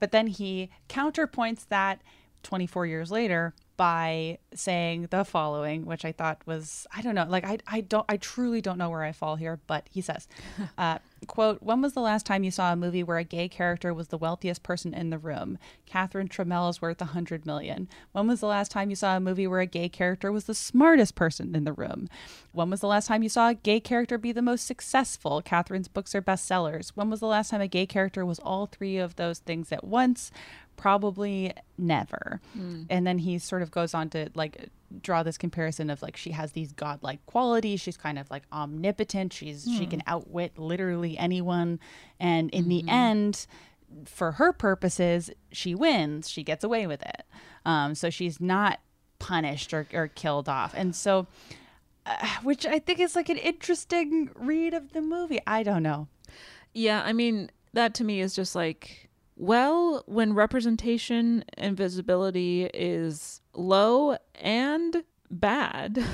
But 0.00 0.12
then 0.12 0.26
he 0.26 0.70
counterpoints 0.88 1.66
that 1.68 2.02
24 2.42 2.86
years 2.86 3.10
later 3.10 3.54
by 3.76 4.38
saying 4.54 5.08
the 5.10 5.24
following, 5.24 5.84
which 5.84 6.04
I 6.04 6.12
thought 6.12 6.40
was, 6.46 6.86
I 6.94 7.02
don't 7.02 7.14
know, 7.14 7.26
like 7.28 7.44
I, 7.44 7.58
I 7.66 7.80
don't, 7.82 8.04
I 8.08 8.16
truly 8.16 8.60
don't 8.60 8.78
know 8.78 8.88
where 8.90 9.02
I 9.02 9.12
fall 9.12 9.36
here, 9.36 9.60
but 9.66 9.88
he 9.90 10.00
says, 10.00 10.28
uh, 10.78 10.98
quote, 11.26 11.62
when 11.62 11.82
was 11.82 11.92
the 11.92 12.00
last 12.00 12.26
time 12.26 12.44
you 12.44 12.50
saw 12.50 12.72
a 12.72 12.76
movie 12.76 13.02
where 13.02 13.18
a 13.18 13.24
gay 13.24 13.48
character 13.48 13.92
was 13.92 14.08
the 14.08 14.18
wealthiest 14.18 14.62
person 14.62 14.94
in 14.94 15.10
the 15.10 15.18
room? 15.18 15.58
Catherine 15.84 16.28
Trammell 16.28 16.70
is 16.70 16.80
worth 16.80 17.00
a 17.00 17.06
hundred 17.06 17.46
million. 17.46 17.88
When 18.12 18.26
was 18.26 18.40
the 18.40 18.46
last 18.46 18.70
time 18.70 18.90
you 18.90 18.96
saw 18.96 19.16
a 19.16 19.20
movie 19.20 19.46
where 19.46 19.60
a 19.60 19.66
gay 19.66 19.88
character 19.88 20.32
was 20.32 20.44
the 20.44 20.54
smartest 20.54 21.14
person 21.14 21.54
in 21.54 21.64
the 21.64 21.72
room? 21.72 22.08
When 22.52 22.70
was 22.70 22.80
the 22.80 22.88
last 22.88 23.06
time 23.06 23.22
you 23.22 23.28
saw 23.28 23.48
a 23.48 23.54
gay 23.54 23.80
character 23.80 24.18
be 24.18 24.32
the 24.32 24.42
most 24.42 24.66
successful? 24.66 25.42
Catherine's 25.42 25.88
books 25.88 26.14
are 26.14 26.22
bestsellers. 26.22 26.90
When 26.94 27.10
was 27.10 27.20
the 27.20 27.26
last 27.26 27.50
time 27.50 27.60
a 27.60 27.68
gay 27.68 27.86
character 27.86 28.24
was 28.24 28.38
all 28.38 28.66
three 28.66 28.96
of 28.96 29.16
those 29.16 29.38
things 29.40 29.72
at 29.72 29.84
once? 29.84 30.30
probably 30.76 31.52
never. 31.78 32.40
Mm. 32.56 32.86
And 32.88 33.06
then 33.06 33.18
he 33.18 33.38
sort 33.38 33.62
of 33.62 33.70
goes 33.70 33.94
on 33.94 34.10
to 34.10 34.30
like 34.34 34.68
draw 35.02 35.22
this 35.22 35.38
comparison 35.38 35.90
of 35.90 36.02
like 36.02 36.16
she 36.16 36.30
has 36.30 36.52
these 36.52 36.72
godlike 36.72 37.24
qualities. 37.26 37.80
She's 37.80 37.96
kind 37.96 38.18
of 38.18 38.30
like 38.30 38.44
omnipotent. 38.52 39.32
She's 39.32 39.66
mm. 39.66 39.76
she 39.76 39.84
hmm. 39.84 39.90
can 39.90 40.02
outwit 40.06 40.58
literally 40.58 41.16
anyone. 41.18 41.80
And 42.18 42.50
in 42.50 42.64
mm-hmm. 42.64 42.86
the 42.86 42.88
end, 42.88 43.46
for 44.04 44.32
her 44.32 44.52
purposes, 44.52 45.30
she 45.52 45.74
wins. 45.74 46.28
She 46.28 46.42
gets 46.42 46.64
away 46.64 46.86
with 46.86 47.02
it. 47.02 47.22
Um, 47.64 47.94
so 47.94 48.10
she's 48.10 48.40
not 48.40 48.80
punished 49.18 49.72
or, 49.72 49.86
or 49.92 50.08
killed 50.08 50.48
off. 50.48 50.74
And 50.74 50.94
so, 50.94 51.26
uh, 52.04 52.26
which 52.42 52.66
I 52.66 52.78
think 52.78 53.00
is 53.00 53.16
like 53.16 53.28
an 53.28 53.38
interesting 53.38 54.30
read 54.34 54.74
of 54.74 54.92
the 54.92 55.00
movie. 55.00 55.40
I 55.46 55.62
don't 55.62 55.82
know. 55.82 56.08
Yeah, 56.74 57.02
I 57.04 57.12
mean, 57.12 57.50
that 57.72 57.94
to 57.94 58.04
me 58.04 58.20
is 58.20 58.34
just 58.34 58.54
like 58.54 59.06
well, 59.36 60.02
when 60.06 60.32
representation 60.32 61.44
and 61.58 61.76
visibility 61.76 62.64
is 62.72 63.42
low 63.56 64.16
and 64.36 65.04
bad, 65.30 66.04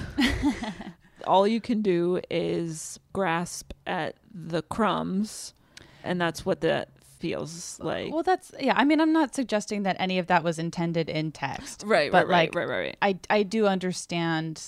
all 1.26 1.46
you 1.46 1.60
can 1.60 1.82
do 1.82 2.20
is 2.30 2.98
grasp 3.12 3.72
at 3.86 4.16
the 4.32 4.62
crumbs, 4.62 5.54
and 6.02 6.20
that's 6.20 6.44
what 6.44 6.60
that 6.62 6.90
feels 7.18 7.78
like. 7.80 8.12
Well, 8.12 8.22
that's 8.22 8.52
yeah. 8.58 8.74
I 8.76 8.84
mean, 8.84 9.00
I'm 9.00 9.12
not 9.12 9.34
suggesting 9.34 9.84
that 9.84 9.96
any 9.98 10.18
of 10.18 10.26
that 10.26 10.42
was 10.42 10.58
intended 10.58 11.08
in 11.08 11.32
text, 11.32 11.84
right? 11.86 12.10
But 12.10 12.26
right, 12.28 12.52
like, 12.52 12.54
right, 12.54 12.68
right, 12.68 12.78
right. 12.78 12.96
I 13.00 13.18
I 13.30 13.42
do 13.42 13.66
understand 13.66 14.62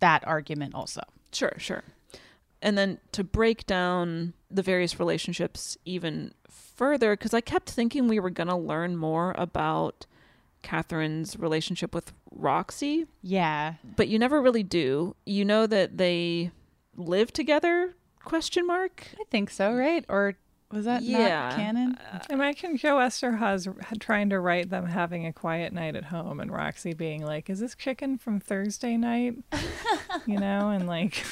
that 0.00 0.26
argument 0.26 0.74
also. 0.74 1.02
Sure, 1.32 1.54
sure. 1.58 1.84
And 2.60 2.78
then 2.78 2.98
to 3.12 3.24
break 3.24 3.66
down 3.66 4.34
the 4.50 4.62
various 4.62 4.98
relationships 4.98 5.76
even 5.84 6.32
further 6.48 7.14
because 7.14 7.34
I 7.34 7.40
kept 7.40 7.70
thinking 7.70 8.06
we 8.06 8.20
were 8.20 8.30
going 8.30 8.48
to 8.48 8.56
learn 8.56 8.96
more 8.96 9.34
about 9.36 10.06
Catherine's 10.62 11.38
relationship 11.38 11.94
with 11.94 12.12
Roxy. 12.30 13.06
Yeah. 13.22 13.74
But 13.96 14.08
you 14.08 14.18
never 14.18 14.40
really 14.40 14.62
do. 14.62 15.16
You 15.26 15.44
know 15.44 15.66
that 15.66 15.98
they 15.98 16.50
live 16.96 17.32
together? 17.32 17.94
Question 18.24 18.66
mark. 18.66 19.08
I 19.20 19.24
think 19.30 19.50
so, 19.50 19.72
right? 19.74 20.04
Or 20.08 20.36
was 20.72 20.86
that 20.86 21.02
yeah. 21.02 21.48
not 21.50 21.56
canon? 21.56 21.98
Uh, 22.12 22.20
Imagine 22.30 22.76
Joe 22.78 22.96
Eszterhas 22.96 23.68
trying 24.00 24.30
to 24.30 24.40
write 24.40 24.70
them 24.70 24.86
having 24.86 25.26
a 25.26 25.32
quiet 25.32 25.72
night 25.72 25.96
at 25.96 26.04
home 26.04 26.40
and 26.40 26.50
Roxy 26.50 26.94
being 26.94 27.24
like, 27.24 27.50
Is 27.50 27.60
this 27.60 27.74
chicken 27.74 28.16
from 28.16 28.40
Thursday 28.40 28.96
night? 28.96 29.36
you 30.26 30.38
know, 30.38 30.70
and 30.70 30.86
like. 30.86 31.24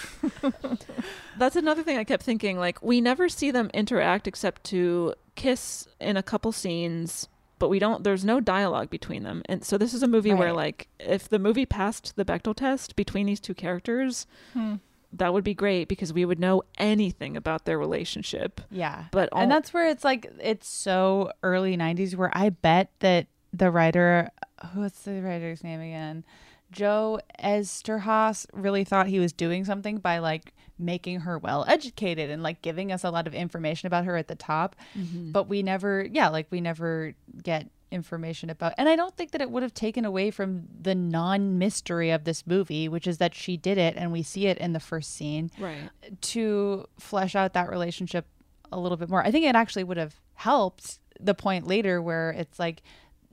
That's 1.38 1.56
another 1.56 1.82
thing 1.82 1.96
I 1.96 2.04
kept 2.04 2.22
thinking. 2.22 2.58
Like, 2.58 2.82
we 2.82 3.00
never 3.00 3.30
see 3.30 3.50
them 3.50 3.70
interact 3.72 4.26
except 4.26 4.64
to 4.64 5.14
kiss 5.36 5.88
in 6.00 6.18
a 6.18 6.22
couple 6.22 6.52
scenes 6.52 7.28
but 7.60 7.68
we 7.68 7.78
don't 7.78 8.02
there's 8.02 8.24
no 8.24 8.40
dialogue 8.40 8.90
between 8.90 9.22
them 9.22 9.42
and 9.46 9.64
so 9.64 9.78
this 9.78 9.94
is 9.94 10.02
a 10.02 10.08
movie 10.08 10.30
right. 10.30 10.38
where 10.40 10.52
like 10.52 10.88
if 10.98 11.28
the 11.28 11.38
movie 11.38 11.66
passed 11.66 12.16
the 12.16 12.24
bechdel 12.24 12.56
test 12.56 12.96
between 12.96 13.26
these 13.26 13.38
two 13.38 13.54
characters 13.54 14.26
hmm. 14.52 14.74
that 15.12 15.32
would 15.32 15.44
be 15.44 15.54
great 15.54 15.86
because 15.86 16.12
we 16.12 16.24
would 16.24 16.40
know 16.40 16.62
anything 16.78 17.36
about 17.36 17.66
their 17.66 17.78
relationship 17.78 18.60
yeah 18.72 19.04
but 19.12 19.28
all- 19.30 19.42
and 19.42 19.50
that's 19.50 19.72
where 19.72 19.88
it's 19.88 20.02
like 20.02 20.26
it's 20.40 20.66
so 20.66 21.30
early 21.44 21.76
90s 21.76 22.16
where 22.16 22.36
i 22.36 22.48
bet 22.48 22.90
that 22.98 23.28
the 23.52 23.70
writer 23.70 24.28
what's 24.74 25.02
the 25.02 25.20
writer's 25.20 25.62
name 25.62 25.80
again 25.80 26.24
joe 26.70 27.20
eszterhas 27.42 28.46
really 28.52 28.84
thought 28.84 29.06
he 29.06 29.20
was 29.20 29.32
doing 29.32 29.64
something 29.64 29.98
by 29.98 30.18
like 30.18 30.52
making 30.78 31.20
her 31.20 31.38
well 31.38 31.64
educated 31.68 32.30
and 32.30 32.42
like 32.42 32.62
giving 32.62 32.90
us 32.90 33.04
a 33.04 33.10
lot 33.10 33.26
of 33.26 33.34
information 33.34 33.86
about 33.86 34.06
her 34.06 34.16
at 34.16 34.28
the 34.28 34.34
top. 34.34 34.74
Mm-hmm. 34.98 35.32
but 35.32 35.48
we 35.48 35.62
never 35.62 36.06
yeah 36.10 36.28
like 36.28 36.46
we 36.50 36.60
never 36.60 37.14
get 37.42 37.68
information 37.90 38.50
about 38.50 38.72
and 38.78 38.88
i 38.88 38.94
don't 38.94 39.16
think 39.16 39.32
that 39.32 39.40
it 39.40 39.50
would 39.50 39.64
have 39.64 39.74
taken 39.74 40.04
away 40.04 40.30
from 40.30 40.62
the 40.80 40.94
non-mystery 40.94 42.10
of 42.10 42.22
this 42.22 42.46
movie 42.46 42.88
which 42.88 43.08
is 43.08 43.18
that 43.18 43.34
she 43.34 43.56
did 43.56 43.78
it 43.78 43.96
and 43.96 44.12
we 44.12 44.22
see 44.22 44.46
it 44.46 44.56
in 44.58 44.72
the 44.72 44.78
first 44.78 45.12
scene 45.12 45.50
right. 45.58 45.90
to 46.20 46.86
flesh 47.00 47.34
out 47.34 47.52
that 47.52 47.68
relationship 47.68 48.26
a 48.72 48.78
little 48.78 48.96
bit 48.96 49.08
more. 49.08 49.24
I 49.24 49.30
think 49.30 49.44
it 49.44 49.54
actually 49.54 49.84
would 49.84 49.96
have 49.96 50.20
helped 50.34 50.98
the 51.18 51.34
point 51.34 51.66
later 51.66 52.00
where 52.00 52.30
it's 52.30 52.58
like 52.58 52.82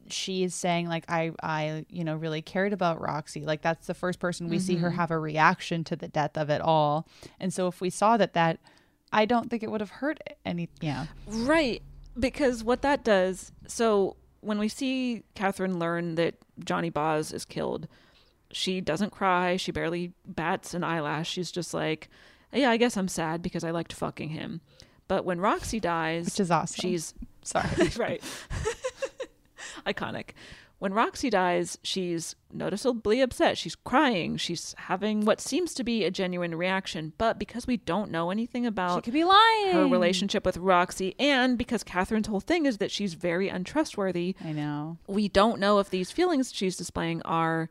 she's 0.09 0.53
saying 0.53 0.87
like 0.87 1.05
I 1.09 1.31
I 1.41 1.85
you 1.89 2.03
know 2.03 2.15
really 2.15 2.41
cared 2.41 2.73
about 2.73 3.01
Roxy. 3.01 3.45
Like 3.45 3.61
that's 3.61 3.87
the 3.87 3.93
first 3.93 4.19
person 4.19 4.49
we 4.49 4.57
mm-hmm. 4.57 4.65
see 4.65 4.75
her 4.77 4.89
mm-hmm. 4.89 4.97
have 4.97 5.11
a 5.11 5.19
reaction 5.19 5.83
to 5.85 5.95
the 5.95 6.07
death 6.07 6.37
of 6.37 6.49
it 6.49 6.61
all. 6.61 7.07
And 7.39 7.53
so 7.53 7.67
if 7.67 7.81
we 7.81 7.89
saw 7.89 8.17
that 8.17 8.33
that 8.33 8.59
I 9.11 9.25
don't 9.25 9.49
think 9.49 9.63
it 9.63 9.71
would 9.71 9.81
have 9.81 9.89
hurt 9.89 10.19
any 10.45 10.69
yeah. 10.81 11.07
Right. 11.27 11.81
Because 12.17 12.63
what 12.63 12.81
that 12.81 13.03
does 13.03 13.51
so 13.67 14.15
when 14.41 14.59
we 14.59 14.67
see 14.67 15.23
Catherine 15.35 15.79
learn 15.79 16.15
that 16.15 16.35
Johnny 16.63 16.89
Boz 16.89 17.31
is 17.31 17.45
killed, 17.45 17.87
she 18.51 18.81
doesn't 18.81 19.11
cry, 19.11 19.57
she 19.57 19.71
barely 19.71 20.13
bats 20.25 20.73
an 20.73 20.83
eyelash. 20.83 21.29
She's 21.29 21.51
just 21.51 21.73
like, 21.73 22.09
Yeah, 22.53 22.69
I 22.69 22.77
guess 22.77 22.97
I'm 22.97 23.07
sad 23.07 23.41
because 23.41 23.63
I 23.63 23.71
liked 23.71 23.93
fucking 23.93 24.29
him. 24.29 24.61
But 25.07 25.25
when 25.25 25.39
Roxy 25.39 25.79
dies, 25.79 26.25
which 26.25 26.39
is 26.39 26.51
awesome. 26.51 26.81
She's 26.81 27.13
sorry. 27.43 27.69
right. 27.97 28.23
iconic. 29.87 30.31
When 30.79 30.93
Roxy 30.93 31.31
dies, 31.31 31.79
she's 31.81 32.35
noticeably 32.53 33.19
upset. 33.21 33.57
She's 33.57 33.73
crying. 33.73 34.37
She's 34.37 34.75
having 34.77 35.25
what 35.25 35.41
seems 35.41 35.73
to 35.73 35.83
be 35.83 36.05
a 36.05 36.11
genuine 36.11 36.53
reaction. 36.53 37.13
But 37.17 37.39
because 37.39 37.65
we 37.65 37.77
don't 37.77 38.11
know 38.11 38.29
anything 38.29 38.67
about 38.67 38.97
she 38.97 39.01
could 39.01 39.13
be 39.13 39.23
lying. 39.23 39.73
her 39.73 39.87
relationship 39.87 40.45
with 40.45 40.57
Roxy, 40.57 41.15
and 41.17 41.57
because 41.57 41.83
Catherine's 41.83 42.27
whole 42.27 42.39
thing 42.39 42.67
is 42.67 42.77
that 42.77 42.91
she's 42.91 43.15
very 43.15 43.49
untrustworthy, 43.49 44.35
I 44.43 44.51
know. 44.51 44.99
We 45.07 45.27
don't 45.27 45.59
know 45.59 45.79
if 45.79 45.89
these 45.89 46.11
feelings 46.11 46.53
she's 46.53 46.77
displaying 46.77 47.23
are 47.23 47.69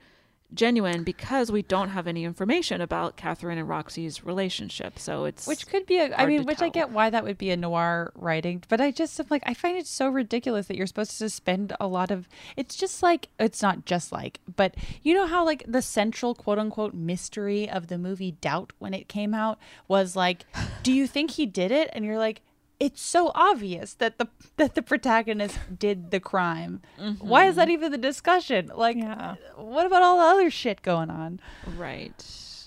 genuine 0.55 1.05
because 1.05 1.51
we 1.51 1.63
don't 1.63 1.91
have 1.91 2.07
any 2.07 2.25
information 2.25 2.81
about 2.81 3.17
Catherine 3.17 3.59
and 3.59 3.69
Roxy's 3.69 4.25
relationship. 4.25 4.99
So 4.99 5.25
it's 5.25 5.47
which 5.47 5.67
could 5.67 5.87
be 5.87 5.99
a. 5.99 6.15
I 6.15 6.27
mean, 6.27 6.45
which 6.45 6.59
tell. 6.59 6.67
I 6.67 6.71
get 6.71 6.91
why 6.91 7.11
that 7.11 7.25
would 7.25 7.39
be 7.39 7.51
a 7.51 7.57
noir 7.57 8.13
writing, 8.15 8.63
but 8.69 8.81
I 8.81 8.91
just 8.91 9.19
am 9.21 9.27
like 9.31 9.43
I 9.47 9.55
find 9.55 9.77
it 9.77 9.87
so 9.87 10.09
ridiculous 10.09 10.67
that 10.67 10.77
you're 10.77 10.87
supposed 10.87 11.19
to 11.19 11.29
spend 11.31 11.75
a 11.81 11.87
lot 11.87 12.11
of. 12.11 12.29
It's 12.57 12.77
just 12.77 13.03
like 13.03 13.29
it's 13.39 13.63
not 13.63 13.85
just 13.85 14.13
like, 14.13 14.41
but 14.57 14.75
you 15.03 15.15
know 15.15 15.27
how 15.27 15.45
like 15.45 15.65
the 15.67 15.83
central 15.83 16.35
quote 16.35 16.59
unquote 16.59 16.95
mystery 16.95 17.69
of 17.69 17.89
the 17.89 17.99
movie 17.99 18.33
Doubt 18.41 18.73
when 18.79 18.95
it 18.95 19.09
came 19.09 19.35
out 19.35 19.59
was 19.89 20.17
like, 20.17 20.45
do 20.83 20.93
you 20.93 21.07
think 21.07 21.33
he 21.33 21.47
did 21.47 21.71
it? 21.71 21.91
And 21.93 22.05
you're 22.05 22.19
like, 22.19 22.43
it's 22.79 23.01
so 23.01 23.33
obvious 23.35 23.95
that 23.95 24.19
the 24.19 24.29
that 24.57 24.75
the 24.75 24.83
protagonist 24.83 25.59
did 25.79 26.11
the 26.11 26.21
crime. 26.21 26.83
Mm-hmm. 27.01 27.27
Why 27.27 27.47
is 27.47 27.57
that 27.57 27.69
even 27.69 27.93
the 27.93 27.99
discussion? 27.99 28.71
Like, 28.75 28.97
yeah. 28.97 29.37
what 29.57 29.87
about 29.87 30.03
all 30.03 30.19
the 30.19 30.25
other 30.25 30.51
shit 30.51 30.83
going 30.83 31.11
on? 31.11 31.41
Right. 31.77 32.15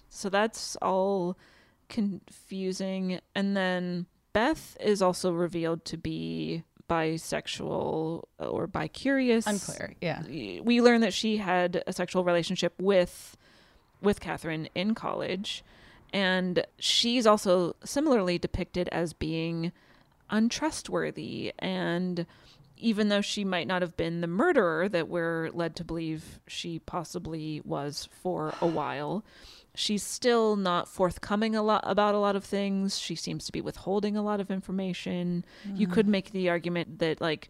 So 0.09 0.29
that's 0.29 0.75
all 0.81 1.37
confusing. 1.87 3.19
And 3.35 3.55
then 3.55 4.05
Beth 4.33 4.77
is 4.79 5.01
also 5.01 5.31
revealed 5.31 5.85
to 5.85 5.97
be 5.97 6.63
bisexual 6.89 8.23
or 8.39 8.67
bicurious. 8.67 9.47
Unclear. 9.47 9.95
Yeah. 10.01 10.23
We 10.61 10.81
learn 10.81 11.01
that 11.01 11.13
she 11.13 11.37
had 11.37 11.83
a 11.87 11.93
sexual 11.93 12.23
relationship 12.23 12.73
with 12.79 13.37
with 14.01 14.19
Catherine 14.19 14.69
in 14.75 14.95
college. 14.95 15.63
And 16.11 16.65
she's 16.79 17.27
also 17.27 17.75
similarly 17.83 18.39
depicted 18.39 18.89
as 18.89 19.13
being 19.13 19.71
untrustworthy 20.29 21.53
and 21.59 22.25
even 22.79 23.09
though 23.09 23.21
she 23.21 23.43
might 23.43 23.67
not 23.67 23.81
have 23.81 23.97
been 23.97 24.21
the 24.21 24.27
murderer 24.27 24.87
that 24.87 25.09
we're 25.09 25.49
led 25.53 25.75
to 25.75 25.83
believe 25.83 26.39
she 26.47 26.79
possibly 26.79 27.61
was 27.65 28.07
for 28.11 28.53
a 28.61 28.67
while, 28.67 29.23
she's 29.75 30.01
still 30.01 30.55
not 30.55 30.87
forthcoming 30.87 31.55
a 31.55 31.61
lot 31.61 31.83
about 31.85 32.15
a 32.15 32.19
lot 32.19 32.37
of 32.37 32.43
things. 32.45 32.97
She 32.97 33.15
seems 33.15 33.45
to 33.45 33.51
be 33.51 33.59
withholding 33.59 34.15
a 34.15 34.21
lot 34.21 34.39
of 34.39 34.49
information. 34.49 35.43
Mm. 35.67 35.77
You 35.77 35.87
could 35.87 36.07
make 36.07 36.31
the 36.31 36.49
argument 36.49 36.99
that 36.99 37.19
like 37.19 37.49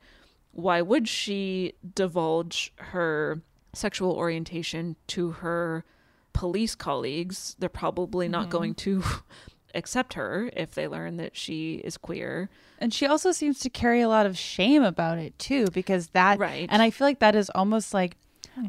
why 0.51 0.81
would 0.81 1.07
she 1.07 1.73
divulge 1.95 2.73
her 2.77 3.41
sexual 3.73 4.13
orientation 4.13 4.95
to 5.07 5.31
her 5.31 5.85
police 6.33 6.73
colleagues? 6.73 7.55
They're 7.59 7.69
probably 7.69 8.27
not 8.27 8.47
mm. 8.47 8.51
going 8.51 8.75
to 8.75 9.03
accept 9.73 10.13
her 10.13 10.49
if 10.55 10.73
they 10.73 10.87
learn 10.87 11.17
that 11.17 11.35
she 11.35 11.75
is 11.75 11.97
queer. 11.97 12.49
And 12.79 12.93
she 12.93 13.05
also 13.05 13.31
seems 13.31 13.59
to 13.59 13.69
carry 13.69 14.01
a 14.01 14.09
lot 14.09 14.25
of 14.25 14.37
shame 14.37 14.83
about 14.83 15.17
it 15.17 15.37
too, 15.37 15.67
because 15.73 16.07
that 16.09 16.39
right. 16.39 16.67
And 16.71 16.81
I 16.81 16.89
feel 16.89 17.07
like 17.07 17.19
that 17.19 17.35
is 17.35 17.49
almost 17.51 17.93
like 17.93 18.17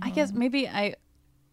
I 0.03 0.11
guess 0.11 0.33
maybe 0.33 0.69
I 0.69 0.95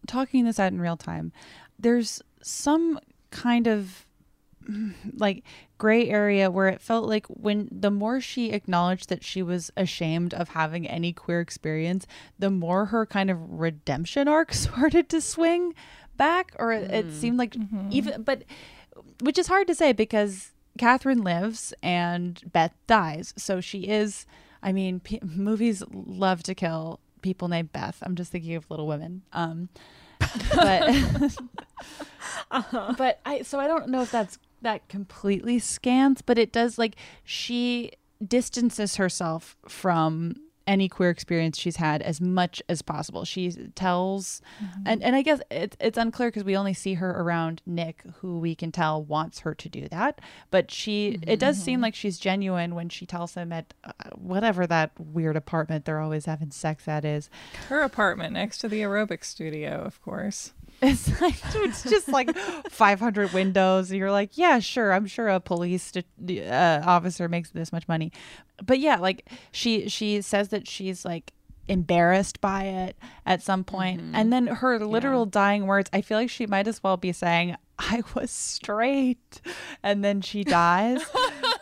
talking 0.06 0.44
this 0.44 0.58
out 0.58 0.72
in 0.72 0.80
real 0.80 0.96
time. 0.96 1.32
There's 1.78 2.22
some 2.42 2.98
kind 3.30 3.66
of 3.66 4.06
like 5.14 5.44
gray 5.78 6.08
area 6.08 6.50
where 6.50 6.68
it 6.68 6.80
felt 6.80 7.08
like 7.08 7.26
when 7.26 7.68
the 7.70 7.90
more 7.90 8.20
she 8.20 8.50
acknowledged 8.50 9.08
that 9.08 9.24
she 9.24 9.42
was 9.42 9.70
ashamed 9.76 10.34
of 10.34 10.50
having 10.50 10.86
any 10.86 11.12
queer 11.12 11.40
experience, 11.40 12.06
the 12.38 12.50
more 12.50 12.86
her 12.86 13.06
kind 13.06 13.30
of 13.30 13.38
redemption 13.40 14.28
arc 14.28 14.52
started 14.54 15.08
to 15.08 15.20
swing 15.20 15.74
back 16.16 16.54
or 16.58 16.72
it, 16.72 16.90
it 16.90 17.08
mm. 17.08 17.12
seemed 17.12 17.38
like 17.38 17.52
mm-hmm. 17.52 17.88
even 17.92 18.22
but 18.22 18.42
which 19.20 19.38
is 19.38 19.46
hard 19.46 19.66
to 19.68 19.74
say 19.74 19.92
because 19.92 20.52
Catherine 20.78 21.22
lives 21.22 21.74
and 21.82 22.40
Beth 22.52 22.74
dies. 22.86 23.34
So 23.36 23.60
she 23.60 23.82
is 23.82 24.26
I 24.62 24.72
mean 24.72 25.00
p- 25.00 25.20
movies 25.22 25.82
love 25.92 26.42
to 26.44 26.54
kill 26.54 27.00
people 27.22 27.48
named 27.48 27.72
Beth. 27.72 27.98
I'm 28.02 28.14
just 28.14 28.32
thinking 28.32 28.54
of 28.54 28.70
Little 28.70 28.86
Women. 28.86 29.22
Um 29.32 29.68
but 30.54 31.36
but 32.96 33.20
I 33.24 33.42
so 33.42 33.58
I 33.60 33.66
don't 33.66 33.88
know 33.88 34.02
if 34.02 34.10
that's 34.10 34.38
that 34.62 34.88
completely 34.88 35.58
scans, 35.58 36.22
but 36.22 36.38
it 36.38 36.52
does 36.52 36.78
like 36.78 36.96
she 37.24 37.92
distances 38.26 38.96
herself 38.96 39.56
from 39.68 40.34
any 40.68 40.88
queer 40.88 41.08
experience 41.08 41.58
she's 41.58 41.76
had 41.76 42.02
as 42.02 42.20
much 42.20 42.62
as 42.68 42.82
possible. 42.82 43.24
She 43.24 43.50
tells, 43.74 44.42
and, 44.84 45.02
and 45.02 45.16
I 45.16 45.22
guess 45.22 45.40
it's 45.50 45.76
it's 45.80 45.96
unclear 45.96 46.28
because 46.28 46.44
we 46.44 46.56
only 46.56 46.74
see 46.74 46.94
her 46.94 47.10
around 47.10 47.62
Nick, 47.66 48.02
who 48.18 48.38
we 48.38 48.54
can 48.54 48.70
tell 48.70 49.02
wants 49.02 49.40
her 49.40 49.54
to 49.54 49.68
do 49.68 49.88
that. 49.88 50.20
But 50.50 50.70
she, 50.70 51.18
it 51.26 51.40
does 51.40 51.58
seem 51.58 51.80
like 51.80 51.94
she's 51.94 52.18
genuine 52.18 52.74
when 52.74 52.90
she 52.90 53.06
tells 53.06 53.34
him 53.34 53.50
at 53.50 53.72
uh, 53.82 53.92
whatever 54.14 54.66
that 54.66 54.92
weird 54.98 55.36
apartment 55.36 55.86
they're 55.86 56.00
always 56.00 56.26
having 56.26 56.50
sex 56.50 56.86
at 56.86 57.04
is. 57.04 57.30
Her 57.68 57.80
apartment 57.80 58.34
next 58.34 58.58
to 58.58 58.68
the 58.68 58.82
aerobic 58.82 59.24
studio, 59.24 59.82
of 59.82 60.00
course. 60.02 60.52
It's 60.82 61.20
like 61.20 61.34
it's 61.56 61.82
just 61.82 62.06
like 62.08 62.36
500 62.36 63.32
windows. 63.32 63.92
You're 63.92 64.12
like, 64.12 64.38
yeah, 64.38 64.60
sure. 64.60 64.92
I'm 64.92 65.06
sure 65.06 65.28
a 65.28 65.40
police 65.40 65.92
uh, 65.96 66.80
officer 66.84 67.28
makes 67.28 67.50
this 67.50 67.72
much 67.72 67.88
money, 67.88 68.12
but 68.64 68.78
yeah, 68.78 68.96
like 68.96 69.28
she 69.50 69.88
she 69.88 70.22
says 70.22 70.50
that 70.50 70.68
she's 70.68 71.04
like 71.04 71.32
embarrassed 71.66 72.40
by 72.40 72.62
it 72.64 72.96
at 73.26 73.42
some 73.42 73.64
point. 73.64 74.00
and 74.14 74.32
then 74.32 74.46
her 74.46 74.78
literal 74.78 75.26
dying 75.26 75.66
words. 75.66 75.90
I 75.92 76.00
feel 76.00 76.16
like 76.16 76.30
she 76.30 76.46
might 76.46 76.68
as 76.68 76.80
well 76.82 76.96
be 76.96 77.10
saying, 77.12 77.56
"I 77.78 78.02
was 78.14 78.30
straight," 78.30 79.40
and 79.82 80.04
then 80.04 80.20
she 80.20 80.44
dies. 80.44 81.02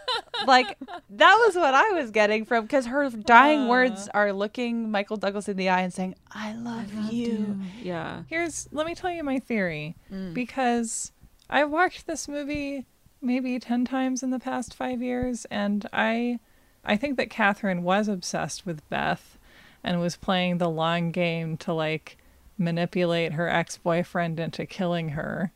like 0.47 0.77
that 1.11 1.35
was 1.47 1.55
what 1.55 1.75
I 1.75 1.91
was 1.93 2.11
getting 2.11 2.45
from 2.45 2.65
because 2.65 2.87
her 2.87 3.09
dying 3.11 3.69
words 3.69 4.09
are 4.15 4.33
looking 4.33 4.91
Michael 4.91 5.17
Douglas 5.17 5.49
in 5.49 5.57
the 5.57 5.69
eye 5.69 5.81
and 5.81 5.93
saying, 5.93 6.15
"I 6.31 6.55
love, 6.55 6.93
you. 7.13 7.61
Yeah. 7.83 8.23
Here's 8.29 8.69
let 8.73 8.87
me 8.87 8.95
tell 8.95 9.11
you 9.11 9.23
my 9.23 9.39
theory 9.39 9.97
mm. 10.13 10.35
because 10.35 11.13
I've 11.49 11.71
watched 11.71 12.07
this 12.07 12.29
movie 12.29 12.87
maybe 13.23 13.59
10 13.59 13.85
times 13.85 14.23
in 14.23 14.31
the 14.31 14.39
past 14.39 14.75
5 14.75 15.03
years 15.03 15.47
and 15.47 15.89
I 15.93 16.39
I 16.85 16.97
think 16.97 17.17
that 17.17 17.31
Catherine 17.31 17.83
was 17.83 18.09
obsessed 18.09 18.65
with 18.65 18.89
Beth 18.89 19.39
and 19.83 20.01
was 20.01 20.17
playing 20.17 20.59
the 20.59 20.71
long 20.71 21.11
game 21.11 21.57
to 21.59 21.73
like 21.73 22.19
manipulate 22.59 23.33
her 23.33 23.49
ex-boyfriend 23.49 24.41
into 24.41 24.67
killing 24.67 25.11
her. 25.11 25.53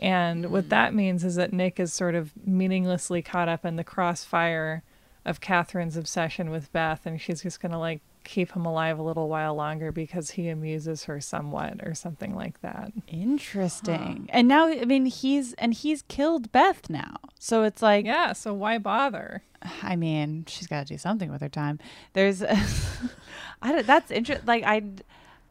And 0.00 0.50
what 0.50 0.70
that 0.70 0.94
means 0.94 1.24
is 1.24 1.36
that 1.36 1.52
Nick 1.52 1.78
is 1.78 1.92
sort 1.92 2.14
of 2.14 2.32
meaninglessly 2.46 3.20
caught 3.20 3.48
up 3.48 3.64
in 3.66 3.76
the 3.76 3.84
crossfire 3.84 4.82
of 5.26 5.42
Catherine's 5.42 5.96
obsession 5.96 6.50
with 6.50 6.72
Beth, 6.72 7.04
and 7.04 7.20
she's 7.20 7.42
just 7.42 7.60
going 7.60 7.72
to 7.72 7.78
like 7.78 8.00
keep 8.24 8.52
him 8.52 8.64
alive 8.64 8.98
a 8.98 9.02
little 9.02 9.28
while 9.28 9.54
longer 9.54 9.92
because 9.92 10.30
he 10.32 10.48
amuses 10.48 11.04
her 11.04 11.20
somewhat 11.20 11.80
or 11.82 11.94
something 11.94 12.34
like 12.34 12.60
that. 12.62 12.92
Interesting. 13.08 14.28
And 14.32 14.48
now, 14.48 14.68
I 14.68 14.86
mean, 14.86 15.04
he's 15.04 15.52
and 15.54 15.74
he's 15.74 16.02
killed 16.02 16.50
Beth 16.50 16.88
now, 16.88 17.16
so 17.38 17.62
it's 17.62 17.82
like, 17.82 18.06
Yeah, 18.06 18.32
so 18.32 18.54
why 18.54 18.78
bother? 18.78 19.42
I 19.82 19.96
mean, 19.96 20.46
she's 20.48 20.66
got 20.66 20.86
to 20.86 20.94
do 20.94 20.98
something 20.98 21.30
with 21.30 21.42
her 21.42 21.48
time. 21.50 21.78
There's, 22.14 22.42
I 23.62 23.72
don't, 23.72 23.86
that's 23.86 24.10
interesting. 24.10 24.46
Like 24.46 24.64
I, 24.64 24.82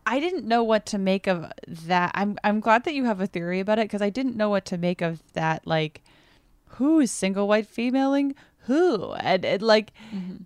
I 0.10 0.20
didn't 0.20 0.48
know 0.48 0.64
what 0.64 0.88
to 0.88 0.98
make 0.98 1.28
of 1.28 1.52
that. 1.68 2.10
I'm 2.16 2.36
I'm 2.44 2.62
glad 2.62 2.84
that 2.86 2.96
you 2.96 3.06
have 3.06 3.22
a 3.22 3.28
theory 3.28 3.60
about 3.60 3.78
it 3.78 3.84
because 3.84 4.02
I 4.02 4.10
didn't 4.10 4.36
know 4.36 4.50
what 4.50 4.66
to 4.66 4.78
make 4.78 5.04
of 5.04 5.22
that. 5.34 5.68
Like, 5.68 6.02
who 6.66 7.00
is 7.00 7.12
single 7.12 7.48
white 7.48 7.68
femaling 7.68 8.34
who? 8.70 9.14
And, 9.14 9.44
and 9.44 9.62
like 9.64 9.92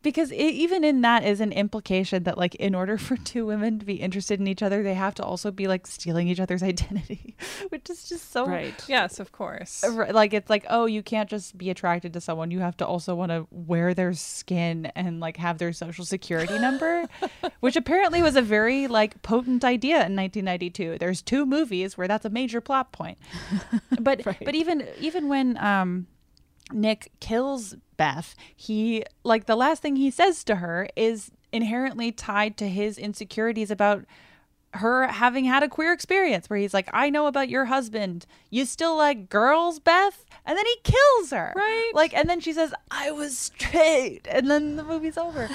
because 0.01 0.31
it, 0.31 0.37
even 0.37 0.85
in 0.85 1.01
that 1.01 1.25
is 1.25 1.41
an 1.41 1.51
implication 1.51 2.23
that 2.23 2.37
like 2.37 2.55
in 2.55 2.73
order 2.73 2.97
for 2.97 3.17
two 3.31 3.45
women 3.45 3.79
to 3.79 3.85
be 3.85 3.95
interested 3.95 4.39
in 4.39 4.47
each 4.47 4.63
other 4.63 4.81
they 4.81 4.93
have 4.93 5.13
to 5.15 5.23
also 5.23 5.51
be 5.51 5.67
like 5.67 5.85
stealing 5.85 6.29
each 6.29 6.39
other's 6.39 6.63
identity 6.73 7.35
which 7.67 7.89
is 7.89 8.07
just 8.07 8.31
so 8.31 8.47
Right. 8.47 8.81
Yes, 8.87 9.19
of 9.19 9.31
course. 9.31 9.83
Like 9.83 10.33
it's 10.33 10.49
like 10.49 10.65
oh 10.69 10.85
you 10.85 11.03
can't 11.03 11.29
just 11.29 11.57
be 11.57 11.69
attracted 11.69 12.13
to 12.13 12.21
someone. 12.21 12.49
You 12.49 12.59
have 12.59 12.77
to 12.77 12.87
also 12.87 13.13
want 13.13 13.31
to 13.31 13.45
wear 13.51 13.93
their 13.93 14.13
skin 14.13 14.85
and 14.95 15.19
like 15.19 15.35
have 15.37 15.57
their 15.57 15.73
social 15.73 16.05
security 16.05 16.57
number 16.59 17.05
which 17.59 17.75
apparently 17.75 18.21
was 18.21 18.35
a 18.37 18.41
very 18.41 18.87
like 18.87 19.21
potent 19.21 19.65
idea 19.65 20.05
in 20.05 20.15
1992 20.15 20.97
there's 20.97 21.21
two 21.21 21.45
movies 21.45 21.97
where 21.97 22.07
that's 22.07 22.25
a 22.25 22.29
major 22.29 22.61
plot 22.61 22.93
point. 22.93 23.17
But 23.99 24.23
but 24.23 24.55
even 24.55 24.87
even 24.99 25.27
when 25.27 25.57
um 25.57 26.07
Nick 26.71 27.11
kills 27.19 27.75
Beth, 27.97 28.35
he 28.55 29.03
like 29.23 29.45
the 29.45 29.55
last 29.55 29.81
thing 29.81 29.95
he 29.95 30.11
says 30.11 30.43
to 30.45 30.55
her 30.55 30.87
is 30.95 31.31
inherently 31.51 32.11
tied 32.11 32.57
to 32.57 32.67
his 32.67 32.97
insecurities 32.97 33.69
about 33.69 34.05
her 34.73 35.07
having 35.07 35.45
had 35.45 35.63
a 35.63 35.69
queer 35.69 35.93
experience 35.93 36.49
where 36.49 36.59
he's 36.59 36.73
like, 36.73 36.89
I 36.93 37.09
know 37.09 37.27
about 37.27 37.49
your 37.49 37.65
husband. 37.65 38.25
You 38.49 38.65
still 38.65 38.97
like 38.97 39.29
girls, 39.29 39.79
Beth? 39.79 40.25
And 40.45 40.57
then 40.57 40.65
he 40.65 40.75
kills 40.83 41.31
her. 41.31 41.53
Right. 41.55 41.91
Like, 41.93 42.13
and 42.13 42.29
then 42.29 42.39
she 42.39 42.53
says, 42.53 42.73
I 42.91 43.11
was 43.11 43.37
straight. 43.37 44.27
And 44.29 44.49
then 44.49 44.75
the 44.75 44.83
movie's 44.83 45.17
over. 45.17 45.49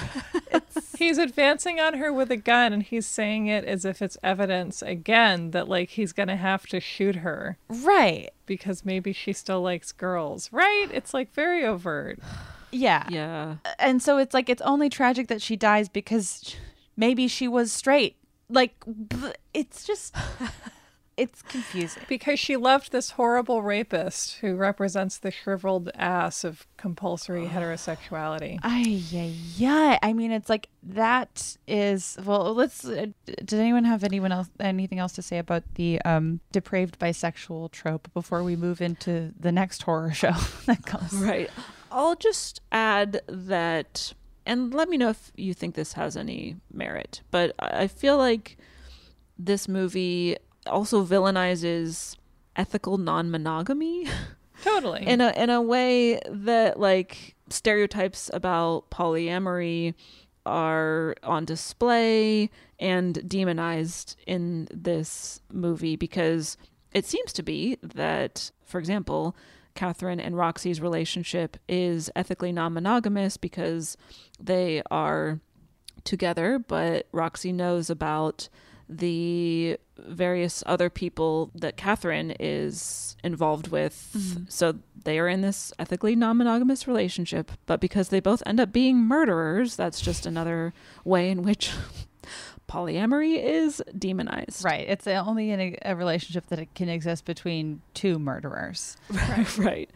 He's 0.99 1.19
advancing 1.19 1.79
on 1.79 1.95
her 1.95 2.13
with 2.13 2.31
a 2.31 2.37
gun 2.37 2.73
and 2.73 2.83
he's 2.83 3.07
saying 3.07 3.47
it 3.47 3.65
as 3.65 3.85
if 3.85 4.03
it's 4.03 4.17
evidence 4.23 4.83
again 4.83 5.53
that 5.53 5.69
like 5.69 5.91
he's 5.91 6.13
going 6.13 6.29
to 6.29 6.37
have 6.37 6.67
to 6.67 6.81
shoot 6.81 7.17
her 7.17 7.57
right. 7.69 8.31
because 8.47 8.85
maybe 8.85 9.13
she 9.13 9.33
still 9.33 9.63
likes 9.63 9.93
girls. 9.93 10.53
Right? 10.53 10.89
It's 10.93 11.15
like 11.15 11.33
very 11.35 11.65
overt. 11.65 12.19
Yeah. 12.71 13.07
Yeah. 13.09 13.57
And 13.79 14.03
so 14.03 14.19
it's 14.19 14.35
like, 14.35 14.51
it's 14.51 14.61
only 14.61 14.91
tragic 14.91 15.29
that 15.29 15.41
she 15.41 15.57
dies 15.57 15.89
because 15.89 16.55
maybe 16.99 17.27
she 17.27 17.49
was 17.49 17.73
straight. 17.73 18.18
Like, 18.49 18.83
it's 19.53 19.85
just, 19.85 20.15
it's 21.17 21.43
confusing. 21.43 22.03
Because 22.09 22.39
she 22.39 22.57
loved 22.57 22.93
this 22.93 23.11
horrible 23.11 23.63
rapist 23.63 24.37
who 24.37 24.55
represents 24.55 25.19
the 25.19 25.31
shriveled 25.31 25.91
ass 25.95 26.45
of 26.45 26.67
compulsory 26.77 27.47
heterosexuality. 27.53 28.59
Ay, 28.63 29.03
yeah, 29.11 29.31
yeah. 29.57 29.99
I 30.03 30.13
mean, 30.13 30.31
it's 30.31 30.49
like 30.49 30.69
that 30.83 31.57
is 31.67 32.17
well. 32.25 32.55
Let's. 32.55 32.85
Uh, 32.85 33.07
did 33.27 33.55
anyone 33.55 33.85
have 33.85 34.05
anyone 34.05 34.33
else 34.33 34.49
anything 34.61 34.99
else 34.99 35.13
to 35.15 35.23
say 35.23 35.39
about 35.39 35.65
the 35.75 36.01
um, 36.03 36.41
depraved 36.53 36.99
bisexual 36.99 37.71
trope 37.73 38.09
before 38.15 38.43
we 38.43 38.57
move 38.57 38.81
into 38.81 39.35
the 39.39 39.53
next 39.53 39.83
horror 39.83 40.13
show 40.15 40.33
that 40.67 40.87
comes? 40.87 41.13
Right. 41.13 41.51
I'll 41.91 42.17
just 42.17 42.61
add 42.71 43.23
that, 43.27 44.13
and 44.49 44.73
let 44.73 44.89
me 44.89 44.97
know 44.97 45.11
if 45.11 45.31
you 45.37 45.53
think 45.53 45.75
this 45.75 45.93
has 45.93 46.17
any 46.17 46.57
merit, 46.73 47.21
but 47.31 47.55
I 47.59 47.87
feel 47.87 48.17
like 48.17 48.57
this 49.39 49.69
movie 49.69 50.39
also 50.67 51.05
villainizes 51.05 52.17
ethical 52.57 52.99
non 52.99 53.31
monogamy. 53.31 54.09
Totally. 54.65 55.07
in 55.07 55.21
a 55.21 55.31
in 55.37 55.51
a 55.51 55.63
way 55.63 56.19
that 56.29 56.81
like 56.81 57.37
stereotypes 57.49 58.29
about 58.35 58.91
polyamory 58.91 59.95
are 60.45 61.15
on 61.23 61.45
display 61.45 62.51
and 62.81 63.29
demonized 63.29 64.17
in 64.27 64.67
this 64.75 65.41
movie 65.53 65.95
because 65.95 66.57
it 66.93 67.05
seems 67.05 67.33
to 67.35 67.43
be 67.45 67.79
that 67.83 68.51
for 68.65 68.81
example 68.81 69.37
Catherine 69.79 70.19
and 70.19 70.37
Roxy's 70.37 70.81
relationship 70.81 71.57
is 71.69 72.11
ethically 72.17 72.51
non-monogamous 72.51 73.37
because 73.37 73.97
they 74.41 74.83
are 74.91 75.39
together 76.03 76.59
but 76.59 77.07
Roxy 77.13 77.53
knows 77.53 77.89
about 77.89 78.49
the 78.89 79.79
various 79.97 80.65
other 80.67 80.91
people 80.91 81.53
that 81.55 81.77
Catherine 81.77 82.35
is 82.41 83.17
involved 83.23 83.69
with. 83.69 84.11
Mm-hmm. 84.17 84.45
So 84.49 84.79
they 85.05 85.21
are 85.21 85.29
in 85.29 85.43
this 85.43 85.73
ethically 85.79 86.17
non 86.17 86.39
monogamous 86.39 86.89
relationship, 86.89 87.53
but 87.67 87.81
because 87.81 88.09
they 88.09 88.21
both 88.21 88.43
end 88.47 88.59
up 88.59 88.73
being 88.73 88.97
murderers, 88.97 89.77
that's 89.77 90.01
just 90.01 90.27
another 90.27 90.73
way 91.05 91.31
in 91.31 91.43
which 91.43 91.71
polyamory 92.69 93.43
is 93.43 93.83
demonized. 93.97 94.65
Right. 94.65 94.89
It's 94.89 95.07
only 95.07 95.51
in 95.51 95.61
a, 95.61 95.79
a 95.83 95.97
relationship 95.97 96.47
that 96.49 96.59
it 96.59 96.75
can 96.75 96.89
exist 96.89 97.25
between 97.25 97.83
two 97.95 98.19
murderers. 98.19 98.97
Right. 99.11 99.59
right. 99.59 99.91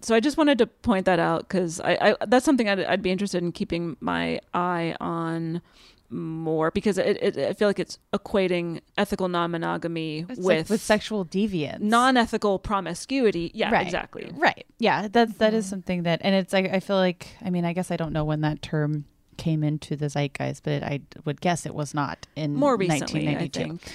So 0.00 0.14
I 0.14 0.20
just 0.20 0.36
wanted 0.36 0.58
to 0.58 0.66
point 0.66 1.06
that 1.06 1.18
out 1.18 1.48
because 1.48 1.80
I, 1.80 2.14
I 2.20 2.26
that's 2.26 2.44
something 2.44 2.68
I'd, 2.68 2.80
I'd 2.80 3.02
be 3.02 3.10
interested 3.10 3.42
in 3.42 3.52
keeping 3.52 3.96
my 4.00 4.40
eye 4.52 4.94
on 5.00 5.62
more 6.10 6.70
because 6.70 6.98
it, 6.98 7.18
it, 7.20 7.38
I 7.38 7.52
feel 7.52 7.68
like 7.68 7.78
it's 7.78 7.98
equating 8.12 8.80
ethical 8.96 9.28
non-monogamy 9.28 10.26
It's 10.28 10.38
with 10.38 10.46
like 10.46 10.68
with 10.68 10.80
sexual 10.80 11.24
deviance. 11.24 11.80
non-ethical 11.80 12.58
promiscuity. 12.60 13.50
Yeah, 13.54 13.72
right. 13.72 13.84
exactly. 13.84 14.30
Right. 14.34 14.66
Yeah, 14.78 15.08
that 15.08 15.38
that 15.38 15.54
is 15.54 15.66
mm. 15.66 15.70
something 15.70 16.02
that, 16.04 16.20
and 16.22 16.34
it's 16.34 16.52
like 16.52 16.72
I 16.72 16.80
feel 16.80 16.96
like 16.96 17.28
I 17.44 17.50
mean 17.50 17.64
I 17.64 17.72
guess 17.72 17.90
I 17.90 17.96
don't 17.96 18.12
know 18.12 18.24
when 18.24 18.42
that 18.42 18.62
term 18.62 19.06
came 19.36 19.62
into 19.64 19.96
the 19.96 20.08
zeitgeist, 20.08 20.62
but 20.62 20.82
I 20.82 21.00
would 21.24 21.40
guess 21.40 21.66
it 21.66 21.74
was 21.74 21.94
not 21.94 22.26
in 22.36 22.54
More 22.54 22.76
recently, 22.76 23.26
1992. 23.26 23.92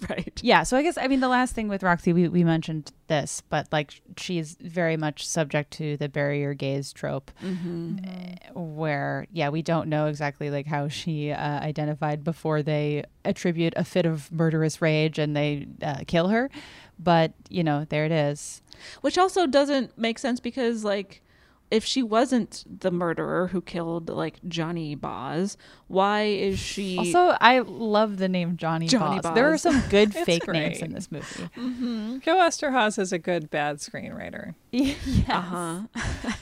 right. 0.08 0.40
Yeah, 0.42 0.62
so 0.64 0.76
I 0.76 0.82
guess 0.82 0.98
I 0.98 1.06
mean 1.08 1.20
the 1.20 1.28
last 1.28 1.54
thing 1.54 1.68
with 1.68 1.82
Roxy, 1.82 2.12
we, 2.12 2.28
we 2.28 2.44
mentioned 2.44 2.92
this, 3.06 3.42
but 3.48 3.68
like 3.72 4.00
she's 4.16 4.56
very 4.60 4.96
much 4.96 5.26
subject 5.26 5.70
to 5.74 5.96
the 5.96 6.08
bury 6.08 6.40
your 6.40 6.54
gays 6.54 6.92
trope, 6.92 7.30
Mm-hmm. 7.42 7.98
eh, 8.04 8.36
where 8.54 9.26
yeah 9.32 9.48
we 9.48 9.62
don't 9.62 9.88
know 9.88 10.06
exactly 10.06 10.50
like 10.50 10.66
how 10.66 10.88
she 10.88 11.30
uh, 11.32 11.60
identified 11.60 12.24
before 12.24 12.62
they 12.62 13.04
attribute 13.24 13.74
a 13.76 13.84
fit 13.84 14.06
of 14.06 14.30
murderous 14.32 14.80
rage 14.82 15.18
and 15.18 15.36
they 15.36 15.66
uh, 15.82 16.00
kill 16.06 16.28
her, 16.28 16.50
but 16.98 17.32
you 17.48 17.62
know 17.62 17.84
there 17.88 18.04
it 18.04 18.12
is. 18.12 18.62
Which 19.00 19.18
also 19.18 19.46
doesn't 19.46 19.98
make 19.98 20.18
sense 20.18 20.38
because 20.40 20.84
like 20.84 21.22
if 21.70 21.84
she 21.84 22.02
wasn't 22.02 22.64
the 22.80 22.90
murderer 22.90 23.48
who 23.48 23.60
killed 23.60 24.08
like 24.08 24.36
Johnny 24.48 24.94
Boz, 24.94 25.56
why 25.86 26.22
is 26.22 26.58
she 26.58 26.98
Also, 26.98 27.36
I 27.40 27.60
love 27.60 28.18
the 28.18 28.28
name 28.28 28.56
Johnny, 28.56 28.86
Johnny 28.86 29.20
Boz. 29.20 29.34
There 29.34 29.52
are 29.52 29.58
some 29.58 29.82
good 29.90 30.14
It's 30.14 30.24
fake 30.24 30.48
names 30.48 30.80
in 30.80 30.92
this 30.92 31.10
movie. 31.12 31.48
Mm-hmm. 31.56 32.18
Joe 32.20 32.36
Eszterhas 32.36 32.98
is 32.98 33.12
a 33.12 33.18
good 33.18 33.50
bad 33.50 33.78
screenwriter. 33.78 34.54
yes. 34.70 34.96
Uh-huh. 35.28 35.82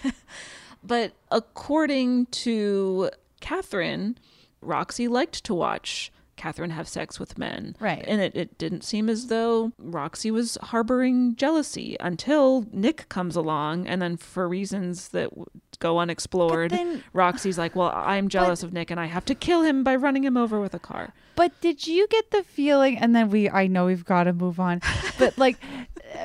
but 0.84 1.12
according 1.30 2.26
to 2.26 3.10
Catherine, 3.40 4.18
Roxy 4.60 5.08
liked 5.08 5.44
to 5.44 5.54
watch 5.54 6.12
Catherine 6.36 6.70
have 6.70 6.86
sex 6.88 7.18
with 7.18 7.38
men. 7.38 7.76
Right. 7.80 8.04
And 8.06 8.20
it, 8.20 8.36
it 8.36 8.58
didn't 8.58 8.84
seem 8.84 9.08
as 9.08 9.26
though 9.28 9.72
Roxy 9.78 10.30
was 10.30 10.56
harboring 10.62 11.34
jealousy 11.36 11.96
until 12.00 12.66
Nick 12.72 13.08
comes 13.08 13.36
along. 13.36 13.86
And 13.86 14.00
then, 14.00 14.16
for 14.16 14.48
reasons 14.48 15.08
that 15.08 15.30
w- 15.30 15.46
go 15.78 15.98
unexplored, 15.98 16.70
then- 16.70 17.02
Roxy's 17.12 17.58
like, 17.58 17.74
Well, 17.74 17.92
I'm 17.94 18.28
jealous 18.28 18.62
of 18.62 18.72
Nick 18.72 18.90
and 18.90 19.00
I 19.00 19.06
have 19.06 19.24
to 19.26 19.34
kill 19.34 19.62
him 19.62 19.82
by 19.84 19.96
running 19.96 20.24
him 20.24 20.36
over 20.36 20.60
with 20.60 20.74
a 20.74 20.78
car. 20.78 21.12
But 21.34 21.58
did 21.60 21.86
you 21.86 22.06
get 22.08 22.30
the 22.30 22.42
feeling 22.42 22.96
and 22.96 23.14
then 23.14 23.28
we 23.30 23.50
I 23.50 23.66
know 23.66 23.86
we've 23.86 24.04
got 24.04 24.24
to 24.24 24.32
move 24.32 24.58
on. 24.60 24.80
But 25.18 25.38
like 25.38 25.56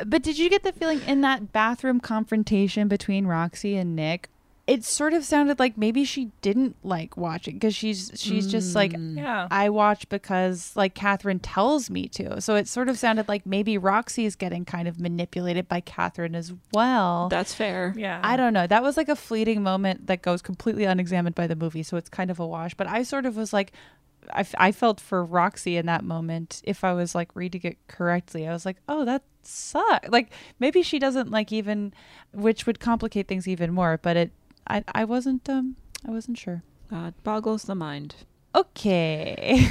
but 0.05 0.21
did 0.21 0.37
you 0.37 0.49
get 0.49 0.63
the 0.63 0.71
feeling 0.73 1.01
in 1.07 1.21
that 1.21 1.51
bathroom 1.53 1.99
confrontation 2.01 2.87
between 2.87 3.25
Roxy 3.25 3.75
and 3.77 3.95
Nick 3.95 4.29
it 4.71 4.85
sort 4.85 5.11
of 5.11 5.25
sounded 5.25 5.59
like 5.59 5.77
maybe 5.77 6.05
she 6.05 6.31
didn't 6.41 6.77
like 6.81 7.17
watching 7.17 7.55
because 7.55 7.75
she's 7.75 8.09
she's 8.15 8.47
just 8.47 8.73
like 8.73 8.93
mm. 8.93 9.17
Yeah. 9.17 9.49
I 9.51 9.67
watch 9.67 10.07
because 10.07 10.71
like 10.77 10.95
Catherine 10.95 11.39
tells 11.39 11.89
me 11.89 12.07
to. 12.09 12.39
So 12.39 12.55
it 12.55 12.69
sort 12.69 12.87
of 12.87 12.97
sounded 12.97 13.27
like 13.27 13.45
maybe 13.45 13.77
Roxy 13.77 14.25
is 14.25 14.37
getting 14.37 14.63
kind 14.63 14.87
of 14.87 14.97
manipulated 14.97 15.67
by 15.67 15.81
Catherine 15.81 16.35
as 16.35 16.53
well. 16.73 17.27
That's 17.27 17.53
fair. 17.53 17.93
Yeah. 17.97 18.21
I 18.23 18.37
don't 18.37 18.53
know. 18.53 18.65
That 18.65 18.81
was 18.81 18.95
like 18.95 19.09
a 19.09 19.15
fleeting 19.17 19.61
moment 19.61 20.07
that 20.07 20.21
goes 20.21 20.41
completely 20.41 20.85
unexamined 20.85 21.35
by 21.35 21.47
the 21.47 21.55
movie, 21.57 21.83
so 21.83 21.97
it's 21.97 22.09
kind 22.09 22.31
of 22.31 22.39
a 22.39 22.47
wash. 22.47 22.73
But 22.73 22.87
I 22.87 23.03
sort 23.03 23.25
of 23.25 23.35
was 23.35 23.51
like, 23.51 23.73
I, 24.33 24.39
f- 24.41 24.55
I 24.57 24.71
felt 24.71 25.01
for 25.01 25.25
Roxy 25.25 25.75
in 25.75 25.85
that 25.87 26.05
moment. 26.05 26.61
If 26.63 26.85
I 26.85 26.93
was 26.93 27.13
like 27.13 27.35
reading 27.35 27.61
it 27.65 27.77
correctly, 27.89 28.47
I 28.47 28.53
was 28.53 28.65
like, 28.65 28.77
oh, 28.87 29.03
that 29.03 29.23
sucks. 29.43 30.07
Like 30.07 30.31
maybe 30.59 30.81
she 30.81 30.97
doesn't 30.97 31.29
like 31.29 31.51
even, 31.51 31.93
which 32.31 32.65
would 32.65 32.79
complicate 32.79 33.27
things 33.27 33.49
even 33.49 33.73
more. 33.73 33.99
But 34.01 34.15
it, 34.15 34.31
I, 34.71 34.83
I 34.93 35.03
wasn't, 35.05 35.49
um, 35.49 35.75
I 36.07 36.11
wasn't 36.11 36.37
sure. 36.37 36.63
God 36.89 37.13
boggles 37.23 37.63
the 37.63 37.75
mind. 37.75 38.15
Okay. 38.55 39.67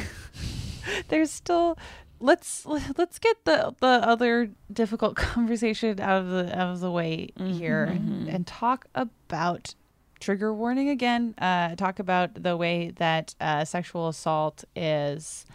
There's 1.09 1.31
still 1.31 1.77
let's 2.21 2.67
let's 2.67 3.19
get 3.19 3.45
the 3.45 3.75
the 3.81 3.87
other 3.87 4.51
difficult 4.73 5.17
conversation 5.17 6.01
out 6.01 6.23
of 6.23 6.29
the 6.29 6.59
out 6.59 6.73
of 6.73 6.81
the 6.81 6.91
way 6.91 7.31
here 7.37 7.85
and 7.85 8.47
talk 8.47 8.87
about 8.95 9.75
trigger 10.21 10.55
warning 10.55 10.89
again. 10.91 11.35
Uh, 11.39 11.75
talk 11.77 11.99
about 11.99 12.43
the 12.43 12.57
way 12.57 12.93
that 12.97 13.35
uh, 13.41 13.65
sexual 13.65 14.09
assault 14.09 14.65
is 14.77 15.47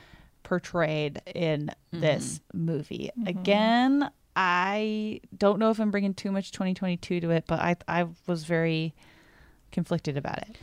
portrayed 0.44 1.22
in 1.34 1.72
this 1.92 2.42
movie. 2.54 3.12
Again, 3.26 4.10
I 4.36 5.22
don't 5.36 5.60
know 5.60 5.72
if 5.72 5.80
I'm 5.80 5.92
bringing 5.92 6.14
too 6.14 6.32
much 6.32 6.52
2022 6.52 7.22
to 7.22 7.30
it, 7.32 7.46
but 7.48 7.60
I 7.60 7.76
I 7.88 8.08
was 8.28 8.44
very 8.44 8.94
conflicted 9.76 10.16
about 10.18 10.40
it. 10.40 10.56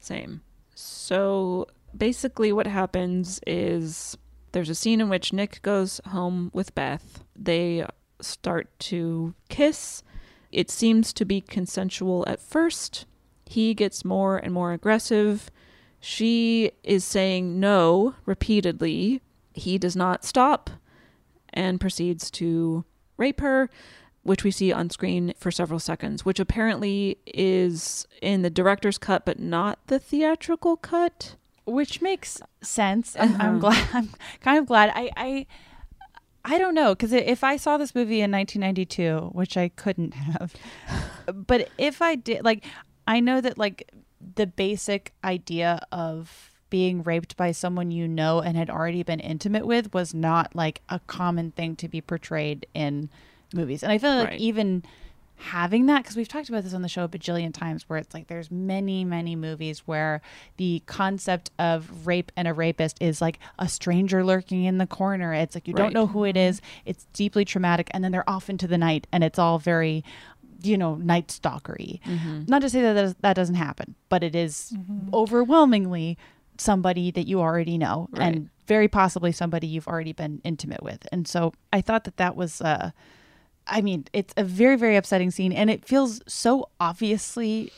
Same. 0.00 0.40
So 0.74 1.66
basically, 1.94 2.52
what 2.52 2.66
happens 2.66 3.40
is 3.46 4.16
there's 4.52 4.70
a 4.70 4.74
scene 4.74 5.00
in 5.00 5.08
which 5.08 5.32
Nick 5.32 5.60
goes 5.62 6.00
home 6.06 6.50
with 6.54 6.74
Beth. 6.74 7.24
They 7.36 7.84
start 8.20 8.68
to 8.90 9.34
kiss. 9.48 10.02
It 10.52 10.70
seems 10.70 11.12
to 11.14 11.24
be 11.24 11.40
consensual 11.40 12.24
at 12.28 12.40
first. 12.40 13.04
He 13.46 13.74
gets 13.74 14.04
more 14.04 14.36
and 14.36 14.54
more 14.54 14.72
aggressive. 14.72 15.50
She 15.98 16.70
is 16.84 17.04
saying 17.04 17.58
no 17.58 18.14
repeatedly. 18.24 19.22
He 19.54 19.76
does 19.76 19.96
not 19.96 20.24
stop 20.24 20.70
and 21.52 21.80
proceeds 21.80 22.30
to 22.32 22.84
rape 23.16 23.40
her, 23.40 23.68
which 24.22 24.44
we 24.44 24.50
see 24.50 24.72
on 24.72 24.88
screen 24.90 25.32
for 25.36 25.50
several 25.50 25.80
seconds, 25.80 26.24
which 26.24 26.38
apparently 26.40 27.18
is 27.26 28.06
in 28.20 28.42
the 28.42 28.50
director's 28.50 28.98
cut, 28.98 29.24
but 29.24 29.38
not 29.38 29.78
the 29.88 29.98
theatrical 29.98 30.76
cut. 30.76 31.36
which 31.64 32.00
makes 32.02 32.40
sense. 32.60 33.16
I'm, 33.18 33.34
I'm 33.40 33.56
Uh-huh. 33.56 33.58
glad. 33.58 33.88
I'm 33.94 34.08
kind 34.40 34.58
of 34.58 34.66
glad. 34.66 34.90
I 34.94 35.10
I, 35.16 35.46
I 36.44 36.58
don't 36.58 36.74
know 36.74 36.92
because 36.94 37.12
if 37.12 37.44
I 37.44 37.56
saw 37.56 37.76
this 37.78 37.94
movie 37.94 38.20
in 38.20 38.30
1992, 38.32 39.30
which 39.32 39.56
I 39.56 39.68
couldn't 39.68 40.12
have, 40.14 40.54
but 41.46 41.68
if 41.78 42.02
I 42.02 42.16
did, 42.16 42.44
like, 42.44 42.64
I 43.06 43.20
know 43.20 43.40
that 43.40 43.58
like 43.58 43.90
the 44.34 44.46
basic 44.46 45.12
idea 45.24 45.80
of 45.92 46.50
being 46.70 47.02
raped 47.02 47.36
by 47.36 47.52
someone 47.52 47.90
you 47.90 48.08
know 48.08 48.40
and 48.40 48.56
had 48.56 48.70
already 48.70 49.02
been 49.02 49.20
intimate 49.20 49.66
with 49.66 49.92
was 49.92 50.14
not 50.14 50.54
like 50.56 50.80
a 50.88 50.98
common 51.06 51.50
thing 51.52 51.76
to 51.76 51.86
be 51.88 52.00
portrayed 52.00 52.66
in 52.74 53.10
movies, 53.54 53.82
and 53.82 53.90
I 53.92 53.98
feel 53.98 54.14
like 54.16 54.28
Right. 54.30 54.40
even 54.40 54.82
having 55.36 55.86
that 55.86 56.02
because 56.04 56.14
we've 56.14 56.28
talked 56.28 56.48
about 56.48 56.62
this 56.62 56.72
on 56.72 56.82
the 56.82 56.88
show 56.88 57.02
a 57.02 57.08
bajillion 57.08 57.52
times 57.52 57.88
where 57.88 57.98
it's 57.98 58.14
like 58.14 58.28
there's 58.28 58.48
many 58.48 59.04
many 59.04 59.34
movies 59.34 59.80
where 59.86 60.20
the 60.56 60.80
concept 60.86 61.50
of 61.58 62.06
rape 62.06 62.30
and 62.36 62.46
a 62.46 62.54
rapist 62.54 62.96
is 63.00 63.20
like 63.20 63.40
a 63.58 63.68
stranger 63.68 64.22
lurking 64.24 64.62
in 64.64 64.78
the 64.78 64.86
corner. 64.86 65.34
It's 65.34 65.56
like 65.56 65.66
you 65.66 65.74
don't 65.74 65.92
know 65.92 66.06
who 66.06 66.22
it 66.24 66.36
is. 66.36 66.60
It's 66.84 67.06
deeply 67.12 67.44
traumatic 67.44 67.88
and 67.92 68.04
then 68.04 68.12
they're 68.12 68.28
off 68.30 68.48
into 68.48 68.68
the 68.68 68.78
night 68.78 69.08
and 69.10 69.24
it's 69.24 69.36
all 69.38 69.58
very 69.58 70.04
you 70.62 70.78
know 70.78 70.94
night 70.94 71.26
stalkery. 71.26 71.98
Not 72.48 72.62
to 72.62 72.70
say 72.70 72.80
that 72.82 72.92
that, 72.92 73.04
is- 73.04 73.14
that 73.22 73.34
doesn't 73.34 73.56
happen 73.56 73.96
but 74.08 74.22
it 74.22 74.36
is 74.36 74.72
overwhelmingly 75.12 76.18
somebody 76.58 77.10
that 77.10 77.26
you 77.26 77.40
already 77.40 77.78
know 77.78 78.08
Right. 78.12 78.22
and 78.36 78.48
very 78.68 78.86
possibly 78.88 79.32
somebody 79.32 79.66
you've 79.66 79.88
already 79.88 80.12
been 80.12 80.40
intimate 80.44 80.82
with. 80.82 81.06
And 81.10 81.26
so 81.26 81.52
i 81.72 81.80
thought 81.80 82.04
that 82.04 82.16
that 82.18 82.36
was 82.36 82.60
uh 82.60 82.90
I 83.66 83.80
mean, 83.80 84.06
it's 84.12 84.34
a 84.36 84.44
very, 84.44 84.76
very 84.76 84.96
upsetting 84.96 85.30
scene, 85.30 85.52
and 85.52 85.70
it 85.70 85.84
feels 85.84 86.20
so 86.26 86.68
obviously 86.80 87.72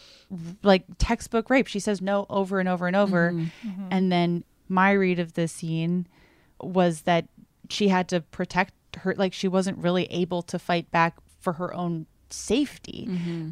like 0.62 0.85
textbook 0.98 1.51
rape. 1.51 1.66
She 1.66 1.78
says 1.81 2.01
no 2.01 2.27
over 2.31 2.59
and 2.61 2.69
over 2.69 2.86
and 2.86 2.97
over, 2.97 3.32
Mm-hmm. 3.32 3.89
and 3.90 4.11
then 4.11 4.44
my 4.69 4.93
read 4.93 5.19
of 5.19 5.35
the 5.35 5.47
scene 5.47 6.06
was 6.61 7.02
that 7.02 7.28
she 7.69 7.89
had 7.89 8.09
to 8.09 8.20
protect 8.20 8.73
her, 8.98 9.15
like 9.16 9.32
she 9.32 9.47
wasn't 9.48 9.77
really 9.78 10.05
able 10.06 10.43
to 10.43 10.59
fight 10.59 10.90
back 10.90 11.16
for 11.40 11.55
her 11.55 11.73
own 11.74 12.06
safety. 12.31 13.06
Mm-hmm. 13.11 13.48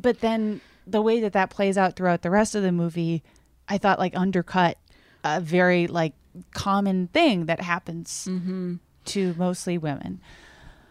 But 0.00 0.20
then 0.20 0.60
the 0.86 1.02
way 1.02 1.20
that 1.20 1.34
that 1.34 1.50
plays 1.50 1.76
out 1.76 1.96
throughout 1.96 2.22
the 2.22 2.30
rest 2.30 2.54
of 2.54 2.62
the 2.62 2.72
movie, 2.72 3.22
I 3.68 3.76
thought 3.78 3.98
like 3.98 4.16
undercut 4.16 4.78
a 5.24 5.40
very 5.40 5.86
like 5.86 6.14
common 6.54 7.08
thing 7.08 7.46
that 7.46 7.60
happens 7.60 8.26
Mm-hmm. 8.30 8.76
to 9.06 9.34
mostly 9.36 9.76
women. 9.76 10.20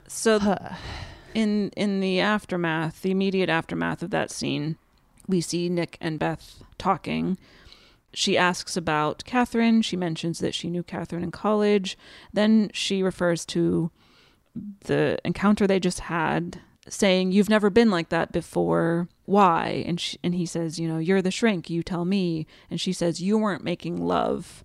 So 0.07 0.57
in 1.33 1.69
in 1.71 1.99
the 1.99 2.19
aftermath, 2.19 3.01
the 3.01 3.11
immediate 3.11 3.49
aftermath 3.49 4.01
of 4.01 4.09
that 4.11 4.31
scene, 4.31 4.77
we 5.27 5.41
see 5.41 5.69
Nick 5.69 5.97
and 6.01 6.17
Beth 6.17 6.63
talking. 6.77 7.37
She 8.13 8.37
asks 8.37 8.77
about 8.77 9.25
Catherine. 9.25 9.81
She 9.81 9.97
mentions 9.97 10.39
that 10.39 10.55
she 10.55 10.69
knew 10.69 10.81
Catherine 10.81 11.23
in 11.23 11.31
college. 11.31 11.97
Then 12.33 12.71
she 12.73 13.03
refers 13.03 13.45
to 13.47 13.91
the 14.85 15.19
encounter 15.23 15.67
they 15.67 15.79
just 15.79 15.99
had, 15.99 16.61
saying, 16.87 17.31
"You've 17.31 17.49
never 17.49 17.69
been 17.69 17.91
like 17.91 18.09
that 18.09 18.31
before. 18.31 19.07
Why?" 19.25 19.83
And 19.85 19.99
she, 19.99 20.17
and 20.23 20.33
he 20.33 20.45
says, 20.45 20.79
"You 20.79 20.87
know, 20.87 20.97
you're 20.97 21.21
the 21.21 21.31
shrink. 21.31 21.69
You 21.69 21.83
tell 21.83 22.05
me." 22.05 22.47
And 22.71 22.79
she 22.79 22.93
says, 22.93 23.21
"You 23.21 23.37
weren't 23.37 23.63
making 23.63 23.97
love." 23.97 24.63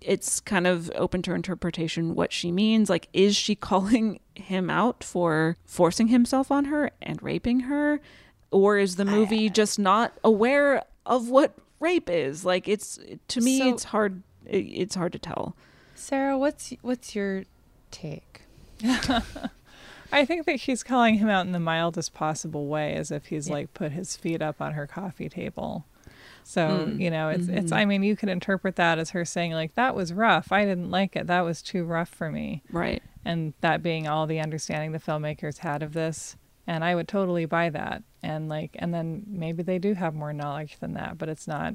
It's 0.00 0.40
kind 0.40 0.66
of 0.66 0.90
open 0.94 1.22
to 1.22 1.34
interpretation 1.34 2.14
what 2.14 2.32
she 2.32 2.50
means. 2.52 2.88
Like, 2.90 3.08
is 3.12 3.36
she 3.36 3.54
calling 3.70 4.20
him 4.34 4.70
out 4.70 5.04
for 5.04 5.56
forcing 5.66 6.08
himself 6.08 6.50
on 6.50 6.66
her 6.66 6.90
and 7.02 7.22
raping 7.22 7.60
her? 7.60 8.00
Or 8.50 8.78
is 8.78 8.96
the 8.96 9.04
movie 9.04 9.48
just 9.48 9.78
not 9.78 10.12
aware 10.24 10.82
of 11.06 11.28
what 11.28 11.54
rape 11.80 12.08
is. 12.10 12.44
Like 12.44 12.68
it's 12.68 12.98
to 13.28 13.40
me, 13.40 13.58
So- 13.58 13.68
it's 13.70 13.84
hard. 13.84 14.22
It's 14.46 14.94
hard 14.94 15.12
to 15.12 15.18
tell. 15.18 15.56
Sarah, 15.94 16.38
what's 16.38 16.72
what's 16.82 17.14
your 17.14 17.44
take? 17.90 18.42
I 20.12 20.24
think 20.24 20.46
that 20.46 20.58
she's 20.58 20.82
calling 20.82 21.16
him 21.16 21.28
out 21.28 21.46
in 21.46 21.52
the 21.52 21.60
mildest 21.60 22.14
possible 22.14 22.66
way, 22.66 22.94
as 22.94 23.10
if 23.10 23.26
he's 23.26 23.48
like 23.48 23.74
put 23.74 23.92
his 23.92 24.16
feet 24.16 24.42
up 24.42 24.60
on 24.60 24.72
her 24.72 24.86
coffee 24.86 25.28
table. 25.28 25.84
So 26.44 26.86
Mm. 26.86 27.00
you 27.00 27.10
know, 27.10 27.28
it's 27.28 27.48
it's. 27.48 27.70
Mhm. 27.72 27.76
I 27.76 27.84
mean, 27.84 28.02
you 28.02 28.16
could 28.16 28.28
interpret 28.28 28.76
that 28.76 28.98
as 28.98 29.10
her 29.10 29.24
saying 29.24 29.52
like, 29.52 29.74
"That 29.74 29.94
was 29.94 30.12
rough. 30.12 30.50
I 30.52 30.64
didn't 30.64 30.90
like 30.90 31.14
it. 31.16 31.26
That 31.26 31.42
was 31.42 31.62
too 31.62 31.84
rough 31.84 32.08
for 32.08 32.30
me." 32.30 32.62
Right. 32.70 33.02
And 33.24 33.52
that 33.60 33.82
being 33.82 34.08
all 34.08 34.26
the 34.26 34.40
understanding 34.40 34.92
the 34.92 34.98
filmmakers 34.98 35.58
had 35.58 35.82
of 35.82 35.92
this, 35.92 36.36
and 36.66 36.82
I 36.84 36.94
would 36.94 37.06
totally 37.08 37.44
buy 37.44 37.70
that. 37.70 38.02
And 38.22 38.48
like, 38.48 38.76
and 38.78 38.92
then 38.92 39.24
maybe 39.26 39.62
they 39.62 39.78
do 39.78 39.94
have 39.94 40.14
more 40.14 40.32
knowledge 40.32 40.78
than 40.80 40.94
that, 40.94 41.18
but 41.18 41.28
it's 41.28 41.46
not 41.46 41.74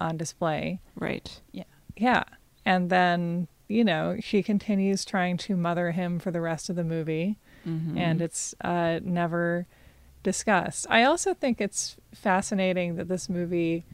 on 0.00 0.16
display. 0.16 0.80
Right. 0.94 1.40
Yeah. 1.52 1.64
Yeah. 1.96 2.24
And 2.64 2.90
then, 2.90 3.48
you 3.68 3.84
know, 3.84 4.16
she 4.20 4.42
continues 4.42 5.04
trying 5.04 5.36
to 5.38 5.56
mother 5.56 5.90
him 5.90 6.18
for 6.18 6.30
the 6.30 6.40
rest 6.40 6.70
of 6.70 6.76
the 6.76 6.84
movie, 6.84 7.38
Mhm. 7.66 7.96
and 7.98 8.22
it's 8.22 8.54
uh, 8.62 9.00
never 9.02 9.66
discussed. 10.22 10.86
I 10.90 11.04
also 11.04 11.34
think 11.34 11.60
it's 11.60 11.96
fascinating 12.14 12.96
that 12.96 13.08
this 13.08 13.28
movie 13.28 13.84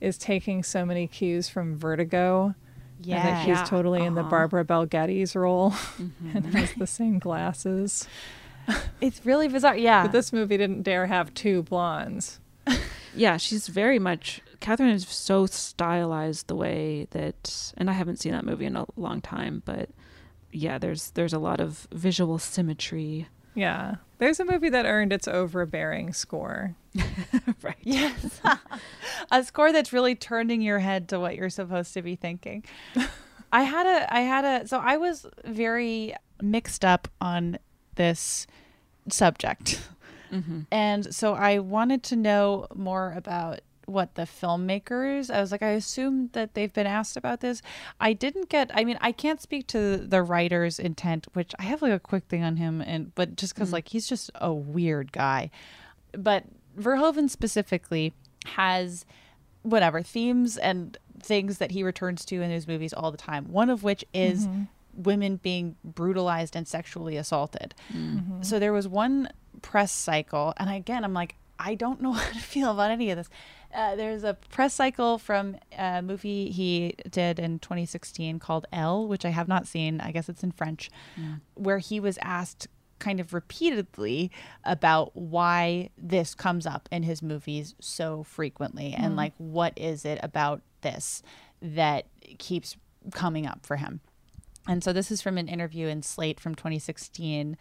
is 0.00 0.18
taking 0.18 0.62
so 0.62 0.84
many 0.84 1.06
cues 1.06 1.48
from 1.48 1.76
Vertigo. 1.78 2.54
Yeah. 3.00 3.16
And 3.16 3.28
that 3.28 3.40
she's 3.44 3.56
Yeah. 3.58 3.64
totally 3.64 4.04
in 4.04 4.14
the 4.14 4.20
Uh-huh. 4.20 4.30
Barbara 4.30 4.64
Bel 4.64 4.86
Geddes 4.86 5.34
role 5.34 5.70
Mm-hmm. 6.00 6.36
and 6.36 6.46
has 6.54 6.72
the 6.74 6.86
same 6.86 7.18
glasses. 7.18 8.06
It's 9.00 9.26
really 9.26 9.48
bizarre. 9.48 9.76
Yeah. 9.76 10.02
But 10.04 10.12
this 10.12 10.32
movie 10.32 10.56
didn't 10.56 10.82
dare 10.82 11.06
have 11.06 11.34
two 11.34 11.62
blondes. 11.64 12.38
Yeah, 13.14 13.36
she's 13.36 13.68
very 13.68 13.98
much. 13.98 14.40
Catherine 14.60 14.88
is 14.88 15.06
so 15.06 15.44
stylized 15.44 16.46
the 16.46 16.54
way 16.56 17.08
that, 17.10 17.74
and 17.76 17.90
I 17.90 17.92
haven't 17.92 18.20
seen 18.20 18.32
that 18.32 18.46
movie 18.46 18.64
in 18.64 18.74
a 18.74 18.86
long 18.96 19.20
time, 19.20 19.60
but 19.66 19.90
yeah, 20.50 20.78
there's 20.78 21.10
there's 21.10 21.34
a 21.34 21.38
lot 21.38 21.60
of 21.60 21.86
visual 21.92 22.38
symmetry. 22.38 23.28
Yeah. 23.54 23.96
There's 24.18 24.40
a 24.40 24.44
movie 24.44 24.68
that 24.70 24.86
earned 24.86 25.12
its 25.12 25.26
overbearing 25.26 26.12
score. 26.12 26.74
right. 27.62 27.76
Yes. 27.82 28.40
a 29.30 29.44
score 29.44 29.72
that's 29.72 29.92
really 29.92 30.14
turning 30.14 30.62
your 30.62 30.78
head 30.78 31.08
to 31.08 31.18
what 31.20 31.36
you're 31.36 31.50
supposed 31.50 31.92
to 31.94 32.02
be 32.02 32.16
thinking. 32.16 32.64
I 33.52 33.62
had 33.64 33.86
a 33.86 34.14
I 34.14 34.20
had 34.20 34.44
a 34.44 34.66
so 34.68 34.78
I 34.78 34.96
was 34.96 35.26
very 35.44 36.14
mixed 36.40 36.84
up 36.84 37.08
on 37.20 37.58
this 37.96 38.46
subject. 39.08 39.80
Mhm. 40.32 40.66
And 40.70 41.14
so 41.14 41.34
I 41.34 41.58
wanted 41.58 42.02
to 42.04 42.16
know 42.16 42.66
more 42.74 43.12
about 43.14 43.60
what 43.86 44.14
the 44.14 44.22
filmmakers 44.22 45.30
I 45.30 45.40
was 45.40 45.50
like 45.52 45.62
I 45.62 45.70
assume 45.70 46.30
that 46.32 46.54
they've 46.54 46.72
been 46.72 46.86
asked 46.86 47.16
about 47.16 47.40
this. 47.40 47.62
I 48.00 48.12
didn't 48.12 48.48
get 48.48 48.70
I 48.74 48.84
mean 48.84 48.98
I 49.00 49.12
can't 49.12 49.40
speak 49.40 49.66
to 49.68 49.96
the 49.96 50.22
writer's 50.22 50.78
intent 50.78 51.26
which 51.32 51.52
I 51.58 51.64
have 51.64 51.82
like 51.82 51.92
a 51.92 51.98
quick 52.00 52.24
thing 52.24 52.42
on 52.42 52.56
him 52.56 52.80
and 52.80 53.14
but 53.14 53.36
just 53.36 53.54
cuz 53.54 53.70
Mm. 53.70 53.72
like 53.72 53.88
he's 53.88 54.06
just 54.06 54.30
a 54.36 54.52
weird 54.52 55.12
guy. 55.12 55.50
But 56.12 56.44
Verhoeven 56.78 57.28
specifically 57.28 58.12
has 58.46 59.04
whatever 59.62 60.02
themes 60.02 60.56
and 60.56 60.96
things 61.20 61.58
that 61.58 61.70
he 61.70 61.82
returns 61.82 62.24
to 62.26 62.40
in 62.42 62.50
his 62.50 62.66
movies 62.66 62.92
all 62.92 63.10
the 63.10 63.18
time. 63.18 63.44
One 63.52 63.70
of 63.70 63.82
which 63.84 64.04
is 64.12 64.46
Mhm. 64.46 64.68
women 64.94 65.36
being 65.36 65.76
brutalized 65.84 66.56
and 66.56 66.66
sexually 66.66 67.16
assaulted. 67.16 67.74
Mhm. 67.92 68.44
So 68.44 68.58
there 68.58 68.72
was 68.72 68.88
one 68.88 69.28
press 69.62 69.92
cycle, 69.92 70.52
and 70.56 70.68
again, 70.68 71.04
I'm 71.04 71.14
like, 71.14 71.36
I 71.58 71.76
don't 71.76 72.00
know 72.02 72.12
how 72.20 72.32
to 72.32 72.38
feel 72.40 72.72
about 72.72 72.90
any 72.90 73.10
of 73.10 73.16
this. 73.16 73.28
Uh, 73.74 73.96
there's 73.96 74.22
a 74.24 74.34
press 74.50 74.74
cycle 74.74 75.18
from 75.18 75.56
a 75.78 76.02
movie 76.02 76.50
he 76.50 76.94
did 77.10 77.38
in 77.38 77.58
2016 77.58 78.38
called 78.38 78.66
Elle, 78.72 79.08
which 79.08 79.24
I 79.24 79.30
have 79.30 79.48
not 79.48 79.66
seen. 79.66 80.00
I 80.00 80.12
guess 80.12 80.28
it's 80.28 80.42
in 80.42 80.52
French, 80.52 80.90
where 81.54 81.78
he 81.78 81.98
was 82.00 82.18
asked 82.20 82.68
kind 82.98 83.18
of 83.18 83.32
repeatedly 83.34 84.30
about 84.64 85.10
why 85.16 85.90
this 85.98 86.34
comes 86.34 86.66
up 86.66 86.88
in 86.92 87.02
his 87.02 87.20
movies 87.22 87.74
so 87.80 88.22
frequently 88.22 88.94
and 88.94 89.14
Mm. 89.14 89.16
like 89.16 89.32
what 89.38 89.72
is 89.76 90.04
it 90.04 90.20
about 90.22 90.62
this 90.82 91.22
that 91.60 92.06
keeps 92.38 92.76
coming 93.12 93.44
up 93.46 93.66
for 93.66 93.76
him. 93.76 94.00
And 94.68 94.84
so 94.84 94.92
this 94.92 95.10
is 95.10 95.20
from 95.20 95.36
an 95.38 95.48
interview 95.48 95.88
in 95.88 96.02
Slate 96.02 96.38
from 96.38 96.54
2016 96.54 97.56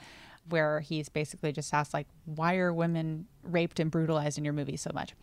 where 0.50 0.82
he's 0.82 1.10
basically 1.10 1.52
just 1.52 1.74
asked 1.74 1.94
like 1.94 2.08
why 2.26 2.58
are 2.58 2.72
women 2.74 3.26
raped 3.44 3.80
and 3.80 3.90
brutalized 3.90 4.38
in 4.38 4.44
your 4.44 4.54
movies 4.54 4.82
so 4.82 4.92
much? 4.94 5.14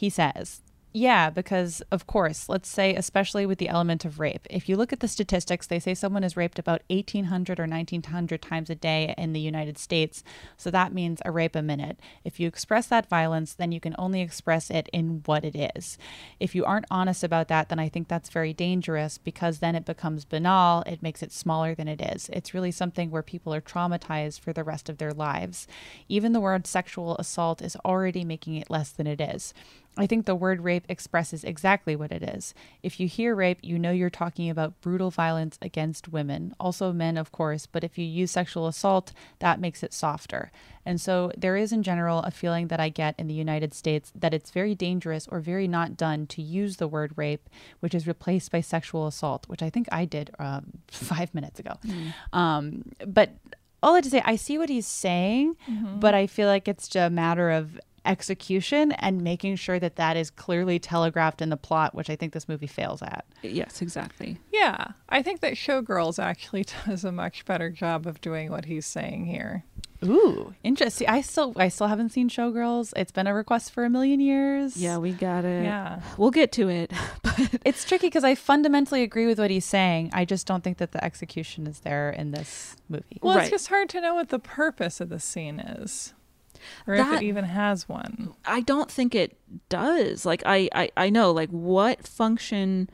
He 0.00 0.08
says, 0.08 0.62
yeah, 0.92 1.30
because 1.30 1.82
of 1.92 2.08
course, 2.08 2.48
let's 2.48 2.68
say, 2.68 2.96
especially 2.96 3.46
with 3.46 3.58
the 3.58 3.68
element 3.68 4.04
of 4.04 4.18
rape, 4.18 4.44
if 4.50 4.68
you 4.68 4.76
look 4.76 4.92
at 4.92 4.98
the 4.98 5.06
statistics, 5.06 5.68
they 5.68 5.78
say 5.78 5.94
someone 5.94 6.24
is 6.24 6.36
raped 6.36 6.58
about 6.58 6.82
1,800 6.90 7.60
or 7.60 7.62
1,900 7.62 8.42
times 8.42 8.70
a 8.70 8.74
day 8.74 9.14
in 9.16 9.32
the 9.32 9.40
United 9.40 9.78
States. 9.78 10.24
So 10.56 10.68
that 10.72 10.92
means 10.92 11.20
a 11.24 11.30
rape 11.30 11.54
a 11.54 11.62
minute. 11.62 12.00
If 12.24 12.40
you 12.40 12.48
express 12.48 12.88
that 12.88 13.08
violence, 13.08 13.54
then 13.54 13.70
you 13.70 13.78
can 13.78 13.94
only 13.98 14.20
express 14.20 14.68
it 14.68 14.88
in 14.92 15.22
what 15.26 15.44
it 15.44 15.54
is. 15.76 15.96
If 16.40 16.56
you 16.56 16.64
aren't 16.64 16.86
honest 16.90 17.22
about 17.22 17.46
that, 17.48 17.68
then 17.68 17.78
I 17.78 17.88
think 17.88 18.08
that's 18.08 18.28
very 18.28 18.52
dangerous 18.52 19.16
because 19.16 19.60
then 19.60 19.76
it 19.76 19.84
becomes 19.84 20.24
banal. 20.24 20.82
It 20.86 21.04
makes 21.04 21.22
it 21.22 21.30
smaller 21.30 21.72
than 21.72 21.86
it 21.86 22.00
is. 22.00 22.28
It's 22.32 22.52
really 22.52 22.72
something 22.72 23.12
where 23.12 23.22
people 23.22 23.54
are 23.54 23.60
traumatized 23.60 24.40
for 24.40 24.52
the 24.52 24.64
rest 24.64 24.88
of 24.88 24.98
their 24.98 25.12
lives. 25.12 25.68
Even 26.08 26.32
the 26.32 26.40
word 26.40 26.66
sexual 26.66 27.16
assault 27.18 27.62
is 27.62 27.76
already 27.84 28.24
making 28.24 28.56
it 28.56 28.70
less 28.70 28.90
than 28.90 29.06
it 29.06 29.20
is. 29.20 29.54
I 29.96 30.06
think 30.06 30.24
the 30.24 30.34
word 30.36 30.60
rape 30.62 30.84
expresses 30.88 31.44
exactly 31.44 31.94
what 31.96 32.12
it 32.12 32.22
is. 32.22 32.54
If 32.82 33.00
you 33.00 33.08
hear 33.08 33.34
rape, 33.34 33.58
you 33.62 33.78
know 33.78 33.90
you're 33.90 34.08
talking 34.08 34.48
about 34.48 34.80
brutal 34.80 35.10
violence 35.10 35.58
against 35.60 36.08
women, 36.08 36.54
also 36.60 36.92
men, 36.92 37.16
of 37.18 37.32
course, 37.32 37.66
but 37.66 37.84
if 37.84 37.98
you 37.98 38.04
use 38.04 38.30
sexual 38.30 38.66
assault, 38.66 39.12
that 39.40 39.60
makes 39.60 39.82
it 39.82 39.92
softer. 39.92 40.52
And 40.86 41.00
so 41.00 41.32
there 41.36 41.56
is, 41.56 41.72
in 41.72 41.82
general, 41.82 42.20
a 42.20 42.30
feeling 42.30 42.68
that 42.68 42.80
I 42.80 42.88
get 42.88 43.14
in 43.18 43.26
the 43.26 43.34
United 43.34 43.74
States 43.74 44.10
that 44.14 44.32
it's 44.32 44.50
very 44.50 44.74
dangerous 44.74 45.28
or 45.28 45.40
very 45.40 45.68
not 45.68 45.96
done 45.96 46.26
to 46.28 46.40
use 46.40 46.76
the 46.76 46.88
word 46.88 47.12
rape, 47.16 47.50
which 47.80 47.94
is 47.94 48.06
replaced 48.06 48.50
by 48.52 48.60
sexual 48.62 49.06
assault, 49.06 49.46
which 49.48 49.62
I 49.62 49.70
think 49.70 49.88
I 49.92 50.04
did 50.06 50.30
um, 50.38 50.78
five 50.88 51.34
minutes 51.34 51.60
ago. 51.60 51.74
Um, 52.32 52.92
but 53.06 53.30
all 53.82 53.94
that 53.94 54.04
to 54.04 54.10
say, 54.10 54.22
I 54.24 54.36
see 54.36 54.58
what 54.58 54.68
he's 54.68 54.86
saying, 54.86 55.56
Mhm. 55.68 56.00
but 56.00 56.14
I 56.14 56.26
feel 56.26 56.48
like 56.48 56.68
it's 56.68 56.86
just 56.86 57.06
a 57.06 57.10
matter 57.10 57.50
of 57.50 57.80
execution 58.04 58.92
and 58.92 59.22
making 59.22 59.56
sure 59.56 59.78
that 59.78 59.96
that 59.96 60.16
is 60.16 60.30
clearly 60.30 60.78
telegraphed 60.78 61.42
in 61.42 61.50
the 61.50 61.56
plot, 61.56 61.94
which 61.94 62.10
I 62.10 62.16
think 62.16 62.32
this 62.32 62.48
movie 62.48 62.66
fails 62.66 63.02
at. 63.02 63.24
Yes, 63.42 63.82
exactly. 63.82 64.38
Yeah. 64.52 64.88
I 65.08 65.22
think 65.22 65.40
that 65.40 65.54
Showgirls 65.54 66.22
actually 66.22 66.64
does 66.86 67.04
a 67.04 67.12
much 67.12 67.44
better 67.44 67.70
job 67.70 68.06
of 68.06 68.20
doing 68.20 68.50
what 68.50 68.64
he's 68.66 68.86
saying 68.86 69.26
here. 69.26 69.64
Ooh, 70.02 70.54
interesting. 70.64 71.08
I 71.08 71.20
still, 71.20 71.52
I 71.56 71.68
still 71.68 71.88
haven't 71.88 72.10
seen 72.10 72.30
Showgirls. 72.30 72.94
It's 72.96 73.12
been 73.12 73.26
a 73.26 73.34
request 73.34 73.72
for 73.72 73.84
a 73.84 73.90
million 73.90 74.18
years. 74.18 74.76
Yeah, 74.76 74.96
we 74.96 75.12
got 75.12 75.44
it. 75.44 75.64
Yeah. 75.64 76.00
We'll 76.16 76.30
get 76.30 76.52
to 76.52 76.68
it. 76.68 76.92
But 77.22 77.60
it's 77.64 77.84
tricky 77.84 78.06
because 78.08 78.24
I 78.24 78.34
fundamentally 78.34 79.02
agree 79.02 79.26
with 79.26 79.38
what 79.38 79.50
he's 79.50 79.64
saying. 79.64 80.10
I 80.12 80.24
just 80.24 80.46
don't 80.46 80.64
think 80.64 80.78
that 80.78 80.92
the 80.92 81.02
execution 81.04 81.66
is 81.66 81.80
there 81.80 82.10
in 82.10 82.32
this 82.32 82.76
movie. 82.88 83.18
Well, 83.22 83.38
it's 83.38 83.50
just 83.50 83.68
hard 83.68 83.88
to 83.90 84.00
know 84.00 84.14
what 84.14 84.30
the 84.30 84.38
purpose 84.38 85.00
of 85.00 85.10
the 85.10 85.20
scene 85.20 85.60
is. 85.60 86.12
Or 86.86 86.94
if 86.94 87.12
it 87.12 87.22
even 87.22 87.44
has 87.44 87.88
one. 87.88 88.34
I 88.44 88.60
don't 88.60 88.90
think 88.90 89.14
it 89.14 89.36
does. 89.68 90.24
Like 90.26 90.42
I, 90.46 90.68
I, 90.74 90.90
I 90.96 91.10
know 91.10 91.30
like 91.32 91.50
what 91.50 92.06
function 92.06 92.88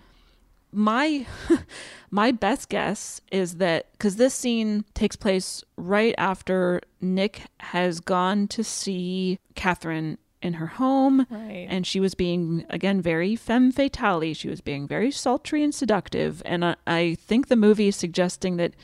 my 0.73 1.27
my 2.11 2.33
best 2.33 2.69
guess 2.69 3.21
is 3.33 3.57
that 3.57 3.91
because 3.93 4.17
this 4.17 4.35
scene 4.35 4.85
takes 4.95 5.17
place 5.17 5.63
right 5.77 6.15
after 6.19 6.81
Nick 7.01 7.43
has 7.61 8.01
gone 8.01 8.49
to 8.49 8.63
see 8.65 9.39
Catherine 9.55 10.19
in 10.43 10.55
her 10.55 10.67
home 10.67 11.27
Right. 11.31 11.67
and 11.71 11.87
she 11.87 11.99
was 11.99 12.15
being 12.15 12.67
again 12.69 13.01
very 13.01 13.35
femme 13.37 13.73
fatale 13.73 14.35
she 14.35 14.49
was 14.49 14.61
being 14.61 14.87
very 14.87 15.11
sultry 15.11 15.65
and 15.65 15.75
seductive 15.75 16.43
and 16.45 16.63
I, 16.65 16.77
I 16.87 17.15
think 17.19 17.49
the 17.49 17.57
movie 17.57 17.89
is 17.89 17.97
suggesting 17.97 18.57
that 18.59 18.75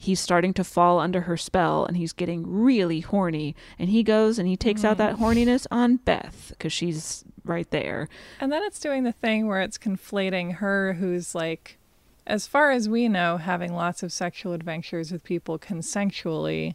he's 0.00 0.20
starting 0.20 0.54
to 0.54 0.64
fall 0.64 0.98
under 0.98 1.22
her 1.22 1.36
spell 1.36 1.84
and 1.84 1.96
he's 1.96 2.12
getting 2.12 2.44
really 2.46 3.00
horny 3.00 3.54
and 3.78 3.90
he 3.90 4.02
goes 4.02 4.38
and 4.38 4.48
he 4.48 4.56
takes 4.56 4.84
out 4.84 4.96
that 4.96 5.16
mm. 5.16 5.18
horniness 5.18 5.66
on 5.70 5.96
beth 5.96 6.48
because 6.50 6.72
she's 6.72 7.24
right 7.44 7.70
there 7.70 8.08
And 8.40 8.52
then 8.52 8.62
it's 8.62 8.78
doing 8.78 9.04
the 9.04 9.12
thing 9.12 9.46
where 9.46 9.60
it's 9.60 9.78
conflating 9.78 10.56
her, 10.56 10.94
who's 10.94 11.34
like, 11.34 11.78
as 12.26 12.46
far 12.46 12.70
as 12.70 12.88
we 12.88 13.08
know, 13.08 13.38
having 13.38 13.72
lots 13.72 14.02
of 14.02 14.12
sexual 14.12 14.52
adventures 14.52 15.10
with 15.10 15.24
people 15.24 15.58
consensually. 15.58 16.74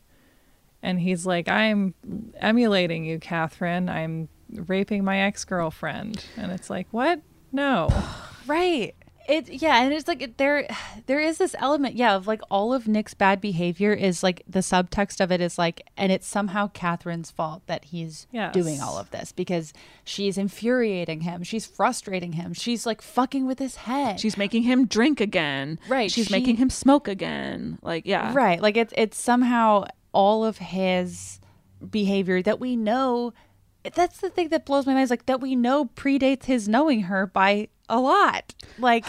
And 0.81 0.99
he's 0.99 1.25
like, 1.25 1.47
I'm 1.47 1.93
emulating 2.39 3.05
you, 3.05 3.19
Catherine. 3.19 3.87
I'm 3.87 4.27
raping 4.49 5.03
my 5.03 5.19
ex 5.19 5.45
girlfriend. 5.45 6.25
And 6.35 6.51
it's 6.51 6.69
like, 6.69 6.87
what? 6.91 7.21
No. 7.51 7.89
Right. 8.45 8.93
It 9.27 9.47
yeah, 9.49 9.81
and 9.81 9.93
it's 9.93 10.07
like 10.07 10.21
it- 10.21 10.37
there 10.37 10.67
there 11.05 11.19
is 11.19 11.37
this 11.37 11.55
element, 11.59 11.95
yeah, 11.95 12.15
of 12.15 12.27
like 12.27 12.41
all 12.51 12.73
of 12.73 12.87
Nick's 12.87 13.13
bad 13.13 13.39
behavior 13.39 13.93
is 13.93 14.21
like 14.23 14.43
the 14.47 14.59
subtext 14.59 15.21
of 15.21 15.31
it 15.31 15.39
is 15.41 15.57
like 15.57 15.87
and 15.95 16.11
it's 16.11 16.27
somehow 16.27 16.67
Catherine's 16.69 17.31
fault 17.31 17.61
that 17.67 17.85
he's 17.85 18.27
Yes. 18.31 18.53
doing 18.53 18.81
all 18.81 18.97
of 18.97 19.11
this 19.11 19.31
because 19.31 19.73
she's 20.03 20.37
infuriating 20.37 21.21
him, 21.21 21.43
she's 21.43 21.65
frustrating 21.65 22.33
him, 22.33 22.53
she's 22.53 22.85
like 22.85 23.01
fucking 23.01 23.45
with 23.45 23.59
his 23.59 23.75
head. 23.77 24.19
She's 24.19 24.37
making 24.37 24.63
him 24.63 24.85
drink 24.87 25.21
again. 25.21 25.79
Right, 25.87 26.11
She's 26.11 26.27
she- 26.27 26.33
making 26.33 26.57
him 26.57 26.69
smoke 26.69 27.07
again. 27.07 27.79
Like, 27.81 28.05
yeah. 28.05 28.33
Right. 28.33 28.61
Like 28.61 28.75
it's 28.77 28.93
it's 28.97 29.17
somehow 29.17 29.85
all 30.11 30.43
of 30.45 30.57
his 30.57 31.39
behavior 31.89 32.41
that 32.41 32.59
we 32.59 32.75
know 32.75 33.33
that's 33.93 34.19
the 34.19 34.29
thing 34.29 34.49
that 34.49 34.65
blows 34.65 34.85
my 34.85 34.93
mind 34.93 35.03
is 35.05 35.09
like 35.09 35.25
that 35.25 35.41
we 35.41 35.55
know 35.55 35.85
predates 35.85 36.45
his 36.45 36.67
knowing 36.69 37.03
her 37.03 37.25
by 37.27 37.67
a 37.89 37.99
lot. 37.99 38.53
Like 38.79 39.05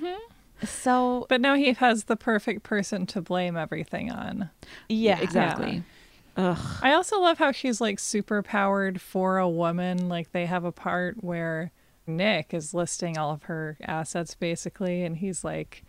so 0.64 1.26
But 1.28 1.40
now 1.40 1.54
he 1.54 1.72
has 1.72 2.04
the 2.04 2.16
perfect 2.16 2.62
person 2.62 3.06
to 3.06 3.20
blame 3.20 3.56
everything 3.56 4.10
on. 4.10 4.50
Yeah. 4.88 5.20
Exactly. 5.20 5.82
Ugh. 6.36 6.58
I 6.82 6.92
also 6.92 7.20
love 7.20 7.38
how 7.38 7.52
she's 7.52 7.80
like 7.80 7.98
super 7.98 8.42
powered 8.42 9.00
for 9.00 9.38
a 9.38 9.48
woman. 9.48 10.08
Like 10.08 10.32
they 10.32 10.46
have 10.46 10.64
a 10.64 10.72
part 10.72 11.22
where 11.22 11.70
Nick 12.06 12.52
is 12.52 12.74
listing 12.74 13.16
all 13.16 13.32
of 13.32 13.44
her 13.44 13.76
assets 13.82 14.34
basically, 14.34 15.04
and 15.04 15.16
he's 15.18 15.44
like, 15.44 15.84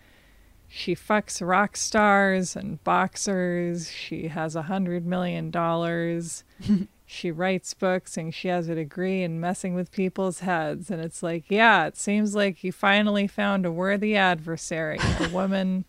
she 0.68 0.96
fucks 0.96 1.46
rock 1.46 1.78
stars 1.78 2.56
and 2.56 2.84
boxers. 2.84 3.92
She 3.92 4.30
has 4.30 4.56
a 4.56 4.64
hundred 4.64 5.06
million 5.06 5.52
dollars. 5.52 6.44
she 7.06 7.32
writes 7.32 7.74
books 7.74 8.18
and 8.18 8.34
she 8.34 8.48
has 8.48 8.68
a 8.68 8.76
degree 8.76 9.22
in 9.24 9.40
messing 9.40 9.76
with 9.76 9.92
people's 9.92 10.40
heads. 10.40 10.90
And 10.90 11.02
it's 11.02 11.22
like, 11.22 11.46
yeah, 11.50 11.86
it 11.86 11.98
seems 11.98 12.36
like 12.36 12.64
you 12.64 12.72
finally 12.72 13.28
found 13.28 13.66
a 13.66 13.72
worthy 13.72 14.16
adversary, 14.16 15.00
a 15.20 15.30
woman 15.34 15.86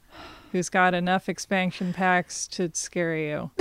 who's 0.53 0.69
got 0.69 0.95
enough 0.95 1.29
expansion 1.29 1.93
packs 1.93 2.47
to 2.49 2.71
scare 2.75 3.17
you. 3.17 3.51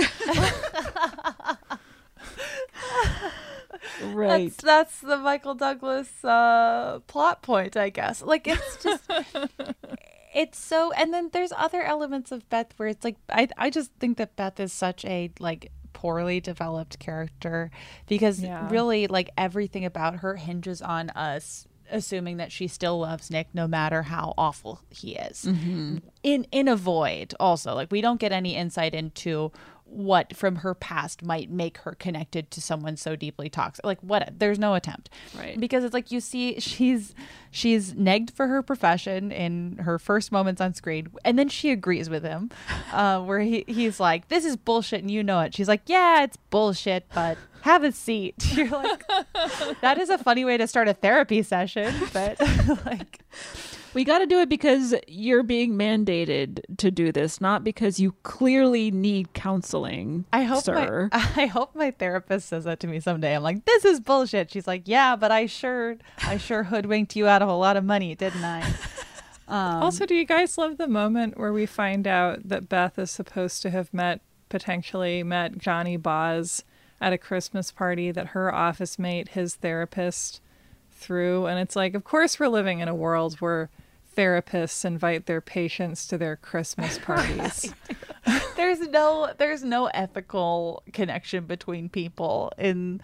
Right. 4.02 4.50
That's, 4.50 4.62
that's 4.62 5.00
the 5.00 5.16
Michael 5.16 5.54
Douglas 5.54 6.24
uh, 6.24 7.00
plot 7.06 7.42
point, 7.42 7.76
I 7.76 7.88
guess. 7.88 8.22
Like 8.22 8.46
it's 8.46 8.82
just, 8.82 9.10
it's 10.34 10.58
so. 10.58 10.92
And 10.92 11.14
then 11.14 11.30
there's 11.32 11.52
other 11.56 11.82
elements 11.82 12.30
of 12.30 12.48
Beth 12.48 12.72
where 12.76 12.88
it's 12.88 13.04
like 13.04 13.16
I 13.30 13.48
I 13.56 13.70
just 13.70 13.92
think 13.98 14.18
that 14.18 14.36
Beth 14.36 14.60
is 14.60 14.72
such 14.72 15.04
a 15.04 15.30
like 15.40 15.70
poorly 15.96 16.40
developed 16.40 16.98
character 16.98 17.70
because 18.06 18.42
Yeah. 18.42 18.68
really 18.70 19.06
like 19.06 19.30
everything 19.38 19.84
about 19.86 20.16
her 20.16 20.36
hinges 20.36 20.82
on 20.82 21.08
us 21.10 21.66
assuming 21.90 22.36
that 22.36 22.50
she 22.52 22.66
still 22.68 22.98
loves 22.98 23.30
Nick 23.30 23.46
no 23.54 23.66
matter 23.68 24.02
how 24.02 24.34
awful 24.36 24.80
he 24.90 25.14
is. 25.14 25.44
Mm-hmm. 25.44 25.98
In 26.22 26.46
in 26.50 26.66
a 26.68 26.74
void 26.76 27.32
also. 27.40 27.74
Like 27.74 27.90
we 27.92 28.00
don't 28.00 28.20
get 28.20 28.32
any 28.32 28.56
insight 28.56 28.92
into 28.92 29.52
what 29.86 30.36
from 30.36 30.56
her 30.56 30.74
past 30.74 31.24
might 31.24 31.50
make 31.50 31.78
her 31.78 31.92
connected 31.92 32.50
to 32.50 32.60
someone 32.60 32.96
so 32.96 33.16
deeply 33.16 33.48
toxic. 33.48 33.84
Like 33.84 34.00
what 34.00 34.34
there's 34.38 34.58
no 34.58 34.74
attempt. 34.74 35.10
Right. 35.36 35.58
Because 35.58 35.84
it's 35.84 35.94
like 35.94 36.10
you 36.10 36.20
see 36.20 36.60
she's 36.60 37.14
she's 37.50 37.94
negged 37.94 38.32
for 38.32 38.46
her 38.48 38.62
profession 38.62 39.32
in 39.32 39.78
her 39.78 39.98
first 39.98 40.32
moments 40.32 40.60
on 40.60 40.74
screen 40.74 41.08
and 41.24 41.38
then 41.38 41.48
she 41.48 41.70
agrees 41.70 42.10
with 42.10 42.22
him. 42.22 42.50
Uh, 42.92 43.20
where 43.20 43.40
he, 43.40 43.64
he's 43.66 43.98
like, 44.00 44.28
This 44.28 44.44
is 44.44 44.56
bullshit 44.56 45.00
and 45.00 45.10
you 45.10 45.22
know 45.22 45.40
it. 45.40 45.52
She's 45.54 45.68
like, 45.68 45.82
Yeah, 45.86 46.22
it's 46.22 46.36
bullshit, 46.50 47.04
but 47.14 47.36
have 47.62 47.84
a 47.84 47.92
seat. 47.92 48.34
You're 48.54 48.68
like 48.68 49.06
that 49.80 49.98
is 49.98 50.08
a 50.08 50.18
funny 50.18 50.44
way 50.44 50.56
to 50.56 50.66
start 50.66 50.88
a 50.88 50.94
therapy 50.94 51.42
session, 51.42 51.94
but 52.12 52.40
like 52.86 53.20
We 53.96 54.04
got 54.04 54.18
to 54.18 54.26
do 54.26 54.40
it 54.40 54.50
because 54.50 54.94
you're 55.08 55.42
being 55.42 55.72
mandated 55.72 56.60
to 56.76 56.90
do 56.90 57.12
this, 57.12 57.40
not 57.40 57.64
because 57.64 57.98
you 57.98 58.12
clearly 58.24 58.90
need 58.90 59.32
counseling. 59.32 60.26
I 60.34 60.42
hope 60.42 60.64
sir. 60.64 61.08
my 61.10 61.32
I 61.36 61.46
hope 61.46 61.74
my 61.74 61.92
therapist 61.92 62.50
says 62.50 62.64
that 62.64 62.78
to 62.80 62.88
me 62.88 63.00
someday. 63.00 63.34
I'm 63.34 63.42
like, 63.42 63.64
this 63.64 63.86
is 63.86 64.00
bullshit. 64.00 64.50
She's 64.50 64.66
like, 64.66 64.82
yeah, 64.84 65.16
but 65.16 65.32
I 65.32 65.46
sure 65.46 65.96
I 66.18 66.36
sure 66.36 66.64
hoodwinked 66.64 67.16
you 67.16 67.26
out 67.26 67.40
of 67.40 67.48
a 67.48 67.54
lot 67.54 67.78
of 67.78 67.84
money, 67.84 68.14
didn't 68.14 68.44
I? 68.44 68.70
Um, 69.48 69.80
also, 69.84 70.06
do 70.06 70.16
you 70.16 70.24
guys 70.24 70.58
love 70.58 70.76
the 70.76 70.88
moment 70.88 71.38
where 71.38 71.52
we 71.52 71.66
find 71.66 72.08
out 72.08 72.48
that 72.48 72.68
Beth 72.68 72.98
is 72.98 73.12
supposed 73.12 73.62
to 73.62 73.70
have 73.70 73.94
met, 73.94 74.20
potentially 74.48 75.22
met 75.22 75.56
Johnny 75.56 75.96
Boz 75.96 76.64
at 77.00 77.12
a 77.12 77.18
Christmas 77.18 77.70
party 77.70 78.10
that 78.10 78.28
her 78.28 78.52
office 78.52 78.98
mate, 78.98 79.28
his 79.28 79.54
therapist, 79.54 80.40
threw? 80.90 81.46
And 81.46 81.60
it's 81.60 81.76
like, 81.76 81.94
of 81.94 82.02
course, 82.02 82.40
we're 82.40 82.48
living 82.48 82.80
in 82.80 82.88
a 82.88 82.94
world 82.94 83.36
where 83.36 83.70
therapists 84.16 84.84
invite 84.84 85.26
their 85.26 85.40
patients 85.40 86.06
to 86.08 86.18
their 86.18 86.36
Christmas 86.36 86.98
parties. 87.02 87.72
there's 88.56 88.80
no 88.80 89.32
there's 89.38 89.62
no 89.62 89.86
ethical 89.86 90.82
connection 90.92 91.44
between 91.44 91.88
people 91.88 92.52
in 92.58 93.00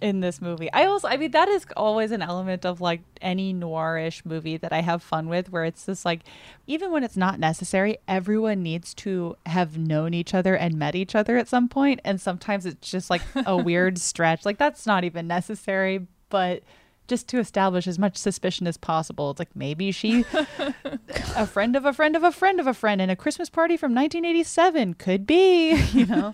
in 0.00 0.20
this 0.20 0.40
movie. 0.42 0.70
I 0.72 0.86
also 0.86 1.08
I 1.08 1.16
mean 1.16 1.30
that 1.30 1.48
is 1.48 1.64
always 1.76 2.10
an 2.10 2.22
element 2.22 2.66
of 2.66 2.80
like 2.80 3.02
any 3.20 3.54
noirish 3.54 4.24
movie 4.26 4.56
that 4.56 4.72
I 4.72 4.80
have 4.80 5.02
fun 5.02 5.28
with 5.28 5.50
where 5.50 5.64
it's 5.64 5.86
just 5.86 6.04
like 6.04 6.20
even 6.66 6.90
when 6.90 7.04
it's 7.04 7.16
not 7.16 7.38
necessary, 7.38 7.98
everyone 8.08 8.62
needs 8.62 8.94
to 8.94 9.36
have 9.46 9.78
known 9.78 10.12
each 10.12 10.34
other 10.34 10.56
and 10.56 10.78
met 10.78 10.94
each 10.94 11.14
other 11.14 11.36
at 11.36 11.48
some 11.48 11.68
point 11.68 12.00
and 12.04 12.20
sometimes 12.20 12.66
it's 12.66 12.90
just 12.90 13.10
like 13.10 13.22
a 13.46 13.56
weird 13.70 13.98
stretch. 13.98 14.44
Like 14.44 14.58
that's 14.58 14.86
not 14.86 15.04
even 15.04 15.26
necessary, 15.26 16.06
but 16.30 16.62
just 17.08 17.28
to 17.28 17.38
establish 17.38 17.86
as 17.86 17.98
much 17.98 18.16
suspicion 18.16 18.66
as 18.66 18.76
possible. 18.76 19.30
It's 19.30 19.38
like 19.38 19.54
maybe 19.54 19.92
she 19.92 20.24
a 21.36 21.46
friend 21.46 21.76
of 21.76 21.84
a 21.84 21.92
friend 21.92 22.16
of 22.16 22.22
a 22.22 22.32
friend 22.32 22.60
of 22.60 22.66
a 22.66 22.74
friend 22.74 23.00
in 23.00 23.10
a 23.10 23.16
Christmas 23.16 23.50
party 23.50 23.76
from 23.76 23.94
1987 23.94 24.94
could 24.94 25.26
be, 25.26 25.74
you 25.92 26.06
know. 26.06 26.32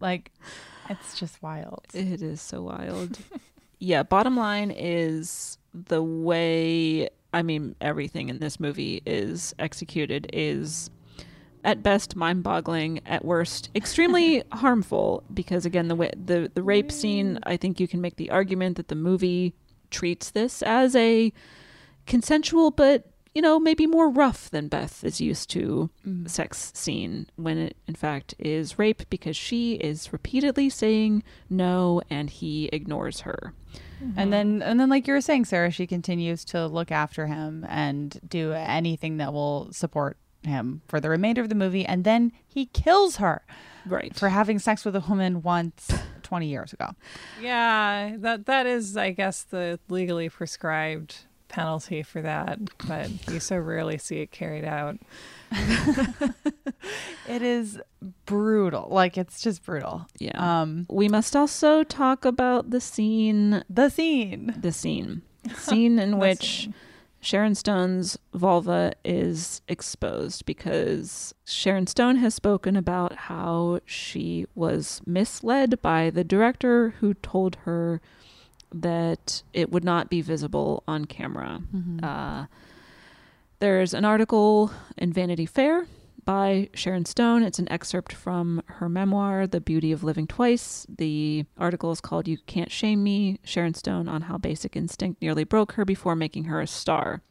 like 0.00 0.32
it's 0.88 1.18
just 1.18 1.42
wild. 1.42 1.84
It 1.92 2.22
is 2.22 2.40
so 2.40 2.62
wild. 2.62 3.18
yeah, 3.78 4.02
bottom 4.02 4.36
line 4.36 4.70
is 4.70 5.58
the 5.74 6.02
way 6.02 7.08
I 7.32 7.42
mean 7.42 7.76
everything 7.80 8.28
in 8.30 8.38
this 8.38 8.58
movie 8.58 9.02
is 9.04 9.54
executed 9.58 10.28
is 10.32 10.90
at 11.64 11.82
best 11.82 12.16
mind-boggling, 12.16 13.00
at 13.04 13.24
worst 13.24 13.68
extremely 13.74 14.42
harmful 14.52 15.22
because 15.34 15.66
again 15.66 15.88
the 15.88 15.94
way 15.94 16.10
the 16.16 16.50
the 16.54 16.62
rape 16.62 16.90
scene, 16.90 17.38
I 17.42 17.56
think 17.56 17.78
you 17.78 17.86
can 17.86 18.00
make 18.00 18.16
the 18.16 18.30
argument 18.30 18.76
that 18.76 18.88
the 18.88 18.94
movie 18.94 19.54
treats 19.90 20.30
this 20.30 20.62
as 20.62 20.94
a 20.96 21.32
consensual 22.06 22.70
but 22.70 23.10
you 23.34 23.42
know 23.42 23.60
maybe 23.60 23.86
more 23.86 24.08
rough 24.08 24.50
than 24.50 24.68
Beth 24.68 25.04
is 25.04 25.20
used 25.20 25.50
to 25.50 25.90
mm. 26.06 26.28
sex 26.28 26.72
scene 26.74 27.28
when 27.36 27.58
it 27.58 27.76
in 27.86 27.94
fact 27.94 28.34
is 28.38 28.78
rape 28.78 29.02
because 29.10 29.36
she 29.36 29.74
is 29.74 30.12
repeatedly 30.12 30.68
saying 30.68 31.22
no 31.48 32.02
and 32.10 32.30
he 32.30 32.68
ignores 32.72 33.20
her. 33.20 33.54
And 34.00 34.16
mm-hmm. 34.16 34.30
then 34.30 34.62
and 34.62 34.80
then 34.80 34.88
like 34.88 35.06
you 35.06 35.14
were 35.14 35.20
saying 35.20 35.44
Sarah, 35.44 35.70
she 35.70 35.86
continues 35.86 36.44
to 36.46 36.66
look 36.66 36.90
after 36.90 37.26
him 37.26 37.64
and 37.68 38.18
do 38.26 38.52
anything 38.52 39.18
that 39.18 39.32
will 39.32 39.68
support 39.72 40.18
him 40.42 40.82
for 40.86 41.00
the 41.00 41.10
remainder 41.10 41.40
of 41.40 41.48
the 41.48 41.54
movie 41.54 41.84
and 41.84 42.04
then 42.04 42.32
he 42.46 42.66
kills 42.66 43.16
her. 43.16 43.42
Right. 43.86 44.14
For 44.14 44.28
having 44.28 44.58
sex 44.58 44.84
with 44.84 44.96
a 44.96 45.00
woman 45.00 45.42
once 45.42 45.92
20 46.28 46.46
years 46.46 46.72
ago. 46.74 46.90
yeah, 47.40 48.14
that 48.18 48.44
that 48.44 48.66
is, 48.66 48.96
I 48.98 49.12
guess, 49.12 49.42
the 49.44 49.80
legally 49.88 50.28
prescribed 50.28 51.16
penalty 51.48 52.02
for 52.02 52.20
that, 52.20 52.58
but 52.86 53.08
you 53.32 53.40
so 53.40 53.56
rarely 53.56 53.96
see 53.96 54.20
it 54.20 54.30
carried 54.30 54.64
out. 54.64 54.98
It 57.26 57.42
is 57.42 57.80
brutal. 58.26 58.88
Like 58.90 59.18
it's 59.18 59.40
just 59.40 59.64
brutal. 59.64 60.06
Yeah. 60.18 60.60
Um 60.62 60.86
we 60.88 61.08
must 61.08 61.34
also 61.36 61.82
talk 61.84 62.24
about 62.24 62.70
the 62.70 62.80
scene 62.80 63.64
the 63.68 63.88
scene. 63.90 64.54
the 64.58 64.72
scene 64.72 65.22
scene 65.56 65.98
in 65.98 66.18
which 66.18 66.68
Sharon 67.20 67.54
Stone's 67.54 68.18
vulva 68.32 68.92
is 69.04 69.60
exposed 69.68 70.46
because 70.46 71.34
Sharon 71.44 71.86
Stone 71.86 72.16
has 72.16 72.34
spoken 72.34 72.76
about 72.76 73.14
how 73.16 73.80
she 73.84 74.46
was 74.54 75.00
misled 75.04 75.82
by 75.82 76.10
the 76.10 76.24
director 76.24 76.90
who 77.00 77.14
told 77.14 77.56
her 77.64 78.00
that 78.72 79.42
it 79.52 79.70
would 79.70 79.84
not 79.84 80.08
be 80.10 80.20
visible 80.20 80.82
on 80.86 81.06
camera. 81.06 81.60
Uh, 82.02 82.46
there's 83.58 83.92
an 83.94 84.04
article 84.04 84.70
in 84.96 85.12
Vanity 85.12 85.46
Fair 85.46 85.86
by 86.28 86.68
Sharon 86.74 87.06
Stone. 87.06 87.42
It's 87.42 87.58
an 87.58 87.72
excerpt 87.72 88.12
from 88.12 88.62
her 88.66 88.86
memoir, 88.90 89.46
The 89.46 89.62
Beauty 89.62 89.92
of 89.92 90.04
Living 90.04 90.26
Twice. 90.26 90.86
The 90.86 91.46
article 91.56 91.90
is 91.90 92.02
called 92.02 92.28
You 92.28 92.36
Can't 92.44 92.70
Shame 92.70 93.02
Me 93.02 93.40
Sharon 93.44 93.72
Stone 93.72 94.10
on 94.10 94.20
How 94.20 94.36
Basic 94.36 94.76
Instinct 94.76 95.22
Nearly 95.22 95.44
Broke 95.44 95.72
Her 95.72 95.86
Before 95.86 96.14
Making 96.14 96.44
Her 96.44 96.60
a 96.60 96.66
Star. 96.66 97.22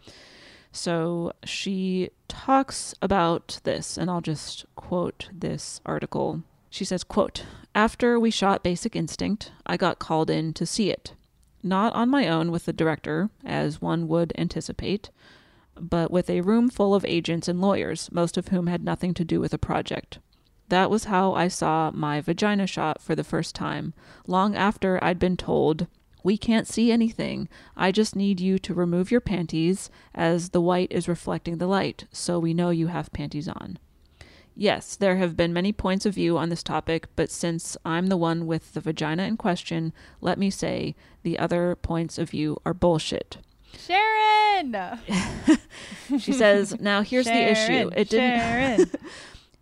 So 0.72 1.32
she 1.44 2.10
talks 2.28 2.96
about 3.00 3.60
this, 3.66 4.00
and 4.00 4.10
I'll 4.10 4.20
just 4.20 4.66
quote 4.74 5.30
this 5.32 5.80
article. 5.86 6.42
She 6.72 6.84
says, 6.84 7.04
quote, 7.04 7.44
After 7.76 8.20
we 8.20 8.32
shot 8.32 8.64
Basic 8.64 8.96
Instinct, 8.96 9.52
I 9.68 9.78
got 9.78 10.00
called 10.00 10.32
in 10.32 10.54
to 10.54 10.66
see 10.66 10.90
it. 10.90 11.14
Not 11.62 11.94
on 11.94 12.10
my 12.10 12.28
own 12.28 12.50
with 12.50 12.66
the 12.66 12.74
director, 12.74 13.30
as 13.46 13.80
one 13.80 14.08
would 14.08 14.34
anticipate. 14.40 15.12
But 15.80 16.12
with 16.12 16.30
a 16.30 16.42
room 16.42 16.70
full 16.70 16.96
of 16.96 17.06
agents 17.06 17.48
and 17.48 17.62
lawyers, 17.62 18.10
most 18.12 18.38
of 18.38 18.50
whom 18.50 18.68
had 18.68 18.84
nothing 18.84 19.14
to 19.16 19.26
do 19.26 19.40
with 19.40 19.52
the 19.52 19.58
project. 19.58 20.20
That 20.70 20.90
was 20.90 21.06
how 21.06 21.34
I 21.34 21.48
saw 21.48 21.92
my 21.94 22.20
vagina 22.20 22.68
shot 22.68 23.02
for 23.02 23.16
the 23.16 23.24
first 23.24 23.56
time, 23.56 23.94
long 24.26 24.56
after 24.56 25.02
I'd 25.04 25.20
been 25.20 25.38
told, 25.38 25.88
We 26.24 26.38
can't 26.38 26.68
see 26.68 26.92
anything. 26.92 27.48
I 27.76 27.92
just 27.92 28.16
need 28.16 28.42
you 28.42 28.60
to 28.60 28.74
remove 28.74 29.12
your 29.12 29.22
panties, 29.22 29.90
as 30.14 30.50
the 30.50 30.62
white 30.62 30.92
is 30.92 31.08
reflecting 31.08 31.58
the 31.58 31.68
light, 31.68 32.06
so 32.12 32.38
we 32.38 32.54
know 32.54 32.70
you 32.70 32.88
have 32.88 33.14
panties 33.14 33.48
on. 33.48 33.80
Yes, 34.60 34.96
there 34.96 35.18
have 35.18 35.38
been 35.38 35.54
many 35.54 35.72
points 35.72 36.06
of 36.08 36.16
view 36.16 36.38
on 36.38 36.50
this 36.50 36.64
topic, 36.64 37.08
but 37.16 37.30
since 37.30 37.78
I'm 37.86 38.08
the 38.08 38.18
one 38.18 38.48
with 38.48 38.74
the 38.74 38.82
vagina 38.82 39.24
in 39.24 39.38
question, 39.38 39.94
let 40.20 40.40
me 40.40 40.50
say 40.50 40.96
the 41.22 41.38
other 41.38 41.76
points 41.76 42.18
of 42.18 42.32
view 42.32 42.58
are 42.66 42.74
bullshit. 42.74 43.38
Sharon. 43.78 45.00
she 46.20 46.34
says, 46.34 46.80
"Now 46.80 47.02
here's 47.02 47.26
the 47.26 47.52
issue. 47.52 47.92
It 47.96 48.10
didn't 48.10 48.40
Sharon. 48.40 48.92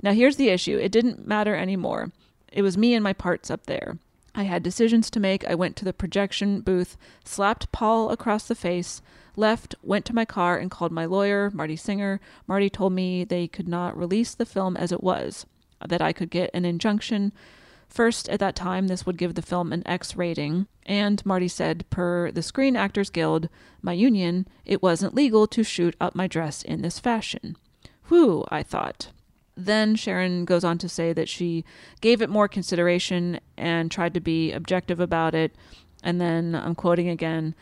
Now 0.01 0.11
here's 0.13 0.35
the 0.35 0.49
issue. 0.49 0.77
It 0.77 0.91
didn't 0.91 1.25
matter 1.25 1.55
anymore. 1.55 2.11
It 2.51 2.61
was 2.61 2.77
me 2.77 2.93
and 2.93 3.03
my 3.03 3.13
parts 3.13 3.49
up 3.49 3.65
there. 3.65 3.97
I 4.35 4.43
had 4.43 4.61
decisions 4.61 5.09
to 5.09 5.19
make. 5.19 5.47
I 5.47 5.55
went 5.55 5.75
to 5.77 5.85
the 5.85 5.93
projection 5.93 6.61
booth, 6.61 6.95
slapped 7.23 7.71
Paul 7.71 8.11
across 8.11 8.47
the 8.47 8.53
face, 8.53 9.01
left, 9.35 9.73
went 9.81 10.05
to 10.05 10.13
my 10.15 10.25
car 10.25 10.57
and 10.57 10.69
called 10.69 10.91
my 10.91 11.05
lawyer, 11.05 11.49
Marty 11.53 11.75
Singer. 11.75 12.19
Marty 12.45 12.69
told 12.69 12.93
me 12.93 13.23
they 13.23 13.47
could 13.47 13.67
not 13.67 13.97
release 13.97 14.35
the 14.35 14.45
film 14.45 14.77
as 14.77 14.91
it 14.91 15.01
was, 15.01 15.45
that 15.83 16.01
I 16.01 16.13
could 16.13 16.29
get 16.29 16.51
an 16.53 16.65
injunction. 16.65 17.31
First, 17.95 18.27
at 18.27 18.41
that 18.41 18.57
time, 18.57 18.87
this 18.87 19.05
would 19.05 19.17
give 19.17 19.35
the 19.35 19.41
film 19.41 19.71
an 19.71 19.81
X 19.85 20.17
rating, 20.17 20.67
and 20.85 21.25
Marty 21.25 21.47
said, 21.47 21.89
per 21.89 22.29
the 22.29 22.43
Screen 22.43 22.75
Actors 22.75 23.09
Guild, 23.09 23.47
my 23.81 23.93
union, 23.93 24.49
it 24.65 24.83
wasn't 24.83 25.15
legal 25.15 25.47
to 25.47 25.63
shoot 25.63 25.95
up 26.01 26.13
my 26.13 26.27
dress 26.27 26.61
in 26.61 26.81
this 26.81 26.99
fashion. 26.99 27.55
Whew, 28.09 28.43
I 28.49 28.63
thought. 28.63 29.11
Then 29.55 29.95
Sharon 29.95 30.43
goes 30.43 30.65
on 30.65 30.77
to 30.79 30.89
say 30.89 31.13
that 31.13 31.29
she 31.29 31.63
gave 32.01 32.21
it 32.21 32.29
more 32.29 32.49
consideration 32.49 33.39
and 33.55 33.89
tried 33.89 34.13
to 34.15 34.19
be 34.19 34.51
objective 34.51 34.99
about 34.99 35.33
it. 35.33 35.55
And 36.03 36.19
then 36.19 36.53
I'm 36.53 36.75
quoting 36.75 37.07
again 37.07 37.55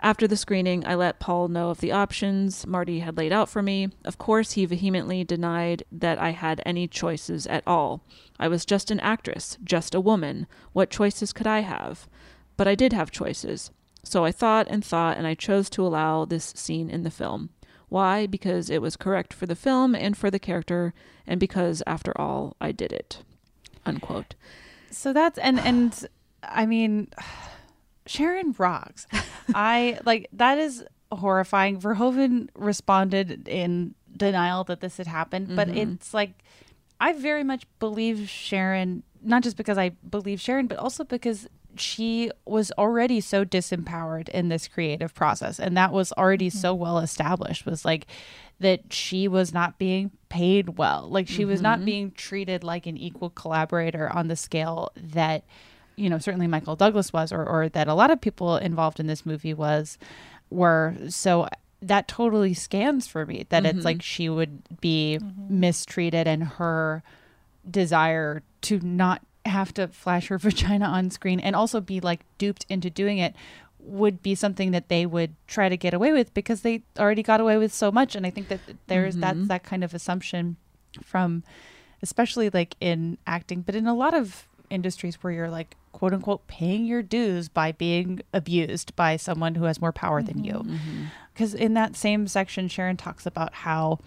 After 0.00 0.28
the 0.28 0.36
screening, 0.36 0.86
I 0.86 0.96
let 0.96 1.18
Paul 1.18 1.48
know 1.48 1.70
of 1.70 1.80
the 1.80 1.92
options 1.92 2.66
Marty 2.66 3.00
had 3.00 3.16
laid 3.16 3.32
out 3.32 3.48
for 3.48 3.62
me. 3.62 3.88
Of 4.04 4.18
course, 4.18 4.52
he 4.52 4.66
vehemently 4.66 5.24
denied 5.24 5.82
that 5.90 6.18
I 6.18 6.32
had 6.32 6.60
any 6.66 6.86
choices 6.86 7.46
at 7.46 7.66
all. 7.66 8.02
I 8.38 8.48
was 8.48 8.64
just 8.64 8.90
an 8.90 9.00
actress, 9.00 9.58
just 9.64 9.94
a 9.94 10.00
woman. 10.00 10.46
What 10.72 10.90
choices 10.90 11.32
could 11.32 11.46
I 11.46 11.60
have? 11.60 12.08
But 12.56 12.68
I 12.68 12.74
did 12.74 12.92
have 12.92 13.10
choices. 13.10 13.70
So 14.04 14.24
I 14.24 14.32
thought 14.32 14.66
and 14.70 14.84
thought, 14.84 15.16
and 15.16 15.26
I 15.26 15.34
chose 15.34 15.68
to 15.70 15.84
allow 15.86 16.24
this 16.24 16.52
scene 16.56 16.88
in 16.88 17.02
the 17.02 17.10
film. 17.10 17.50
Why? 17.88 18.26
Because 18.26 18.70
it 18.70 18.80
was 18.82 18.96
correct 18.96 19.32
for 19.34 19.46
the 19.46 19.56
film 19.56 19.94
and 19.94 20.16
for 20.16 20.30
the 20.30 20.38
character, 20.38 20.92
and 21.26 21.40
because, 21.40 21.82
after 21.86 22.18
all, 22.20 22.54
I 22.60 22.70
did 22.72 22.92
it. 22.92 23.22
Unquote. 23.86 24.34
So 24.90 25.12
that's 25.12 25.38
and 25.38 25.58
and 25.60 26.06
I 26.42 26.66
mean, 26.66 27.08
Sharon 28.06 28.54
rocks. 28.58 29.06
I 29.54 29.98
like 30.04 30.28
that 30.32 30.58
is 30.58 30.84
horrifying. 31.12 31.80
Verhoeven 31.80 32.48
responded 32.54 33.48
in 33.48 33.94
denial 34.16 34.64
that 34.64 34.80
this 34.80 34.96
had 34.98 35.06
happened, 35.06 35.54
but 35.56 35.68
Mhm. 35.68 35.94
it's 35.94 36.12
like 36.14 36.32
I 37.00 37.12
very 37.12 37.44
much 37.44 37.64
believe 37.78 38.28
Sharon, 38.28 39.02
not 39.22 39.42
just 39.42 39.56
because 39.56 39.78
I 39.78 39.90
believe 40.08 40.40
Sharon, 40.40 40.66
but 40.66 40.78
also 40.78 41.04
because 41.04 41.48
she 41.76 42.30
was 42.44 42.72
already 42.78 43.20
so 43.20 43.44
disempowered 43.44 44.28
in 44.30 44.48
this 44.48 44.66
creative 44.66 45.14
process 45.14 45.60
and 45.60 45.76
that 45.76 45.92
was 45.92 46.10
already 46.14 46.50
so 46.50 46.74
well 46.74 46.98
established 46.98 47.64
was 47.66 47.84
like 47.84 48.06
that 48.58 48.92
she 48.92 49.28
was 49.28 49.54
not 49.54 49.78
being 49.78 50.10
paid 50.28 50.76
well. 50.76 51.06
Like 51.08 51.28
she 51.28 51.44
was 51.44 51.60
not 51.62 51.78
Mhm. 51.80 51.84
being 51.84 52.10
treated 52.12 52.64
like 52.64 52.86
an 52.86 52.96
equal 52.96 53.30
collaborator 53.30 54.10
on 54.12 54.26
the 54.26 54.34
scale 54.34 54.90
that 54.96 55.44
you 55.94 56.08
know 56.10 56.18
certainly 56.18 56.46
michael 56.48 56.74
douglas 56.74 57.12
was 57.12 57.30
or, 57.32 57.44
or 57.44 57.68
that 57.68 57.86
a 57.86 57.94
lot 57.94 58.10
of 58.10 58.20
people 58.20 58.56
involved 58.56 58.98
in 58.98 59.06
this 59.06 59.24
movie 59.24 59.54
was 59.54 59.98
were. 60.50 60.96
So 61.08 61.48
that 61.80 62.08
totally 62.08 62.54
scans 62.54 63.06
for 63.06 63.24
me 63.24 63.46
that 63.50 63.62
Mhm. 63.62 63.66
it's 63.66 63.84
like 63.84 64.02
she 64.02 64.28
would 64.28 64.62
be 64.80 65.18
mistreated 65.48 66.26
and 66.26 66.42
her 66.44 67.02
desire 67.70 68.42
to 68.62 68.80
not 68.80 69.22
have 69.46 69.72
to 69.74 69.88
flash 69.88 70.28
her 70.28 70.38
vagina 70.46 70.84
on 70.86 71.10
screen 71.10 71.40
and 71.40 71.54
also 71.56 71.80
be 71.80 72.00
like 72.00 72.20
duped 72.38 72.66
into 72.68 72.90
doing 72.90 73.18
it 73.18 73.34
would 73.80 74.22
be 74.22 74.34
something 74.34 74.72
that 74.72 74.88
they 74.88 75.06
would 75.06 75.34
try 75.46 75.68
to 75.68 75.76
get 75.76 75.94
away 75.94 76.12
with 76.12 76.34
because 76.34 76.60
they 76.62 76.82
already 76.98 77.22
got 77.22 77.40
away 77.40 77.56
with 77.56 77.72
so 77.72 77.90
much. 77.90 78.14
And 78.14 78.26
i 78.26 78.30
think 78.30 78.48
that 78.48 78.60
there's 78.88 79.16
that's 79.16 79.38
Mhm. 79.38 79.48
that 79.48 79.62
kind 79.62 79.82
of 79.84 79.94
assumption 79.94 80.56
from 81.02 81.42
especially 82.02 82.50
like 82.50 82.74
in 82.80 83.18
acting 83.26 83.62
but 83.62 83.74
in 83.74 83.86
a 83.86 83.94
lot 83.94 84.14
of 84.14 84.46
industries 84.70 85.16
where 85.22 85.32
you're 85.32 85.50
like 85.50 85.76
quote 85.92 86.12
unquote 86.12 86.46
paying 86.48 86.84
your 86.84 87.02
dues 87.02 87.48
by 87.48 87.72
being 87.72 88.20
abused 88.34 88.94
by 88.94 89.16
someone 89.16 89.54
who 89.54 89.64
has 89.64 89.80
more 89.80 89.92
power 89.92 90.22
than 90.22 90.44
you 90.44 90.66
because 91.38 91.54
in 91.54 91.74
that 91.74 91.94
same 91.94 92.26
section 92.26 92.66
sharon 92.66 92.96
talks 92.96 93.24
about 93.24 93.54
how 93.54 94.00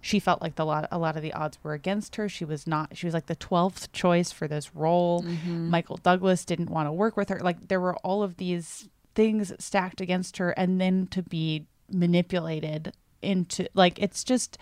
she 0.00 0.18
felt 0.18 0.40
like 0.40 0.54
the 0.54 0.64
lot 0.64 0.88
a 0.90 0.96
lot 0.96 1.14
of 1.14 1.20
the 1.20 1.34
odds 1.34 1.58
were 1.62 1.74
against 1.74 2.16
her. 2.16 2.26
She 2.26 2.46
was 2.46 2.66
not 2.66 2.96
she 2.96 3.06
was 3.06 3.12
like 3.12 3.26
the 3.26 3.36
12th 3.36 3.92
choice 3.92 4.32
for 4.32 4.48
this 4.48 4.74
role. 4.74 5.22
Mm-hmm. 5.22 5.68
Michael 5.68 5.98
douglas 5.98 6.46
didn't 6.46 6.70
want 6.70 6.88
to 6.88 6.92
work 6.92 7.18
with 7.18 7.28
her. 7.28 7.38
Like 7.38 7.68
there 7.68 7.82
were 7.82 7.96
all 7.98 8.22
of 8.22 8.38
these 8.38 8.88
things 9.14 9.52
stacked 9.58 10.00
against 10.00 10.38
her 10.38 10.52
and 10.52 10.80
then 10.80 11.06
to 11.08 11.22
be 11.22 11.66
manipulated 11.90 12.94
into 13.20 13.68
like 13.74 13.98
it's 13.98 14.24
just 14.24 14.56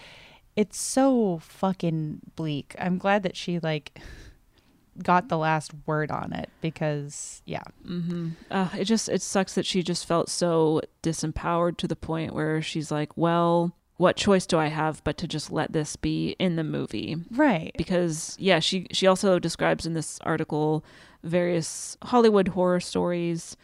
it's 0.57 0.81
so 0.81 1.39
fucking 1.41 2.19
bleak. 2.35 2.75
I'm 2.81 2.99
glad 2.99 3.23
that 3.23 3.37
she 3.37 3.61
like 3.61 3.97
got 5.03 5.29
the 5.29 5.39
last 5.39 5.73
word 5.87 6.11
on 6.11 6.33
it 6.33 6.51
because 6.61 7.43
yeah 7.45 7.63
Mm-hmm. 7.87 8.31
Uh, 8.51 8.69
it 8.79 8.85
just 8.85 9.09
it 9.09 9.23
sucks 9.23 9.55
that 9.55 9.67
she 9.67 9.83
just 9.83 10.07
felt 10.07 10.29
so 10.29 10.81
disempowered 11.03 11.77
to 11.79 11.89
the 11.89 11.97
point 11.97 12.35
where 12.35 12.61
she's 12.61 12.91
like, 12.91 13.17
well, 13.17 13.73
what 13.97 14.17
choice 14.17 14.47
do 14.47 14.59
I 14.59 14.67
have 14.69 15.03
but 15.05 15.17
to 15.19 15.29
just 15.29 15.51
let 15.51 15.73
this 15.73 15.97
be 15.97 16.37
in 16.39 16.57
the 16.57 16.65
movie? 16.65 17.17
Right. 17.31 17.73
Because 17.77 18.37
yeah, 18.39 18.59
she 18.61 18.87
she 18.93 19.07
also 19.07 19.39
describes 19.39 19.87
in 19.87 19.95
this 19.95 20.19
article 20.23 20.85
various 21.25 21.97
Hollywood 22.03 22.49
horror 22.49 22.81
stories, 22.81 23.57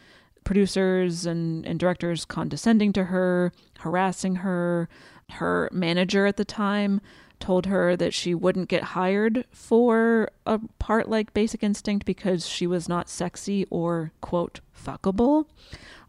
producers 0.43 1.25
and, 1.25 1.65
and 1.65 1.79
directors 1.79 2.25
condescending 2.25 2.91
to 2.93 3.05
her, 3.05 3.51
harassing 3.79 4.37
her. 4.37 4.89
Her 5.31 5.69
manager 5.71 6.27
at 6.27 6.37
the 6.37 6.45
time 6.45 7.01
told 7.39 7.65
her 7.65 7.95
that 7.95 8.13
she 8.13 8.33
wouldn't 8.33 8.69
get 8.69 8.83
hired 8.83 9.45
for 9.51 10.29
a 10.45 10.59
part 10.79 11.09
like 11.09 11.33
Basic 11.33 11.63
Instinct 11.63 12.05
because 12.05 12.47
she 12.47 12.67
was 12.67 12.89
not 12.89 13.09
sexy 13.09 13.65
or 13.69 14.11
quote 14.21 14.59
fuckable. 14.85 15.45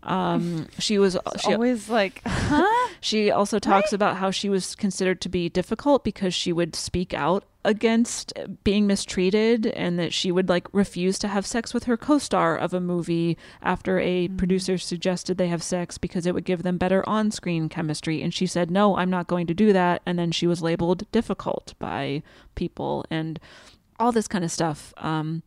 Um, 0.02 0.68
she 0.78 0.98
was 0.98 1.16
she 1.40 1.54
always 1.54 1.88
like, 1.88 2.22
huh? 2.24 2.88
She 3.00 3.30
also 3.30 3.58
talks 3.58 3.92
about 3.92 4.16
how 4.16 4.30
she 4.30 4.48
was 4.48 4.74
considered 4.74 5.20
to 5.20 5.28
be 5.28 5.48
difficult 5.48 6.02
because 6.02 6.34
she 6.34 6.52
would 6.52 6.74
speak 6.74 7.14
out 7.14 7.44
against 7.64 8.32
being 8.64 8.86
mistreated 8.86 9.66
and 9.66 9.98
that 9.98 10.12
she 10.12 10.32
would 10.32 10.48
like 10.48 10.66
refuse 10.72 11.18
to 11.18 11.28
have 11.28 11.44
sex 11.46 11.74
with 11.74 11.84
her 11.84 11.96
co-star 11.96 12.56
of 12.56 12.72
a 12.72 12.80
movie 12.80 13.36
after 13.60 14.00
a 14.00 14.28
producer 14.28 14.78
suggested 14.78 15.36
they 15.36 15.48
have 15.48 15.62
sex 15.62 15.98
because 15.98 16.26
it 16.26 16.34
would 16.34 16.44
give 16.44 16.62
them 16.62 16.78
better 16.78 17.06
on-screen 17.08 17.68
chemistry. 17.68 18.22
And 18.22 18.32
she 18.32 18.46
said 18.46 18.70
no 18.70 18.96
I'm 18.96 19.10
not 19.10 19.26
going 19.26 19.46
to 19.48 19.54
do 19.54 19.72
that. 19.72 20.02
And 20.06 20.18
then 20.18 20.32
she 20.32 20.46
was 20.46 20.62
labeled 20.62 21.10
difficult 21.12 21.74
by 21.78 22.22
people 22.54 23.04
and 23.10 23.38
all 23.98 24.12
this 24.12 24.28
kind 24.28 24.44
of 24.44 24.50
stuff. 24.50 24.94
Um 24.96 25.42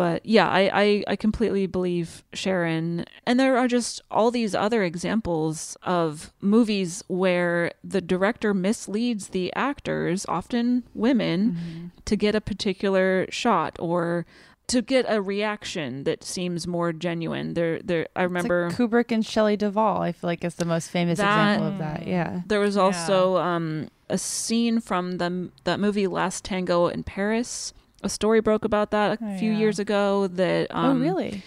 but 0.00 0.24
yeah, 0.24 0.48
I, 0.48 0.70
I, 0.72 1.04
I 1.08 1.16
completely 1.16 1.66
believe 1.66 2.24
Sharon. 2.32 3.04
And 3.26 3.38
there 3.38 3.58
are 3.58 3.68
just 3.68 4.00
all 4.10 4.30
these 4.30 4.54
other 4.54 4.82
examples 4.82 5.76
of 5.82 6.32
movies 6.40 7.04
where 7.08 7.72
the 7.84 8.00
director 8.00 8.54
misleads 8.54 9.28
the 9.28 9.52
actors, 9.54 10.24
often 10.26 10.84
women, 10.94 11.92
to 12.06 12.16
get 12.16 12.34
a 12.34 12.40
particular 12.40 13.26
shot 13.28 13.76
or 13.78 14.24
to 14.68 14.80
get 14.80 15.04
a 15.06 15.20
reaction 15.20 16.04
that 16.04 16.24
seems 16.24 16.66
more 16.66 16.94
genuine. 16.94 17.52
There, 17.52 17.80
there. 17.82 18.06
I 18.16 18.22
remember 18.22 18.68
like 18.70 18.78
Kubrick 18.78 19.12
and 19.12 19.26
Shelley 19.26 19.58
Duvall. 19.58 20.00
I 20.00 20.12
feel 20.12 20.28
like 20.28 20.42
is 20.44 20.54
the 20.54 20.64
most 20.64 20.88
famous 20.88 21.18
That- 21.18 21.56
example 21.56 21.68
of 21.68 21.78
that. 21.78 22.06
Yeah. 22.06 22.40
There 22.46 22.60
was 22.60 22.78
also 22.78 23.36
um, 23.36 23.90
a 24.08 24.16
scene 24.16 24.80
from 24.80 25.18
the 25.18 25.50
that 25.64 25.78
movie 25.78 26.06
Last 26.06 26.42
Tango 26.42 26.86
in 26.86 27.02
Paris. 27.02 27.74
A 28.02 28.08
story 28.08 28.40
broke 28.40 28.64
about 28.64 28.90
that 28.92 29.20
a 29.20 29.24
Oh, 29.24 29.38
few 29.38 29.52
yeah. 29.52 29.58
years 29.58 29.78
ago. 29.78 30.26
That 30.26 30.68
Oh, 30.70 30.76
um, 30.78 31.02
really? 31.02 31.42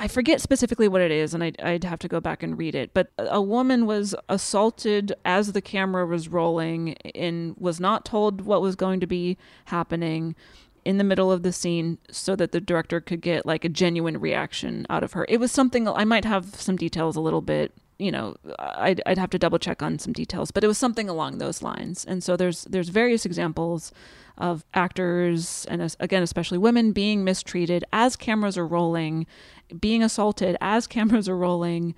I 0.00 0.06
forget 0.06 0.40
specifically 0.40 0.86
what 0.86 1.00
it 1.00 1.10
is, 1.10 1.34
and 1.34 1.42
I'd, 1.42 1.60
I'd 1.60 1.82
have 1.82 1.98
to 2.00 2.08
go 2.08 2.20
back 2.20 2.44
and 2.44 2.56
read 2.56 2.76
it. 2.76 2.94
But 2.94 3.10
a 3.18 3.42
woman 3.42 3.84
was 3.84 4.14
assaulted 4.28 5.12
as 5.24 5.52
the 5.52 5.60
camera 5.60 6.06
was 6.06 6.28
rolling 6.28 6.94
and 7.16 7.56
was 7.58 7.80
not 7.80 8.04
told 8.04 8.42
what 8.42 8.62
was 8.62 8.76
going 8.76 9.00
to 9.00 9.08
be 9.08 9.36
happening 9.66 10.36
in 10.84 10.98
the 10.98 11.04
middle 11.04 11.32
of 11.32 11.42
the 11.42 11.52
scene 11.52 11.98
so 12.10 12.36
that 12.36 12.52
the 12.52 12.60
director 12.60 13.00
could 13.00 13.20
get 13.20 13.44
like 13.44 13.64
a 13.64 13.68
genuine 13.68 14.18
reaction 14.20 14.86
out 14.88 15.02
of 15.02 15.12
her. 15.14 15.26
It 15.28 15.38
was 15.40 15.50
something 15.50 15.88
I 15.88 16.04
might 16.04 16.24
have 16.24 16.54
some 16.54 16.76
details 16.76 17.16
a 17.16 17.20
little 17.20 17.42
bit 17.42 17.72
you 18.00 18.12
know, 18.12 18.36
I'd, 18.60 19.02
I'd 19.06 19.18
have 19.18 19.30
to 19.30 19.40
double 19.40 19.58
check 19.58 19.82
on 19.82 19.98
some 19.98 20.12
details, 20.12 20.52
but 20.52 20.62
it 20.62 20.68
was 20.68 20.78
something 20.78 21.08
along 21.08 21.38
those 21.38 21.62
lines. 21.62 22.04
And 22.04 22.22
so 22.22 22.36
there's 22.36 22.62
there's 22.66 22.90
various 22.90 23.26
examples 23.26 23.90
of 24.38 24.64
actors 24.74 25.66
and 25.68 25.94
again 26.00 26.22
especially 26.22 26.58
women 26.58 26.92
being 26.92 27.24
mistreated 27.24 27.84
as 27.92 28.16
cameras 28.16 28.56
are 28.56 28.66
rolling, 28.66 29.26
being 29.80 30.02
assaulted 30.02 30.56
as 30.60 30.86
cameras 30.96 31.28
are 31.28 31.36
rolling, 31.36 31.94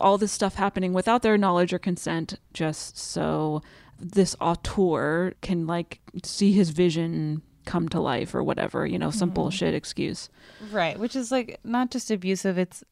all 0.00 0.16
this 0.18 0.30
stuff 0.32 0.54
happening 0.54 0.92
without 0.92 1.22
their 1.22 1.36
knowledge 1.36 1.72
or 1.72 1.78
consent, 1.78 2.38
just 2.52 2.96
so 2.96 3.60
this 3.98 4.36
auteur 4.40 5.32
can 5.42 5.66
like 5.66 6.00
see 6.22 6.52
his 6.52 6.70
vision 6.70 7.42
come 7.64 7.88
to 7.88 8.00
life 8.00 8.34
or 8.34 8.42
whatever, 8.42 8.86
you 8.86 8.98
know, 8.98 9.10
some 9.10 9.30
Mhm. 9.30 9.34
bullshit 9.34 9.74
excuse. 9.74 10.30
Right, 10.70 10.98
which 10.98 11.16
is 11.16 11.30
like 11.32 11.58
not 11.64 11.90
just 11.90 12.10
abusive, 12.10 12.56
it's 12.58 12.84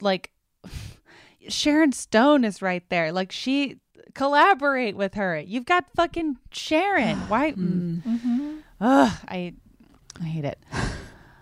like 0.00 0.30
Sharon 1.48 1.92
Stone 1.92 2.44
is 2.44 2.62
right 2.62 2.88
there. 2.88 3.12
Like 3.12 3.30
she 3.32 3.80
collaborate 4.14 4.96
with 4.96 5.14
her. 5.14 5.38
You've 5.38 5.66
got 5.66 5.84
fucking 5.94 6.38
Sharon. 6.50 7.18
Why? 7.28 7.52
Mm. 7.52 8.62
Ugh, 8.80 9.12
I 9.28 9.54
I 10.20 10.24
hate 10.24 10.44
it. 10.44 10.58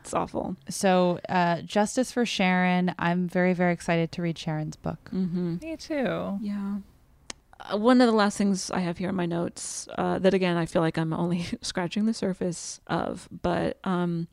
It's 0.01 0.15
awful. 0.15 0.57
So, 0.69 1.20
uh, 1.28 1.62
justice 1.62 2.11
for 2.11 2.27
Sharon. 2.27 2.94
I'm 2.99 3.28
very 3.28 3.53
very 3.55 3.73
excited 3.73 4.11
to 4.12 4.23
read 4.23 4.36
Sharon's 4.39 4.77
book. 4.77 5.11
Mm-hmm. 5.12 5.57
Me 5.62 5.77
too. 5.77 6.39
Yeah. 6.40 6.78
Uh, 7.61 7.77
one 7.78 8.01
of 8.01 8.09
the 8.09 8.16
last 8.16 8.36
things 8.36 8.70
I 8.70 8.81
have 8.81 8.99
here 8.99 9.11
in 9.11 9.15
my 9.15 9.27
notes 9.27 9.86
uh, 9.97 10.19
that 10.19 10.35
again 10.35 10.57
I 10.57 10.66
feel 10.66 10.82
like 10.82 10.99
I'm 10.99 11.12
only 11.12 11.44
scratching 11.62 12.07
the 12.07 12.15
surface 12.15 12.81
of, 12.89 13.28
but 13.43 13.78
um, 13.85 14.27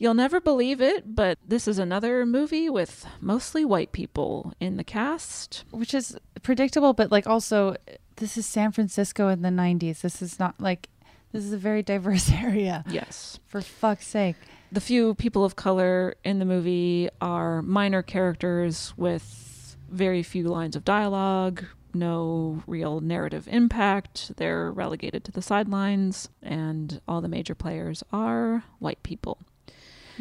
you'll 0.00 0.14
never 0.14 0.40
believe 0.40 0.80
it, 0.80 1.14
but 1.14 1.38
this 1.46 1.68
is 1.68 1.78
another 1.78 2.26
movie 2.26 2.68
with 2.68 3.06
mostly 3.20 3.64
white 3.64 3.92
people 3.92 4.52
in 4.58 4.76
the 4.78 4.82
cast, 4.82 5.64
which 5.70 5.94
is 5.94 6.16
predictable, 6.42 6.94
but 6.94 7.12
like 7.12 7.28
also 7.28 7.76
this 8.16 8.36
is 8.36 8.46
San 8.46 8.72
Francisco 8.72 9.28
in 9.28 9.42
the 9.42 9.50
90s. 9.50 10.00
This 10.00 10.20
is 10.20 10.40
not 10.40 10.58
like 10.58 10.88
this 11.32 11.44
is 11.44 11.52
a 11.52 11.58
very 11.58 11.82
diverse 11.82 12.30
area. 12.32 12.82
Yes. 12.88 13.38
For 13.46 13.60
fuck's 13.60 14.08
sake. 14.08 14.36
The 14.72 14.80
few 14.80 15.14
people 15.14 15.44
of 15.44 15.54
color 15.54 16.14
in 16.24 16.38
the 16.38 16.44
movie 16.44 17.10
are 17.20 17.60
minor 17.62 18.02
characters 18.02 18.94
with 18.96 19.76
very 19.90 20.22
few 20.22 20.48
lines 20.48 20.76
of 20.76 20.84
dialogue, 20.84 21.64
no 21.92 22.62
real 22.66 23.00
narrative 23.00 23.48
impact. 23.50 24.32
They're 24.36 24.70
relegated 24.70 25.24
to 25.24 25.32
the 25.32 25.42
sidelines, 25.42 26.28
and 26.40 27.00
all 27.08 27.20
the 27.20 27.28
major 27.28 27.56
players 27.56 28.04
are 28.12 28.62
white 28.78 29.02
people. 29.02 29.38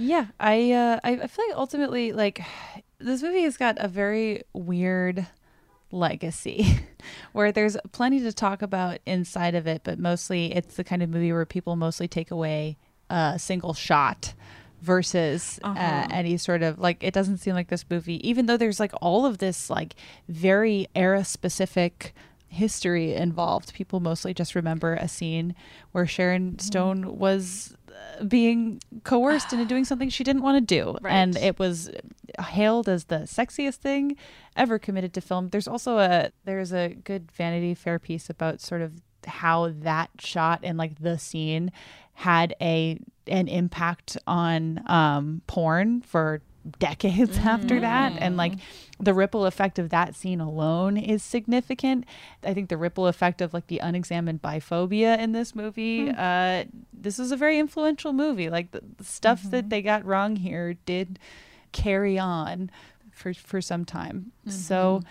Yeah, 0.01 0.27
I 0.39 0.71
uh, 0.71 0.99
I 1.03 1.27
feel 1.27 1.45
like 1.49 1.57
ultimately 1.57 2.11
like 2.13 2.41
this 2.99 3.21
movie 3.21 3.43
has 3.43 3.57
got 3.57 3.77
a 3.79 3.87
very 3.87 4.43
weird 4.53 5.27
legacy 5.91 6.79
where 7.33 7.51
there's 7.51 7.75
plenty 7.91 8.19
to 8.21 8.31
talk 8.31 8.61
about 8.61 8.99
inside 9.05 9.55
of 9.55 9.67
it, 9.67 9.81
but 9.83 9.99
mostly 9.99 10.53
it's 10.55 10.75
the 10.75 10.83
kind 10.83 11.01
of 11.03 11.09
movie 11.09 11.31
where 11.33 11.45
people 11.45 11.75
mostly 11.75 12.07
take 12.07 12.31
away 12.31 12.77
a 13.09 13.37
single 13.39 13.73
shot 13.73 14.33
versus 14.81 15.59
uh 15.65 15.67
Uh-huh. 15.69 16.07
any 16.11 16.37
sort 16.37 16.61
of 16.63 16.79
like 16.79 17.03
it 17.03 17.13
doesn't 17.13 17.37
seem 17.39 17.53
like 17.53 17.67
this 17.67 17.83
movie 17.89 18.25
even 18.27 18.45
though 18.45 18.55
there's 18.55 18.79
like 18.79 18.93
all 19.01 19.25
of 19.25 19.39
this 19.39 19.69
like 19.69 19.93
very 20.29 20.87
era 20.95 21.25
specific 21.25 22.13
history 22.47 23.13
involved 23.13 23.73
people 23.73 23.99
mostly 23.99 24.33
just 24.33 24.55
remember 24.55 24.93
a 24.93 25.07
scene 25.07 25.53
where 25.91 26.07
sharon 26.07 26.57
stone 26.59 27.17
was 27.17 27.73
uh, 27.73 27.77
being 28.27 28.81
coerced 29.03 29.53
into 29.53 29.65
doing 29.65 29.85
something 29.85 30.09
she 30.09 30.23
didn't 30.23 30.41
want 30.41 30.55
to 30.55 30.61
do 30.61 30.97
and 31.05 31.37
it 31.37 31.57
was 31.57 31.89
hailed 32.39 32.89
as 32.89 33.05
the 33.05 33.19
sexiest 33.19 33.75
thing 33.75 34.15
ever 34.55 34.77
committed 34.77 35.13
to 35.13 35.21
film. 35.21 35.49
There's 35.49 35.67
also 35.67 35.97
a 35.97 36.31
there's 36.45 36.73
a 36.73 36.89
good 36.89 37.31
vanity 37.31 37.73
fair 37.73 37.99
piece 37.99 38.29
about 38.29 38.61
sort 38.61 38.81
of 38.81 39.01
how 39.25 39.69
that 39.69 40.09
shot 40.19 40.61
and 40.63 40.77
like 40.77 40.99
the 40.99 41.17
scene 41.17 41.71
had 42.13 42.55
a 42.61 42.99
an 43.27 43.47
impact 43.47 44.17
on 44.27 44.81
um 44.87 45.41
porn 45.47 46.01
for 46.01 46.41
decades 46.77 47.37
after 47.43 47.79
that 47.79 48.13
and 48.19 48.37
like 48.37 48.53
the 48.99 49.13
ripple 49.13 49.45
effect 49.45 49.79
of 49.79 49.89
that 49.89 50.13
scene 50.15 50.41
alone 50.41 50.97
is 50.97 51.23
significant. 51.23 52.05
I 52.43 52.53
think 52.53 52.69
the 52.69 52.77
ripple 52.77 53.07
effect 53.07 53.41
of 53.41 53.53
like 53.53 53.67
the 53.67 53.79
unexamined 53.79 54.41
biphobia 54.41 55.17
in 55.17 55.31
this 55.31 55.55
movie 55.55 56.09
uh 56.09 56.65
this 56.93 57.17
is 57.19 57.31
a 57.31 57.37
very 57.37 57.57
influential 57.59 58.11
movie. 58.13 58.49
Like 58.49 58.71
the, 58.71 58.81
the 58.97 59.03
stuff 59.05 59.41
that 59.51 59.69
they 59.69 59.81
got 59.81 60.05
wrong 60.05 60.35
here 60.35 60.75
did 60.85 61.17
carry 61.71 62.19
on 62.19 62.69
for 63.11 63.33
for 63.33 63.61
some 63.61 63.85
time. 63.85 64.31
So 64.47 65.01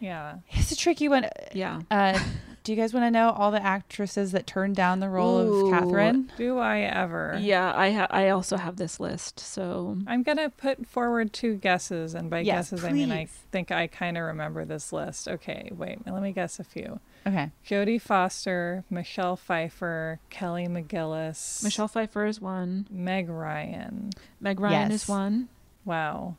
Yeah. 0.00 0.36
it's 0.50 0.70
a 0.72 0.76
tricky 0.76 1.08
one. 1.08 1.26
Yeah. 1.52 1.80
uh 1.90 2.18
do 2.66 2.72
you 2.72 2.76
guys 2.76 2.92
want 2.92 3.06
to 3.06 3.12
know 3.12 3.30
all 3.30 3.52
the 3.52 3.62
actresses 3.64 4.32
that 4.32 4.44
turned 4.44 4.74
down 4.74 4.98
the 4.98 5.08
role 5.08 5.38
Ooh. 5.38 5.66
of 5.66 5.72
catherine 5.72 6.32
Do 6.36 6.58
I 6.58 6.80
ever? 6.80 7.38
Yeah, 7.40 7.72
I 7.72 7.92
ha- 7.92 8.08
I 8.10 8.30
also 8.30 8.56
have 8.56 8.74
this 8.74 8.98
list. 8.98 9.38
So 9.38 9.96
I'm 10.08 10.24
going 10.24 10.38
to 10.38 10.50
put 10.50 10.84
forward 10.84 11.32
two 11.32 11.54
guesses. 11.54 12.12
And 12.12 12.28
by 12.28 12.40
Yes, 12.40 12.70
guesses, 12.70 12.84
I 12.84 12.90
mean 12.90 13.12
I 13.12 13.26
think 13.52 13.70
I 13.70 13.86
kind 13.86 14.18
of 14.18 14.24
remember 14.24 14.64
this 14.64 14.92
list. 14.92 15.28
Okay, 15.28 15.70
wait. 15.76 16.04
Let 16.08 16.20
me 16.20 16.32
guess 16.32 16.58
a 16.58 16.64
few. 16.64 16.98
okay 17.24 17.52
Jodie 17.64 18.02
Foster, 18.02 18.82
Michelle 18.90 19.36
Pfeiffer, 19.36 20.18
Kelly 20.28 20.66
McGillis, 20.66 21.62
Michelle 21.62 21.86
Pfeiffer 21.86 22.26
is 22.26 22.40
one. 22.40 22.88
Meg 22.90 23.28
Ryan. 23.28 24.10
Meg 24.40 24.58
Ryan 24.58 24.90
Yes. 24.90 25.02
is 25.04 25.08
one. 25.08 25.48
Wow. 25.84 26.34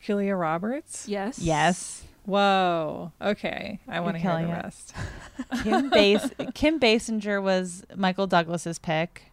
Julia 0.00 0.34
Roberts? 0.34 1.06
Yes. 1.06 1.38
yes 1.38 2.04
Whoa. 2.24 3.12
Okay. 3.20 3.80
I 3.88 4.00
want 4.00 4.16
to 4.16 4.22
hear 4.22 4.32
the 4.32 4.44
it. 4.44 4.52
rest. 4.52 4.94
Kim 5.62 5.90
Bas- 5.90 6.30
Kim 6.54 6.78
Basinger 6.80 7.42
was 7.42 7.84
Michael 7.96 8.26
Douglas's 8.26 8.78
pick. 8.78 9.24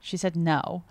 She 0.00 0.16
said 0.16 0.36
no. 0.36 0.84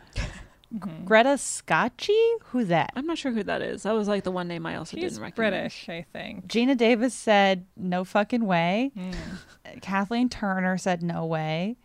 Greta 1.05 1.37
Scacchi? 1.37 2.17
Who's 2.45 2.67
that? 2.69 2.91
I'm 2.95 3.05
not 3.05 3.19
sure 3.19 3.31
who 3.31 3.43
that 3.43 3.61
is. 3.61 3.83
That 3.83 3.91
was 3.91 4.07
like 4.07 4.23
the 4.23 4.31
one 4.31 4.47
name 4.47 4.65
I 4.65 4.75
also 4.77 4.97
She's 4.97 5.11
didn't 5.13 5.21
recognize. 5.21 5.35
British, 5.51 5.89
I 5.89 6.05
think. 6.11 6.47
Geena 6.47 6.75
Davis 6.75 7.13
said 7.13 7.67
no 7.77 8.03
fucking 8.03 8.43
way. 8.45 8.91
Mm. 8.97 9.81
Kathleen 9.81 10.29
Turner 10.29 10.77
said 10.79 11.03
no 11.03 11.25
way. 11.25 11.77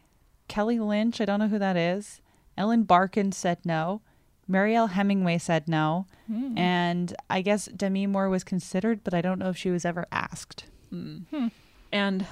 Kelly 0.48 0.78
Lynch, 0.78 1.20
I 1.20 1.26
don't 1.26 1.38
know 1.40 1.48
who 1.48 1.58
that 1.58 1.76
is. 1.76 2.22
Ellen 2.56 2.84
Barkin 2.84 3.30
said 3.30 3.58
no. 3.64 4.00
Mariel 4.48 4.88
Hemingway 4.88 5.38
said 5.38 5.68
no. 5.68 6.06
Hmm. 6.26 6.56
And 6.58 7.14
I 7.28 7.42
guess 7.42 7.66
Demi 7.66 8.06
Moore 8.06 8.28
was 8.28 8.42
considered, 8.44 9.04
but 9.04 9.14
I 9.14 9.20
don't 9.20 9.38
know 9.38 9.50
if 9.50 9.56
she 9.56 9.70
was 9.70 9.84
ever 9.84 10.06
asked. 10.10 10.64
And 11.92 12.26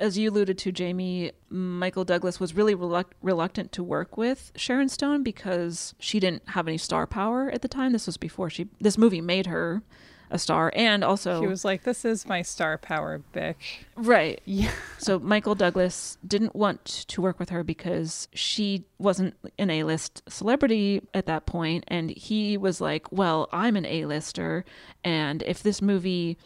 as 0.00 0.18
you 0.18 0.30
alluded 0.30 0.58
to, 0.58 0.72
Jamie, 0.72 1.32
Michael 1.48 2.04
Douglas 2.04 2.40
was 2.40 2.54
really 2.54 2.74
reluct- 2.74 3.12
reluctant 3.22 3.70
to 3.72 3.82
work 3.82 4.16
with 4.16 4.50
Sharon 4.56 4.88
Stone 4.88 5.22
because 5.22 5.94
she 5.98 6.18
didn't 6.18 6.48
have 6.50 6.66
any 6.66 6.78
star 6.78 7.06
power 7.06 7.50
at 7.50 7.62
the 7.62 7.68
time. 7.68 7.92
This 7.92 8.06
was 8.06 8.16
before 8.16 8.50
she. 8.50 8.68
This 8.80 8.98
movie 8.98 9.20
made 9.20 9.46
her 9.46 9.82
a 10.30 10.38
star, 10.38 10.72
and 10.76 11.02
also 11.02 11.40
She 11.40 11.46
was 11.46 11.64
like, 11.64 11.82
"This 11.82 12.04
is 12.04 12.26
my 12.26 12.42
star 12.42 12.78
power, 12.78 13.20
bitch." 13.34 13.84
Right. 13.96 14.40
Yeah. 14.44 14.70
So 14.98 15.18
Michael 15.18 15.54
Douglas 15.54 16.18
didn't 16.26 16.54
want 16.54 16.84
to 16.84 17.20
work 17.20 17.38
with 17.38 17.50
her 17.50 17.64
because 17.64 18.28
she 18.32 18.84
wasn't 18.98 19.34
an 19.58 19.70
A-list 19.70 20.22
celebrity 20.28 21.02
at 21.12 21.26
that 21.26 21.46
point 21.46 21.84
and 21.88 22.10
he 22.10 22.56
was 22.56 22.80
like, 22.80 23.10
"Well, 23.10 23.48
I'm 23.52 23.76
an 23.76 23.84
A-lister 23.86 24.64
and 25.04 25.42
if 25.42 25.62
this 25.62 25.82
movie 25.82 26.36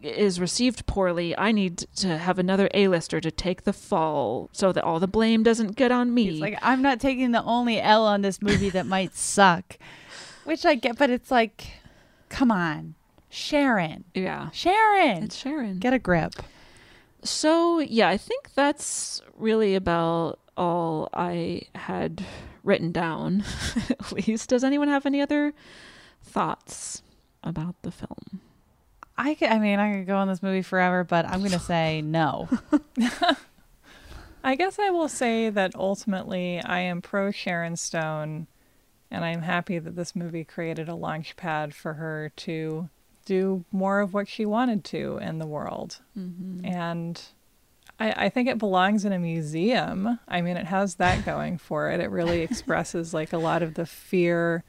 is 0.00 0.38
received 0.38 0.86
poorly, 0.86 1.36
I 1.36 1.50
need 1.50 1.78
to 1.96 2.18
have 2.18 2.38
another 2.38 2.68
A-lister 2.72 3.20
to 3.20 3.30
take 3.30 3.64
the 3.64 3.72
fall 3.72 4.48
so 4.52 4.70
that 4.72 4.84
all 4.84 5.00
the 5.00 5.08
blame 5.08 5.42
doesn't 5.42 5.76
get 5.76 5.90
on 5.92 6.12
me." 6.12 6.24
He's 6.30 6.40
like, 6.40 6.58
I'm 6.62 6.82
not 6.82 7.00
taking 7.00 7.32
the 7.32 7.42
only 7.42 7.80
L 7.80 8.04
on 8.06 8.22
this 8.22 8.40
movie 8.42 8.70
that 8.70 8.86
might 8.86 9.14
suck. 9.16 9.78
Which 10.44 10.64
I 10.64 10.76
get, 10.76 10.96
but 10.96 11.10
it's 11.10 11.30
like, 11.30 11.66
come 12.28 12.50
on. 12.50 12.94
Sharon. 13.30 14.04
yeah. 14.14 14.50
Sharon. 14.50 15.24
It's 15.24 15.36
Sharon. 15.36 15.78
Get 15.78 15.92
a 15.92 15.98
grip. 15.98 16.34
So, 17.22 17.80
yeah, 17.80 18.08
I 18.08 18.16
think 18.16 18.54
that's 18.54 19.20
really 19.36 19.74
about 19.74 20.38
all 20.56 21.08
I 21.12 21.62
had 21.74 22.24
written 22.62 22.92
down, 22.92 23.44
at 23.90 24.12
least. 24.12 24.50
Does 24.50 24.64
anyone 24.64 24.88
have 24.88 25.06
any 25.06 25.20
other 25.20 25.52
thoughts 26.22 27.02
about 27.42 27.80
the 27.82 27.90
film? 27.90 28.40
I 29.16 29.34
could, 29.34 29.48
I 29.48 29.58
mean, 29.58 29.80
I 29.80 29.94
could 29.94 30.06
go 30.06 30.16
on 30.16 30.28
this 30.28 30.42
movie 30.42 30.62
forever, 30.62 31.02
but 31.02 31.26
I'm 31.26 31.40
going 31.40 31.50
to 31.50 31.58
say 31.58 32.00
no. 32.02 32.48
I 34.44 34.54
guess 34.54 34.78
I 34.78 34.90
will 34.90 35.08
say 35.08 35.50
that 35.50 35.74
ultimately 35.74 36.60
I 36.60 36.80
am 36.80 37.02
pro 37.02 37.32
Sharon 37.32 37.76
Stone, 37.76 38.46
and 39.10 39.24
I'm 39.24 39.42
happy 39.42 39.80
that 39.80 39.96
this 39.96 40.14
movie 40.14 40.44
created 40.44 40.88
a 40.88 40.94
launch 40.94 41.34
pad 41.34 41.74
for 41.74 41.94
her 41.94 42.30
to 42.36 42.88
do 43.28 43.62
more 43.70 44.00
of 44.00 44.14
what 44.14 44.26
she 44.26 44.46
wanted 44.46 44.84
to 44.84 45.18
in 45.18 45.38
the 45.38 45.46
world. 45.46 45.98
And 46.64 47.22
I, 48.00 48.24
I 48.24 48.28
think 48.30 48.48
it 48.48 48.56
belongs 48.56 49.04
in 49.04 49.12
a 49.12 49.18
museum. 49.18 50.18
I 50.26 50.40
mean, 50.40 50.56
it 50.56 50.64
has 50.66 50.94
that 50.94 51.24
going 51.26 51.58
for 51.58 51.90
it. 51.90 52.00
It 52.00 52.10
really 52.10 52.40
expresses 52.40 53.12
like 53.12 53.34
a 53.34 53.38
lot 53.38 53.62
of 53.62 53.74
the 53.74 53.84
fear 53.84 54.64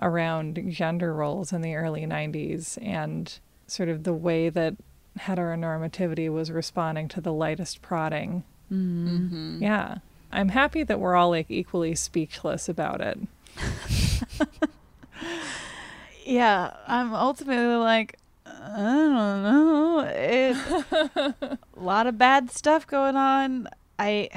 around 0.00 0.64
gender 0.70 1.12
roles 1.12 1.52
in 1.52 1.60
the 1.60 1.74
early 1.74 2.06
90s 2.06 2.78
and 2.82 3.38
sort 3.66 3.90
of 3.90 4.04
the 4.04 4.14
way 4.14 4.48
that 4.48 4.74
heteronormativity 5.18 6.32
was 6.32 6.50
responding 6.50 7.08
to 7.08 7.20
the 7.20 7.32
lightest 7.32 7.82
prodding. 7.82 8.42
Mm-hmm. 8.72 9.62
Yeah. 9.62 9.98
I'm 10.32 10.48
happy 10.48 10.82
that 10.82 10.98
we're 10.98 11.14
all 11.14 11.30
like 11.30 11.50
equally 11.50 11.94
speechless 11.94 12.70
about 12.70 13.02
it. 13.02 13.18
yeah, 16.26 16.72
I'm 16.86 17.14
ultimately 17.14 17.76
like, 17.76 18.18
I 18.44 18.76
don't 18.76 19.42
know. 19.42 20.00
It, 20.08 20.56
a 21.16 21.58
lot 21.76 22.06
of 22.06 22.18
bad 22.18 22.50
stuff 22.50 22.86
going 22.86 23.16
on. 23.16 23.68
I, 23.98 24.28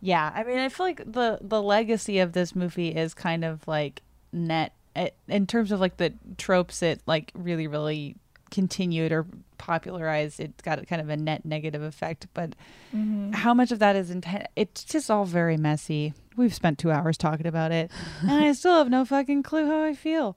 yeah, 0.00 0.30
I 0.34 0.44
mean, 0.44 0.58
I 0.58 0.68
feel 0.68 0.86
like 0.86 0.98
the 1.10 1.38
the 1.40 1.60
legacy 1.62 2.18
of 2.18 2.32
this 2.32 2.54
movie 2.54 2.88
is 2.94 3.14
kind 3.14 3.44
of 3.44 3.66
like 3.66 4.02
net 4.32 4.72
it, 4.94 5.14
in 5.28 5.46
terms 5.46 5.72
of 5.72 5.80
like 5.80 5.96
the 5.96 6.12
tropes 6.38 6.82
it 6.82 7.00
like 7.06 7.32
really 7.34 7.66
really 7.66 8.16
continued 8.50 9.12
or 9.12 9.26
popularized 9.58 10.38
it's 10.40 10.62
got 10.62 10.84
kind 10.86 11.00
of 11.02 11.08
a 11.08 11.16
net 11.16 11.44
negative 11.44 11.82
effect 11.82 12.26
but 12.32 12.54
Mhm. 12.94 13.34
how 13.34 13.52
much 13.52 13.72
of 13.72 13.78
that 13.80 13.96
is 13.96 14.10
intent 14.10 14.46
it's 14.56 14.84
just 14.84 15.10
all 15.10 15.24
very 15.24 15.56
messy 15.56 16.14
we've 16.36 16.54
spent 16.54 16.78
two 16.78 16.90
hours 16.90 17.16
talking 17.16 17.46
about 17.46 17.72
it 17.72 17.90
and 18.22 18.30
i 18.30 18.52
still 18.52 18.74
have 18.76 18.88
no 18.90 19.04
fucking 19.04 19.42
clue 19.42 19.66
how 19.66 19.82
i 19.82 19.94
feel 19.94 20.36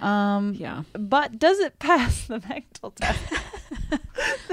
um 0.00 0.54
yeah 0.58 0.82
but 0.94 1.38
does 1.38 1.58
it 1.58 1.78
pass 1.78 2.26
the 2.26 2.38
Bechdel 2.38 2.94
test 2.94 3.22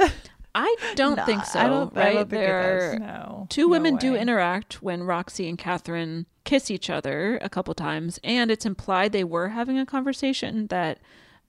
I 0.58 0.74
don't 0.96 1.20
think 1.26 1.42
I 1.42 1.44
so. 1.44 1.60
don't- 1.68 1.98
I 1.98 2.00
right? 2.00 2.14
don't 2.14 2.30
think 2.30 2.42
it 2.42 2.46
there, 2.46 2.92
does. 2.92 3.00
No, 3.02 3.46
two 3.50 3.64
no 3.64 3.68
women 3.68 3.98
do 3.98 4.16
interact 4.16 4.82
when 4.82 5.04
Roxy 5.04 5.50
and 5.50 5.58
Catherine 5.58 6.28
kiss 6.46 6.72
each 6.72 6.90
other 6.90 7.38
a 7.42 7.50
couple 7.50 7.74
times, 7.74 8.22
and 8.24 8.50
it's 8.50 8.66
implied 8.66 9.12
they 9.12 9.26
were 9.26 9.50
having 9.50 9.78
a 9.78 9.86
conversation 9.86 10.68
that 10.68 11.00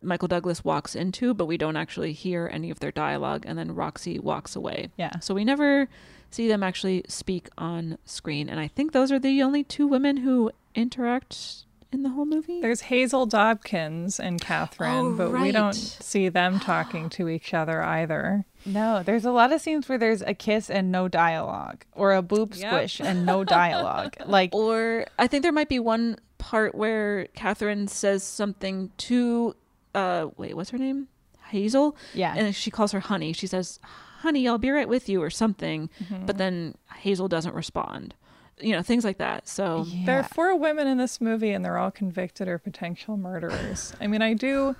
Michael 0.02 0.26
Douglas 0.26 0.64
walks 0.64 0.96
into, 0.96 1.34
but 1.34 1.46
we 1.46 1.56
don't 1.56 1.76
actually 1.76 2.12
hear 2.14 2.50
any 2.52 2.68
of 2.68 2.80
their 2.80 2.90
dialogue, 2.90 3.44
and 3.46 3.56
then 3.56 3.76
Roxy 3.76 4.18
walks 4.18 4.56
away. 4.56 4.88
Yeah. 4.96 5.20
So 5.20 5.34
we 5.34 5.44
never 5.44 5.88
see 6.30 6.48
them 6.48 6.62
actually 6.62 7.04
speak 7.08 7.48
on 7.58 7.98
screen, 8.04 8.48
and 8.48 8.60
I 8.60 8.68
think 8.68 8.92
those 8.92 9.10
are 9.12 9.18
the 9.18 9.42
only 9.42 9.64
two 9.64 9.86
women 9.86 10.18
who 10.18 10.50
interact 10.74 11.64
in 11.92 12.02
the 12.02 12.10
whole 12.10 12.26
movie. 12.26 12.60
There's 12.60 12.82
Hazel 12.82 13.26
Dobkins 13.26 14.18
and 14.18 14.40
Catherine, 14.40 14.90
Oh, 14.92 15.12
but 15.16 15.30
we 15.32 15.52
don't 15.52 15.72
see 15.74 16.28
them 16.28 16.58
talking 16.60 17.08
to 17.10 17.28
each 17.28 17.54
other 17.54 17.82
either. 17.82 18.44
No, 18.66 19.02
there's 19.04 19.24
a 19.24 19.30
lot 19.30 19.52
of 19.52 19.60
scenes 19.60 19.88
where 19.88 19.96
there's 19.96 20.20
a 20.22 20.34
kiss 20.34 20.68
and 20.68 20.90
no 20.90 21.06
dialogue, 21.08 21.84
or 21.94 22.12
a 22.12 22.22
boob 22.22 22.54
Yep. 22.54 22.68
squish 22.70 23.00
and 23.00 23.24
no 23.24 23.44
dialogue. 23.60 24.16
like, 24.26 24.54
or 24.54 25.06
I 25.18 25.26
think 25.28 25.42
there 25.42 25.52
might 25.52 25.68
be 25.68 25.78
one 25.78 26.18
part 26.38 26.74
where 26.74 27.26
Catherine 27.34 27.86
says 27.88 28.22
something 28.24 28.90
to, 28.98 29.54
uh, 29.94 30.26
wait, 30.36 30.54
what's 30.54 30.70
her 30.70 30.78
name? 30.78 31.08
Hazel. 31.48 31.96
Yeah. 32.12 32.34
and 32.36 32.54
she 32.54 32.72
calls 32.72 32.90
her 32.90 33.00
Honey. 33.00 33.32
She 33.32 33.46
says, 33.46 33.78
"Honey, 34.20 34.46
I'll 34.48 34.58
be 34.58 34.70
right 34.70 34.88
with 34.88 35.08
you" 35.08 35.22
or 35.22 35.30
something, 35.30 35.88
Mhm. 36.04 36.26
but 36.26 36.38
then 36.38 36.74
Hazel 36.96 37.28
doesn't 37.28 37.54
respond. 37.54 38.14
You 38.58 38.72
know, 38.72 38.82
things 38.82 39.04
like 39.04 39.18
that. 39.18 39.46
So 39.48 39.84
There 40.06 40.18
are 40.18 40.22
four 40.22 40.56
women 40.56 40.86
in 40.86 40.96
this 40.98 41.20
movie, 41.20 41.50
and 41.50 41.62
they're 41.64 41.76
all 41.76 41.90
convicted 41.90 42.48
or 42.48 42.58
potential 42.58 43.16
murderers. 43.18 43.92
I 44.00 44.06
mean, 44.06 44.22
I 44.22 44.32
do, 44.32 44.76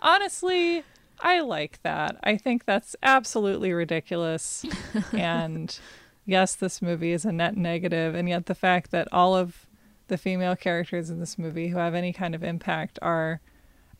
honestly, 0.00 0.82
I 1.20 1.40
like 1.40 1.80
that. 1.82 2.16
I 2.24 2.36
think 2.36 2.64
that's 2.64 2.96
absolutely 3.02 3.72
ridiculous. 3.72 4.64
and 5.12 5.78
yes, 6.26 6.54
this 6.56 6.82
movie 6.82 7.12
is 7.12 7.24
a 7.24 7.30
net 7.32 7.56
negative, 7.56 8.14
and 8.14 8.28
yet 8.28 8.46
the 8.46 8.54
fact 8.54 8.90
that 8.90 9.06
all 9.12 9.36
of 9.36 9.66
the 10.08 10.18
female 10.18 10.56
characters 10.56 11.08
in 11.10 11.20
this 11.20 11.38
movie 11.38 11.68
who 11.68 11.78
have 11.78 11.94
any 11.94 12.12
kind 12.12 12.34
of 12.34 12.42
impact 12.42 12.98
are 13.00 13.40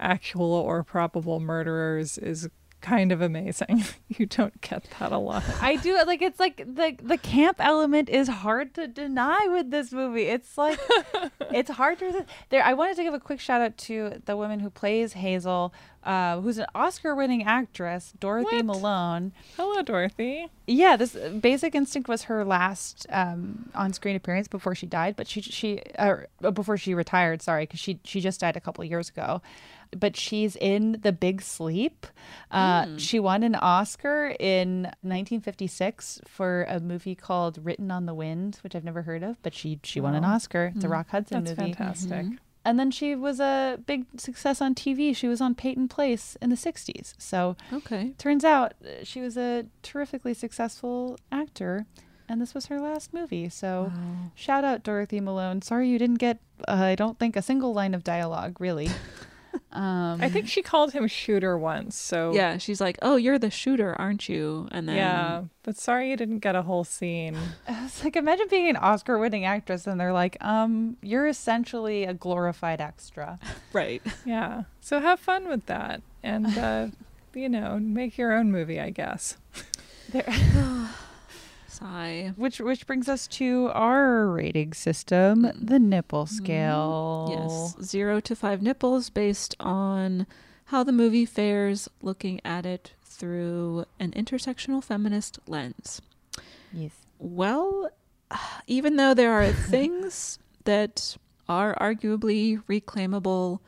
actual 0.01 0.53
or 0.53 0.83
probable 0.83 1.39
murderers 1.41 2.19
is 2.19 2.49
kind 2.81 3.13
of 3.13 3.21
amazing. 3.21 3.85
you 4.09 4.27
don't 4.27 4.61
get 4.61 4.85
that 4.99 5.13
a 5.13 5.19
lot. 5.19 5.45
I 5.61 5.77
do 5.77 5.97
like 6.07 6.23
it's 6.23 6.41
like 6.41 6.57
the 6.59 6.97
the 7.03 7.19
camp 7.19 7.57
element 7.61 8.09
is 8.09 8.29
hard 8.29 8.75
to 8.75 8.87
deny 8.87 9.47
with 9.49 9.71
this 9.71 9.93
movie. 9.93 10.25
It's 10.25 10.57
like 10.57 10.79
it's 11.53 11.71
hard 11.71 11.99
to 11.99 12.07
resist. 12.07 12.27
There, 12.49 12.63
I 12.63 12.75
wanted 12.75 12.97
to 12.97 13.03
give 13.03 13.15
a 13.15 13.21
quick 13.21 13.41
shout 13.41 13.61
out 13.61 13.77
to 13.79 14.21
the 14.25 14.37
woman 14.37 14.61
who 14.61 14.71
plays 14.71 15.15
Hazel, 15.15 15.73
uh, 16.05 16.41
who's 16.41 16.59
an 16.59 16.67
Oscar-winning 16.75 17.43
actress, 17.45 18.13
Dorothy 18.21 18.63
Malone. 18.63 19.33
Hello, 19.57 19.83
Dorothy. 19.83 20.47
Yeah, 20.67 20.97
this 20.97 21.15
Basic 21.15 21.75
Instinct 21.75 22.09
was 22.09 22.25
her 22.25 22.45
last 22.45 23.07
um, 23.11 23.71
on-screen 23.75 24.17
appearance 24.17 24.49
before 24.49 24.75
she 24.75 24.87
died, 24.87 25.17
but 25.17 25.27
she 25.29 25.41
she 25.43 25.83
uh, 25.99 26.17
before 26.53 26.77
she 26.77 26.95
retired. 26.95 27.43
Sorry, 27.43 27.65
because 27.65 27.81
she 27.81 27.99
she 28.05 28.21
just 28.21 28.41
died 28.41 28.57
a 28.57 28.61
couple 28.61 28.85
years 28.85 29.09
ago. 29.11 29.43
But 29.99 30.17
she's 30.17 30.55
in 30.55 31.01
The 31.03 31.11
Big 31.11 31.43
Sleep. 31.43 32.07
Uh, 32.53 32.85
Hmm. 32.87 32.97
She 32.99 33.19
won 33.19 33.43
an 33.43 33.57
Oscar 33.57 34.37
in 34.39 34.83
1956 35.03 36.21
for 36.27 36.65
a 36.69 36.79
movie 36.79 37.15
called 37.17 37.59
Written 37.65 37.91
on 37.91 38.07
the 38.07 38.15
Wind, 38.15 38.59
which 38.63 38.75
I've 38.77 38.85
never 38.85 39.03
heard 39.03 39.23
of, 39.25 39.43
but 39.43 39.53
she 39.55 39.81
she 39.83 40.01
won 40.01 40.15
an 40.15 40.25
Oscar. 40.25 40.73
It's 40.75 40.85
a 40.85 40.89
Mm. 40.89 40.93
Rock 40.93 41.09
Hudson 41.11 41.45
That's 41.45 41.59
movie. 41.59 41.73
fantastic. 41.73 42.27
Mhm. 42.27 42.39
And 42.65 42.79
then 42.79 42.91
she 42.91 43.15
was 43.15 43.41
a 43.41 43.79
big 43.87 44.05
success 44.19 44.61
on 44.61 44.75
TV. 44.75 45.17
She 45.17 45.29
was 45.29 45.41
on 45.41 45.55
Peyton 45.55 45.89
Place 45.89 46.37
in 46.43 46.51
the 46.51 46.57
60s. 46.57 47.15
So 47.17 47.57
okay. 47.73 48.13
turns 48.19 48.45
out 48.45 48.75
uh, 48.85 49.03
she 49.03 49.21
was 49.21 49.37
a 49.37 49.67
terrifically 49.83 50.35
successful 50.35 51.19
actor. 51.33 51.87
And 52.29 52.41
this 52.41 52.55
was 52.55 52.67
her 52.67 52.79
last 52.79 53.13
movie. 53.13 53.49
So 53.49 53.91
shout 54.37 54.63
out 54.63 54.85
Dorothy 54.85 55.21
Malone. 55.21 55.63
Sorry 55.63 55.89
you 55.89 55.99
didn't 55.99 56.19
get, 56.19 56.39
uh, 56.69 56.75
I 56.75 56.95
don't 56.95 57.19
think, 57.19 57.35
a 57.35 57.43
single 57.43 57.73
line 57.75 57.93
of 57.93 58.05
dialogue, 58.05 58.61
really. 58.61 58.89
um, 59.73 60.21
I 60.21 60.29
think 60.29 60.49
she 60.49 60.63
called 60.63 60.93
him 60.93 61.07
shooter 61.07 61.57
once. 61.57 61.97
So 61.97 62.35
yeah, 62.35 62.59
she's 62.59 62.81
like, 62.81 62.99
"Oh, 63.03 63.17
you're 63.17 63.39
the 63.39 63.51
shooter, 63.51 63.95
aren't 63.95 64.29
you?" 64.29 64.69
And 64.73 64.89
then 64.89 64.97
yeah, 64.97 65.43
but 65.63 65.77
sorry 65.77 66.11
you 66.11 66.17
didn't 66.17 66.41
get 66.41 66.57
a 66.57 66.63
whole 66.63 66.85
scene. 66.85 67.37
It's 67.69 68.03
like 68.03 68.17
imagine 68.17 68.47
being 68.51 68.69
an 68.69 68.77
Oscar 68.77 69.19
winning 69.19 69.45
actress 69.45 69.87
and 69.87 70.01
they're 70.01 70.13
like, 70.13 70.37
um, 70.43 70.97
you're 71.03 71.27
essentially 71.27 72.05
a 72.05 72.15
glorified 72.15 72.81
extra. 72.81 73.39
right. 73.73 74.03
Yeah. 74.25 74.65
So 74.81 74.99
have 75.01 75.21
fun 75.21 75.49
with 75.49 75.67
that, 75.67 76.03
and 76.23 76.47
uh, 76.59 76.87
you 77.35 77.49
know, 77.49 77.79
make 77.79 78.19
your 78.19 78.33
own 78.33 78.51
movie, 78.51 78.81
I 78.81 78.91
guess. 78.91 79.37
Sigh. 81.81 82.33
Which 82.37 82.61
which 82.61 82.87
brings 82.87 83.09
us 83.09 83.27
to 83.29 83.71
our 83.73 84.27
rating 84.27 84.75
system, 84.75 85.45
mm. 85.45 85.67
the 85.67 85.79
nipple 85.79 86.27
mm-hmm. 86.27 86.35
scale. 86.35 87.75
Yes, 87.77 87.87
zero 87.87 88.21
to 88.21 88.37
five 88.37 88.61
nipples 88.61 89.09
based 89.09 89.57
on 89.59 90.27
how 90.67 90.85
the 90.85 90.93
movie 90.93 91.25
fares 91.25 91.89
looking 92.03 92.41
at 92.45 92.67
it 92.67 92.93
through 93.03 93.87
an 93.99 94.13
intersectional 94.13 94.85
feminist 94.85 95.39
lens. 95.47 96.03
Yes. 96.73 96.93
Well, 97.19 97.91
even 98.67 98.97
though 98.97 99.15
there 99.15 99.33
are 99.33 99.53
things 99.53 100.39
that 100.65 101.17
are 101.49 101.75
arguably 101.81 102.63
reclaimable 102.69 103.61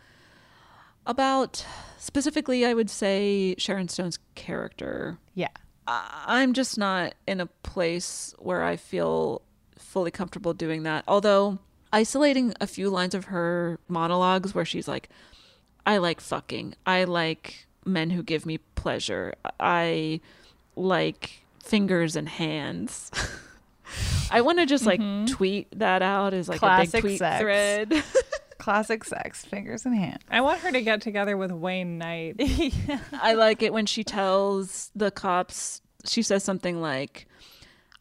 about 1.07 1.67
specifically, 1.99 2.65
I 2.65 2.75
would 2.75 2.91
say 2.91 3.55
Sharon 3.59 3.89
Stone's 3.89 4.19
character. 4.35 5.19
Yeah. 5.35 5.49
I'm 5.87 6.53
just 6.53 6.79
not 6.79 7.15
in 7.27 7.41
a 7.41 7.47
place 7.47 8.35
where 8.39 8.63
I 8.63 8.77
feel 8.77 9.43
fully 9.79 10.11
comfortable 10.11 10.55
doing 10.55 10.85
that. 10.85 11.05
Although 11.09 11.59
isolating 11.93 12.55
a 12.61 12.67
few 12.67 12.89
lines 12.89 13.15
of 13.15 13.27
her 13.27 13.79
monologues 13.89 14.55
where 14.55 14.65
she's 14.65 14.89
like, 14.89 15.09
I 15.85 15.99
like 15.99 16.21
fucking. 16.21 16.75
I 16.87 17.05
like 17.05 17.67
men 17.85 18.11
who 18.11 18.23
give 18.23 18.47
me 18.47 18.59
pleasure. 18.59 19.35
I 19.59 20.21
like 20.77 21.45
fingers 21.63 22.17
and 22.17 22.29
hands. 22.29 23.11
I 24.31 24.41
want 24.41 24.59
to 24.59 24.67
just 24.67 24.87
like 24.87 25.01
mm-hmm. 25.01 25.27
tweet 25.27 25.79
that 25.79 26.03
out 26.03 26.33
as 26.33 26.49
like 26.49 26.63
a 26.63 26.81
big 26.81 27.01
tweet 27.01 27.19
sex. 27.19 27.41
thread. 27.41 27.93
Classic 28.63 29.03
sex, 29.03 29.45
fingers 29.45 29.85
in 29.85 29.93
hand. 29.93 30.21
I 30.31 30.41
want 30.41 30.61
her 30.61 30.71
to 30.71 30.81
get 30.83 31.01
together 31.03 31.37
with 31.37 31.51
Wayne 31.51 31.99
Knight. 31.99 32.37
I 33.13 33.35
like 33.35 33.61
it 33.61 33.73
when 33.73 33.87
she 33.87 34.05
tells 34.05 34.93
the 34.95 35.11
cops, 35.11 35.83
she 36.07 36.23
says 36.23 36.45
something 36.45 36.81
like, 36.81 37.27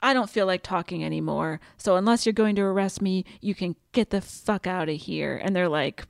I 0.03 0.13
don't 0.13 0.29
feel 0.29 0.45
like 0.45 0.61
talking 0.61 1.03
anymore. 1.03 1.59
So 1.77 1.95
unless 1.95 2.27
you're 2.27 2.33
going 2.33 2.55
to 2.57 2.61
arrest 2.61 3.01
me, 3.01 3.25
you 3.41 3.55
can 3.55 3.75
get 3.91 4.11
the 4.11 4.21
fuck 4.21 4.67
out 4.67 4.87
of 4.87 4.95
here. 4.97 5.35
And 5.43 5.55
they're 5.55 5.67
like, 5.67 6.05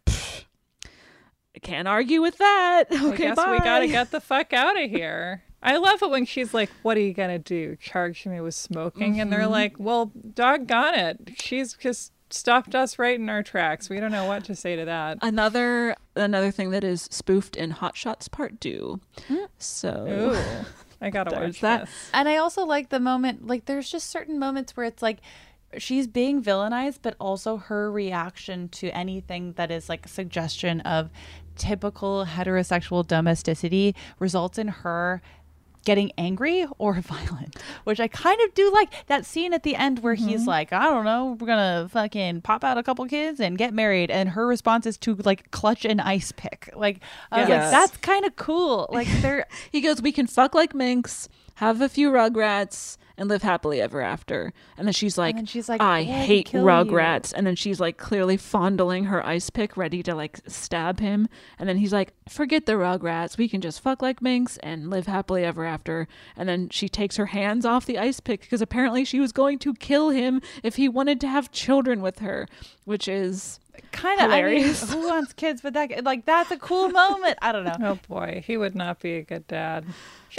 I 1.55 1.59
can't 1.61 1.87
argue 1.87 2.21
with 2.21 2.37
that. 2.37 2.85
Okay, 2.91 2.99
I 2.99 3.07
Okay, 3.13 3.23
guess 3.23 3.35
bye. 3.37 3.51
we 3.51 3.59
gotta 3.59 3.87
get 3.87 4.11
the 4.11 4.19
fuck 4.21 4.51
out 4.51 4.81
of 4.81 4.89
here. 4.89 5.43
I 5.63 5.77
love 5.77 6.01
it 6.03 6.09
when 6.09 6.25
she's 6.25 6.53
like, 6.53 6.69
"What 6.81 6.97
are 6.97 7.01
you 7.01 7.13
gonna 7.13 7.37
do? 7.39 7.75
Charge 7.75 8.25
me 8.25 8.41
with 8.41 8.55
smoking?" 8.55 9.19
And 9.21 9.31
they're 9.31 9.41
Mhm. 9.41 9.51
like, 9.51 9.75
"Well, 9.77 10.11
doggone 10.33 10.95
it, 10.95 11.17
she's 11.39 11.73
just 11.73 12.11
stopped 12.33 12.75
us 12.75 12.97
right 12.99 13.19
in 13.19 13.29
our 13.29 13.43
tracks. 13.43 13.89
We 13.89 13.99
don't 13.99 14.11
know 14.11 14.25
what 14.25 14.43
to 14.45 14.55
say 14.55 14.75
to 14.75 14.85
that." 14.85 15.19
Another 15.21 15.95
another 16.15 16.51
thing 16.51 16.71
that 16.71 16.83
is 16.83 17.03
spoofed 17.11 17.55
in 17.55 17.71
Hot 17.71 17.95
Shots 17.95 18.27
Part 18.27 18.59
Two. 18.61 18.99
Mm. 19.29 19.47
So 19.57 20.07
Ooh, 20.07 20.65
I 21.01 21.09
gotta 21.09 21.29
there's 21.35 21.55
watch 21.55 21.61
that. 21.61 21.81
this. 21.81 22.09
And 22.13 22.27
I 22.27 22.37
also 22.37 22.65
like 22.65 22.89
the 22.89 22.99
moment, 22.99 23.47
like, 23.47 23.65
there's 23.65 23.89
just 23.89 24.09
certain 24.09 24.39
moments 24.39 24.75
where 24.75 24.85
it's 24.85 25.01
like 25.01 25.19
she's 25.77 26.07
being 26.07 26.43
villainized, 26.43 26.99
but 27.01 27.15
also 27.19 27.57
her 27.57 27.91
reaction 27.91 28.69
to 28.69 28.89
anything 28.89 29.53
that 29.53 29.71
is 29.71 29.89
like 29.89 30.05
a 30.05 30.09
suggestion 30.09 30.81
of 30.81 31.09
typical 31.55 32.25
heterosexual 32.25 33.05
domesticity 33.05 33.95
results 34.19 34.57
in 34.57 34.67
her 34.67 35.21
getting 35.85 36.11
angry 36.17 36.65
or 36.77 36.93
violent, 37.01 37.57
which 37.83 37.99
I 37.99 38.07
kind 38.07 38.39
of 38.41 38.53
do 38.53 38.71
like. 38.71 38.89
That 39.07 39.25
scene 39.25 39.53
at 39.53 39.63
the 39.63 39.75
end 39.75 39.99
where 39.99 40.13
he's 40.13 40.41
mm-hmm. 40.41 40.49
like, 40.49 40.73
I 40.73 40.85
don't 40.85 41.05
know, 41.05 41.37
we're 41.39 41.47
gonna 41.47 41.89
fucking 41.91 42.41
pop 42.41 42.63
out 42.63 42.77
a 42.77 42.83
couple 42.83 43.05
kids 43.05 43.39
and 43.39 43.57
get 43.57 43.73
married, 43.73 44.11
and 44.11 44.29
her 44.29 44.47
response 44.47 44.85
is 44.85 44.97
to 44.99 45.15
like 45.15 45.51
clutch 45.51 45.85
an 45.85 45.99
ice 45.99 46.31
pick. 46.31 46.69
Like, 46.75 46.99
Yes. 47.31 47.49
like, 47.49 47.71
that's 47.71 47.97
kind 47.97 48.25
of 48.25 48.35
cool. 48.35 48.87
Like, 48.91 49.07
they're 49.21 49.45
He 49.71 49.81
goes, 49.81 50.01
"We 50.01 50.11
can 50.11 50.27
fuck 50.27 50.53
like 50.53 50.73
minks, 50.73 51.27
have 51.61 51.79
a 51.79 51.87
few 51.87 52.11
rugrats, 52.11 52.97
and 53.17 53.29
live 53.29 53.43
happily 53.43 53.79
ever 53.79 54.01
after." 54.01 54.51
And 54.77 54.87
then 54.87 54.93
she's 54.93 55.17
like, 55.17 55.35
then 55.35 55.45
she's 55.45 55.69
like, 55.69 55.79
"I 55.79 56.01
"We'll 56.01 56.13
hate 56.13 56.47
kill 56.47 56.61
you." 56.61 56.67
rugrats." 56.67 57.33
And 57.33 57.45
then 57.45 57.55
she's 57.55 57.79
like 57.79 57.97
clearly 57.97 58.35
fondling 58.35 59.05
her 59.05 59.25
ice 59.25 59.49
pick, 59.49 59.77
ready 59.77 60.01
to 60.03 60.15
like 60.15 60.39
stab 60.47 60.99
him. 60.99 61.29
And 61.59 61.69
then 61.69 61.77
he's 61.77 61.93
like, 61.93 62.13
"Forget 62.27 62.65
the 62.65 62.73
rugrats. 62.73 63.37
We 63.37 63.47
can 63.47 63.61
just 63.61 63.79
fuck 63.79 64.01
like 64.01 64.21
minks 64.21 64.57
and 64.57 64.89
live 64.89 65.07
happily 65.07 65.45
ever 65.45 65.63
after." 65.65 66.07
And 66.35 66.49
then 66.49 66.69
she 66.69 66.89
takes 66.89 67.17
her 67.17 67.27
hands 67.27 67.65
off 67.65 67.85
the 67.85 67.99
ice 67.99 68.19
pick 68.19 68.41
because 68.41 68.61
apparently 68.61 69.05
she 69.05 69.19
was 69.19 69.31
going 69.31 69.59
to 69.59 69.73
kill 69.75 70.09
him 70.09 70.41
if 70.63 70.75
he 70.75 70.89
wanted 70.89 71.21
to 71.21 71.27
have 71.27 71.51
children 71.51 72.01
with 72.01 72.19
her, 72.19 72.47
which 72.85 73.07
is 73.07 73.59
kind 73.91 74.19
of 74.19 74.25
hilarious. 74.29 74.83
I 74.83 74.93
mean, 74.95 75.01
who 75.03 75.09
wants 75.09 75.33
kids? 75.33 75.61
But 75.61 75.73
that 75.73 76.03
like 76.03 76.25
that's 76.25 76.51
a 76.51 76.57
cool 76.57 76.89
moment. 76.89 77.37
I 77.41 77.51
don't 77.51 77.63
know. 77.63 77.75
Oh 77.81 77.99
boy, 78.07 78.43
he 78.45 78.57
would 78.57 78.75
not 78.75 78.99
be 78.99 79.13
a 79.15 79.23
good 79.23 79.47
dad. 79.47 79.85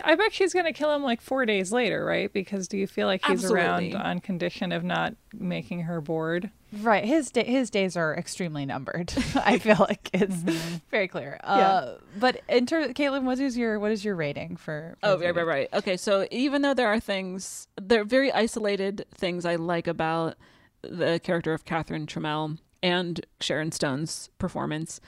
I 0.05 0.15
bet 0.15 0.33
she's 0.33 0.55
going 0.55 0.65
to 0.65 0.73
kill 0.73 0.95
him 0.95 1.03
like 1.03 1.21
four 1.21 1.45
days 1.45 1.71
later, 1.71 2.03
right? 2.05 2.33
Because 2.33 2.67
do 2.67 2.79
you 2.79 2.87
feel 2.87 3.07
like 3.07 3.23
he's 3.27 3.45
Absolutely. 3.45 3.93
around 3.93 3.95
on 3.95 4.21
condition 4.21 4.73
of 4.73 4.83
not 4.85 5.15
making 5.35 5.81
her 5.81 6.01
bored? 6.01 6.51
Right. 6.73 7.05
His 7.05 7.31
da- 7.31 7.45
his 7.45 7.69
days 7.69 7.95
are 7.97 8.15
extremely 8.17 8.65
numbered. 8.65 9.13
I 9.35 9.59
feel 9.59 9.77
like 9.79 10.09
it's 10.15 10.35
very 10.91 11.09
clear. 11.09 11.39
Uh, 11.45 11.97
but 12.19 12.41
in 12.49 12.65
terms, 12.65 12.95
Caitlin, 12.95 13.25
what 13.25 13.39
is 13.39 13.59
your 13.59 13.79
what 13.79 13.91
is 13.93 14.03
your 14.05 14.15
rating 14.17 14.57
for? 14.57 14.97
for 15.01 15.07
Oh, 15.07 15.17
this 15.17 15.27
right, 15.27 15.37
right, 15.37 15.47
right. 15.47 15.69
Okay, 15.75 15.99
so 15.99 16.27
even 16.31 16.63
though 16.63 16.75
there 16.75 16.89
are 16.89 17.01
things, 17.01 17.69
there 17.81 18.01
are 18.01 18.05
very 18.05 18.33
isolated 18.33 19.05
things 19.15 19.45
I 19.45 19.57
like 19.57 19.87
about 19.87 20.37
the 20.83 21.21
character 21.23 21.53
of 21.53 21.65
Catherine 21.67 22.07
Trammell 22.07 22.59
and 22.83 23.25
Sharon 23.41 23.73
Stone's 23.73 24.31
performance, 24.39 25.01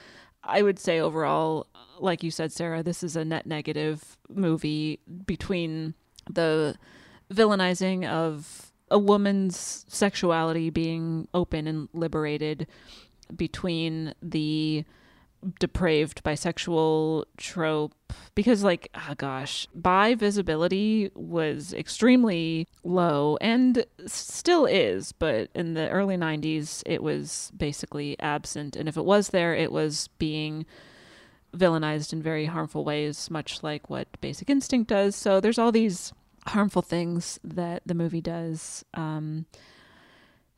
I 0.43 0.61
would 0.61 0.79
say 0.79 0.99
overall, 0.99 1.67
like 1.99 2.23
you 2.23 2.31
said, 2.31 2.51
Sarah, 2.51 2.83
this 2.83 3.03
is 3.03 3.15
a 3.15 3.25
net 3.25 3.45
negative 3.45 4.17
movie 4.29 4.99
between 5.25 5.95
the 6.29 6.75
villainizing 7.31 8.07
of 8.07 8.71
a 8.91 8.99
woman's 8.99 9.85
sexuality 9.87 10.69
being 10.69 11.27
open 11.33 11.67
and 11.67 11.89
liberated 11.93 12.67
between 13.35 14.13
the 14.21 14.85
depraved 15.59 16.23
bisexual 16.23 17.25
trope 17.37 17.93
because 18.33 18.63
like 18.63 18.89
oh 18.95 19.13
gosh 19.17 19.67
bi 19.75 20.15
visibility 20.15 21.11
was 21.13 21.73
extremely 21.73 22.67
low 22.83 23.37
and 23.41 23.85
still 24.05 24.65
is 24.65 25.11
but 25.11 25.49
in 25.53 25.73
the 25.73 25.89
early 25.89 26.17
90s 26.17 26.81
it 26.85 27.03
was 27.03 27.51
basically 27.55 28.19
absent 28.19 28.75
and 28.75 28.89
if 28.89 28.97
it 28.97 29.05
was 29.05 29.29
there 29.29 29.53
it 29.53 29.71
was 29.71 30.09
being 30.17 30.65
villainized 31.55 32.13
in 32.13 32.21
very 32.21 32.45
harmful 32.45 32.83
ways 32.83 33.29
much 33.31 33.63
like 33.63 33.89
what 33.89 34.07
basic 34.21 34.49
instinct 34.49 34.89
does. 34.89 35.15
So 35.15 35.39
there's 35.39 35.57
all 35.57 35.71
these 35.71 36.13
harmful 36.47 36.81
things 36.81 37.39
that 37.43 37.81
the 37.85 37.95
movie 37.95 38.21
does 38.21 38.85
um 38.93 39.45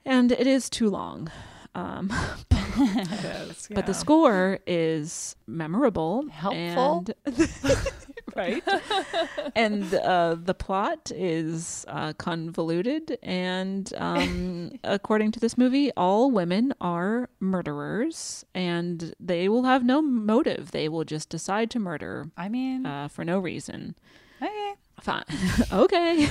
and 0.05 0.31
it 0.31 0.47
is 0.47 0.69
too 0.69 0.89
long. 0.89 1.31
Um 1.75 2.11
Is, 2.79 3.67
but 3.73 3.85
the 3.85 3.93
score 3.93 4.59
is 4.67 5.35
memorable, 5.47 6.27
Helpful. 6.29 7.05
and- 7.07 7.15
right? 8.35 8.63
and 9.55 9.93
uh, 9.95 10.35
the 10.39 10.53
plot 10.53 11.11
is 11.13 11.85
uh, 11.87 12.13
convoluted, 12.13 13.17
and 13.23 13.91
um, 13.97 14.71
according 14.83 15.31
to 15.31 15.39
this 15.39 15.57
movie, 15.57 15.91
all 15.97 16.31
women 16.31 16.73
are 16.79 17.29
murderers, 17.39 18.45
and 18.53 19.13
they 19.19 19.49
will 19.49 19.63
have 19.63 19.83
no 19.83 20.01
motive. 20.01 20.71
They 20.71 20.87
will 20.87 21.03
just 21.03 21.29
decide 21.29 21.71
to 21.71 21.79
murder. 21.79 22.29
I 22.37 22.47
mean, 22.49 22.85
uh, 22.85 23.07
for 23.07 23.25
no 23.25 23.39
reason. 23.39 23.95
Okay. 24.41 24.73
Fine. 25.01 25.23
okay. 25.71 26.29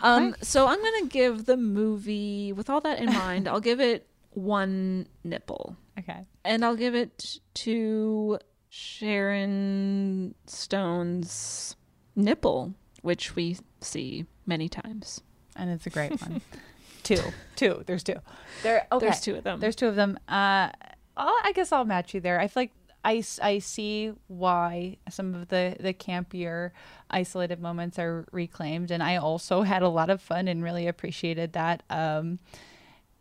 um, 0.00 0.34
so 0.42 0.66
I'm 0.66 0.82
gonna 0.82 1.06
give 1.06 1.44
the 1.46 1.56
movie, 1.56 2.52
with 2.52 2.68
all 2.68 2.80
that 2.80 2.98
in 2.98 3.06
mind, 3.06 3.46
I'll 3.48 3.60
give 3.60 3.80
it 3.80 4.07
one 4.30 5.06
nipple. 5.24 5.76
Okay. 5.98 6.26
And 6.44 6.64
I'll 6.64 6.76
give 6.76 6.94
it 6.94 7.38
to 7.54 8.38
Sharon 8.68 10.34
Stone's 10.46 11.76
nipple, 12.14 12.74
which 13.02 13.34
we 13.34 13.56
see 13.80 14.26
many 14.46 14.68
times. 14.68 15.20
and 15.56 15.70
it's 15.70 15.86
a 15.86 15.90
great 15.90 16.20
one. 16.20 16.40
two, 17.02 17.20
two. 17.56 17.82
There's 17.86 18.02
two. 18.02 18.16
There. 18.62 18.86
Okay. 18.92 19.06
There's 19.06 19.20
two 19.20 19.36
of 19.36 19.44
them. 19.44 19.60
There's 19.60 19.76
two 19.76 19.86
of 19.86 19.96
them. 19.96 20.18
Uh, 20.28 20.70
I'll, 21.16 21.38
I 21.44 21.52
guess 21.54 21.72
I'll 21.72 21.84
match 21.84 22.14
you 22.14 22.20
there. 22.20 22.40
I 22.40 22.46
feel 22.48 22.62
like 22.62 22.72
I, 23.04 23.22
I 23.42 23.58
see 23.58 24.12
why 24.26 24.98
some 25.08 25.34
of 25.34 25.48
the 25.48 25.76
the 25.80 25.94
campier, 25.94 26.72
isolated 27.10 27.60
moments 27.60 27.98
are 27.98 28.26
reclaimed, 28.32 28.90
and 28.90 29.02
I 29.02 29.16
also 29.16 29.62
had 29.62 29.82
a 29.82 29.88
lot 29.88 30.10
of 30.10 30.20
fun 30.20 30.48
and 30.48 30.62
really 30.62 30.86
appreciated 30.86 31.52
that. 31.54 31.82
Um, 31.90 32.38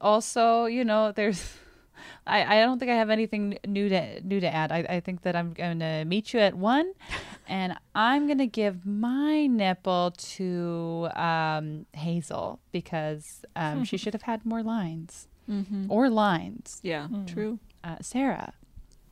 also, 0.01 0.65
you 0.65 0.83
know, 0.85 1.11
there's. 1.11 1.57
I, 2.27 2.57
I 2.57 2.61
don't 2.61 2.77
think 2.77 2.91
I 2.91 2.95
have 2.95 3.09
anything 3.09 3.57
new 3.65 3.89
to 3.89 4.21
new 4.21 4.39
to 4.39 4.53
add. 4.53 4.71
I, 4.71 4.79
I 4.87 4.99
think 4.99 5.21
that 5.23 5.35
I'm 5.35 5.53
going 5.53 5.79
to 5.79 6.03
meet 6.05 6.33
you 6.33 6.39
at 6.41 6.53
one, 6.55 6.91
and 7.47 7.75
I'm 7.95 8.27
going 8.27 8.37
to 8.37 8.47
give 8.47 8.85
my 8.85 9.47
nipple 9.47 10.11
to 10.35 11.07
um, 11.15 11.85
Hazel 11.93 12.59
because 12.71 13.43
um, 13.55 13.83
she 13.83 13.97
should 13.97 14.13
have 14.13 14.23
had 14.23 14.45
more 14.45 14.61
lines 14.61 15.27
Mhm. 15.49 15.87
or 15.89 16.09
lines. 16.09 16.79
Yeah, 16.83 17.07
true. 17.25 17.59
Uh, 17.83 17.95
Sarah, 18.01 18.53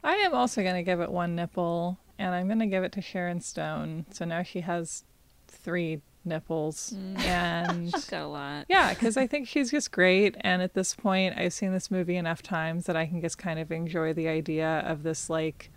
I 0.03 0.15
am 0.15 0.33
also 0.33 0.61
going 0.61 0.75
to 0.75 0.83
give 0.83 0.99
it 0.99 1.09
one 1.09 1.35
nipple, 1.35 1.97
and 2.19 2.35
I'm 2.35 2.47
going 2.47 2.59
to 2.59 2.67
give 2.67 2.83
it 2.83 2.91
to 2.93 3.01
Sharon 3.01 3.39
Stone. 3.39 4.05
So 4.11 4.25
now 4.25 4.43
she 4.43 4.59
has 4.61 5.05
three 5.47 6.01
nipples, 6.25 6.93
mm. 6.95 7.19
and 7.19 7.91
She's 7.93 8.05
got 8.05 8.23
a 8.23 8.27
lot. 8.27 8.65
yeah, 8.69 8.93
because 8.93 9.17
I 9.17 9.27
think 9.31 9.47
she's 9.47 9.71
just 9.71 9.91
great. 9.91 10.35
And 10.41 10.61
at 10.61 10.73
this 10.73 10.95
point, 10.95 11.37
I've 11.37 11.53
seen 11.53 11.71
this 11.71 11.89
movie 11.91 12.15
enough 12.15 12.41
times 12.41 12.85
that 12.85 12.95
I 12.95 13.05
can 13.05 13.21
just 13.21 13.37
kind 13.37 13.59
of 13.59 13.71
enjoy 13.71 14.13
the 14.13 14.27
idea 14.27 14.83
of 14.85 15.03
this 15.03 15.29
like 15.29 15.71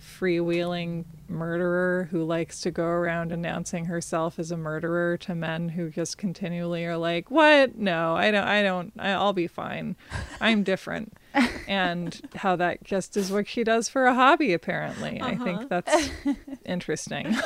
freewheeling 0.00 1.04
murderer 1.28 2.08
who 2.10 2.24
likes 2.24 2.62
to 2.62 2.70
go 2.70 2.84
around 2.84 3.32
announcing 3.32 3.84
herself 3.84 4.38
as 4.38 4.50
a 4.50 4.56
murderer 4.56 5.18
to 5.18 5.34
men 5.34 5.68
who 5.68 5.90
just 5.90 6.16
continually 6.16 6.84
are 6.86 6.96
like, 6.96 7.30
"What? 7.30 7.76
No, 7.76 8.14
I 8.14 8.30
don't. 8.30 8.46
I 8.46 8.62
don't. 8.62 8.92
I'll 8.98 9.32
be 9.34 9.46
fine. 9.46 9.96
I'm 10.40 10.62
different." 10.64 11.12
And 11.68 12.20
how 12.34 12.56
that 12.56 12.82
just 12.84 13.16
is 13.16 13.30
what 13.30 13.46
she 13.48 13.64
does 13.64 13.88
for 13.88 14.06
a 14.06 14.14
hobby. 14.14 14.52
Apparently, 14.52 15.20
I 15.20 15.32
Uh-huh. 15.32 15.44
think 15.44 15.68
that's 15.68 16.10
interesting. 16.66 17.36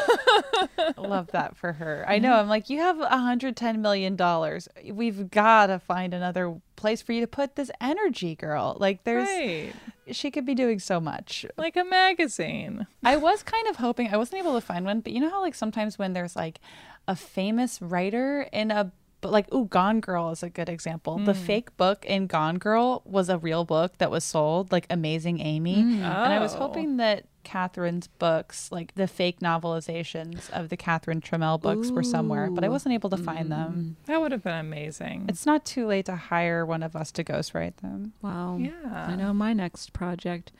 love 0.96 1.28
that 1.32 1.56
for 1.56 1.72
her. 1.74 2.04
I 2.08 2.18
know. 2.18 2.34
I'm 2.34 2.48
like, 2.48 2.70
you 2.70 2.78
have 2.80 2.98
110 2.98 3.82
million 3.82 4.16
dollars. 4.16 4.68
We've 4.90 5.30
got 5.30 5.66
to 5.66 5.78
find 5.78 6.14
another 6.14 6.60
place 6.76 7.02
for 7.02 7.12
you 7.12 7.20
to 7.20 7.26
put 7.26 7.56
this 7.56 7.70
energy, 7.80 8.34
girl. 8.34 8.76
Like, 8.78 9.04
there's 9.04 9.28
Right. 9.28 9.72
she 10.10 10.30
could 10.30 10.44
be 10.46 10.54
doing 10.54 10.78
so 10.78 11.00
much. 11.00 11.46
like 11.56 11.76
a 11.76 11.84
magazine. 11.84 12.86
I 13.02 13.16
was 13.16 13.42
kind 13.42 13.66
of 13.68 13.76
hoping 13.76 14.08
I 14.12 14.16
wasn't 14.16 14.40
able 14.42 14.54
to 14.54 14.60
find 14.60 14.84
one, 14.84 15.00
but 15.00 15.12
you 15.12 15.20
know 15.20 15.30
how 15.30 15.40
like 15.40 15.54
sometimes 15.54 15.98
when 15.98 16.12
there's 16.12 16.36
like 16.36 16.60
a 17.06 17.16
famous 17.16 17.80
writer 17.82 18.48
in 18.52 18.70
a 18.70 18.92
but 19.24 19.32
like 19.32 19.50
ooh 19.54 19.64
Gone 19.64 20.00
Girl 20.00 20.28
is 20.30 20.42
a 20.42 20.50
good 20.50 20.68
example. 20.68 21.16
The 21.18 21.32
Mm. 21.32 21.36
fake 21.46 21.76
book 21.78 22.04
in 22.04 22.26
Gone 22.26 22.58
Girl 22.58 23.00
was 23.06 23.30
a 23.30 23.38
real 23.38 23.64
book 23.64 23.96
that 23.96 24.10
was 24.10 24.22
sold, 24.22 24.70
like 24.70 24.86
Amazing 24.90 25.40
Amy. 25.40 25.76
Mm. 25.76 25.94
And 26.02 26.04
I 26.34 26.38
was 26.40 26.54
Oh. 26.54 26.58
hoping 26.58 26.98
that 26.98 27.24
Catherine's 27.42 28.06
books, 28.06 28.70
like 28.70 28.94
the 28.96 29.06
fake 29.06 29.40
novelizations 29.40 30.50
of 30.50 30.68
the 30.68 30.76
Catherine 30.76 31.22
Trammell 31.22 31.58
books, 31.58 31.90
were 31.90 32.02
somewhere, 32.02 32.50
but 32.50 32.64
I 32.64 32.68
wasn't 32.68 32.92
able 32.92 33.08
to 33.10 33.16
find 33.16 33.50
them. 33.50 33.96
That 34.04 34.20
would 34.20 34.30
have 34.32 34.42
been 34.42 34.58
amazing. 34.58 35.24
It's 35.28 35.46
not 35.46 35.64
too 35.64 35.86
late 35.86 36.04
to 36.04 36.16
hire 36.16 36.66
one 36.66 36.82
of 36.82 36.94
us 36.94 37.10
to 37.12 37.24
ghostwrite 37.24 37.76
them. 37.76 38.12
Wow. 38.20 38.58
Yeah. 38.58 39.06
I 39.08 39.16
know 39.16 39.32
my 39.32 39.54
next 39.54 39.94
project. 39.94 40.52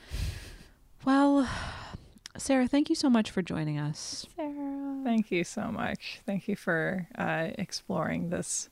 Well, 1.05 1.47
Sarah, 2.37 2.67
thank 2.67 2.89
you 2.89 2.97
so 2.97 3.09
much 3.09 3.31
for 3.31 3.43
joining 3.43 3.79
us. 3.79 4.27
Sarah. 4.37 5.01
Thank 5.05 5.31
you 5.31 5.45
so 5.45 5.71
much. 5.71 6.21
Thank 6.27 6.49
you 6.49 6.57
for 6.57 7.09
uh, 7.17 7.49
exploring 7.59 8.31
this 8.31 8.69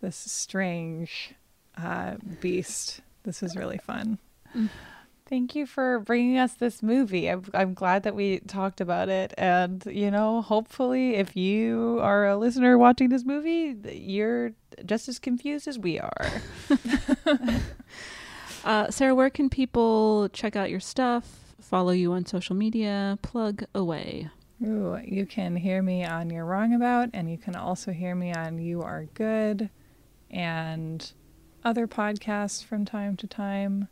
this 0.00 0.16
strange 0.16 1.34
uh, 1.78 2.16
beast. 2.40 3.00
This 3.22 3.42
is 3.42 3.56
really 3.56 3.78
fun. 3.78 4.18
Thank 5.26 5.56
you 5.56 5.64
for 5.64 6.00
bringing 6.00 6.36
us 6.38 6.52
this 6.52 6.82
movie. 6.82 7.30
I'm, 7.30 7.44
I'm 7.54 7.72
glad 7.72 8.02
that 8.02 8.14
we 8.14 8.40
talked 8.40 8.82
about 8.82 9.08
it. 9.08 9.32
And, 9.38 9.82
you 9.86 10.10
know, 10.10 10.42
hopefully, 10.42 11.14
if 11.14 11.34
you 11.34 11.98
are 12.02 12.28
a 12.28 12.36
listener 12.36 12.76
watching 12.76 13.08
this 13.08 13.24
movie, 13.24 13.74
you're 13.90 14.52
just 14.84 15.08
as 15.08 15.18
confused 15.18 15.66
as 15.66 15.78
we 15.78 15.98
are. 15.98 16.42
Uh, 18.64 18.90
Sarah, 18.90 19.14
where 19.14 19.28
can 19.28 19.50
people 19.50 20.28
check 20.30 20.56
out 20.56 20.70
your 20.70 20.80
stuff, 20.80 21.43
follow 21.64 21.92
you 21.92 22.12
on 22.12 22.26
social 22.26 22.54
media. 22.54 23.18
Plug 23.22 23.64
away. 23.74 24.30
Ooh, 24.62 24.98
you 25.04 25.26
can 25.26 25.56
hear 25.56 25.82
me 25.82 26.04
on 26.04 26.30
You're 26.30 26.44
Wrong 26.44 26.74
About, 26.74 27.10
and 27.12 27.30
you 27.30 27.36
can 27.36 27.56
also 27.56 27.90
hear 27.90 28.14
me 28.14 28.32
on 28.32 28.58
You 28.58 28.82
Are 28.82 29.06
Good 29.14 29.70
and 30.30 31.12
other 31.64 31.86
podcasts 31.86 32.64
from 32.64 32.84
time 32.84 33.16
to 33.16 33.26
time. 33.26 33.88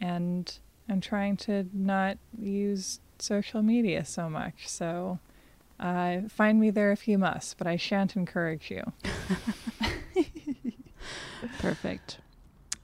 And 0.00 0.58
I'm 0.88 1.00
trying 1.00 1.36
to 1.38 1.66
not 1.72 2.18
use 2.38 3.00
social 3.18 3.62
media 3.62 4.04
so 4.04 4.28
much. 4.28 4.68
So 4.68 5.18
uh, 5.80 6.22
find 6.28 6.60
me 6.60 6.70
there 6.70 6.92
if 6.92 7.08
you 7.08 7.18
must, 7.18 7.56
but 7.56 7.66
I 7.66 7.76
shan't 7.76 8.16
encourage 8.16 8.70
you. 8.70 8.82
Perfect. 11.58 12.18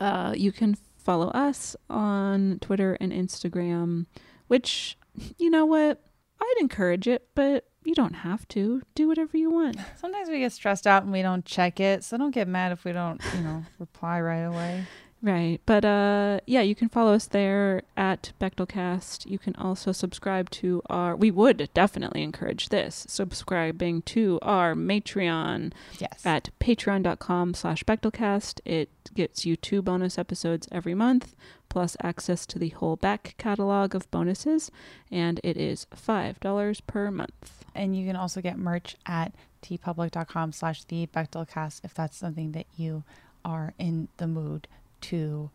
Uh, 0.00 0.32
you 0.36 0.52
can 0.52 0.76
follow 0.96 1.28
us 1.28 1.74
on 1.88 2.58
Twitter 2.60 2.96
and 3.00 3.12
Instagram, 3.12 4.06
which, 4.48 4.98
you 5.38 5.50
know 5.50 5.64
what? 5.64 6.02
I'd 6.40 6.54
encourage 6.60 7.08
it, 7.08 7.28
but 7.34 7.64
you 7.84 7.94
don't 7.94 8.14
have 8.14 8.46
to. 8.48 8.82
Do 8.94 9.08
whatever 9.08 9.36
you 9.36 9.50
want. 9.50 9.76
Sometimes 9.96 10.28
we 10.28 10.40
get 10.40 10.52
stressed 10.52 10.86
out 10.86 11.04
and 11.04 11.12
we 11.12 11.22
don't 11.22 11.44
check 11.44 11.80
it, 11.80 12.04
so 12.04 12.16
don't 12.16 12.32
get 12.32 12.48
mad 12.48 12.72
if 12.72 12.84
we 12.84 12.92
don't, 12.92 13.20
you 13.34 13.40
know, 13.40 13.64
reply 13.78 14.20
right 14.20 14.42
away. 14.42 14.84
Right. 15.20 15.60
But 15.66 15.84
uh 15.84 16.40
yeah, 16.46 16.60
you 16.60 16.76
can 16.76 16.88
follow 16.88 17.12
us 17.12 17.26
there 17.26 17.82
at 17.96 18.32
Bechdelcast. 18.40 19.28
You 19.28 19.38
can 19.38 19.56
also 19.56 19.90
subscribe 19.90 20.48
to 20.50 20.80
our 20.88 21.16
we 21.16 21.32
would 21.32 21.68
definitely 21.74 22.22
encourage 22.22 22.68
this. 22.68 23.04
Subscribing 23.08 24.02
to 24.02 24.38
our 24.42 24.74
Patreon 24.74 25.72
yes. 25.98 26.24
at 26.24 26.50
patreon.com 26.60 27.54
slash 27.54 27.82
Bechdelcast. 27.82 28.60
It 28.64 28.90
gets 29.12 29.44
you 29.44 29.56
two 29.56 29.82
bonus 29.82 30.18
episodes 30.18 30.68
every 30.70 30.94
month, 30.94 31.34
plus 31.68 31.96
access 32.00 32.46
to 32.46 32.58
the 32.58 32.68
whole 32.68 32.94
back 32.94 33.34
catalog 33.38 33.96
of 33.96 34.08
bonuses, 34.12 34.70
and 35.10 35.40
it 35.42 35.56
is 35.56 35.88
five 35.92 36.38
dollars 36.38 36.80
per 36.80 37.10
month. 37.10 37.64
And 37.74 37.96
you 37.96 38.06
can 38.06 38.14
also 38.14 38.40
get 38.40 38.56
merch 38.56 38.96
at 39.04 39.34
teepublic.com 39.62 40.52
slash 40.52 40.84
the 40.84 41.08
Bechdelcast 41.08 41.80
if 41.84 41.92
that's 41.92 42.16
something 42.16 42.52
that 42.52 42.66
you 42.76 43.02
are 43.44 43.74
in 43.78 44.08
the 44.18 44.26
mood 44.26 44.68
to 45.02 45.50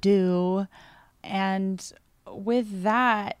do. 0.00 0.66
And 1.22 1.92
with 2.26 2.82
that, 2.82 3.38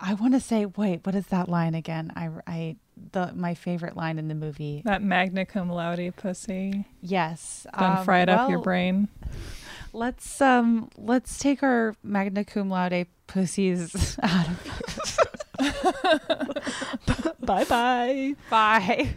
I 0.00 0.14
want 0.14 0.34
to 0.34 0.40
say, 0.40 0.66
wait, 0.66 1.06
what 1.06 1.14
is 1.14 1.28
that 1.28 1.48
line 1.48 1.74
again? 1.74 2.12
I, 2.16 2.30
I, 2.46 2.76
the 3.12 3.32
my 3.34 3.54
favorite 3.54 3.96
line 3.96 4.18
in 4.18 4.28
the 4.28 4.34
movie. 4.34 4.82
That 4.84 5.02
magna 5.02 5.46
cum 5.46 5.70
laude 5.70 6.14
pussy. 6.16 6.86
Yes, 7.00 7.66
done 7.78 7.98
um, 7.98 8.04
fried 8.04 8.28
well, 8.28 8.40
up 8.40 8.50
your 8.50 8.60
brain. 8.60 9.08
Let's 9.92 10.40
um, 10.40 10.90
let's 10.96 11.38
take 11.38 11.62
our 11.62 11.94
magna 12.02 12.44
cum 12.44 12.68
laude 12.70 13.06
pussies 13.26 14.18
out 14.22 14.48
of 14.48 14.62
here. 14.62 14.72
bye 17.40 17.64
bye. 17.64 18.34
Bye. 18.50 19.16